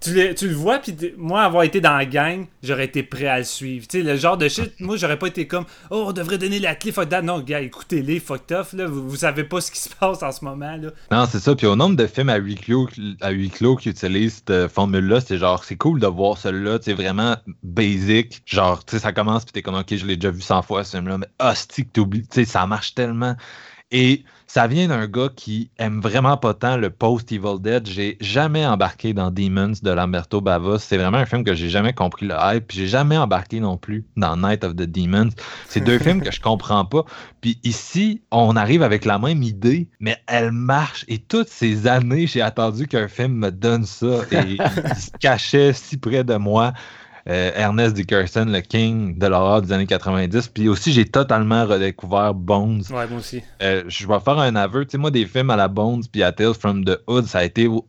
tu 0.02 0.12
le, 0.14 0.34
tu 0.34 0.48
le 0.48 0.54
vois, 0.54 0.78
puis 0.78 0.94
moi, 1.16 1.42
avoir 1.42 1.62
été 1.62 1.80
dans 1.80 1.96
la 1.96 2.04
gang, 2.04 2.46
j'aurais 2.62 2.86
été 2.86 3.02
prêt 3.02 3.26
à 3.26 3.38
le 3.38 3.44
suivre. 3.44 3.86
Tu 3.86 3.98
sais, 3.98 4.04
le 4.04 4.16
genre 4.16 4.36
de 4.36 4.48
shit, 4.48 4.72
moi, 4.80 4.96
j'aurais 4.96 5.18
pas 5.18 5.28
été 5.28 5.46
comme, 5.46 5.64
oh, 5.90 6.06
on 6.08 6.12
devrait 6.12 6.38
donner 6.38 6.58
la 6.58 6.74
clé, 6.74 6.92
fuck 6.92 7.08
that. 7.08 7.22
Non, 7.22 7.40
gars, 7.40 7.60
écoutez-les, 7.60 8.20
fuck 8.20 8.50
off, 8.50 8.72
là. 8.72 8.86
Vous, 8.86 9.08
vous 9.08 9.16
savez 9.16 9.44
pas 9.44 9.60
ce 9.60 9.70
qui 9.70 9.78
se 9.78 9.88
passe 9.88 10.22
en 10.22 10.32
ce 10.32 10.44
moment, 10.44 10.76
là. 10.76 10.90
Non, 11.10 11.26
c'est 11.30 11.38
ça. 11.38 11.54
Puis 11.54 11.66
au 11.66 11.76
nombre 11.76 11.96
de 11.96 12.06
films 12.06 12.28
à 12.30 12.36
huis 12.36 12.56
clos, 12.56 12.88
à 13.20 13.30
huis 13.30 13.50
clos 13.50 13.76
qui 13.76 13.90
utilisent 13.90 14.42
cette 14.46 14.68
formule-là, 14.68 15.20
c'est 15.20 15.38
genre, 15.38 15.62
c'est 15.64 15.76
cool 15.76 16.00
de 16.00 16.06
voir 16.06 16.36
celui-là, 16.38 16.78
c'est 16.82 16.94
vraiment 16.94 17.36
basic. 17.62 18.42
Genre, 18.46 18.84
tu 18.84 18.96
sais, 18.96 19.02
ça 19.02 19.12
commence, 19.12 19.44
puis 19.44 19.52
t'es 19.52 19.62
comme, 19.62 19.76
ok, 19.76 19.94
je 19.94 20.06
l'ai 20.06 20.16
déjà 20.16 20.30
vu 20.30 20.40
100 20.40 20.62
fois 20.62 20.84
ce 20.84 20.96
film-là, 20.96 21.18
mais 21.18 21.28
hostie 21.40 21.84
que 21.84 21.90
t'oublies, 21.92 22.22
tu 22.22 22.28
sais, 22.32 22.44
ça 22.44 22.66
marche 22.66 22.94
tellement. 22.94 23.36
Et 23.92 24.24
ça 24.46 24.66
vient 24.66 24.88
d'un 24.88 25.06
gars 25.06 25.30
qui 25.34 25.70
aime 25.78 26.00
vraiment 26.00 26.36
pas 26.36 26.52
tant 26.52 26.76
le 26.76 26.90
post-Evil 26.90 27.60
Dead. 27.60 27.86
J'ai 27.86 28.18
jamais 28.20 28.66
embarqué 28.66 29.14
dans 29.14 29.30
Demons 29.30 29.72
de 29.82 29.90
Lamberto 29.90 30.40
Bava. 30.42 30.78
C'est 30.78 30.98
vraiment 30.98 31.18
un 31.18 31.26
film 31.26 31.44
que 31.44 31.54
j'ai 31.54 31.70
jamais 31.70 31.92
compris 31.92 32.26
le 32.26 32.34
hype. 32.38 32.70
J'ai 32.70 32.86
jamais 32.86 33.16
embarqué 33.16 33.60
non 33.60 33.78
plus 33.78 34.04
dans 34.16 34.36
Night 34.36 34.64
of 34.64 34.76
the 34.76 34.82
Demons. 34.82 35.30
C'est 35.68 35.80
deux 35.80 35.98
films 36.00 36.20
que 36.20 36.30
je 36.30 36.40
comprends 36.40 36.84
pas. 36.84 37.04
Puis 37.40 37.60
ici, 37.64 38.20
on 38.30 38.56
arrive 38.56 38.82
avec 38.82 39.04
la 39.04 39.18
même 39.18 39.42
idée, 39.42 39.88
mais 40.00 40.16
elle 40.26 40.52
marche. 40.52 41.06
Et 41.08 41.18
toutes 41.18 41.48
ces 41.48 41.86
années, 41.86 42.26
j'ai 42.26 42.42
attendu 42.42 42.86
qu'un 42.86 43.08
film 43.08 43.32
me 43.32 43.50
donne 43.50 43.86
ça. 43.86 44.22
Et 44.32 44.56
il 44.56 44.96
se 44.96 45.10
cachait 45.18 45.72
si 45.72 45.96
près 45.96 46.24
de 46.24 46.36
moi. 46.36 46.74
Euh, 47.28 47.52
Ernest 47.54 47.94
Dickerson, 47.94 48.46
le 48.48 48.60
king 48.60 49.18
de 49.18 49.26
l'horreur 49.26 49.62
des 49.62 49.72
années 49.72 49.86
90. 49.86 50.48
Puis 50.48 50.68
aussi, 50.68 50.92
j'ai 50.92 51.04
totalement 51.04 51.66
redécouvert 51.66 52.34
Bones. 52.34 52.82
Ouais, 52.90 53.06
moi 53.06 53.18
aussi. 53.18 53.42
Euh, 53.62 53.84
je 53.86 54.06
vais 54.06 54.20
faire 54.20 54.38
un 54.38 54.56
aveu. 54.56 54.84
Tu 54.84 54.92
sais, 54.92 54.98
moi, 54.98 55.10
des 55.10 55.26
films 55.26 55.50
à 55.50 55.56
la 55.56 55.68
Bones 55.68 56.02
puis 56.10 56.22
à 56.22 56.32
Tales 56.32 56.54
from 56.54 56.84
the 56.84 56.98
Hood, 57.06 57.26
ça 57.26 57.38
a 57.38 57.44
été 57.44 57.68
au, 57.68 57.86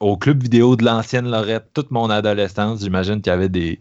au 0.00 0.16
club 0.16 0.42
vidéo 0.42 0.76
de 0.76 0.84
l'ancienne 0.84 1.28
Lorette 1.28 1.70
toute 1.74 1.90
mon 1.90 2.08
adolescence. 2.08 2.80
J'imagine 2.80 3.20
qu'il 3.20 3.32
y 3.32 3.34
avait 3.34 3.48
des, 3.48 3.80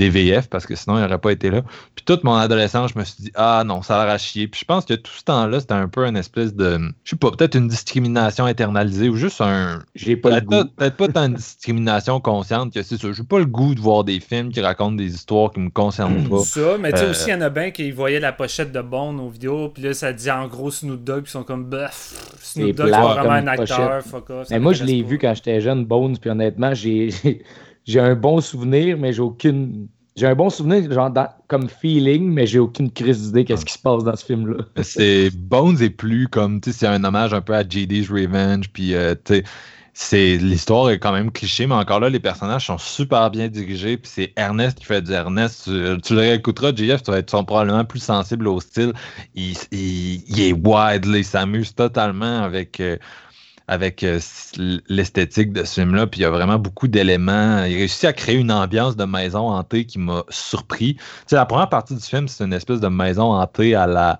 des 0.00 0.08
VF 0.10 0.48
parce 0.48 0.66
que 0.66 0.74
sinon, 0.74 0.96
il 0.98 1.02
n'aurait 1.02 1.18
pas 1.18 1.30
été 1.32 1.50
là. 1.50 1.62
Puis 1.94 2.04
toute 2.04 2.24
mon 2.24 2.34
adolescence, 2.34 2.92
je 2.94 2.98
me 2.98 3.04
suis 3.04 3.24
dit, 3.24 3.32
ah 3.34 3.62
non, 3.66 3.82
ça 3.82 4.00
a 4.00 4.04
l'air 4.06 4.14
à 4.14 4.18
chier. 4.18 4.48
Puis 4.48 4.60
je 4.60 4.64
pense 4.64 4.84
que 4.86 4.94
tout 4.94 5.12
ce 5.12 5.22
temps-là, 5.24 5.60
c'était 5.60 5.74
un 5.74 5.88
peu 5.88 6.06
une 6.06 6.16
espèce 6.16 6.54
de, 6.54 6.78
je 7.04 7.10
sais 7.10 7.16
pas, 7.16 7.30
peut-être 7.30 7.54
une 7.56 7.68
discrimination 7.68 8.46
internalisée 8.46 9.08
ou 9.10 9.16
juste 9.16 9.40
un, 9.40 9.82
J'ai 9.94 10.16
pas 10.16 10.30
le 10.30 10.40
Peut-être 10.40 10.48
pas, 10.48 10.64
goût. 10.64 10.70
peut-être 10.76 10.96
pas 10.96 11.08
tant 11.08 11.26
une 11.26 11.34
discrimination 11.34 12.18
consciente 12.20 12.72
que 12.72 12.82
c'est 12.82 12.96
ça. 12.96 13.08
J'ai 13.12 13.22
pas 13.24 13.38
le 13.38 13.46
goût 13.46 13.74
de 13.74 13.80
voir 13.80 14.04
des 14.04 14.20
films 14.20 14.50
qui 14.50 14.60
racontent 14.60 14.96
des 14.96 15.14
histoires 15.14 15.50
qui 15.52 15.60
me 15.60 15.70
concernent 15.70 16.26
pas. 16.28 16.44
Ça, 16.44 16.78
mais 16.78 16.92
tu 16.92 16.98
sais 16.98 17.04
Euh, 17.04 17.10
aussi, 17.10 17.28
il 17.28 17.32
y 17.32 17.34
en 17.34 17.40
a 17.42 17.50
bien 17.50 17.70
qui 17.70 17.90
voyaient 17.90 18.20
la 18.20 18.32
pochette 18.32 18.72
de 18.72 18.80
Bond 18.80 19.18
aux 19.18 19.28
vidéos, 19.28 19.68
puis 19.68 19.82
là, 19.82 19.92
ça 19.92 20.12
dit 20.12 20.30
en 20.30 20.46
gros 20.48 20.70
Snoop 20.70 21.04
Dogg, 21.04 21.22
puis 21.24 21.30
ils 21.30 21.32
sont 21.32 21.44
comme, 21.44 21.64
bah, 21.66 21.90
Snoop 21.92 22.68
C'est 22.68 22.72
Dogg, 22.72 22.90
c'est 22.92 23.00
vraiment 23.00 23.30
un 23.32 23.46
acteur, 23.46 24.02
fuck 24.02 24.30
off. 24.30 24.46
Mais 24.50 24.58
moi, 24.58 24.72
je 24.72 24.84
l'ai 24.84 25.02
pas. 25.02 25.08
vu 25.10 25.18
quand 25.18 25.34
j'étais 25.34 25.60
jeune, 25.60 25.84
Bones, 25.84 26.16
puis 26.18 26.30
honnêtement, 26.30 26.72
j'ai 26.74 27.10
j'ai 27.90 28.00
un 28.00 28.14
bon 28.14 28.40
souvenir, 28.40 28.96
mais 28.98 29.12
j'ai 29.12 29.20
aucune. 29.20 29.88
J'ai 30.16 30.26
un 30.26 30.34
bon 30.34 30.50
souvenir, 30.50 30.90
genre, 30.92 31.12
comme 31.48 31.68
feeling, 31.68 32.30
mais 32.30 32.46
j'ai 32.46 32.58
aucune 32.58 32.90
crise 32.90 33.26
d'idée 33.26 33.44
qu'est-ce 33.44 33.64
qui 33.64 33.72
se 33.72 33.78
passe 33.78 34.04
dans 34.04 34.14
ce 34.16 34.24
film-là. 34.24 34.64
C'est 34.82 35.30
Bones 35.30 35.80
est 35.80 35.90
plus 35.90 36.28
comme, 36.28 36.60
tu 36.60 36.72
sais, 36.72 36.78
c'est 36.80 36.86
un 36.86 37.02
hommage 37.04 37.32
un 37.32 37.40
peu 37.40 37.54
à 37.54 37.62
JD's 37.62 38.10
Revenge, 38.10 38.70
puis 38.72 38.94
euh, 38.94 39.14
tu 39.24 39.42
sais, 39.94 40.36
l'histoire 40.36 40.90
est 40.90 40.98
quand 40.98 41.12
même 41.12 41.30
cliché, 41.30 41.66
mais 41.66 41.76
encore 41.76 42.00
là, 42.00 42.10
les 42.10 42.20
personnages 42.20 42.66
sont 42.66 42.76
super 42.76 43.30
bien 43.30 43.48
dirigés, 43.48 43.96
puis 43.96 44.10
c'est 44.12 44.32
Ernest 44.36 44.78
qui 44.78 44.84
fait 44.84 45.00
du 45.00 45.12
Ernest. 45.12 45.64
Tu, 45.64 46.00
tu 46.02 46.14
le 46.14 46.20
réécouteras, 46.20 46.74
JF, 46.74 47.02
tu 47.02 47.12
vas 47.12 47.18
être 47.18 47.42
probablement 47.44 47.84
plus 47.84 48.00
sensible 48.00 48.48
au 48.48 48.60
style. 48.60 48.92
Il, 49.34 49.56
est 50.38 50.52
wild, 50.52 51.06
là, 51.06 51.18
il 51.18 51.24
s'amuse 51.24 51.74
totalement 51.74 52.42
avec. 52.42 52.80
euh, 52.80 52.96
avec 53.70 54.02
euh, 54.02 54.18
l'esthétique 54.88 55.52
de 55.52 55.62
ce 55.62 55.80
film-là, 55.80 56.08
puis 56.08 56.20
il 56.20 56.22
y 56.24 56.26
a 56.26 56.30
vraiment 56.30 56.58
beaucoup 56.58 56.88
d'éléments. 56.88 57.62
Il 57.64 57.76
réussit 57.76 58.04
à 58.04 58.12
créer 58.12 58.34
une 58.36 58.50
ambiance 58.50 58.96
de 58.96 59.04
maison 59.04 59.48
hantée 59.48 59.86
qui 59.86 59.98
m'a 60.00 60.24
surpris. 60.28 60.94
Tu 60.96 61.02
sais, 61.28 61.36
la 61.36 61.46
première 61.46 61.68
partie 61.68 61.94
du 61.94 62.02
film, 62.02 62.26
c'est 62.26 62.44
une 62.44 62.52
espèce 62.52 62.80
de 62.80 62.88
maison 62.88 63.32
hantée 63.32 63.76
à 63.76 63.86
la. 63.86 64.18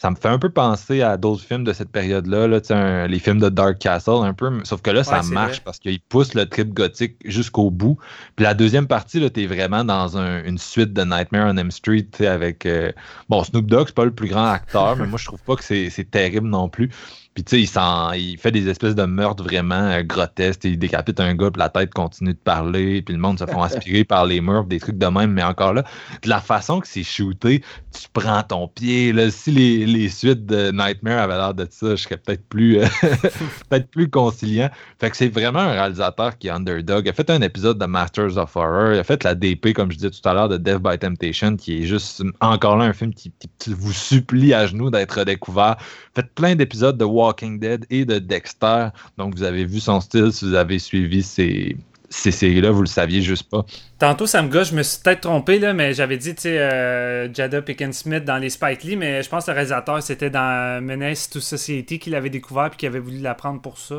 Ça 0.00 0.10
me 0.10 0.14
fait 0.14 0.28
un 0.28 0.38
peu 0.38 0.48
penser 0.50 1.02
à 1.02 1.16
d'autres 1.16 1.42
films 1.42 1.64
de 1.64 1.72
cette 1.72 1.90
période-là, 1.90 2.46
là, 2.46 2.60
tu 2.60 2.72
un- 2.72 3.08
les 3.08 3.18
films 3.18 3.40
de 3.40 3.48
Dark 3.48 3.80
Castle, 3.80 4.22
un 4.22 4.32
peu. 4.32 4.48
Sauf 4.62 4.80
que 4.80 4.90
là, 4.90 5.02
ça 5.02 5.22
marche 5.34 5.54
vrai. 5.54 5.62
parce 5.64 5.80
qu'il 5.80 5.98
pousse 5.98 6.34
le 6.34 6.46
trip 6.46 6.72
gothique 6.72 7.16
jusqu'au 7.24 7.72
bout. 7.72 7.98
Puis 8.36 8.44
la 8.44 8.54
deuxième 8.54 8.86
partie, 8.86 9.18
là, 9.18 9.28
t'es 9.28 9.46
vraiment 9.46 9.82
dans 9.82 10.16
un- 10.16 10.44
une 10.44 10.58
suite 10.58 10.92
de 10.92 11.02
Nightmare 11.02 11.48
on 11.52 11.56
Elm 11.56 11.72
Street, 11.72 12.06
tu 12.16 12.26
avec. 12.26 12.64
euh, 12.64 12.92
Bon, 13.28 13.42
Snoop 13.42 13.66
Dogg, 13.66 13.88
c'est 13.88 13.94
pas 13.96 14.04
le 14.04 14.14
plus 14.14 14.28
grand 14.28 14.46
acteur, 14.46 14.94
mais 14.96 15.06
moi, 15.08 15.18
je 15.18 15.24
trouve 15.24 15.42
pas 15.42 15.56
que 15.56 15.64
c'est 15.64 16.10
terrible 16.12 16.46
non 16.46 16.68
plus. 16.68 16.90
Puis 17.38 17.44
tu 17.44 17.64
sais, 17.64 18.16
il, 18.16 18.36
fait 18.36 18.50
des 18.50 18.68
espèces 18.68 18.96
de 18.96 19.04
meurtres 19.04 19.44
vraiment 19.44 19.76
euh, 19.76 20.02
grotesques. 20.02 20.64
Il 20.64 20.76
décapite 20.76 21.20
un 21.20 21.36
gars, 21.36 21.52
puis 21.52 21.60
la 21.60 21.68
tête 21.68 21.94
continue 21.94 22.32
de 22.32 22.38
parler, 22.38 23.00
puis 23.00 23.14
le 23.14 23.20
monde 23.20 23.38
se 23.38 23.46
font 23.46 23.62
aspirer 23.62 24.02
par 24.02 24.26
les 24.26 24.40
murs, 24.40 24.64
des 24.64 24.80
trucs 24.80 24.98
de 24.98 25.06
même. 25.06 25.30
Mais 25.30 25.44
encore 25.44 25.72
là, 25.72 25.84
de 26.24 26.28
la 26.28 26.40
façon 26.40 26.80
que 26.80 26.88
c'est 26.88 27.04
shooté, 27.04 27.62
tu 27.92 28.08
prends 28.12 28.42
ton 28.42 28.66
pied. 28.66 29.12
Là, 29.12 29.30
si 29.30 29.52
les, 29.52 29.86
les 29.86 30.08
suites 30.08 30.46
de 30.46 30.72
Nightmare 30.72 31.20
avaient 31.20 31.36
l'air 31.36 31.54
de 31.54 31.68
ça, 31.70 31.90
je 31.90 32.02
serais 32.02 32.16
peut-être 32.16 32.44
plus, 32.48 32.78
euh, 32.80 32.86
peut-être 33.70 33.88
plus 33.88 34.10
conciliant. 34.10 34.68
Fait 34.98 35.08
que 35.08 35.16
c'est 35.16 35.28
vraiment 35.28 35.60
un 35.60 35.70
réalisateur 35.74 36.36
qui 36.38 36.48
est 36.48 36.50
underdog. 36.50 37.06
Il 37.06 37.10
a 37.10 37.12
fait 37.12 37.30
un 37.30 37.40
épisode 37.42 37.78
de 37.78 37.86
Masters 37.86 38.36
of 38.36 38.56
Horror. 38.56 38.94
Il 38.94 38.98
a 38.98 39.04
fait 39.04 39.22
la 39.22 39.36
DP, 39.36 39.74
comme 39.74 39.92
je 39.92 39.98
disais 39.98 40.10
tout 40.10 40.28
à 40.28 40.34
l'heure, 40.34 40.48
de 40.48 40.56
Death 40.56 40.78
by 40.82 40.98
Temptation, 40.98 41.54
qui 41.56 41.84
est 41.84 41.86
juste 41.86 42.20
encore 42.40 42.76
là 42.78 42.86
un 42.86 42.92
film 42.92 43.14
qui, 43.14 43.30
qui- 43.38 43.48
qui 43.60 43.74
vous 43.74 43.92
supplie 43.92 44.52
à 44.54 44.66
genoux 44.66 44.90
d'être 44.90 45.20
redécouvert. 45.20 45.76
Plein 46.22 46.54
d'épisodes 46.54 46.96
de 46.96 47.04
Walking 47.04 47.58
Dead 47.58 47.86
et 47.90 48.04
de 48.04 48.18
Dexter. 48.18 48.88
Donc, 49.16 49.34
vous 49.34 49.42
avez 49.42 49.64
vu 49.64 49.80
son 49.80 50.00
style 50.00 50.32
si 50.32 50.46
vous 50.46 50.54
avez 50.54 50.78
suivi 50.78 51.22
ces, 51.22 51.76
séries-là, 52.10 52.70
vous 52.70 52.82
le 52.82 52.86
saviez 52.86 53.22
juste 53.22 53.48
pas. 53.50 53.64
Tantôt, 53.98 54.26
ça 54.26 54.42
me 54.42 54.64
je 54.64 54.74
me 54.74 54.82
suis 54.82 55.00
peut-être 55.02 55.20
trompé, 55.22 55.58
là, 55.58 55.74
mais 55.74 55.94
j'avais 55.94 56.16
dit, 56.16 56.34
euh, 56.46 57.28
Jada 57.32 57.62
Pickens 57.62 57.92
Smith 57.96 58.24
dans 58.24 58.38
les 58.38 58.50
Spike 58.50 58.84
Lee, 58.84 58.96
mais 58.96 59.22
je 59.22 59.28
pense 59.28 59.44
que 59.46 59.50
le 59.50 59.56
réalisateur, 59.56 60.02
c'était 60.02 60.30
dans 60.30 60.82
Menace 60.82 61.28
to 61.28 61.40
Society 61.40 61.98
qu'il 61.98 62.14
avait 62.14 62.30
découvert 62.30 62.70
puis 62.70 62.78
qu'il 62.78 62.88
avait 62.88 62.98
voulu 62.98 63.18
l'apprendre 63.18 63.60
pour 63.60 63.78
ça. 63.78 63.96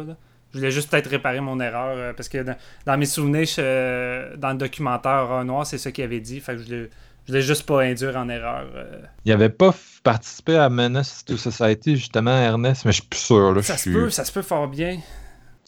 Je 0.52 0.58
voulais 0.58 0.72
juste 0.72 0.90
peut-être 0.90 1.10
réparer 1.10 1.41
mon 1.41 1.60
erreur, 1.60 1.96
euh, 1.96 2.14
parce 2.14 2.28
que 2.28 2.44
dans, 2.86 2.98
mes 2.98 3.06
souvenirs, 3.06 3.48
euh, 3.60 4.36
dans 4.38 4.50
le 4.50 4.58
documentaire 4.58 5.46
Noir, 5.46 5.68
c'est 5.68 5.78
ça 5.78 5.91
qu'il 5.91 6.04
avait 6.04 6.20
dit, 6.20 6.40
fait 6.40 6.56
que 6.56 6.64
je 6.64 6.88
je 7.30 7.34
voulais 7.34 7.46
juste 7.46 7.68
pas 7.68 7.84
induire 7.84 8.16
en 8.18 8.28
erreur. 8.28 8.66
euh. 8.76 9.02
Il 9.24 9.32
avait 9.32 9.50
pas 9.50 9.72
participé 10.02 10.56
à 10.56 10.68
Menace 10.68 11.24
to 11.26 11.38
Society, 11.38 11.96
justement, 11.96 12.36
Ernest, 12.36 12.86
mais 12.86 12.92
je 12.92 13.02
suis 13.02 13.08
plus 13.08 13.20
sûr. 13.20 13.54
Là, 13.54 13.62
Ça 13.62 13.78
se 13.78 13.88
peut, 13.88 14.10
ça 14.10 14.26
se 14.26 14.32
peut 14.32 14.42
fort 14.42 14.68
bien. 14.68 14.94
En 14.94 14.98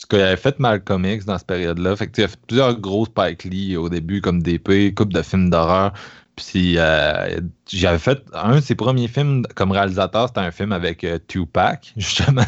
tout 0.02 0.08
cas, 0.10 0.18
il 0.18 0.22
avait 0.24 0.38
fait 0.38 0.58
Malcolm 0.58 1.06
X 1.06 1.26
dans 1.26 1.38
cette 1.38 1.46
période-là. 1.46 1.96
Fait 1.96 2.08
que, 2.08 2.20
il 2.20 2.24
a 2.24 2.30
fait 2.30 2.40
plusieurs 2.48 2.80
gros 2.80 3.06
Spike 3.06 3.44
Lee 3.44 3.78
au 3.78 3.90
début, 3.90 4.22
comme 4.22 4.42
DP, 4.42 4.96
couple 4.96 5.14
de 5.14 5.22
films 5.22 5.52
d'horreur. 5.52 5.94
Puis 6.36 6.80
euh, 6.80 7.40
j'avais 7.72 8.00
fait 8.00 8.24
un 8.34 8.56
de 8.56 8.62
ses 8.62 8.74
premiers 8.74 9.08
films 9.08 9.44
comme 9.54 9.72
réalisateur, 9.72 10.30
c'était 10.30 10.40
un 10.40 10.50
film 10.50 10.72
avec 10.72 11.04
euh, 11.04 11.20
Tupac, 11.28 11.94
justement. 11.98 12.42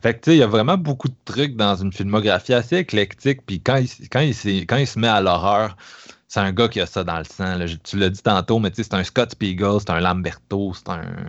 fait 0.00 0.14
que 0.14 0.20
tu 0.20 0.30
sais, 0.30 0.36
il 0.36 0.38
y 0.38 0.42
a 0.42 0.46
vraiment 0.46 0.78
beaucoup 0.78 1.08
de 1.08 1.14
trucs 1.26 1.56
dans 1.56 1.76
une 1.76 1.92
filmographie 1.92 2.54
assez 2.54 2.76
éclectique. 2.78 3.40
Puis 3.44 3.60
quand 3.60 3.76
il, 3.76 3.90
quand 4.08 4.20
il, 4.20 4.66
quand 4.66 4.76
il 4.76 4.86
se 4.86 4.98
met 4.98 5.08
à 5.08 5.20
l'horreur, 5.20 5.76
c'est 6.28 6.40
un 6.40 6.52
gars 6.52 6.68
qui 6.68 6.80
a 6.80 6.86
ça 6.86 7.04
dans 7.04 7.18
le 7.18 7.24
sang. 7.24 7.56
là. 7.56 7.66
Tu 7.84 7.98
l'as 7.98 8.10
dit 8.10 8.22
tantôt, 8.22 8.58
mais 8.58 8.70
c'est 8.74 8.94
un 8.94 9.04
Scott 9.04 9.30
Spiegel, 9.32 9.78
c'est 9.80 9.90
un 9.90 10.00
Lamberto, 10.00 10.74
c'est 10.74 10.88
un. 10.90 11.28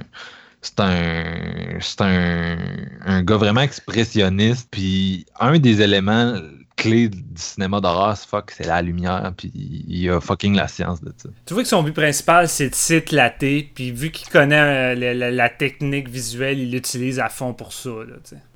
C'est 0.62 0.80
un, 0.80 1.78
c'est 1.80 2.02
un, 2.02 2.58
un 3.06 3.24
gars 3.24 3.38
vraiment 3.38 3.62
expressionniste. 3.62 4.68
Puis 4.72 5.26
un 5.40 5.60
des 5.60 5.82
éléments 5.82 6.34
clés 6.78 7.10
du 7.10 7.20
cinéma 7.36 7.82
d'horreur, 7.82 8.16
c'est 8.16 8.28
fuck, 8.30 8.52
c'est 8.52 8.66
la 8.68 8.82
lumière. 8.82 9.34
Puis 9.36 9.52
il 9.54 10.10
a 10.10 10.22
fucking 10.22 10.56
la 10.56 10.68
science 10.70 11.02
de 11.02 11.12
ça. 11.18 11.28
Tu 11.46 11.54
vois 11.54 11.64
que 11.64 11.70
son 11.70 11.84
but 11.84 11.92
principal, 11.94 12.48
c'est 12.48 12.70
de 12.70 12.76
s'éclater, 12.76 13.70
puis 13.74 13.92
vu 13.92 14.12
qu'il 14.12 14.30
connaît 14.30 14.94
euh, 14.94 14.96
la, 14.96 15.14
la- 15.14 15.32
la 15.32 15.50
technique 15.50 16.08
visuelle, 16.10 16.60
il 16.60 16.72
l'utilise 16.72 17.20
à 17.20 17.30
fond 17.30 17.54
pour 17.54 17.74
ça. 17.74 17.90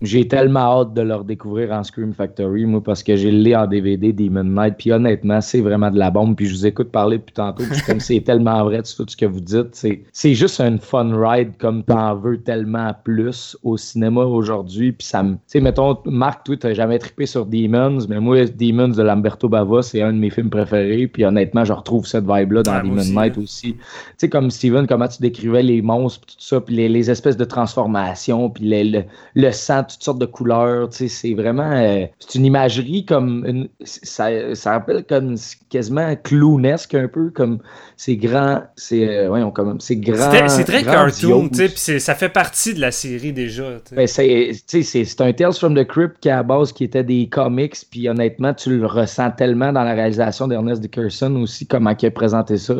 J'ai 0.02 0.27
tellement 0.27 0.81
hâte 0.81 0.93
de 0.93 1.02
le 1.02 1.15
redécouvrir 1.15 1.72
en 1.72 1.84
Scream 1.84 2.14
Factory, 2.14 2.65
moi, 2.65 2.84
parce 2.84 3.02
que 3.03 3.15
j'ai 3.15 3.31
le 3.31 3.39
lit 3.39 3.56
en 3.56 3.65
DVD 3.68 4.14
Demon 4.14 4.43
Knight, 4.43 4.76
puis 4.77 4.91
honnêtement, 4.91 5.41
c'est 5.41 5.61
vraiment 5.61 5.89
de 5.89 5.98
la 5.98 6.11
bombe, 6.11 6.35
puis 6.35 6.45
je 6.45 6.53
vous 6.53 6.65
écoute 6.68 6.91
parler 6.91 7.18
depuis 7.18 7.34
tantôt, 7.34 7.64
puis 7.69 7.81
comme 7.81 7.99
c'est 7.99 8.22
tellement 8.26 8.64
vrai 8.64 8.81
tout 8.84 9.06
ce 9.07 9.18
que 9.18 9.26
vous 9.26 9.41
dites. 9.41 9.73
C'est, 9.73 10.03
c'est 10.14 10.35
juste 10.35 10.61
un 10.61 10.77
fun 10.77 11.11
ride 11.15 11.57
comme 11.57 11.84
t'en 11.84 12.15
veux 12.15 12.38
tellement 12.39 12.93
plus 13.03 13.57
au 13.64 13.77
cinéma 13.77 14.22
aujourd'hui, 14.22 14.91
puis 14.91 15.07
ça 15.07 15.23
me... 15.23 15.34
Tu 15.34 15.39
sais, 15.48 15.60
mettons, 15.61 15.98
Marc, 16.06 16.43
toi, 16.45 16.56
t'as 16.57 16.73
jamais 16.73 16.99
trippé 16.99 17.26
sur 17.26 17.45
Demons, 17.45 17.99
mais 18.11 18.19
moi, 18.19 18.45
Demons 18.45 18.89
de 18.89 19.01
Lamberto 19.01 19.49
Bava, 19.49 19.81
c'est 19.81 20.01
un 20.01 20.13
de 20.13 20.17
mes 20.17 20.29
films 20.29 20.49
préférés. 20.49 21.07
Puis 21.07 21.25
honnêtement, 21.25 21.65
je 21.65 21.73
retrouve 21.73 22.05
cette 22.05 22.25
vibe-là 22.25 22.63
dans 22.63 22.73
Ouais, 22.75 22.81
Demon 22.83 22.97
aussi, 23.01 23.13
Knight 23.13 23.35
là. 23.38 23.43
aussi. 23.43 23.73
Tu 23.73 23.79
sais, 24.17 24.29
comme 24.29 24.51
Steven, 24.51 24.85
comment 24.88 25.07
tu 25.07 25.21
décrivais 25.21 25.63
les 25.63 25.81
monstres, 25.81 26.25
puis 26.27 26.35
tout 26.38 26.43
ça, 26.45 26.61
puis 26.61 26.75
les, 26.75 26.89
les 26.89 27.09
espèces 27.09 27.38
de 27.38 27.45
transformations, 27.45 28.49
puis 28.49 28.65
les- 28.65 28.83
le, 28.83 29.03
le 29.35 29.51
sang, 29.51 29.83
toutes 29.83 30.03
sortes 30.03 30.19
de 30.19 30.25
couleurs. 30.25 30.89
Tu 30.89 30.97
sais, 30.97 31.07
c'est 31.07 31.33
vraiment. 31.33 31.71
euh, 31.71 32.05
c'est 32.19 32.38
une 32.38 32.45
imagerie 32.45 33.05
comme. 33.05 33.45
Une, 33.47 33.67
ça, 33.83 34.53
ça 34.55 34.71
rappelle 34.73 35.03
comme 35.07 35.35
quasiment 35.69 36.15
clownesque 36.21 36.95
un 36.95 37.07
peu, 37.07 37.29
comme 37.29 37.59
c'est 37.97 38.15
grand. 38.17 38.63
C'est. 38.75 39.07
euh, 39.07 39.27
voyons, 39.29 39.51
comme. 39.51 39.79
C'est 39.79 39.95
grand. 39.95 40.29
C'est 40.47 40.63
très 40.65 40.83
cartoon, 40.83 41.49
tu 41.49 41.55
sais, 41.57 41.69
puis 41.69 41.99
ça 41.99 42.15
fait 42.15 42.29
partie 42.29 42.73
de 42.73 42.79
la 42.81 42.91
série 42.91 43.33
déjà. 43.33 43.63
tu 43.85 43.95
sais. 43.95 43.95
Ben, 43.95 44.07
c'est, 44.07 45.21
un 45.21 45.33
Tales 45.33 45.53
from 45.53 45.75
the 45.75 45.85
Crypt 45.85 46.15
qui, 46.19 46.29
à 46.29 46.38
la 46.38 46.43
base, 46.43 46.71
qui 46.73 46.83
était 46.83 47.03
des 47.03 47.27
comics, 47.29 47.75
puis 47.89 48.00
honnêtement, 48.09 48.53
tu 48.53 48.77
le 48.77 48.85
ressens 48.85 49.31
tellement 49.31 49.71
dans 49.71 49.83
la 49.83 49.93
réalisation 49.93 50.47
d'Ernest 50.47 50.81
Dickerson 50.81 51.35
aussi, 51.37 51.65
comment 51.67 51.93
il 51.99 52.05
a 52.05 52.11
présenté 52.11 52.57
ça. 52.57 52.75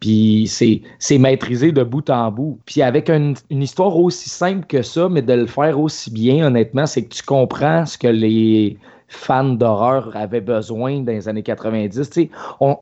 Puis 0.00 0.46
c'est, 0.48 1.18
maîtrisé 1.18 1.72
de 1.72 1.82
bout 1.82 2.08
en 2.10 2.30
bout. 2.30 2.58
Puis 2.66 2.82
avec 2.82 3.10
une, 3.10 3.34
histoire 3.50 3.96
aussi 3.96 4.28
simple 4.28 4.66
que 4.66 4.82
ça, 4.82 5.08
mais 5.08 5.22
de 5.22 5.32
le 5.32 5.46
faire 5.46 5.78
aussi 5.78 6.10
bien, 6.10 6.46
honnêtement, 6.46 6.86
c'est 6.86 7.04
que 7.04 7.14
tu 7.14 7.22
comprends 7.22 7.86
ce 7.86 7.98
que 7.98 8.08
les 8.08 8.78
fans 9.08 9.44
d'horreur 9.44 10.14
avaient 10.14 10.40
besoin 10.40 11.00
dans 11.00 11.12
les 11.12 11.28
années 11.28 11.42
90. 11.42 12.10
Tu 12.10 12.22
sais, 12.22 12.30
on- 12.60 12.76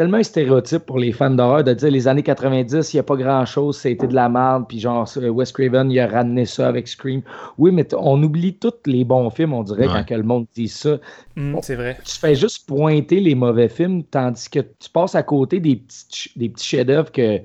tellement 0.00 0.16
un 0.16 0.22
stéréotype 0.22 0.86
pour 0.86 0.98
les 0.98 1.12
fans 1.12 1.28
d'horreur 1.28 1.62
de 1.62 1.74
dire 1.74 1.90
les 1.90 2.08
années 2.08 2.22
90, 2.22 2.94
il 2.94 2.96
n'y 2.96 3.00
a 3.00 3.02
pas 3.02 3.16
grand-chose, 3.16 3.76
c'était 3.76 4.06
de 4.06 4.14
la 4.14 4.30
merde, 4.30 4.64
puis 4.66 4.80
genre 4.80 5.06
Wes 5.14 5.52
Craven, 5.52 5.90
il 5.90 6.00
a 6.00 6.06
ramené 6.06 6.46
ça 6.46 6.68
avec 6.68 6.88
Scream. 6.88 7.20
Oui, 7.58 7.70
mais 7.70 7.86
on 7.94 8.22
oublie 8.22 8.54
tous 8.54 8.72
les 8.86 9.04
bons 9.04 9.28
films, 9.28 9.52
on 9.52 9.62
dirait, 9.62 9.86
Ouais. 9.88 9.92
quand 9.92 10.04
que 10.06 10.14
le 10.14 10.22
monde 10.22 10.46
dit 10.54 10.68
ça. 10.68 10.96
Hum, 11.36 11.58
c'est 11.60 11.74
vrai. 11.74 11.98
Tu 12.02 12.16
fais 12.18 12.34
juste 12.34 12.66
pointer 12.66 13.20
les 13.20 13.34
mauvais 13.34 13.68
films, 13.68 14.02
tandis 14.04 14.48
que 14.48 14.60
tu 14.60 14.88
passes 14.90 15.14
à 15.14 15.22
côté 15.22 15.60
des 15.60 15.76
petits, 15.76 16.30
des 16.34 16.48
petits 16.48 16.66
chefs-d'œuvre 16.66 17.12
que 17.12 17.36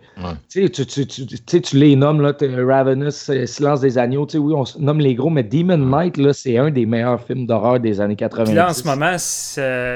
tu 0.49 0.69
tu, 0.71 0.85
tu, 0.85 1.05
tu, 1.07 1.25
tu 1.25 1.37
sais, 1.45 1.59
tu 1.59 1.75
les 1.75 1.97
nommes, 1.97 2.21
là, 2.21 2.31
Ravenous, 2.65 3.29
euh, 3.31 3.45
Silence 3.45 3.81
des 3.81 3.97
Agneaux, 3.97 4.25
tu 4.25 4.33
sais, 4.33 4.37
oui, 4.37 4.53
on 4.55 4.63
nomme 4.79 4.99
les 5.01 5.13
gros, 5.15 5.29
mais 5.29 5.43
Demon 5.43 5.77
Knight, 5.77 6.15
là, 6.15 6.31
c'est 6.31 6.57
un 6.57 6.71
des 6.71 6.85
meilleurs 6.85 7.19
films 7.21 7.45
d'horreur 7.47 7.81
des 7.81 7.99
années 7.99 8.15
90. 8.15 8.49
Puis 8.51 8.55
là, 8.55 8.69
en 8.69 8.73
ce 8.73 8.83
moment, 8.85 9.17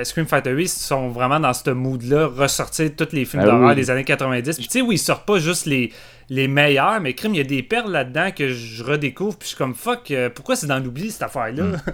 Scream 0.04 0.26
Factory 0.26 0.68
sont 0.68 1.08
vraiment 1.08 1.40
dans 1.40 1.54
ce 1.54 1.70
mood-là, 1.70 2.28
ressortir 2.50 2.92
tous 2.96 3.14
les 3.14 3.26
films 3.26 3.44
Ah 3.44 3.48
d'horreur 3.48 3.70
oui. 3.70 3.76
des 3.76 3.90
années 3.90 4.04
90. 4.04 4.58
Puis 4.58 4.68
tu 4.68 4.72
sais, 4.72 4.82
oui, 4.82 4.96
ils 4.96 5.00
sortent 5.00 5.26
pas 5.26 5.40
juste 5.40 5.66
les, 5.66 5.92
les 6.30 6.48
meilleurs, 6.48 7.00
mais 7.02 7.14
crime, 7.14 7.34
il 7.34 7.38
y 7.38 7.42
a 7.42 7.46
des 7.46 7.64
perles 7.64 7.92
là-dedans 7.92 8.30
que 8.36 8.50
je 8.50 8.84
redécouvre, 8.84 9.38
puis 9.38 9.48
je 9.48 9.56
suis 9.56 9.58
comme 9.58 9.76
fuck, 9.76 10.12
euh, 10.12 10.30
pourquoi 10.30 10.56
c'est 10.56 10.68
dans 10.68 10.80
l'oubli 10.80 11.12
cette 11.12 11.24
affaire-là? 11.24 11.64
Mm. 11.64 11.78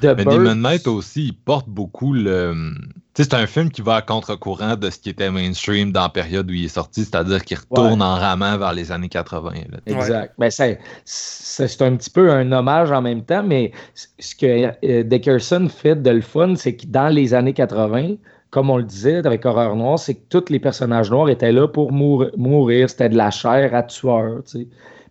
The 0.00 0.14
Mais 0.16 0.24
Demon 0.24 0.54
Knight 0.54 0.86
aussi, 0.86 1.26
il 1.26 1.34
porte 1.34 1.68
beaucoup 1.68 2.14
le. 2.14 2.72
Tu 3.12 3.22
sais, 3.22 3.28
c'est 3.30 3.34
un 3.34 3.46
film 3.46 3.70
qui 3.70 3.82
va 3.82 3.96
à 3.96 4.02
contre-courant 4.02 4.76
de 4.76 4.88
ce 4.88 4.98
qui 4.98 5.10
était 5.10 5.30
mainstream 5.30 5.92
dans 5.92 6.02
la 6.02 6.08
période 6.08 6.48
où 6.50 6.54
il 6.54 6.64
est 6.64 6.68
sorti, 6.68 7.04
c'est-à-dire 7.04 7.44
qu'il 7.44 7.58
retourne 7.58 8.00
en 8.00 8.14
ramant 8.14 8.56
vers 8.56 8.72
les 8.72 8.92
années 8.92 9.08
80. 9.08 9.52
là. 9.70 9.78
Exact. 9.86 10.34
Ben, 10.38 10.50
c'est, 10.50 11.82
un 11.82 11.96
petit 11.96 12.10
peu 12.10 12.30
un 12.30 12.50
hommage 12.52 12.92
en 12.92 13.02
même 13.02 13.22
temps, 13.24 13.42
mais 13.42 13.72
ce 13.94 14.34
que 14.34 14.72
euh, 14.84 15.02
Dickerson 15.02 15.68
fait 15.68 15.96
de 15.96 16.10
le 16.10 16.22
fun, 16.22 16.54
c'est 16.56 16.76
que 16.76 16.86
dans 16.86 17.08
les 17.08 17.34
années 17.34 17.52
80, 17.52 18.14
comme 18.50 18.70
on 18.70 18.76
le 18.76 18.84
disait 18.84 19.24
avec 19.26 19.46
Horreur 19.46 19.76
Noire, 19.76 19.98
c'est 19.98 20.14
que 20.14 20.24
tous 20.28 20.50
les 20.50 20.58
personnages 20.58 21.10
noirs 21.10 21.28
étaient 21.28 21.52
là 21.52 21.68
pour 21.68 21.92
mour- 21.92 22.30
mourir. 22.36 22.90
C'était 22.90 23.08
de 23.08 23.16
la 23.16 23.30
chair 23.30 23.74
à 23.74 23.82
tueur. 23.84 24.42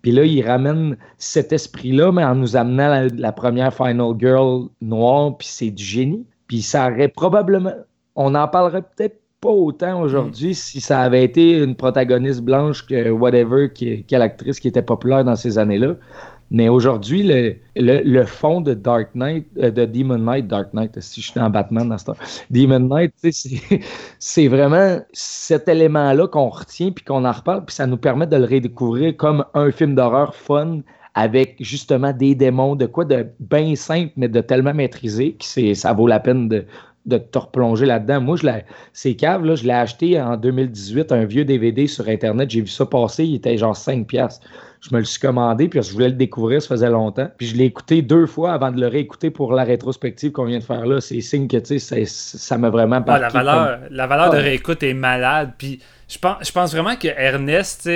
Puis 0.02 0.12
là, 0.12 0.24
il 0.24 0.46
ramène 0.46 0.98
cet 1.18 1.52
esprit-là, 1.54 2.12
mais 2.12 2.24
en 2.24 2.36
nous 2.36 2.56
amenant 2.56 2.88
la, 2.90 3.08
la 3.08 3.32
première 3.32 3.74
Final 3.74 4.14
Girl 4.20 4.68
noire, 4.82 5.38
puis 5.38 5.48
c'est 5.48 5.72
du 5.72 5.84
génie. 5.84 6.26
Puis 6.48 6.62
ça 6.62 6.90
aurait 6.90 7.08
probablement. 7.10 7.74
On 8.16 8.32
n'en 8.32 8.48
parlerait 8.48 8.82
peut-être 8.82 9.20
pas 9.40 9.50
autant 9.50 10.02
aujourd'hui 10.02 10.54
si 10.54 10.82
ça 10.82 11.00
avait 11.00 11.24
été 11.24 11.58
une 11.60 11.76
protagoniste 11.76 12.42
blanche 12.42 12.86
que 12.86 13.10
whatever, 13.10 13.72
quelle 13.72 14.22
actrice 14.22 14.60
qui 14.60 14.68
était 14.68 14.82
populaire 14.82 15.24
dans 15.24 15.38
ces 15.38 15.58
années-là. 15.58 15.96
Mais 16.52 16.68
aujourd'hui, 16.68 17.24
le, 17.24 17.56
le, 17.76 18.26
fond 18.26 18.62
de 18.62 18.74
Dark 18.74 19.10
Knight, 19.14 19.46
euh, 19.58 19.70
de 19.70 19.86
Demon 19.86 20.18
Knight, 20.18 20.48
Dark 20.48 20.74
Knight, 20.74 21.00
si 21.00 21.22
je 21.22 21.32
suis 21.32 21.40
en 21.40 21.50
Batman 21.50 21.88
dans 21.90 21.98
ce 21.98 22.12
Demon 22.50 22.80
Knight, 22.80 23.14
c'est- 24.20 24.48
vraiment 24.48 25.00
cet 25.14 25.68
élément-là 25.68 26.28
qu'on 26.28 26.50
retient 26.50 26.92
puis 26.92 27.06
qu'on 27.06 27.24
en 27.26 27.32
reparle, 27.32 27.66
puis 27.66 27.76
ça 27.76 27.86
nous 27.86 27.98
permet 27.98 28.26
de 28.26 28.36
le 28.38 28.46
redécouvrir 28.46 29.16
comme 29.18 29.46
un 29.54 29.72
film 29.72 29.94
d'horreur 29.94 30.34
fun 30.36 30.80
avec 31.14 31.56
justement 31.60 32.14
des 32.14 32.34
démons, 32.36 32.76
de 32.76 32.86
quoi 32.86 33.06
de 33.06 33.28
bien 33.40 33.76
simple, 33.76 34.14
mais 34.16 34.28
de 34.28 34.42
tellement 34.42 34.74
maîtrisé 34.74 35.36
que 35.38 35.74
ça 35.74 35.94
vaut 35.94 36.08
la 36.08 36.20
peine 36.20 36.48
de, 36.48 36.66
de 37.06 37.18
te 37.18 37.38
replonger 37.38 37.86
là-dedans. 37.86 38.22
Moi, 38.22 38.38
je 38.38 38.46
l'ai, 38.46 38.64
c'est 38.94 39.16
cave, 39.16 39.44
là, 39.44 39.56
je 39.56 39.64
l'ai 39.64 39.74
acheté 39.74 40.22
en 40.22 40.38
2018, 40.38 41.12
un 41.12 41.26
vieux 41.26 41.46
DVD 41.46 41.88
sur 41.88 42.08
Internet. 42.08 42.50
J'ai 42.50 42.62
vu 42.62 42.68
ça 42.68 42.86
passer, 42.86 43.26
il 43.26 43.36
était 43.36 43.58
genre 43.58 43.76
5$. 43.76 44.40
Je 44.82 44.94
me 44.96 45.00
le 45.00 45.06
suis 45.06 45.20
commandé, 45.20 45.68
puis 45.68 45.82
je 45.84 45.92
voulais 45.92 46.08
le 46.08 46.14
découvrir, 46.16 46.62
ça 46.62 46.70
faisait 46.70 46.90
longtemps. 46.90 47.30
Puis 47.38 47.48
je 47.48 47.56
l'ai 47.58 47.66
écouté 47.66 48.02
deux 48.02 48.26
fois 48.26 48.54
avant 48.54 48.72
de 48.72 48.80
le 48.80 48.88
réécouter 48.88 49.30
pour 49.30 49.52
la 49.54 49.64
rétrospective 49.66 50.32
qu'on 50.32 50.46
vient 50.46 50.60
de 50.60 50.64
faire 50.64 50.86
là. 50.86 51.02
C'est 51.02 51.20
signe 51.20 51.48
que, 51.50 51.58
tu 51.58 51.80
sais, 51.80 52.06
ça 52.06 52.58
m'a 52.58 52.70
vraiment 52.70 53.04
Ah, 53.06 53.20
marqué 53.20 53.22
la 53.22 53.30
valeur, 53.44 53.80
la 53.92 54.08
valeur 54.08 54.30
de 54.32 54.38
Ah. 54.38 54.42
réécoute 54.42 54.82
est 54.84 54.94
malade. 54.94 55.52
Puis 55.58 55.80
je 56.08 56.18
pense, 56.18 56.38
je 56.48 56.52
pense 56.54 56.72
vraiment 56.72 56.96
que 56.96 57.10
Ernest, 57.10 57.90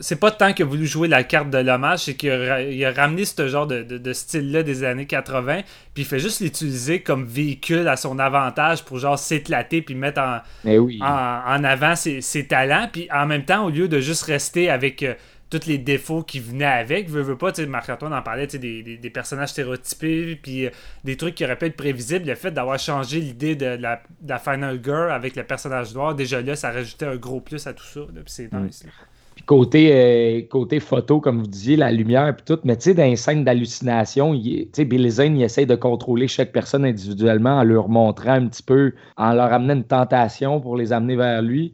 c'est 0.00 0.20
pas 0.20 0.30
tant 0.32 0.52
qu'il 0.52 0.64
a 0.64 0.68
voulu 0.68 0.86
jouer 0.86 1.06
la 1.08 1.22
carte 1.22 1.50
de 1.50 1.58
l'hommage, 1.58 2.00
c'est 2.00 2.14
qu'il 2.14 2.30
a, 2.32 2.36
ra- 2.54 2.62
il 2.62 2.84
a 2.84 2.90
ramené 2.92 3.24
ce 3.24 3.46
genre 3.48 3.66
de, 3.68 3.82
de- 3.82 3.98
de 3.98 4.12
style-là 4.12 4.62
des 4.64 4.84
années 4.84 5.06
80, 5.06 5.60
puis 5.94 6.02
il 6.02 6.04
fait 6.04 6.18
juste 6.18 6.40
l'utiliser 6.40 7.00
comme 7.00 7.24
véhicule 7.24 7.86
à 7.88 7.96
son 7.96 8.18
avantage 8.18 8.84
pour 8.84 8.98
genre 8.98 9.18
s'éclater 9.18 9.82
puis 9.82 9.94
mettre 9.94 10.20
en, 10.20 10.38
oui. 10.64 10.98
en, 11.00 11.06
en 11.06 11.64
avant 11.64 11.94
ses, 11.94 12.20
ses 12.20 12.46
talents, 12.46 12.88
puis 12.92 13.08
en 13.14 13.26
même 13.26 13.44
temps, 13.44 13.64
au 13.64 13.70
lieu 13.70 13.88
de 13.88 14.00
juste 14.00 14.24
rester 14.24 14.68
avec 14.68 15.02
euh, 15.02 15.14
tous 15.58 15.66
les 15.66 15.78
défauts 15.78 16.22
qui 16.22 16.40
venaient 16.40 16.64
avec, 16.64 17.08
veux, 17.10 17.20
veux 17.22 17.36
pas, 17.36 17.52
tu 17.52 17.62
sais, 17.62 17.68
Marc-Antoine 17.68 18.12
en 18.14 18.22
parlait, 18.22 18.46
tu 18.46 18.52
sais, 18.52 18.58
des, 18.58 18.82
des, 18.82 18.96
des 18.96 19.10
personnages 19.10 19.50
stéréotypés, 19.50 20.36
puis 20.42 20.66
euh, 20.66 20.70
des 21.04 21.16
trucs 21.16 21.34
qui 21.34 21.44
auraient 21.44 21.58
pu 21.58 21.66
être 21.66 21.76
prévisibles, 21.76 22.26
le 22.26 22.34
fait 22.34 22.50
d'avoir 22.50 22.78
changé 22.78 23.20
l'idée 23.20 23.54
de, 23.54 23.66
la, 23.66 24.02
de 24.20 24.28
la 24.30 24.38
Final 24.38 24.80
Girl 24.82 25.10
avec 25.12 25.36
le 25.36 25.44
personnage 25.44 25.94
noir, 25.94 26.14
déjà 26.14 26.40
là, 26.40 26.56
ça 26.56 26.70
rajoutait 26.70 27.06
un 27.06 27.16
gros 27.16 27.40
plus 27.40 27.66
à 27.66 27.72
tout 27.74 27.84
ça, 27.84 28.00
là, 28.00 28.06
puis 28.24 28.24
c'est 28.26 28.52
Mm. 28.52 28.64
nice. 28.66 28.84
là. 28.84 28.90
Puis 29.34 29.44
côté, 29.46 29.90
euh, 29.92 30.42
côté 30.50 30.78
photo, 30.78 31.18
comme 31.18 31.38
vous 31.40 31.46
disiez, 31.46 31.76
la 31.76 31.90
lumière 31.90 32.36
puis 32.36 32.44
tout, 32.44 32.60
mais 32.64 32.76
tu 32.76 32.82
sais, 32.82 32.94
dans 32.94 33.04
les 33.04 33.16
scènes 33.16 33.44
d'hallucination, 33.44 34.34
il- 34.34 34.64
tu 34.66 34.68
sais, 34.74 34.84
Billy 34.84 35.10
Zane, 35.10 35.36
il 35.38 35.42
essaie 35.42 35.64
de 35.64 35.74
contrôler 35.74 36.28
chaque 36.28 36.52
personne 36.52 36.84
individuellement 36.84 37.56
en 37.58 37.64
leur 37.64 37.88
montrant 37.88 38.32
un 38.32 38.46
petit 38.46 38.62
peu, 38.62 38.92
en 39.16 39.32
leur 39.32 39.50
amenant 39.52 39.74
une 39.74 39.84
tentation 39.84 40.60
pour 40.60 40.76
les 40.76 40.92
amener 40.92 41.16
vers 41.16 41.40
lui. 41.40 41.72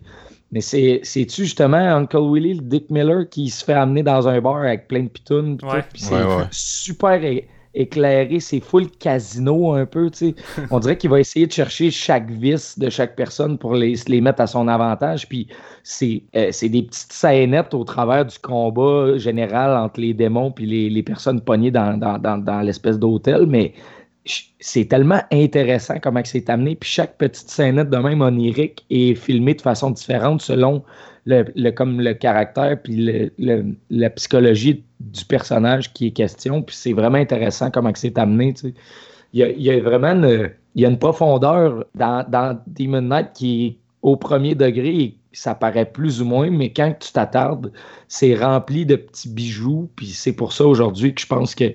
Mais 0.52 0.60
c'est- 0.62 1.00
c'est-tu 1.02 1.42
justement 1.44 1.76
Uncle 1.76 2.18
Willie, 2.18 2.54
le 2.54 2.62
Dick 2.62 2.88
Miller, 2.90 3.28
qui 3.28 3.50
se 3.50 3.64
fait 3.64 3.74
amener 3.74 4.02
dans 4.02 4.26
un 4.28 4.40
bar 4.40 4.56
avec 4.56 4.88
plein 4.88 5.02
de 5.02 5.08
pitounes, 5.08 5.56
puis 5.58 5.68
Ouais. 5.68 5.84
c'est 5.94 6.14
Ouais, 6.14 6.22
ouais. 6.24 6.44
super 6.50 7.20
éclairé, 7.74 8.40
c'est 8.40 8.60
full 8.60 8.88
casino 8.90 9.74
un 9.74 9.84
peu, 9.84 10.10
tu 10.10 10.28
sais. 10.30 10.34
On 10.70 10.78
dirait 10.80 10.96
qu'il 10.96 11.10
va 11.10 11.20
essayer 11.20 11.46
de 11.46 11.52
chercher 11.52 11.90
chaque 11.90 12.30
vice 12.30 12.78
de 12.78 12.88
chaque 12.88 13.14
personne 13.14 13.58
pour 13.58 13.74
les, 13.74 13.94
les 14.08 14.20
mettre 14.22 14.40
à 14.40 14.46
son 14.46 14.68
avantage, 14.68 15.28
puis 15.28 15.48
c'est 15.82 16.22
euh, 16.34 16.48
c'est 16.50 16.70
des 16.70 16.82
petites 16.82 17.12
scénettes 17.12 17.74
au 17.74 17.84
travers 17.84 18.24
du 18.24 18.38
combat 18.38 19.18
général 19.18 19.76
entre 19.76 20.00
les 20.00 20.14
démons 20.14 20.50
puis 20.50 20.64
les, 20.66 20.88
les 20.88 21.02
personnes 21.02 21.40
pognées 21.42 21.70
dans, 21.70 21.96
dans, 21.98 22.18
dans, 22.18 22.38
dans 22.38 22.60
l'espèce 22.62 22.98
d'hôtel, 22.98 23.46
mais 23.46 23.74
c'est 24.60 24.86
tellement 24.86 25.22
intéressant 25.32 25.94
comment 26.02 26.20
c'est 26.24 26.50
amené, 26.50 26.76
puis 26.76 26.90
chaque 26.90 27.16
petite 27.16 27.48
scénette 27.48 27.90
de 27.90 27.96
même 27.96 28.20
onirique 28.20 28.84
est 28.90 29.14
filmée 29.14 29.54
de 29.54 29.62
façon 29.62 29.90
différente 29.90 30.42
selon 30.42 30.82
le, 31.24 31.70
comme 31.70 32.00
le 32.00 32.14
caractère 32.14 32.80
puis 32.82 33.30
la 33.90 34.10
psychologie 34.10 34.82
du 35.00 35.24
personnage 35.24 35.92
qui 35.92 36.08
est 36.08 36.10
question, 36.10 36.62
puis 36.62 36.76
c'est 36.76 36.92
vraiment 36.92 37.18
intéressant 37.18 37.70
comment 37.70 37.92
c'est 37.94 38.18
amené. 38.18 38.54
Il 39.32 39.62
y 39.62 39.70
a, 39.70 39.80
vraiment 39.80 40.08
une, 40.08 40.50
il 40.74 40.82
y 40.82 40.86
a 40.86 40.88
une 40.88 40.98
profondeur 40.98 41.84
dans, 41.94 42.24
dans 42.28 42.58
Demon 42.66 43.02
Knight 43.02 43.32
qui 43.34 43.66
est 43.66 43.76
au 44.02 44.16
premier 44.16 44.54
degré 44.54 45.18
ça 45.38 45.54
paraît 45.54 45.90
plus 45.90 46.20
ou 46.20 46.24
moins, 46.24 46.50
mais 46.50 46.72
quand 46.72 46.94
tu 46.98 47.12
t'attardes, 47.12 47.72
c'est 48.08 48.34
rempli 48.34 48.86
de 48.86 48.96
petits 48.96 49.28
bijoux. 49.28 49.88
Puis 49.96 50.08
c'est 50.08 50.32
pour 50.32 50.52
ça 50.52 50.66
aujourd'hui 50.66 51.14
que 51.14 51.20
je 51.20 51.26
pense 51.26 51.54
que, 51.54 51.74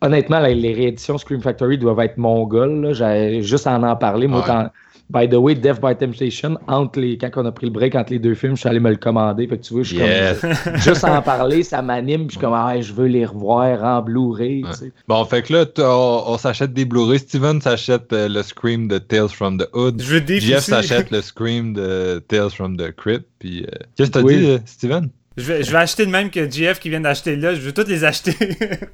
honnêtement, 0.00 0.40
les 0.40 0.72
rééditions 0.74 1.18
Scream 1.18 1.40
Factory 1.40 1.78
doivent 1.78 2.00
être 2.00 2.18
mongoles. 2.18 2.92
J'ai 2.94 3.42
juste 3.42 3.66
à 3.66 3.78
en, 3.78 3.82
en 3.82 3.96
parler. 3.96 4.26
Moi, 4.26 4.44
Ouais. 4.46 4.66
by 5.10 5.28
the 5.28 5.34
way, 5.38 5.54
Death 5.54 5.80
by 5.80 5.94
Temptation, 5.94 6.56
entre 6.68 6.98
les, 7.00 7.18
quand 7.18 7.30
on 7.36 7.44
a 7.44 7.52
pris 7.52 7.66
le 7.66 7.72
break 7.72 7.94
entre 7.94 8.12
les 8.12 8.18
deux 8.18 8.34
films, 8.34 8.54
je 8.56 8.60
suis 8.60 8.68
allé 8.68 8.80
me 8.80 8.88
le 8.90 8.96
commander. 8.96 9.46
Fait 9.46 9.58
que 9.58 9.62
tu 9.62 9.74
vois, 9.74 9.82
je 9.82 9.88
suis 9.88 9.98
Yes. 9.98 10.40
comme, 10.40 10.76
juste 10.76 11.04
en 11.04 11.20
parler, 11.20 11.62
ça 11.62 11.82
m'anime. 11.82 12.24
Je 12.26 12.32
suis 12.32 12.40
comme, 12.40 12.54
ah, 12.54 12.80
je 12.80 12.92
veux 12.92 13.06
les 13.06 13.26
revoir 13.26 13.82
en 13.84 14.00
Blu-ray. 14.02 14.62
tu 14.62 14.68
Ouais. 14.68 14.74
sais. 14.74 14.92
Bon, 15.08 15.22
fait 15.26 15.42
que 15.42 15.52
là, 15.52 15.64
on, 15.78 16.22
on 16.32 16.38
s'achète 16.38 16.72
des 16.72 16.84
Blu-ray. 16.86 17.18
Steven 17.18 17.60
s'achète 17.60 18.12
euh, 18.12 18.28
le 18.28 18.42
Scream 18.42 18.88
de 18.88 18.98
Tales 18.98 19.28
from 19.28 19.58
the 19.58 19.68
Hood. 19.74 20.00
Je 20.00 20.18
Jeff 20.38 20.60
s'achète 20.64 21.10
le 21.10 21.20
Scream 21.20 21.74
de 21.74 22.22
Tales 22.28 22.50
from 22.50 22.76
the 22.76 22.90
Crypt. 22.96 23.26
Puis, 23.38 23.64
euh, 23.64 23.66
qu'est-ce 23.96 24.10
que 24.10 24.18
t'as 24.18 24.22
Oui. 24.24 24.36
dit, 24.38 24.46
euh, 24.46 24.58
Steven? 24.64 25.08
Je 25.36 25.44
vais, 25.44 25.62
je 25.62 25.70
vais 25.70 25.78
acheter 25.78 26.04
le 26.04 26.10
même 26.10 26.30
que 26.30 26.50
GF 26.50 26.78
qui 26.78 26.90
vient 26.90 27.00
d'acheter 27.00 27.36
là. 27.36 27.54
Je 27.54 27.60
veux 27.60 27.72
tous 27.72 27.88
les 27.88 28.04
acheter. 28.04 28.34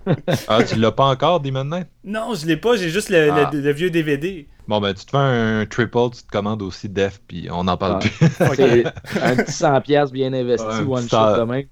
ah, 0.49 0.63
tu 0.63 0.77
l'as 0.79 0.93
pas 0.93 1.07
encore, 1.07 1.41
Demon 1.41 1.65
Knight? 1.65 1.89
Non, 2.05 2.35
je 2.35 2.47
l'ai 2.47 2.57
pas. 2.57 2.77
J'ai 2.77 2.91
juste 2.91 3.09
le, 3.11 3.31
Ah. 3.33 3.51
le- 3.53 3.61
le 3.61 3.73
vieux 3.73 3.91
DVD. 3.91 4.47
Bon, 4.69 4.81
ben, 4.81 4.93
tu 4.93 5.05
te 5.07 5.11
fais 5.11 5.17
un 5.17 5.65
triple, 5.65 5.99
tu 6.15 6.23
te 6.23 6.31
commandes 6.31 6.61
aussi 6.63 6.89
Def, 6.91 7.21
puis 7.27 7.49
on 7.51 7.65
n'en 7.65 7.77
parle 7.79 7.95
Ah. 7.95 7.99
plus. 7.99 8.11
C'est 8.55 9.23
un 9.23 9.37
petit 9.37 9.53
100$ 9.53 9.81
piastres 9.81 10.13
bien 10.13 10.33
investi, 10.33 10.67
un 10.69 10.87
one 10.87 11.09
shot 11.09 11.39
de 11.39 11.43
même. 11.45 11.65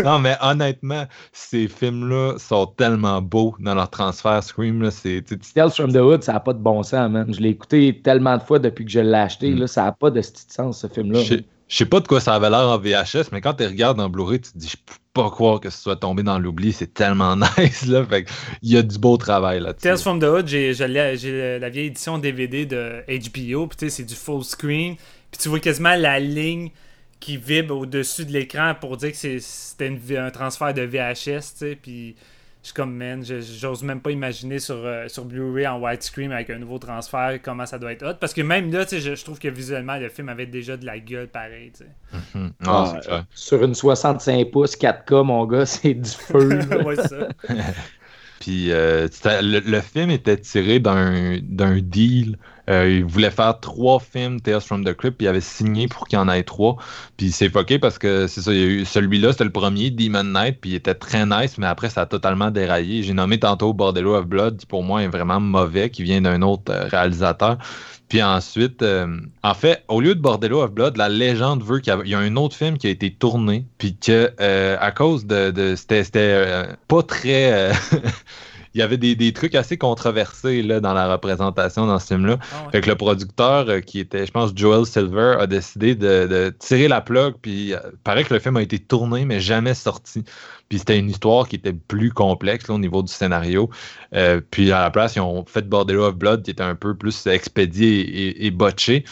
non, 0.04 0.18
mais 0.18 0.36
honnêtement, 0.42 1.04
ces 1.32 1.68
films-là 1.68 2.34
sont 2.38 2.66
tellement 2.66 3.22
beaux 3.22 3.54
dans 3.60 3.74
leur 3.74 3.88
transfert 3.88 4.42
Scream. 4.42 4.82
Là, 4.82 4.90
c'est, 4.90 5.22
tu 5.26 5.38
sais, 5.40 5.52
Tales 5.54 5.70
from 5.70 5.92
the 5.92 5.96
Hood, 5.96 6.22
ça 6.24 6.32
n'a 6.34 6.40
pas 6.40 6.52
de 6.52 6.58
bon 6.58 6.82
sens, 6.82 7.08
man. 7.10 7.32
Je 7.32 7.40
l'ai 7.40 7.50
écouté 7.50 8.00
tellement 8.02 8.36
de 8.36 8.42
fois 8.42 8.58
depuis 8.58 8.84
que 8.84 8.90
je 8.90 9.00
l'ai 9.00 9.14
acheté. 9.14 9.50
Mm. 9.54 9.60
Là, 9.60 9.66
ça 9.68 9.84
n'a 9.84 9.92
pas 9.92 10.10
de 10.10 10.20
petit 10.20 10.44
sens, 10.48 10.80
ce 10.80 10.88
film-là. 10.88 11.20
Je 11.68 11.76
sais- 11.76 11.84
pas 11.86 12.00
de 12.00 12.06
quoi 12.06 12.20
ça 12.20 12.34
avait 12.34 12.50
l'air 12.50 12.68
en 12.68 12.78
VHS, 12.78 13.30
mais 13.32 13.40
quand 13.40 13.54
tu 13.54 13.64
regardes 13.66 14.00
en 14.00 14.08
Blu-ray, 14.08 14.40
tu 14.40 14.52
te 14.52 14.58
dis, 14.58 14.68
je 14.68 14.76
peux 14.76 14.94
pas 15.12 15.30
croire 15.30 15.58
que 15.60 15.70
ce 15.70 15.78
soit 15.82 15.96
tombé 15.96 16.22
dans 16.22 16.38
l'oubli. 16.38 16.72
C'est 16.72 16.92
tellement 16.94 17.36
nice, 17.58 17.86
là. 17.86 18.04
Fait 18.04 18.26
il 18.62 18.72
y 18.72 18.76
a 18.76 18.82
du 18.82 18.98
beau 18.98 19.16
travail 19.16 19.60
là-dessus. 19.60 19.82
Tales 19.82 19.98
from 19.98 20.20
the 20.20 20.24
Hood, 20.24 20.46
j'ai 20.46 20.72
la 20.74 21.68
vieille 21.70 21.86
édition 21.86 22.18
DVD 22.18 22.66
de 22.66 23.02
HBO. 23.08 23.66
Puis 23.66 23.76
tu 23.78 23.86
sais, 23.86 23.90
c'est 23.90 24.04
du 24.04 24.14
full 24.14 24.44
screen. 24.44 24.96
Puis 25.30 25.40
tu 25.40 25.48
vois 25.48 25.60
quasiment 25.60 25.96
la 25.96 26.20
ligne 26.20 26.70
qui 27.18 27.36
vibre 27.38 27.74
au-dessus 27.76 28.26
de 28.26 28.32
l'écran 28.32 28.74
pour 28.78 28.96
dire 28.98 29.10
que 29.12 29.38
c'était 29.40 29.98
un 30.18 30.30
transfert 30.30 30.72
de 30.74 30.82
VHS. 30.82 31.14
Tu 31.14 31.40
sais, 31.56 31.78
puis 31.80 32.14
je 32.66 32.70
suis 32.72 32.74
comme, 32.74 32.96
man, 32.96 33.24
j'ose 33.24 33.84
même 33.84 34.00
pas 34.00 34.10
imaginer 34.10 34.58
sur, 34.58 34.74
euh, 34.74 35.06
sur 35.06 35.24
Blu-ray 35.24 35.68
en 35.68 35.80
widescreen 35.80 36.32
avec 36.32 36.50
un 36.50 36.58
nouveau 36.58 36.80
transfert 36.80 37.38
comment 37.40 37.64
ça 37.64 37.78
doit 37.78 37.92
être 37.92 38.04
hot. 38.04 38.14
Parce 38.18 38.34
que 38.34 38.40
même 38.42 38.72
là, 38.72 38.84
tu 38.84 38.96
sais, 38.96 39.00
je, 39.00 39.14
je 39.14 39.22
trouve 39.24 39.38
que 39.38 39.46
visuellement, 39.46 39.96
le 39.98 40.08
film 40.08 40.28
avait 40.28 40.46
déjà 40.46 40.76
de 40.76 40.84
la 40.84 40.98
gueule 40.98 41.28
pareil. 41.28 41.70
tu 41.70 41.84
sais. 41.84 42.18
Mhm. 42.34 42.52
Ah, 42.66 42.92
Ah, 42.96 43.00
clair. 43.00 43.24
Sur 43.32 43.62
une 43.62 43.76
65 43.76 44.50
pouces 44.50 44.76
4K, 44.76 45.24
mon 45.24 45.46
gars, 45.46 45.64
c'est 45.66 45.94
du 45.94 46.10
feu. 46.10 46.48
là. 46.58 46.78
ouais, 46.84 46.96
ça. 46.96 47.28
Puis 48.40 48.72
euh, 48.72 49.06
le, 49.24 49.60
le 49.60 49.80
film 49.80 50.10
était 50.10 50.36
tiré 50.36 50.80
d'un 50.80 51.38
d'un 51.42 51.78
deal. 51.80 52.36
Euh, 52.68 52.88
il 52.98 53.04
voulait 53.04 53.30
faire 53.30 53.60
trois 53.60 54.00
films 54.00 54.40
Tales 54.40 54.60
from 54.60 54.84
the 54.84 54.92
Crypt, 54.92 55.16
puis 55.18 55.26
il 55.26 55.28
avait 55.28 55.40
signé 55.40 55.86
pour 55.88 56.08
qu'il 56.08 56.18
y 56.18 56.20
en 56.22 56.28
ait 56.28 56.42
trois. 56.42 56.76
Puis 57.16 57.30
c'est 57.32 57.48
fucké 57.48 57.78
parce 57.78 57.98
que 57.98 58.26
c'est 58.26 58.40
ça, 58.40 58.52
il 58.52 58.58
y 58.58 58.62
a 58.62 58.66
eu 58.66 58.84
celui-là, 58.84 59.32
c'était 59.32 59.44
le 59.44 59.52
premier, 59.52 59.90
Demon 59.90 60.24
Knight, 60.24 60.58
puis 60.60 60.70
il 60.70 60.74
était 60.74 60.94
très 60.94 61.24
nice, 61.26 61.58
mais 61.58 61.66
après 61.66 61.90
ça 61.90 62.02
a 62.02 62.06
totalement 62.06 62.50
déraillé. 62.50 63.02
J'ai 63.02 63.12
nommé 63.12 63.38
tantôt 63.38 63.72
Bordello 63.72 64.14
of 64.16 64.26
Blood, 64.26 64.56
qui 64.58 64.66
pour 64.66 64.82
moi 64.82 65.02
est 65.02 65.08
vraiment 65.08 65.40
mauvais, 65.40 65.90
qui 65.90 66.02
vient 66.02 66.20
d'un 66.20 66.42
autre 66.42 66.72
euh, 66.72 66.86
réalisateur. 66.88 67.58
Puis 68.08 68.22
ensuite, 68.22 68.82
euh, 68.82 69.16
en 69.42 69.54
fait, 69.54 69.82
au 69.88 70.00
lieu 70.00 70.14
de 70.14 70.20
Bordello 70.20 70.62
of 70.62 70.70
Blood, 70.72 70.96
la 70.96 71.08
légende 71.08 71.62
veut 71.64 71.80
qu'il 71.80 71.92
y, 72.04 72.14
a- 72.14 72.18
un 72.18 72.36
autre 72.36 72.54
film 72.54 72.78
qui 72.78 72.86
a 72.86 72.90
été 72.90 73.12
tourné, 73.12 73.66
puis 73.78 73.96
que 73.96 74.32
euh, 74.40 74.76
à 74.80 74.92
cause 74.92 75.26
de, 75.26 75.50
de- 75.50 75.74
c'était 75.76 76.04
c'était, 76.04 76.20
euh, 76.20 76.64
pas 76.88 77.02
très 77.02 77.52
euh, 77.52 77.72
il 78.76 78.80
y 78.80 78.82
avait 78.82 78.98
des, 78.98 79.16
des 79.16 79.32
trucs 79.32 79.54
assez 79.54 79.78
controversés 79.78 80.62
là, 80.62 80.80
dans 80.80 80.92
la 80.92 81.10
représentation 81.10 81.86
dans 81.86 81.98
ce 81.98 82.08
film-là. 82.08 82.36
Ah 82.38 82.66
ouais. 82.66 82.72
Fait 82.72 82.80
que 82.82 82.90
le 82.90 82.94
producteur, 82.94 83.70
euh, 83.70 83.80
qui 83.80 84.00
était, 84.00 84.26
je 84.26 84.30
pense, 84.30 84.52
Joel 84.54 84.84
Silver, 84.84 85.36
a 85.40 85.46
décidé 85.46 85.94
de, 85.94 86.26
de 86.26 86.54
tirer 86.58 86.86
la 86.86 87.00
plug. 87.00 87.36
Puis, 87.40 87.72
euh, 87.72 87.78
paraît 88.04 88.24
que 88.24 88.34
le 88.34 88.38
film 88.38 88.58
a 88.58 88.62
été 88.62 88.78
tourné, 88.78 89.24
mais 89.24 89.40
jamais 89.40 89.72
sorti. 89.72 90.24
Puis, 90.68 90.80
c'était 90.80 90.98
une 90.98 91.08
histoire 91.08 91.48
qui 91.48 91.56
était 91.56 91.72
plus 91.72 92.12
complexe 92.12 92.68
là, 92.68 92.74
au 92.74 92.78
niveau 92.78 93.02
du 93.02 93.10
scénario. 93.10 93.70
Euh, 94.14 94.42
puis, 94.50 94.70
à 94.72 94.82
la 94.82 94.90
place, 94.90 95.16
ils 95.16 95.20
ont 95.20 95.46
fait 95.46 95.66
Bordello 95.66 96.04
of 96.04 96.16
Blood, 96.16 96.42
qui 96.42 96.50
était 96.50 96.62
un 96.62 96.74
peu 96.74 96.94
plus 96.94 97.26
expédié 97.26 98.00
et, 98.00 98.46
et 98.46 98.50
botché. 98.50 99.04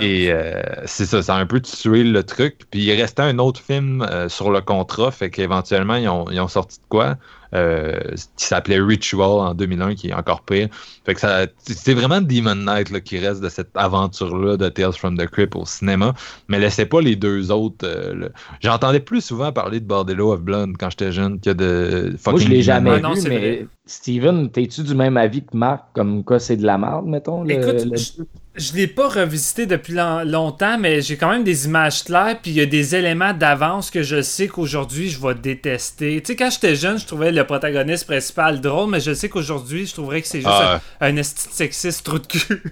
Et 0.00 0.32
euh, 0.32 0.62
c'est 0.86 1.04
ça, 1.04 1.22
ça 1.22 1.36
a 1.36 1.38
un 1.38 1.46
peu 1.46 1.60
tué 1.60 2.02
le 2.02 2.22
truc. 2.22 2.60
Puis 2.70 2.84
il 2.84 2.98
restait 2.98 3.20
un 3.20 3.38
autre 3.38 3.60
film 3.60 4.06
sur 4.28 4.50
le 4.50 4.62
contrat, 4.62 5.10
fait 5.10 5.28
qu'éventuellement, 5.28 5.96
ils 5.96 6.08
ont, 6.08 6.24
ils 6.30 6.40
ont 6.40 6.48
sorti 6.48 6.78
de 6.78 6.86
quoi? 6.88 7.16
Euh, 7.54 7.98
qui 8.36 8.46
s'appelait 8.46 8.80
Ritual 8.80 9.28
en 9.28 9.54
2001, 9.54 9.94
qui 9.94 10.08
est 10.08 10.14
encore 10.14 10.42
pire. 10.42 10.68
Fait 11.04 11.14
que 11.14 11.20
ça, 11.20 11.46
c'est 11.58 11.94
vraiment 11.94 12.20
Demon 12.20 12.54
Knight 12.54 12.90
là, 12.90 13.00
qui 13.00 13.18
reste 13.18 13.40
de 13.42 13.48
cette 13.48 13.70
aventure-là 13.74 14.56
de 14.56 14.68
Tales 14.68 14.92
from 14.94 15.18
the 15.18 15.26
Crypt 15.26 15.54
au 15.56 15.64
cinéma. 15.66 16.14
Mais 16.48 16.58
laissez 16.58 16.86
pas 16.86 17.00
les 17.00 17.16
deux 17.16 17.50
autres. 17.50 17.84
euh, 17.86 18.14
le- 18.14 18.32
J'entendais 18.60 19.00
plus 19.00 19.20
souvent 19.22 19.52
parler 19.52 19.80
de 19.80 19.84
Bordello 19.86 20.32
of 20.32 20.40
Blood 20.40 20.70
quand 20.78 20.90
j'étais 20.90 21.12
jeune 21.12 21.40
que 21.40 21.50
de 21.50 22.16
Moi, 22.26 22.40
je 22.40 22.48
l'ai 22.48 22.62
jamais 22.62 22.90
Ah 22.90 23.08
vu, 23.14 23.20
mais. 23.28 23.66
Steven, 23.84 24.48
t'es-tu 24.50 24.82
du 24.84 24.94
même 24.94 25.16
avis 25.16 25.42
que 25.42 25.56
Marc? 25.56 25.86
Comme 25.92 26.22
quoi, 26.22 26.38
c'est 26.38 26.56
de 26.56 26.64
la 26.64 26.78
merde, 26.78 27.04
mettons? 27.06 27.42
le- 27.42 27.50
Écoute, 27.52 27.84
le- 27.90 27.96
je, 27.96 28.22
je 28.54 28.74
l'ai 28.74 28.86
pas 28.86 29.08
revisité 29.08 29.66
depuis 29.66 29.92
long- 29.94 30.22
longtemps, 30.24 30.78
mais 30.78 31.00
j'ai 31.00 31.16
quand 31.16 31.30
même 31.30 31.42
des 31.42 31.66
images 31.66 32.04
claires, 32.04 32.38
puis 32.40 32.52
il 32.52 32.58
y 32.58 32.60
a 32.60 32.66
des 32.66 32.94
éléments 32.94 33.32
d'avance 33.34 33.90
que 33.90 34.02
je 34.04 34.22
sais 34.22 34.46
qu'aujourd'hui 34.46 35.08
je 35.08 35.20
vais 35.20 35.34
détester. 35.34 36.20
Tu 36.22 36.28
sais, 36.32 36.36
quand 36.36 36.50
j'étais 36.50 36.76
jeune, 36.76 36.96
je 36.98 37.06
trouvais 37.06 37.32
le 37.32 37.44
protagoniste 37.44 38.06
principal 38.06 38.60
drôle, 38.60 38.88
mais 38.90 39.00
je 39.00 39.14
sais 39.14 39.28
qu'aujourd'hui, 39.28 39.86
je 39.86 39.94
trouverais 39.94 40.22
que 40.22 40.28
c'est 40.28 40.42
juste 40.42 40.52
Ah, 40.52 40.80
un, 41.00 41.16
un 41.18 41.22
sexiste 41.24 42.04
trou 42.06 42.20
de 42.20 42.26
cul. 42.28 42.62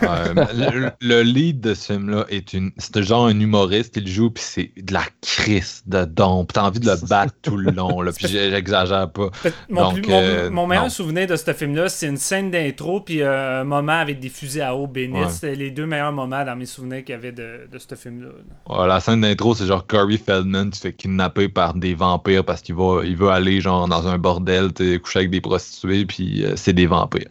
Le, 0.00 0.90
le 1.00 1.22
lead 1.22 1.60
de 1.60 1.74
ce 1.74 1.92
film-là 1.92 2.24
est 2.30 2.52
une. 2.54 2.70
C'est 2.78 3.02
genre 3.02 3.26
un 3.26 3.38
humoriste, 3.38 3.96
il 3.96 4.08
joue, 4.08 4.30
puis 4.30 4.42
c'est 4.42 4.70
de 4.76 4.92
la 4.94 5.02
crisse 5.20 5.82
de 5.86 6.04
don. 6.04 6.44
Puis 6.44 6.54
t'as 6.54 6.62
envie 6.62 6.80
de 6.80 6.86
le 6.86 7.06
battre 7.06 7.34
tout 7.42 7.56
le 7.56 7.70
long, 7.70 8.00
là. 8.00 8.12
Puis 8.12 8.28
j'exagère 8.30 9.10
pas. 9.10 9.30
mon, 9.68 9.82
Donc, 9.82 9.94
plus- 10.02 10.08
mon- 10.10 10.20
euh, 10.22 10.50
mon 10.54 10.66
meilleur 10.66 10.84
non. 10.84 10.90
souvenir 10.90 11.26
de 11.26 11.36
ce 11.36 11.52
film-là, 11.52 11.88
c'est 11.88 12.06
une 12.06 12.16
scène 12.16 12.50
d'intro, 12.50 13.00
puis 13.00 13.20
euh, 13.20 13.60
un 13.60 13.64
moment 13.64 13.92
avec 13.92 14.20
des 14.20 14.28
fusils 14.28 14.62
à 14.62 14.74
eau 14.74 14.86
bénite. 14.86 15.16
Ouais. 15.16 15.28
C'était 15.28 15.54
les 15.54 15.70
deux 15.70 15.86
meilleurs 15.86 16.12
moments 16.12 16.44
dans 16.44 16.56
mes 16.56 16.66
souvenirs 16.66 17.04
qu'il 17.04 17.14
y 17.14 17.18
avait 17.18 17.32
de, 17.32 17.68
de 17.70 17.78
ce 17.78 17.94
film-là. 17.94 18.28
Ouais, 18.68 18.86
la 18.86 19.00
scène 19.00 19.20
d'intro, 19.20 19.54
c'est 19.54 19.66
genre 19.66 19.86
Corey 19.86 20.16
Feldman 20.16 20.70
qui 20.70 20.78
se 20.78 20.82
fait 20.88 20.92
kidnapper 20.92 21.48
par 21.48 21.74
des 21.74 21.94
vampires 21.94 22.44
parce 22.44 22.62
qu'il 22.62 22.74
va, 22.74 23.02
il 23.04 23.16
veut 23.16 23.28
aller 23.28 23.60
genre 23.60 23.86
dans 23.88 24.08
un 24.08 24.16
bordel, 24.16 24.70
coucher 25.02 25.18
avec 25.20 25.30
des 25.30 25.40
prostituées, 25.40 26.06
puis 26.06 26.44
euh, 26.44 26.54
c'est 26.56 26.72
des 26.72 26.86
vampires. 26.86 27.28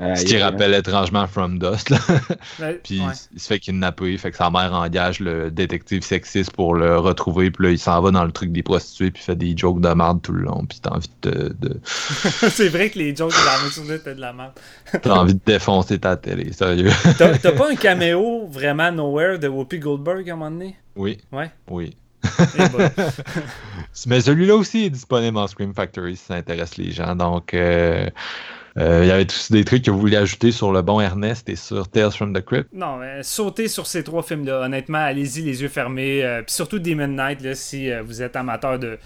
Euh, 0.00 0.16
Ce 0.16 0.24
qui 0.24 0.36
rappelle 0.38 0.74
étrangement 0.74 1.26
From 1.28 1.60
Dust, 1.60 1.90
là. 1.90 1.98
Ouais, 2.60 2.80
Puis 2.82 3.00
ouais. 3.00 3.12
il 3.32 3.38
se 3.40 3.46
fait 3.46 3.60
kidnapper, 3.60 4.18
fait 4.18 4.32
que 4.32 4.36
sa 4.36 4.50
mère 4.50 4.72
engage 4.74 5.20
le 5.20 5.52
détective 5.52 6.02
sexiste 6.02 6.50
pour 6.52 6.74
le 6.74 6.98
retrouver, 6.98 7.52
puis 7.52 7.66
là 7.66 7.70
il 7.72 7.78
s'en 7.78 8.00
va 8.02 8.10
dans 8.10 8.24
le 8.24 8.32
truc 8.32 8.50
des 8.50 8.64
prostituées, 8.64 9.12
puis 9.12 9.22
fait 9.22 9.36
des 9.36 9.56
jokes 9.56 9.80
de 9.80 9.88
merde 9.90 10.20
tout 10.20 10.32
le 10.32 10.42
long, 10.42 10.64
puis 10.68 10.80
t'as 10.82 10.90
envie 10.90 11.10
de, 11.22 11.54
de- 11.60 11.80
c'est 11.84 12.68
vrai 12.70 12.90
que 12.90 12.98
les 12.98 13.14
jokes 13.14 13.32
mes 13.64 13.70
souvenirs 13.70 13.94
étaient 13.96 14.16
de 14.16 14.20
la 14.20 14.32
merde. 14.32 14.52
t'as 15.02 15.14
envie 15.14 15.34
de 15.34 15.40
défoncer 15.46 15.98
ta 16.00 16.16
télé, 16.16 16.52
sérieux. 16.52 16.90
T'as 17.16 17.38
t'as 17.38 17.52
pas 17.52 17.70
un 17.70 17.76
caméo 17.76 18.48
vraiment 18.48 18.90
nowhere 18.90 19.38
de 19.38 19.46
Whoopi 19.46 19.78
Goldberg 19.78 20.28
à 20.28 20.32
un 20.32 20.36
moment 20.36 20.50
donné? 20.50 20.76
Oui, 20.96 21.18
Ouais. 21.30 21.50
oui. 21.70 21.96
Eh 22.58 22.62
Mais 24.06 24.20
celui-là 24.22 24.56
aussi 24.56 24.86
est 24.86 24.90
disponible 24.90 25.36
en 25.38 25.46
Scream 25.46 25.74
Factory 25.74 26.16
si 26.16 26.24
ça 26.24 26.34
intéresse 26.34 26.76
les 26.78 26.90
gens. 26.90 27.14
Donc, 27.14 27.52
euh, 27.54 28.08
euh, 28.76 29.00
il 29.04 29.08
y 29.08 29.10
avait 29.10 29.24
tous 29.26 29.52
des 29.52 29.64
trucs 29.64 29.84
que 29.84 29.90
vous 29.90 30.00
vouliez 30.00 30.16
ajouter 30.16 30.50
sur 30.50 30.72
le 30.72 30.82
bon 30.82 31.00
Ernest 31.00 31.48
et 31.48 31.56
sur 31.56 31.86
Tales 31.88 32.10
from 32.12 32.32
the 32.34 32.44
Crypt? 32.44 32.68
non, 32.72 32.96
mais 32.96 33.22
sautez 33.22 33.68
sur 33.68 33.86
ces 33.86 34.02
trois 34.02 34.22
films-là. 34.22 34.62
Honnêtement, 34.62 34.98
allez-y 34.98 35.42
les 35.42 35.62
yeux 35.62 35.68
fermés. 35.68 36.24
euh, 36.24 36.42
surtout 36.48 36.78
Demon 36.80 37.06
Knight, 37.08 37.40
là, 37.42 37.54
si 37.54 37.90
euh, 37.90 38.02
vous 38.02 38.22
êtes 38.22 38.34
amateur 38.36 38.78
de, 38.78 38.98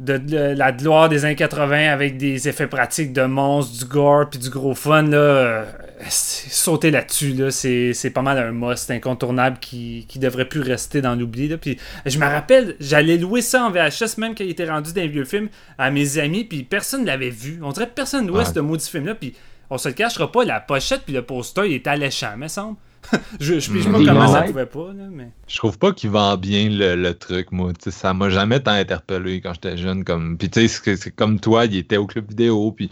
de, 0.00 0.16
de 0.18 0.36
la 0.36 0.72
gloire 0.72 1.08
des 1.08 1.24
années 1.24 1.36
80 1.36 1.92
avec 1.92 2.16
des 2.16 2.48
effets 2.48 2.66
pratiques 2.66 3.12
de 3.12 3.22
monstres, 3.22 3.78
du 3.78 3.84
gore 3.84 4.28
puis 4.28 4.40
du 4.40 4.50
gros 4.50 4.74
fun, 4.74 5.02
là, 5.02 5.16
euh, 5.16 5.64
sautez 6.08 6.90
là-dessus. 6.90 7.32
Là, 7.32 7.50
c'est, 7.50 8.10
pas 8.12 8.22
mal 8.22 8.38
un 8.38 8.52
must 8.52 8.90
incontournable 8.90 9.58
qui, 9.60 10.06
qui 10.08 10.18
devrait 10.18 10.48
plus 10.48 10.60
rester 10.60 11.00
dans 11.00 11.14
l'oubli. 11.14 11.56
Puis 11.56 11.78
je 12.06 12.18
me 12.18 12.26
rappelle, 12.26 12.76
j'allais 12.80 13.16
louer 13.18 13.40
ça 13.40 13.64
en 13.64 13.70
VHS 13.70 14.18
même 14.18 14.34
quand 14.34 14.44
il 14.44 14.50
était 14.50 14.68
rendu 14.68 14.92
dans 14.92 15.00
les 15.00 15.08
vieux 15.08 15.24
films 15.24 15.48
à 15.78 15.90
mes 15.90 16.18
amis, 16.18 16.44
puis 16.44 16.64
personne 16.64 17.04
l'avait 17.04 17.30
vu. 17.30 17.60
On 17.62 17.70
dirait 17.70 17.86
que 17.86 17.94
personne 17.94 18.26
louait 18.26 18.40
Ouais. 18.40 18.52
ce 18.52 18.58
maudit 18.60 18.88
film-là, 18.90 19.14
puis 19.14 19.34
on 19.70 19.78
se 19.78 19.88
le 19.88 19.94
cachera 19.94 20.30
pas, 20.30 20.44
la 20.44 20.60
pochette 20.60 21.02
puis 21.04 21.14
le 21.14 21.22
poster, 21.22 21.66
il 21.66 21.74
était 21.74 21.90
alléchant, 21.90 22.36
me 22.36 22.48
semble. 22.48 22.76
je 23.40 23.58
je 23.60 23.72
pige 23.72 23.84
pas 23.90 23.98
Mm. 23.98 24.06
comment 24.06 24.28
ça 24.28 24.42
pouvait 24.42 24.66
pas, 24.66 24.92
là, 24.96 25.04
mais... 25.10 25.28
Je 25.48 25.56
trouve 25.56 25.78
pas 25.78 25.92
qu'il 25.92 26.10
vend 26.10 26.36
bien 26.36 26.68
le, 26.70 26.94
le 26.96 27.14
truc, 27.14 27.52
moi. 27.52 27.72
Ça 27.88 28.14
m'a 28.14 28.30
jamais 28.30 28.60
tant 28.60 28.72
interpellé 28.72 29.40
quand 29.40 29.52
j'étais 29.54 29.76
jeune. 29.76 30.04
Comme... 30.04 30.36
Puis 30.38 30.48
tu 30.50 30.60
sais, 30.60 30.68
c'est- 30.68 30.96
c'est 30.96 31.10
comme 31.10 31.38
toi, 31.40 31.66
il 31.66 31.76
était 31.76 31.96
au 31.96 32.06
club 32.06 32.28
vidéo, 32.28 32.72
puis 32.72 32.90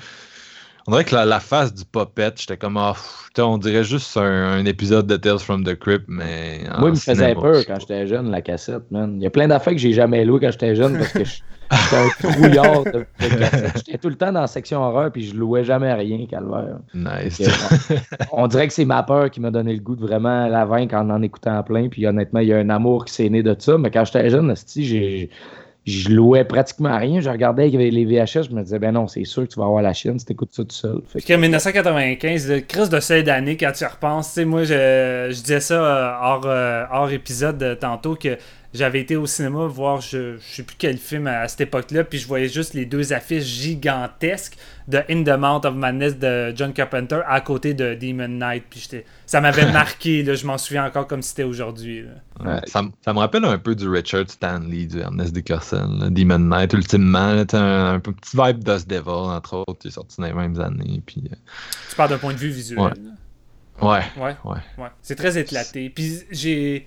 on 0.87 0.91
dirait 0.93 1.05
que 1.05 1.15
la, 1.15 1.25
la 1.25 1.39
face 1.41 1.73
du 1.73 1.85
puppet, 1.85 2.33
j'étais 2.37 2.57
comme, 2.57 2.77
ah, 2.77 2.93
pff, 2.95 3.29
tu 3.35 3.41
sais, 3.41 3.43
on 3.43 3.57
dirait 3.59 3.85
juste 3.85 4.17
un, 4.17 4.23
un 4.23 4.65
épisode 4.65 5.07
de 5.07 5.17
Tales 5.17 5.39
from 5.39 5.65
the 5.65 5.75
Crypt, 5.77 6.05
mais. 6.09 6.63
Moi, 6.79 6.89
il 6.89 6.93
me 6.93 6.95
faisait 6.97 7.35
peur 7.35 7.65
quand 7.67 7.79
j'étais 7.81 8.07
jeune, 8.07 8.31
la 8.31 8.43
cassette, 8.43 8.91
man. 8.91 9.15
Il 9.17 9.23
y 9.23 9.27
a 9.27 9.31
plein 9.31 9.47
d'affaires 9.49 9.73
que 9.73 9.79
j'ai 9.79 9.93
jamais 9.93 10.25
louées 10.25 10.41
quand 10.41 10.51
j'étais 10.51 10.75
jeune 10.75 10.99
parce 10.99 11.13
que 11.13 11.25
je- 11.25 11.41
j'étais 11.73 11.97
un 12.29 12.33
trouillard 12.33 12.85
de, 12.85 12.91
de 13.21 13.39
cassettes. 13.39 13.73
J'étais 13.87 13.99
tout 13.99 14.09
le 14.09 14.15
temps 14.17 14.33
dans 14.33 14.41
la 14.43 14.47
section 14.47 14.83
horreur 14.83 15.11
puis 15.13 15.25
je 15.27 15.35
louais 15.35 15.65
jamais 15.65 15.93
rien, 15.93 16.27
calvaire. 16.27 16.79
Nice. 16.95 17.39
Que, 17.39 17.95
on, 18.33 18.45
on 18.45 18.47
dirait 18.47 18.69
que 18.69 18.75
c'est 18.75 18.85
ma 18.85 19.03
peur 19.03 19.31
qui 19.31 19.41
m'a 19.41 19.51
donné 19.51 19.73
le 19.75 19.81
goût 19.81 19.97
de 19.97 20.03
vraiment 20.03 20.47
la 20.49 20.65
vaincre 20.65 20.95
en 20.97 21.09
en 21.11 21.23
écoutant 21.23 21.63
plein. 21.63 21.89
Puis 21.89 22.07
honnêtement, 22.07 22.41
il 22.41 22.49
y 22.49 22.53
a 22.53 22.59
un 22.59 22.71
amour 22.71 23.05
qui 23.05 23.15
s'est 23.15 23.29
né 23.29 23.43
de 23.43 23.55
ça. 23.59 23.79
Mais 23.79 23.91
quand 23.91 24.05
j'étais 24.05 24.29
jeune, 24.31 24.55
j'ai. 24.77 25.31
Je 25.85 26.11
louais 26.11 26.45
pratiquement 26.45 26.97
rien. 26.97 27.21
Je 27.21 27.29
regardais 27.29 27.63
avec 27.65 27.75
les 27.75 28.05
VHS, 28.05 28.45
je 28.49 28.55
me 28.55 28.63
disais, 28.63 28.79
ben 28.79 28.93
non, 28.93 29.09
c'est 29.09 29.25
sûr 29.25 29.43
que 29.43 29.49
tu 29.53 29.59
vas 29.59 29.65
avoir 29.67 29.83
la 29.83 29.93
chienne 29.93 30.17
si 30.17 30.25
t'écoutes 30.25 30.53
ça 30.53 30.63
tout 30.63 30.71
seul. 30.71 31.01
Fait 31.09 31.19
que- 31.19 31.25
Puis 31.25 31.35
en 31.35 31.39
1995, 31.39 32.49
le 32.49 32.61
crise 32.61 32.89
de 32.89 33.01
celle 33.01 33.25
d'année, 33.25 33.57
quand 33.57 33.73
tu 33.73 33.83
y 33.83 33.87
repenses, 33.89 34.29
tu 34.29 34.35
sais, 34.35 34.45
moi, 34.45 34.63
je, 34.63 35.29
je 35.33 35.41
disais 35.41 35.59
ça 35.59 35.75
euh, 35.75 36.13
hors, 36.23 36.43
euh, 36.47 36.85
hors 36.93 37.11
épisode 37.11 37.61
euh, 37.65 37.75
tantôt 37.75 38.15
que 38.15 38.39
j'avais 38.75 39.01
été 39.01 39.17
au 39.17 39.27
cinéma 39.27 39.67
voir 39.67 40.01
je, 40.01 40.37
je 40.37 40.55
sais 40.55 40.63
plus 40.63 40.77
quel 40.79 40.97
film 40.97 41.27
à, 41.27 41.47
cette 41.49 41.63
époque-là, 41.63 42.05
puis 42.05 42.19
je 42.19 42.27
voyais 42.27 42.49
juste 42.49 42.75
les 42.75 42.87
deux 42.87 43.13
affiches 43.13 43.45
gigantesques 43.45 44.57
de 44.89 44.99
In 45.11 45.23
the 45.23 45.39
Mount 45.39 45.61
of 45.65 45.75
Madness 45.75 46.19
de 46.19 46.53
John 46.57 46.73
Carpenter 46.73 47.21
à 47.27 47.41
côté 47.41 47.75
de 47.75 47.95
Demon 47.95 48.29
Knight. 48.29 48.65
Puis 48.69 48.89
ça 49.27 49.41
m'avait 49.41 49.71
marqué, 49.73 50.23
là, 50.23 50.35
je 50.35 50.47
m'en 50.47 50.59
souviens 50.59 50.85
encore 50.87 51.07
comme 51.07 51.23
si 51.23 51.31
c'était 51.31 51.43
aujourd'hui. 51.43 52.05
ça, 52.67 52.83
me 52.83 53.19
rappelle 53.19 53.45
un 53.45 53.59
peu 53.59 53.75
du 53.75 53.89
Richard 53.89 54.29
Stanley, 54.29 54.87
du 54.87 55.01
Ernest 55.01 55.33
Dickerson, 55.33 56.09
Demon 56.11 56.39
Knight, 56.39 56.73
ultimement. 56.73 57.45
un, 57.53 57.95
un, 57.95 58.01
petit 58.01 58.37
vibe 58.37 58.65
Dust 58.65 58.89
Devil, 58.89 59.09
entre 59.09 59.59
autres, 59.59 59.79
qui 59.79 59.89
est 59.89 59.93
sorti 59.93 60.17
dans 60.19 60.27
les 60.27 60.33
mêmes 60.33 60.61
années. 60.61 61.03
Puis, 61.05 61.23
euh, 61.31 61.37
Tu 61.91 61.97
parles 61.97 62.11
d'un 62.11 62.19
point 62.19 62.33
de 62.33 62.39
vue 62.39 62.51
visuel. 62.51 62.95
Ouais. 63.81 64.03
Ouais. 64.17 64.37
ouais. 64.45 64.89
C'est 65.03 65.17
très 65.17 65.39
éclaté. 65.39 65.91
Puis 65.91 66.21
j'ai. 66.31 66.87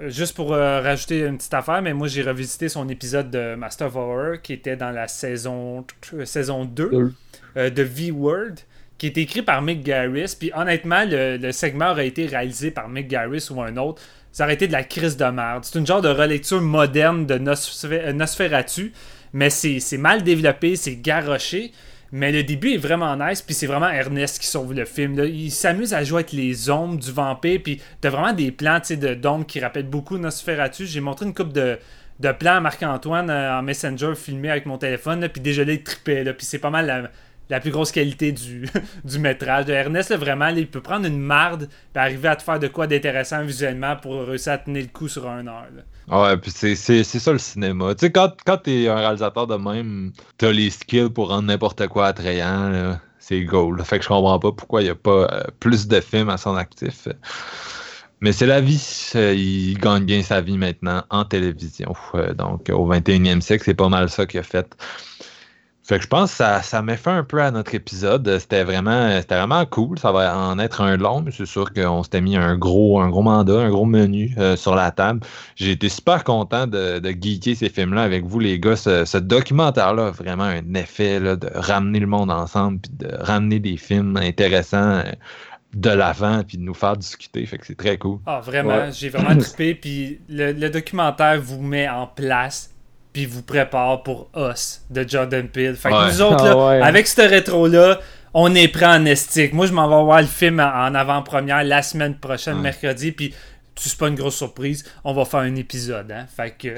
Euh, 0.00 0.08
juste 0.08 0.34
pour 0.34 0.52
euh, 0.52 0.80
rajouter 0.80 1.20
une 1.20 1.36
petite 1.36 1.54
affaire, 1.54 1.82
mais 1.82 1.92
moi 1.92 2.08
j'ai 2.08 2.22
revisité 2.22 2.68
son 2.68 2.88
épisode 2.88 3.30
de 3.30 3.54
Master 3.54 3.88
of 3.88 3.96
Horror 3.96 4.40
qui 4.42 4.54
était 4.54 4.76
dans 4.76 4.90
la 4.90 5.06
saison, 5.06 5.84
saison 6.24 6.64
2 6.64 7.12
de 7.56 7.82
V-Word, 7.82 8.54
qui 8.96 9.06
est 9.06 9.18
écrit 9.18 9.42
par 9.42 9.62
Mick 9.62 9.82
Garris. 9.82 10.36
Puis 10.38 10.50
honnêtement, 10.54 11.04
le, 11.06 11.50
segment 11.52 11.90
aurait 11.90 12.06
été 12.06 12.26
réalisé 12.26 12.70
par 12.70 12.88
Mick 12.88 13.08
Garris 13.08 13.48
ou 13.50 13.60
un 13.60 13.76
autre. 13.76 14.00
Ça 14.30 14.44
aurait 14.44 14.54
été 14.54 14.66
de 14.66 14.72
la 14.72 14.84
crise 14.84 15.16
de 15.16 15.24
merde. 15.24 15.64
C'est 15.64 15.78
une 15.78 15.86
genre 15.86 16.00
de 16.00 16.08
relecture 16.08 16.62
moderne 16.62 17.26
de 17.26 17.36
Nosferatu, 17.36 18.92
mais 19.32 19.50
c'est 19.50 19.98
mal 19.98 20.22
développé, 20.22 20.76
c'est 20.76 20.96
garoché. 20.96 21.72
Mais 22.14 22.30
le 22.30 22.42
début 22.42 22.74
est 22.74 22.78
vraiment 22.78 23.16
nice, 23.16 23.40
puis 23.40 23.54
c'est 23.54 23.66
vraiment 23.66 23.88
Ernest 23.88 24.38
qui 24.38 24.46
sauve 24.46 24.74
le 24.74 24.84
film. 24.84 25.18
Il 25.24 25.50
s'amuse 25.50 25.94
à 25.94 26.04
jouer 26.04 26.20
avec 26.20 26.32
les 26.32 26.68
ombres 26.68 26.98
du 26.98 27.10
vampire, 27.10 27.60
puis 27.64 27.80
t'as 28.02 28.10
vraiment 28.10 28.34
des 28.34 28.52
plans 28.52 28.80
d'ombres 29.20 29.46
qui 29.46 29.60
rappellent 29.60 29.88
beaucoup 29.88 30.18
Nosferatu. 30.18 30.84
J'ai 30.84 31.00
montré 31.00 31.24
une 31.24 31.32
coupe 31.32 31.54
de, 31.54 31.78
de 32.20 32.32
plans 32.32 32.56
à 32.56 32.60
Marc-Antoine 32.60 33.30
euh, 33.30 33.58
en 33.58 33.62
Messenger 33.62 34.12
filmé 34.14 34.50
avec 34.50 34.66
mon 34.66 34.76
téléphone, 34.76 35.26
puis 35.28 35.40
déjà 35.40 35.64
là, 35.64 35.72
il 35.72 35.82
trippait, 35.82 36.24
puis 36.34 36.44
c'est 36.44 36.58
pas 36.58 36.68
mal 36.68 37.10
la 37.52 37.60
plus 37.60 37.70
grosse 37.70 37.92
qualité 37.92 38.32
du, 38.32 38.66
du 39.04 39.18
métrage. 39.18 39.66
De 39.66 39.72
Ernest, 39.72 40.14
vraiment, 40.16 40.48
il 40.48 40.66
peut 40.66 40.80
prendre 40.80 41.06
une 41.06 41.20
marde 41.20 41.68
et 41.94 41.98
arriver 41.98 42.28
à 42.28 42.36
te 42.36 42.42
faire 42.42 42.58
de 42.58 42.66
quoi 42.66 42.86
d'intéressant 42.86 43.44
visuellement 43.44 43.94
pour 43.94 44.26
réussir 44.26 44.54
à 44.54 44.58
tenir 44.58 44.82
le 44.82 44.88
coup 44.88 45.06
sur 45.06 45.28
un 45.28 45.46
heure. 45.46 45.66
Ouais, 46.10 46.36
puis 46.38 46.50
c'est 46.50 46.74
ça 46.74 47.32
le 47.32 47.38
cinéma. 47.38 47.94
Tu 47.94 48.06
sais, 48.06 48.12
quand, 48.12 48.32
quand 48.46 48.56
t'es 48.56 48.88
un 48.88 48.96
réalisateur 48.96 49.46
de 49.46 49.56
même, 49.56 50.12
t'as 50.38 50.50
les 50.50 50.70
skills 50.70 51.10
pour 51.10 51.28
rendre 51.28 51.42
n'importe 51.42 51.86
quoi 51.88 52.06
attrayant. 52.06 52.98
C'est 53.18 53.42
gold. 53.44 53.82
Fait 53.82 53.98
que 53.98 54.04
je 54.04 54.08
comprends 54.08 54.38
pas 54.38 54.52
pourquoi 54.52 54.80
il 54.80 54.84
n'y 54.84 54.90
a 54.90 54.94
pas 54.94 55.28
euh, 55.30 55.42
plus 55.60 55.86
de 55.86 56.00
films 56.00 56.30
à 56.30 56.38
son 56.38 56.56
actif. 56.56 57.06
Mais 58.22 58.32
c'est 58.32 58.46
la 58.46 58.60
vie. 58.60 59.10
Il 59.14 59.78
gagne 59.78 60.04
bien 60.04 60.22
sa 60.22 60.40
vie 60.40 60.56
maintenant 60.56 61.02
en 61.10 61.24
télévision. 61.24 61.92
Euh, 62.14 62.32
donc, 62.32 62.70
au 62.72 62.90
21e 62.90 63.40
siècle, 63.40 63.64
c'est 63.66 63.74
pas 63.74 63.88
mal 63.88 64.08
ça 64.08 64.26
qu'il 64.26 64.40
a 64.40 64.42
fait. 64.42 64.74
Fait 65.84 65.96
que 65.96 66.04
je 66.04 66.08
pense 66.08 66.30
que 66.30 66.36
ça, 66.36 66.62
ça 66.62 66.80
met 66.80 66.96
fait 66.96 67.10
un 67.10 67.24
peu 67.24 67.42
à 67.42 67.50
notre 67.50 67.74
épisode. 67.74 68.38
C'était 68.38 68.62
vraiment, 68.62 69.20
c'était 69.20 69.34
vraiment 69.34 69.66
cool. 69.66 69.98
Ça 69.98 70.12
va 70.12 70.38
en 70.38 70.58
être 70.60 70.80
un 70.80 70.96
long, 70.96 71.22
mais 71.22 71.32
c'est 71.32 71.46
sûr 71.46 71.72
qu'on 71.72 72.04
s'était 72.04 72.20
mis 72.20 72.36
un 72.36 72.56
gros, 72.56 73.00
un 73.00 73.08
gros 73.08 73.22
mandat, 73.22 73.58
un 73.58 73.70
gros 73.70 73.84
menu 73.84 74.32
euh, 74.38 74.54
sur 74.54 74.76
la 74.76 74.92
table. 74.92 75.20
J'ai 75.56 75.72
été 75.72 75.88
super 75.88 76.22
content 76.22 76.68
de, 76.68 77.00
de 77.00 77.10
geeker 77.10 77.56
ces 77.56 77.68
films-là 77.68 78.02
avec 78.02 78.24
vous, 78.24 78.38
les 78.38 78.60
gars. 78.60 78.76
Ce, 78.76 79.18
documentaire-là 79.18 80.06
a 80.06 80.10
vraiment 80.12 80.44
un 80.44 80.74
effet 80.74 81.18
là, 81.18 81.34
de 81.34 81.50
ramener 81.52 81.98
le 81.98 82.06
monde 82.06 82.30
ensemble, 82.30 82.78
puis 82.78 82.92
de 82.98 83.16
ramener 83.16 83.58
des 83.58 83.76
films 83.76 84.16
intéressants 84.16 84.78
euh, 84.78 85.02
de 85.74 85.90
l'avant 85.90 86.42
puis 86.46 86.58
de 86.58 86.62
nous 86.62 86.74
faire 86.74 86.96
discuter. 86.96 87.44
Fait 87.44 87.58
que 87.58 87.66
c'est 87.66 87.76
très 87.76 87.98
cool. 87.98 88.18
Ah, 88.26 88.40
vraiment, 88.40 88.90
j'ai 88.92 89.08
vraiment 89.08 89.36
trippé. 89.40 89.74
Puis 89.74 90.20
le, 90.28 90.52
le, 90.52 90.70
documentaire 90.70 91.40
vous 91.40 91.60
met 91.60 91.88
en 91.88 92.06
place 92.06 92.71
puis 93.12 93.26
vous 93.26 93.42
prépare 93.42 94.02
pour 94.02 94.28
Us 94.36 94.82
de 94.90 95.06
Jordan 95.06 95.48
Peele. 95.48 95.76
Fait 95.76 95.90
que 95.90 96.12
nous 96.12 96.22
autres, 96.22 96.44
ah 96.46 96.84
avec 96.84 97.06
ce 97.06 97.22
rétro-là, 97.22 98.00
on 98.34 98.54
est 98.54 98.68
prêt 98.68 98.86
en 98.86 99.04
estique. 99.04 99.52
Moi, 99.52 99.66
je 99.66 99.72
m'en 99.72 99.88
vais 99.88 100.04
voir 100.04 100.20
le 100.20 100.26
film 100.26 100.60
en 100.60 100.94
avant-première 100.94 101.62
la 101.64 101.82
semaine 101.82 102.16
prochaine, 102.16 102.60
mercredi, 102.60 103.12
puis 103.12 103.34
c'est 103.76 103.98
pas 103.98 104.08
une 104.08 104.14
grosse 104.14 104.36
surprise, 104.36 104.84
on 105.04 105.12
va 105.12 105.24
faire 105.24 105.40
un 105.40 105.54
épisode. 105.56 106.10
Hein? 106.12 106.26
Fait 106.34 106.52
que... 106.56 106.76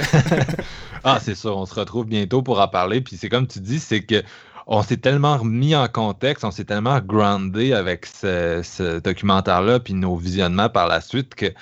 ah, 1.05 1.19
c'est 1.21 1.35
ça, 1.35 1.51
on 1.51 1.67
se 1.67 1.75
retrouve 1.75 2.07
bientôt 2.07 2.43
pour 2.43 2.61
en 2.61 2.69
parler. 2.69 3.01
Puis 3.01 3.17
c'est 3.17 3.29
comme 3.29 3.47
tu 3.47 3.61
dis, 3.61 3.79
c'est 3.79 4.03
que 4.03 4.23
on 4.67 4.83
s'est 4.83 4.97
tellement 4.97 5.45
mis 5.45 5.77
en 5.77 5.89
contexte, 5.89 6.45
on 6.45 6.51
s'est 6.51 6.65
tellement 6.65 6.99
groundé 7.01 7.75
avec 7.75 8.07
ce, 8.07 8.63
ce 8.65 8.99
documentaire-là, 8.99 9.81
puis 9.81 9.93
nos 9.93 10.17
visionnements 10.17 10.71
par 10.71 10.89
la 10.89 11.03
suite 11.03 11.35
que 11.35 11.53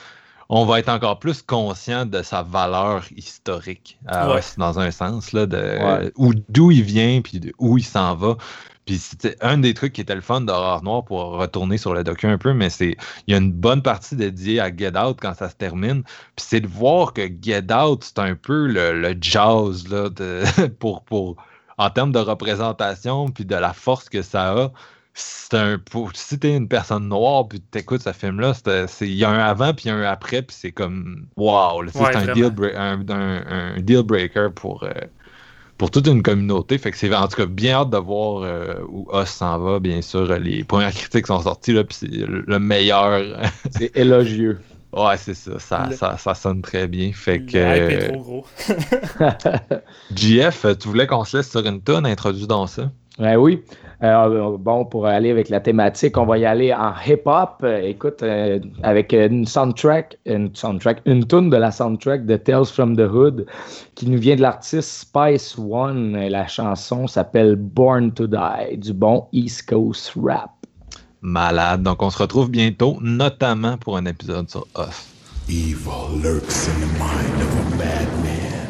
on 0.54 0.66
va 0.66 0.80
être 0.80 0.90
encore 0.90 1.18
plus 1.18 1.40
conscient 1.40 2.04
de 2.04 2.22
sa 2.22 2.42
valeur 2.42 3.04
historique, 3.16 3.98
euh, 4.12 4.38
dans 4.58 4.78
un 4.78 4.90
sens, 4.90 5.32
là, 5.32 5.46
de 5.46 6.12
d'où 6.50 6.70
il 6.70 6.82
vient, 6.82 7.22
puis 7.22 7.40
où 7.58 7.78
il 7.78 7.84
s'en 7.84 8.14
va. 8.14 8.36
Puis 8.84 8.98
c'était 8.98 9.34
un 9.40 9.56
des 9.56 9.72
trucs 9.72 9.94
qui 9.94 10.02
était 10.02 10.14
le 10.14 10.20
fun 10.20 10.42
d'Horreur 10.42 10.82
Noir 10.82 11.06
pour 11.06 11.20
retourner 11.38 11.78
sur 11.78 11.94
le 11.94 12.04
docu 12.04 12.26
un 12.26 12.36
peu, 12.36 12.52
mais 12.52 12.68
c'est 12.68 12.96
il 13.26 13.32
y 13.32 13.34
a 13.34 13.38
une 13.38 13.50
bonne 13.50 13.80
partie 13.80 14.14
dédiée 14.14 14.60
à 14.60 14.68
Get 14.76 14.94
Out 14.94 15.16
quand 15.22 15.32
ça 15.32 15.48
se 15.48 15.54
termine. 15.54 16.02
Puis 16.36 16.44
c'est 16.46 16.60
de 16.60 16.66
voir 16.66 17.14
que 17.14 17.22
Get 17.40 17.72
Out, 17.72 18.04
c'est 18.04 18.18
un 18.18 18.34
peu 18.34 18.66
le, 18.66 19.16
jazz 19.22 19.88
là, 19.88 20.10
de, 20.10 20.42
pour, 20.78 21.02
pour 21.04 21.36
en 21.78 21.88
termes 21.88 22.12
de 22.12 22.18
représentation 22.18 23.30
puis 23.30 23.46
de 23.46 23.56
la 23.56 23.72
force 23.72 24.10
que 24.10 24.20
ça 24.20 24.52
a 24.52 24.72
c'est 25.14 25.54
un 25.54 25.78
si 26.14 26.38
t'es 26.38 26.56
une 26.56 26.68
personne 26.68 27.08
noire 27.08 27.46
puis 27.46 27.60
t'écoutes 27.60 28.02
ce 28.02 28.12
film 28.12 28.40
là 28.40 28.52
il 29.00 29.14
y 29.14 29.24
a 29.24 29.30
un 29.30 29.38
avant 29.38 29.74
puis 29.74 29.90
un 29.90 30.02
après 30.02 30.42
puis 30.42 30.56
c'est 30.58 30.72
comme 30.72 31.26
wow 31.36 31.82
c'est 31.88 32.16
un, 32.16 32.32
deal 32.32 32.52
un, 32.74 33.80
deal 33.80 34.02
breaker 34.02 34.48
pour 34.54 34.84
euh, 34.84 34.92
pour 35.76 35.90
toute 35.90 36.06
une 36.06 36.22
communauté 36.22 36.78
fait 36.78 36.90
que 36.90 36.96
c'est 36.96 37.14
en 37.14 37.28
tout 37.28 37.36
cas 37.36 37.46
bien 37.46 37.74
hâte 37.74 37.90
de 37.90 37.98
voir 37.98 38.42
euh, 38.42 38.76
où 38.88 39.06
Us 39.12 39.28
s'en 39.28 39.58
va 39.58 39.80
bien 39.80 40.00
sûr 40.00 40.26
les 40.38 40.64
premières 40.64 40.94
critiques 40.94 41.26
sont 41.26 41.42
sorties 41.42 41.74
là 41.74 41.84
puis 41.84 41.96
c'est 42.00 42.08
le 42.10 42.58
meilleur 42.58 43.22
c'est 43.70 43.94
élogieux 43.96 44.60
Ouais, 44.94 45.16
c'est 45.16 45.32
ça. 45.32 45.58
Ça, 45.58 46.18
ça. 46.18 46.34
sonne 46.34 46.60
très 46.60 46.86
bien. 46.86 47.12
Fait 47.14 47.40
que. 47.40 48.08
trop 48.08 48.20
gros. 48.20 48.46
GF, 50.14 50.66
tu 50.78 50.88
voulais 50.88 51.06
qu'on 51.06 51.24
se 51.24 51.38
laisse 51.38 51.50
sur 51.50 51.66
une 51.66 51.80
tonne, 51.80 52.04
introduis 52.04 52.46
dans 52.46 52.66
ça. 52.66 52.90
Ben 53.18 53.36
oui. 53.36 53.62
Euh, 54.02 54.56
bon, 54.58 54.84
pour 54.84 55.06
aller 55.06 55.30
avec 55.30 55.48
la 55.48 55.60
thématique, 55.60 56.18
on 56.18 56.26
va 56.26 56.36
y 56.36 56.44
aller 56.44 56.74
en 56.74 56.92
hip-hop. 57.06 57.58
Euh, 57.62 57.80
écoute, 57.82 58.22
euh, 58.22 58.58
avec 58.82 59.12
une 59.12 59.46
soundtrack, 59.46 60.18
une 60.26 60.50
soundtrack, 60.54 61.02
une 61.06 61.24
tune 61.24 61.50
de 61.50 61.56
la 61.56 61.70
soundtrack 61.70 62.26
de 62.26 62.36
Tales 62.36 62.66
from 62.66 62.96
the 62.96 63.08
Hood 63.08 63.46
qui 63.94 64.08
nous 64.08 64.18
vient 64.18 64.34
de 64.34 64.42
l'artiste 64.42 64.90
Spice 64.90 65.56
One. 65.56 66.16
La 66.16 66.48
chanson 66.48 67.06
s'appelle 67.06 67.54
Born 67.54 68.12
to 68.12 68.26
Die, 68.26 68.76
du 68.76 68.92
bon 68.92 69.28
East 69.32 69.68
Coast 69.68 70.12
rap. 70.20 70.50
Malade. 71.20 71.84
Donc, 71.84 72.02
on 72.02 72.10
se 72.10 72.18
retrouve 72.18 72.50
bientôt, 72.50 72.98
notamment 73.00 73.76
pour 73.76 73.96
un 73.96 74.06
épisode 74.06 74.50
sur 74.50 74.66
Us. 74.76 75.06
Evil 75.48 76.20
lurks 76.20 76.68
in 76.68 76.80
the 76.80 76.98
mind 76.98 77.40
of 77.40 77.74
a 77.74 77.76
bad 77.76 78.08
man. 78.24 78.62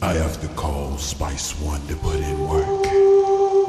I 0.00 0.16
have 0.16 0.40
to 0.40 0.48
call 0.56 0.96
Spice 0.96 1.54
One 1.62 1.80
to 1.88 1.96
put 1.96 2.16
in 2.16 2.38
work. 2.48 2.73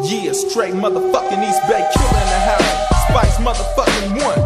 Yeah, 0.06 0.34
straight 0.34 0.76
motherfucking 0.76 1.41
East 1.41 1.65
Bay 1.65 1.82
killer 1.82 2.22
in 2.22 2.30
the 2.30 2.41
house. 2.45 2.69
Spice 3.10 3.38
motherfucking 3.41 4.22
one. 4.22 4.38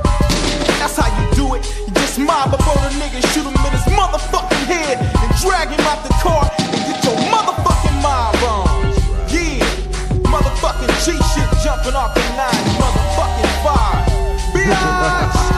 That's 0.80 0.96
how 0.96 1.12
you 1.12 1.28
do 1.36 1.56
it. 1.56 1.68
You 1.86 1.92
just 2.00 2.18
mob 2.18 2.54
up 2.54 2.64
on 2.64 2.80
a 2.80 2.90
nigga, 2.96 3.20
shoot 3.36 3.44
him 3.44 3.52
in 3.52 3.72
his 3.76 3.84
motherfucking 3.92 4.66
head, 4.72 5.04
and 5.04 5.30
drag 5.44 5.68
him 5.68 5.84
out 5.84 6.00
the 6.08 6.16
car 6.24 6.48
and 6.48 6.80
get 6.88 7.04
your 7.04 7.20
motherfucking 7.28 8.00
mob 8.00 8.40
on. 8.48 8.88
Yeah, 9.28 9.60
motherfucking 10.32 10.96
G 11.04 11.20
shit 11.36 11.50
jumping 11.60 11.94
off 11.94 12.16
the 12.16 12.24
nine, 12.40 12.66
motherfucking 12.80 13.52
fire. 13.60 14.00
Bitch. 14.56 15.50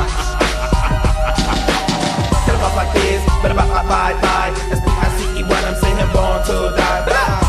Like 2.74 2.94
this, 2.94 3.22
but 3.42 3.52
about 3.52 3.68
my 3.68 3.84
bye 3.84 4.14
bye. 4.22 4.50
S-P-I-C-E 4.72 5.44
when 5.44 5.64
I'm 5.66 5.76
saying 5.76 5.98
born 6.16 6.42
to 6.46 6.74
die. 6.78 7.04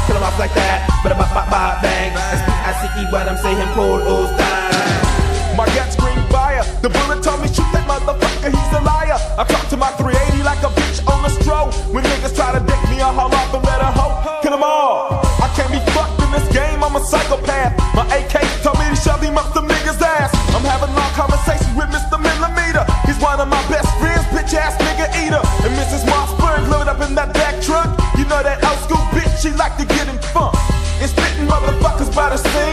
Kill 0.06 0.16
him 0.16 0.24
off 0.24 0.36
like 0.36 0.52
that, 0.54 0.90
but 1.04 1.12
about 1.12 1.32
my 1.32 1.48
bye 1.48 1.78
bang. 1.80 2.11
I-C-E 2.82 3.06
what 3.14 3.30
I'm 3.30 3.38
saying, 3.38 3.70
pull 3.78 4.02
those 4.02 4.30
time. 4.34 5.54
My 5.54 5.66
gut 5.70 5.86
scream 5.94 6.18
fire. 6.34 6.66
The 6.82 6.90
bullet 6.90 7.22
told 7.22 7.38
me 7.38 7.46
shoot 7.46 7.68
that 7.70 7.86
motherfucker, 7.86 8.50
he's 8.50 8.72
a 8.74 8.82
liar. 8.82 9.22
I 9.38 9.46
talk 9.46 9.70
to 9.70 9.78
my 9.78 9.94
380 10.02 10.42
like 10.42 10.58
a 10.66 10.70
bitch 10.74 10.98
on 11.06 11.22
a 11.22 11.30
stroll. 11.30 11.70
When 11.94 12.02
niggas 12.02 12.34
try 12.34 12.50
to 12.50 12.58
dick 12.58 12.82
me, 12.90 12.98
I 12.98 13.14
haul 13.14 13.30
off 13.30 13.54
and 13.54 13.62
let 13.62 13.78
her 13.86 13.92
hoe. 13.94 14.42
Kill 14.42 14.50
them 14.50 14.66
all. 14.66 15.22
I 15.38 15.46
can't 15.54 15.70
be 15.70 15.78
fucked 15.94 16.26
in 16.26 16.34
this 16.34 16.42
game, 16.50 16.82
I'm 16.82 16.98
a 16.98 17.02
psychopath. 17.06 17.78
My 17.94 18.02
AK 18.18 18.42
told 18.66 18.74
me 18.82 18.90
to 18.90 18.98
shove 18.98 19.22
him 19.22 19.38
up 19.38 19.54
the 19.54 19.62
nigga's 19.62 20.02
ass. 20.02 20.34
I'm 20.50 20.66
having 20.66 20.90
long 20.98 21.12
conversations 21.14 21.70
with 21.78 21.86
Mr. 21.94 22.18
Millimeter. 22.18 22.82
He's 23.06 23.20
one 23.22 23.38
of 23.38 23.46
my 23.46 23.62
best 23.70 23.86
friends, 24.02 24.26
bitch 24.34 24.58
ass 24.58 24.74
nigga 24.82 25.06
eater. 25.22 25.42
And 25.62 25.70
Mrs. 25.78 26.02
Mossberg 26.10 26.66
loaded 26.66 26.90
up 26.90 26.98
in 26.98 27.14
that 27.14 27.30
back 27.30 27.62
truck. 27.62 27.94
You 28.18 28.26
know 28.26 28.42
that 28.42 28.58
old 28.66 28.82
school 28.82 29.06
bitch, 29.14 29.30
she 29.38 29.54
like 29.54 29.78
to 29.78 29.86
get 29.86 30.10
in 30.10 30.18
funk 30.34 30.58
and 31.02 31.10
spitting 31.10 31.46
motherfuckers 31.46 32.14
by 32.14 32.30
the 32.30 32.36
seams. 32.36 32.71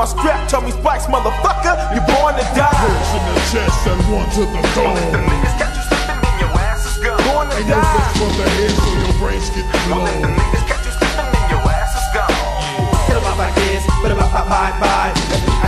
My 0.00 0.06
strap. 0.08 0.48
Told 0.48 0.64
me, 0.64 0.72
Spikes, 0.72 1.04
motherfucker, 1.12 1.76
you 1.92 2.00
born 2.08 2.32
to 2.32 2.46
die. 2.56 2.72
Push 2.72 3.12
in 3.12 3.22
the 3.28 3.36
chest 3.52 3.84
and 3.84 4.00
one 4.08 4.24
to 4.32 4.42
the 4.48 4.60
dome. 4.72 4.96
Niggas 4.96 5.54
catch 5.60 5.76
you 5.76 5.84
slipping, 5.92 6.20
then 6.24 6.36
your 6.40 6.52
ass 6.56 6.88
is 6.88 6.96
gone. 7.04 7.20
Born 7.28 7.44
to 7.52 7.56
Ain't 7.60 7.68
no 7.68 7.76
die. 7.76 7.92
fist 8.00 8.12
for 8.16 8.30
the 8.32 8.46
head 8.48 8.72
so 8.80 8.88
your 8.96 9.14
brains 9.20 9.48
get 9.52 9.66
Let 9.68 10.16
the 10.24 10.30
niggas 10.32 10.64
catch 10.64 10.84
you 10.88 10.92
slipping, 10.96 11.28
then 11.36 11.46
your 11.52 11.62
ass 11.68 11.92
is 12.00 12.08
gone. 12.16 12.32
Hit 13.12 13.16
'em 13.20 13.28
off 13.28 13.36
like 13.44 13.54
this, 13.60 13.84
but 14.00 14.10
about 14.16 14.32
bye 14.32 14.48
bye 14.48 14.72
bye. 14.80 15.12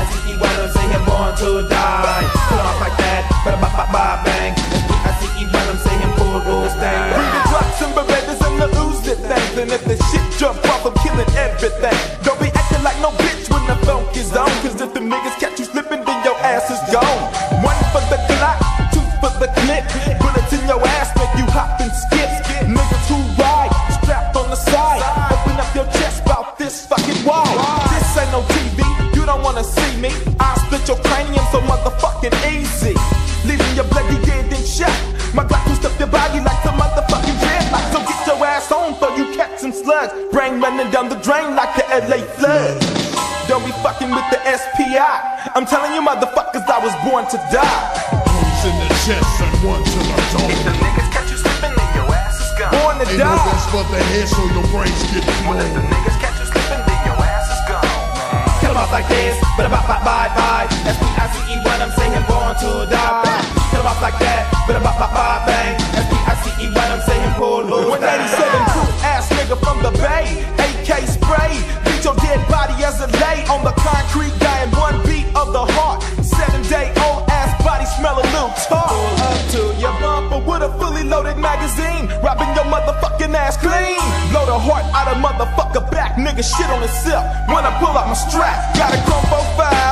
I 0.01 0.03
see 0.17 0.33
what 0.41 0.49
I'm 0.57 0.71
saying, 0.81 1.05
born 1.05 1.33
to 1.37 1.51
die. 1.69 2.25
Hit 2.25 2.57
'em 2.57 2.67
off 2.73 2.81
like 2.81 2.97
that, 3.05 3.23
but 3.45 3.53
about 3.53 3.75
bye 3.77 3.91
bye 3.93 4.17
bang. 4.25 4.53
I 5.05 5.13
see 5.21 5.45
what 5.53 5.65
I'm 5.69 5.77
saying, 5.77 6.11
pull 6.17 6.41
rules 6.49 6.73
thing. 6.81 7.05
Bring 7.13 7.31
the 7.37 7.43
drops 7.53 7.79
and 7.85 7.93
berettas 7.93 8.41
and 8.49 8.57
the 8.65 8.69
Uzi 8.81 9.13
things, 9.29 9.55
and 9.61 9.71
if 9.77 9.85
the 9.85 9.97
shit 10.09 10.25
jump 10.41 10.57
off, 10.73 10.89
I'm 10.89 10.97
killing 11.05 11.29
everything. 11.37 12.01
Gone. 16.93 17.33
One 17.65 17.81
for 17.91 18.05
the 18.13 18.21
Glock, 18.29 18.61
two 18.93 19.03
for 19.19 19.33
the 19.41 19.49
clip. 19.65 19.89
Bullets 20.21 20.53
in 20.53 20.63
your 20.69 20.79
ass 20.85 21.17
make 21.17 21.33
you 21.41 21.49
hop 21.49 21.81
and 21.81 21.91
skip. 21.91 22.29
Niggas 22.69 23.07
who 23.09 23.19
ride, 23.41 23.73
strapped 23.97 24.37
on 24.37 24.51
the 24.53 24.57
side. 24.57 25.01
Open 25.33 25.57
up 25.57 25.73
your 25.75 25.89
chest 25.97 26.23
about 26.23 26.59
this 26.59 26.87
fucking 26.87 27.25
wide. 27.25 27.57
This 27.97 28.13
ain't 28.21 28.31
no 28.31 28.45
TV, 28.53 28.85
you 29.17 29.25
don't 29.25 29.43
wanna 29.43 29.65
see 29.65 29.97
me. 29.97 30.13
I 30.39 30.55
split 30.61 30.87
your 30.87 31.01
cranium 31.09 31.45
so 31.51 31.61
motherfucking 31.65 32.37
easy. 32.53 32.95
Leaving 33.49 33.75
your 33.75 33.89
bloody 33.89 34.21
dead 34.29 34.53
and 34.53 34.67
shot. 34.67 34.93
My 35.35 35.45
Glock 35.45 35.65
twist 35.65 35.85
up 35.89 35.99
your 35.99 36.13
body 36.13 36.41
like 36.41 36.61
some 36.63 36.77
motherfucking 36.77 37.37
dreadlock. 37.41 37.85
So 37.93 37.99
get 38.05 38.21
your 38.29 38.45
ass 38.45 38.71
on 38.71 38.95
so 39.01 39.17
you 39.17 39.35
catch 39.35 39.59
some 39.61 39.73
slugs. 39.73 40.13
Brain 40.31 40.61
running 40.61 40.91
down 40.93 41.09
the 41.09 41.17
drain 41.25 41.57
like 41.57 41.75
the 41.75 41.85
LA 41.89 42.21
flood. 42.37 42.77
Don't 43.49 43.65
be 43.65 43.73
fucking 43.83 44.11
with 44.11 44.25
the 44.31 44.39
SPI. 44.45 45.43
I'm 45.55 45.67
telling 45.67 45.93
you 45.93 46.01
motherfuckers 46.01 46.32
I 46.32 46.32
was 46.83 46.95
born 47.07 47.25
to 47.31 47.39
die. 47.55 47.83
Holes 48.27 48.63
in 48.67 48.75
the 48.83 48.89
chest 49.07 49.39
and 49.39 49.55
one 49.63 49.83
to 49.87 49.99
the 50.03 50.15
If 50.51 50.59
the 50.67 50.75
niggas 50.83 51.09
catch 51.15 51.31
you 51.31 51.39
slipping, 51.39 51.75
then 51.79 51.91
your 51.95 52.11
ass 52.11 52.43
is 52.43 52.51
gone. 52.59 52.75
Born 52.75 52.99
to 52.99 53.07
Ain't 53.07 53.19
no 53.23 53.31
die. 53.31 53.47
fist 53.55 53.67
for 53.71 53.85
the 53.87 54.01
head 54.11 54.27
so 54.27 54.43
your 54.51 54.67
brains 54.75 54.99
get 55.15 55.23
Let 55.47 55.71
the 55.79 55.83
niggas 55.87 56.19
catch 56.19 56.37
you 56.43 56.47
slipping, 56.51 56.83
then 56.83 57.01
your 57.07 57.19
ass 57.23 57.47
is 57.55 57.63
gone. 57.71 57.87
Kill 58.59 58.71
'em 58.75 58.83
off 58.83 58.91
like 58.91 59.07
this, 59.07 59.39
but 59.57 59.67
about 59.71 59.87
bye 59.87 60.03
bye 60.03 60.31
bye. 60.35 60.67
That's 60.83 60.99
the 60.99 61.07
I-C-E 61.23 61.55
what 61.63 61.79
I'm 61.79 61.93
saying, 61.95 62.25
born 62.27 62.55
to 62.63 62.71
die. 62.91 63.31
Kill 63.71 63.81
'em 63.81 63.87
off 63.87 64.03
like 64.03 64.19
that, 64.19 64.43
but 64.67 64.75
about 64.75 64.99
bye 64.99 65.11
bye 65.15 65.39
bang. 65.47 65.79
That's 65.95 66.09
the 66.11 66.19
I-C-E 66.35 66.67
what 66.75 66.89
I'm 66.91 67.03
saying, 67.07 67.31
pull 67.39 67.63
loose. 67.63 67.91
187 67.95 68.59
cool 68.75 68.91
ass 69.07 69.29
nigga 69.31 69.55
from 69.63 69.82
robbing 82.23 82.53
your 82.55 82.65
motherfucking 82.67 83.35
ass 83.35 83.57
clean. 83.57 84.01
Blow 84.31 84.47
the 84.47 84.59
heart 84.59 84.85
out 84.95 85.09
of 85.09 85.19
motherfucker 85.23 85.91
back, 85.91 86.17
nigga 86.17 86.43
shit 86.43 86.69
on 86.71 86.81
himself. 86.81 87.25
When 87.49 87.65
I 87.65 87.73
pull 87.79 87.97
out 87.97 88.09
my 88.09 88.15
strap, 88.15 88.75
got 88.77 88.93
a 88.93 88.99
chrome 89.05 89.25
45, 89.57 89.92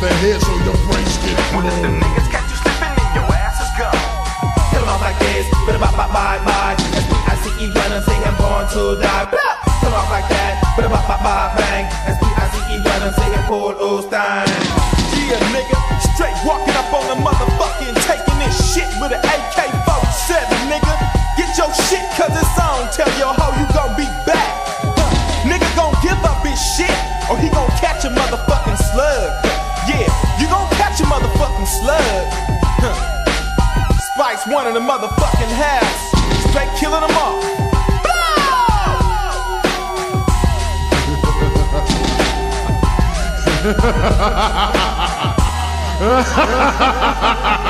no 0.00 0.08
fist 0.08 0.08
for 0.08 0.08
the 0.08 0.14
head 0.20 0.40
so 0.40 0.52
your 0.64 0.76
brains 0.88 1.16
get 1.20 1.36
blown. 1.52 2.00
niggas 2.00 2.28
catch 2.32 2.48
you 2.50 2.56
slipping, 2.56 2.94
then 2.96 3.10
your 3.14 3.28
ass 3.32 3.60
is 3.60 3.72
gone. 3.76 3.96
Off 4.88 5.00
like 5.02 5.18
this, 5.20 5.46
but 5.66 5.78
bye 5.78 5.92
bye. 5.94 6.74
I 7.28 7.36
see 7.44 7.52
you 7.62 7.72
running, 7.72 8.02
say 8.02 8.16
I'm 8.24 8.34
born 8.40 8.66
to 8.74 8.98
die. 9.00 9.28
Blah! 9.30 9.54
Kill 9.80 9.92
'em 9.92 10.00
off 10.00 10.10
like 10.10 10.28
that, 10.28 10.58
but 10.76 10.88
bye 10.90 11.04
bye 11.06 11.20
bye 11.22 11.54
bang. 11.56 11.84
You 12.70 12.78
running, 12.82 13.12
say 13.14 13.28
I'm 13.34 13.44
Paul 13.46 13.74
Osteen. 13.74 14.46
Yeah, 15.30 15.38
nigga, 15.54 15.78
straight 16.14 16.34
walking 16.46 16.74
up 16.74 16.90
on 16.94 17.06
the 17.06 17.16
motherfucking 17.22 17.94
taking 18.06 18.38
this 18.42 18.74
shit 18.74 18.88
with 18.98 19.12
an 19.12 19.22
AK-47, 19.22 20.70
nigga. 20.70 20.94
Get 21.36 21.54
your 21.58 21.70
shit, 21.74 22.02
cause 22.18 22.34
it's 22.34 22.58
on. 22.58 22.90
Tell 22.90 23.10
your 23.18 23.34
in 34.70 34.74
the 34.74 34.80
motherfucking 34.80 35.50
house. 35.50 36.10
Straight 36.48 36.68
killing 36.78 37.00
them 37.00 37.10
all. 37.16 37.42
Motherfuckers. 47.20 47.66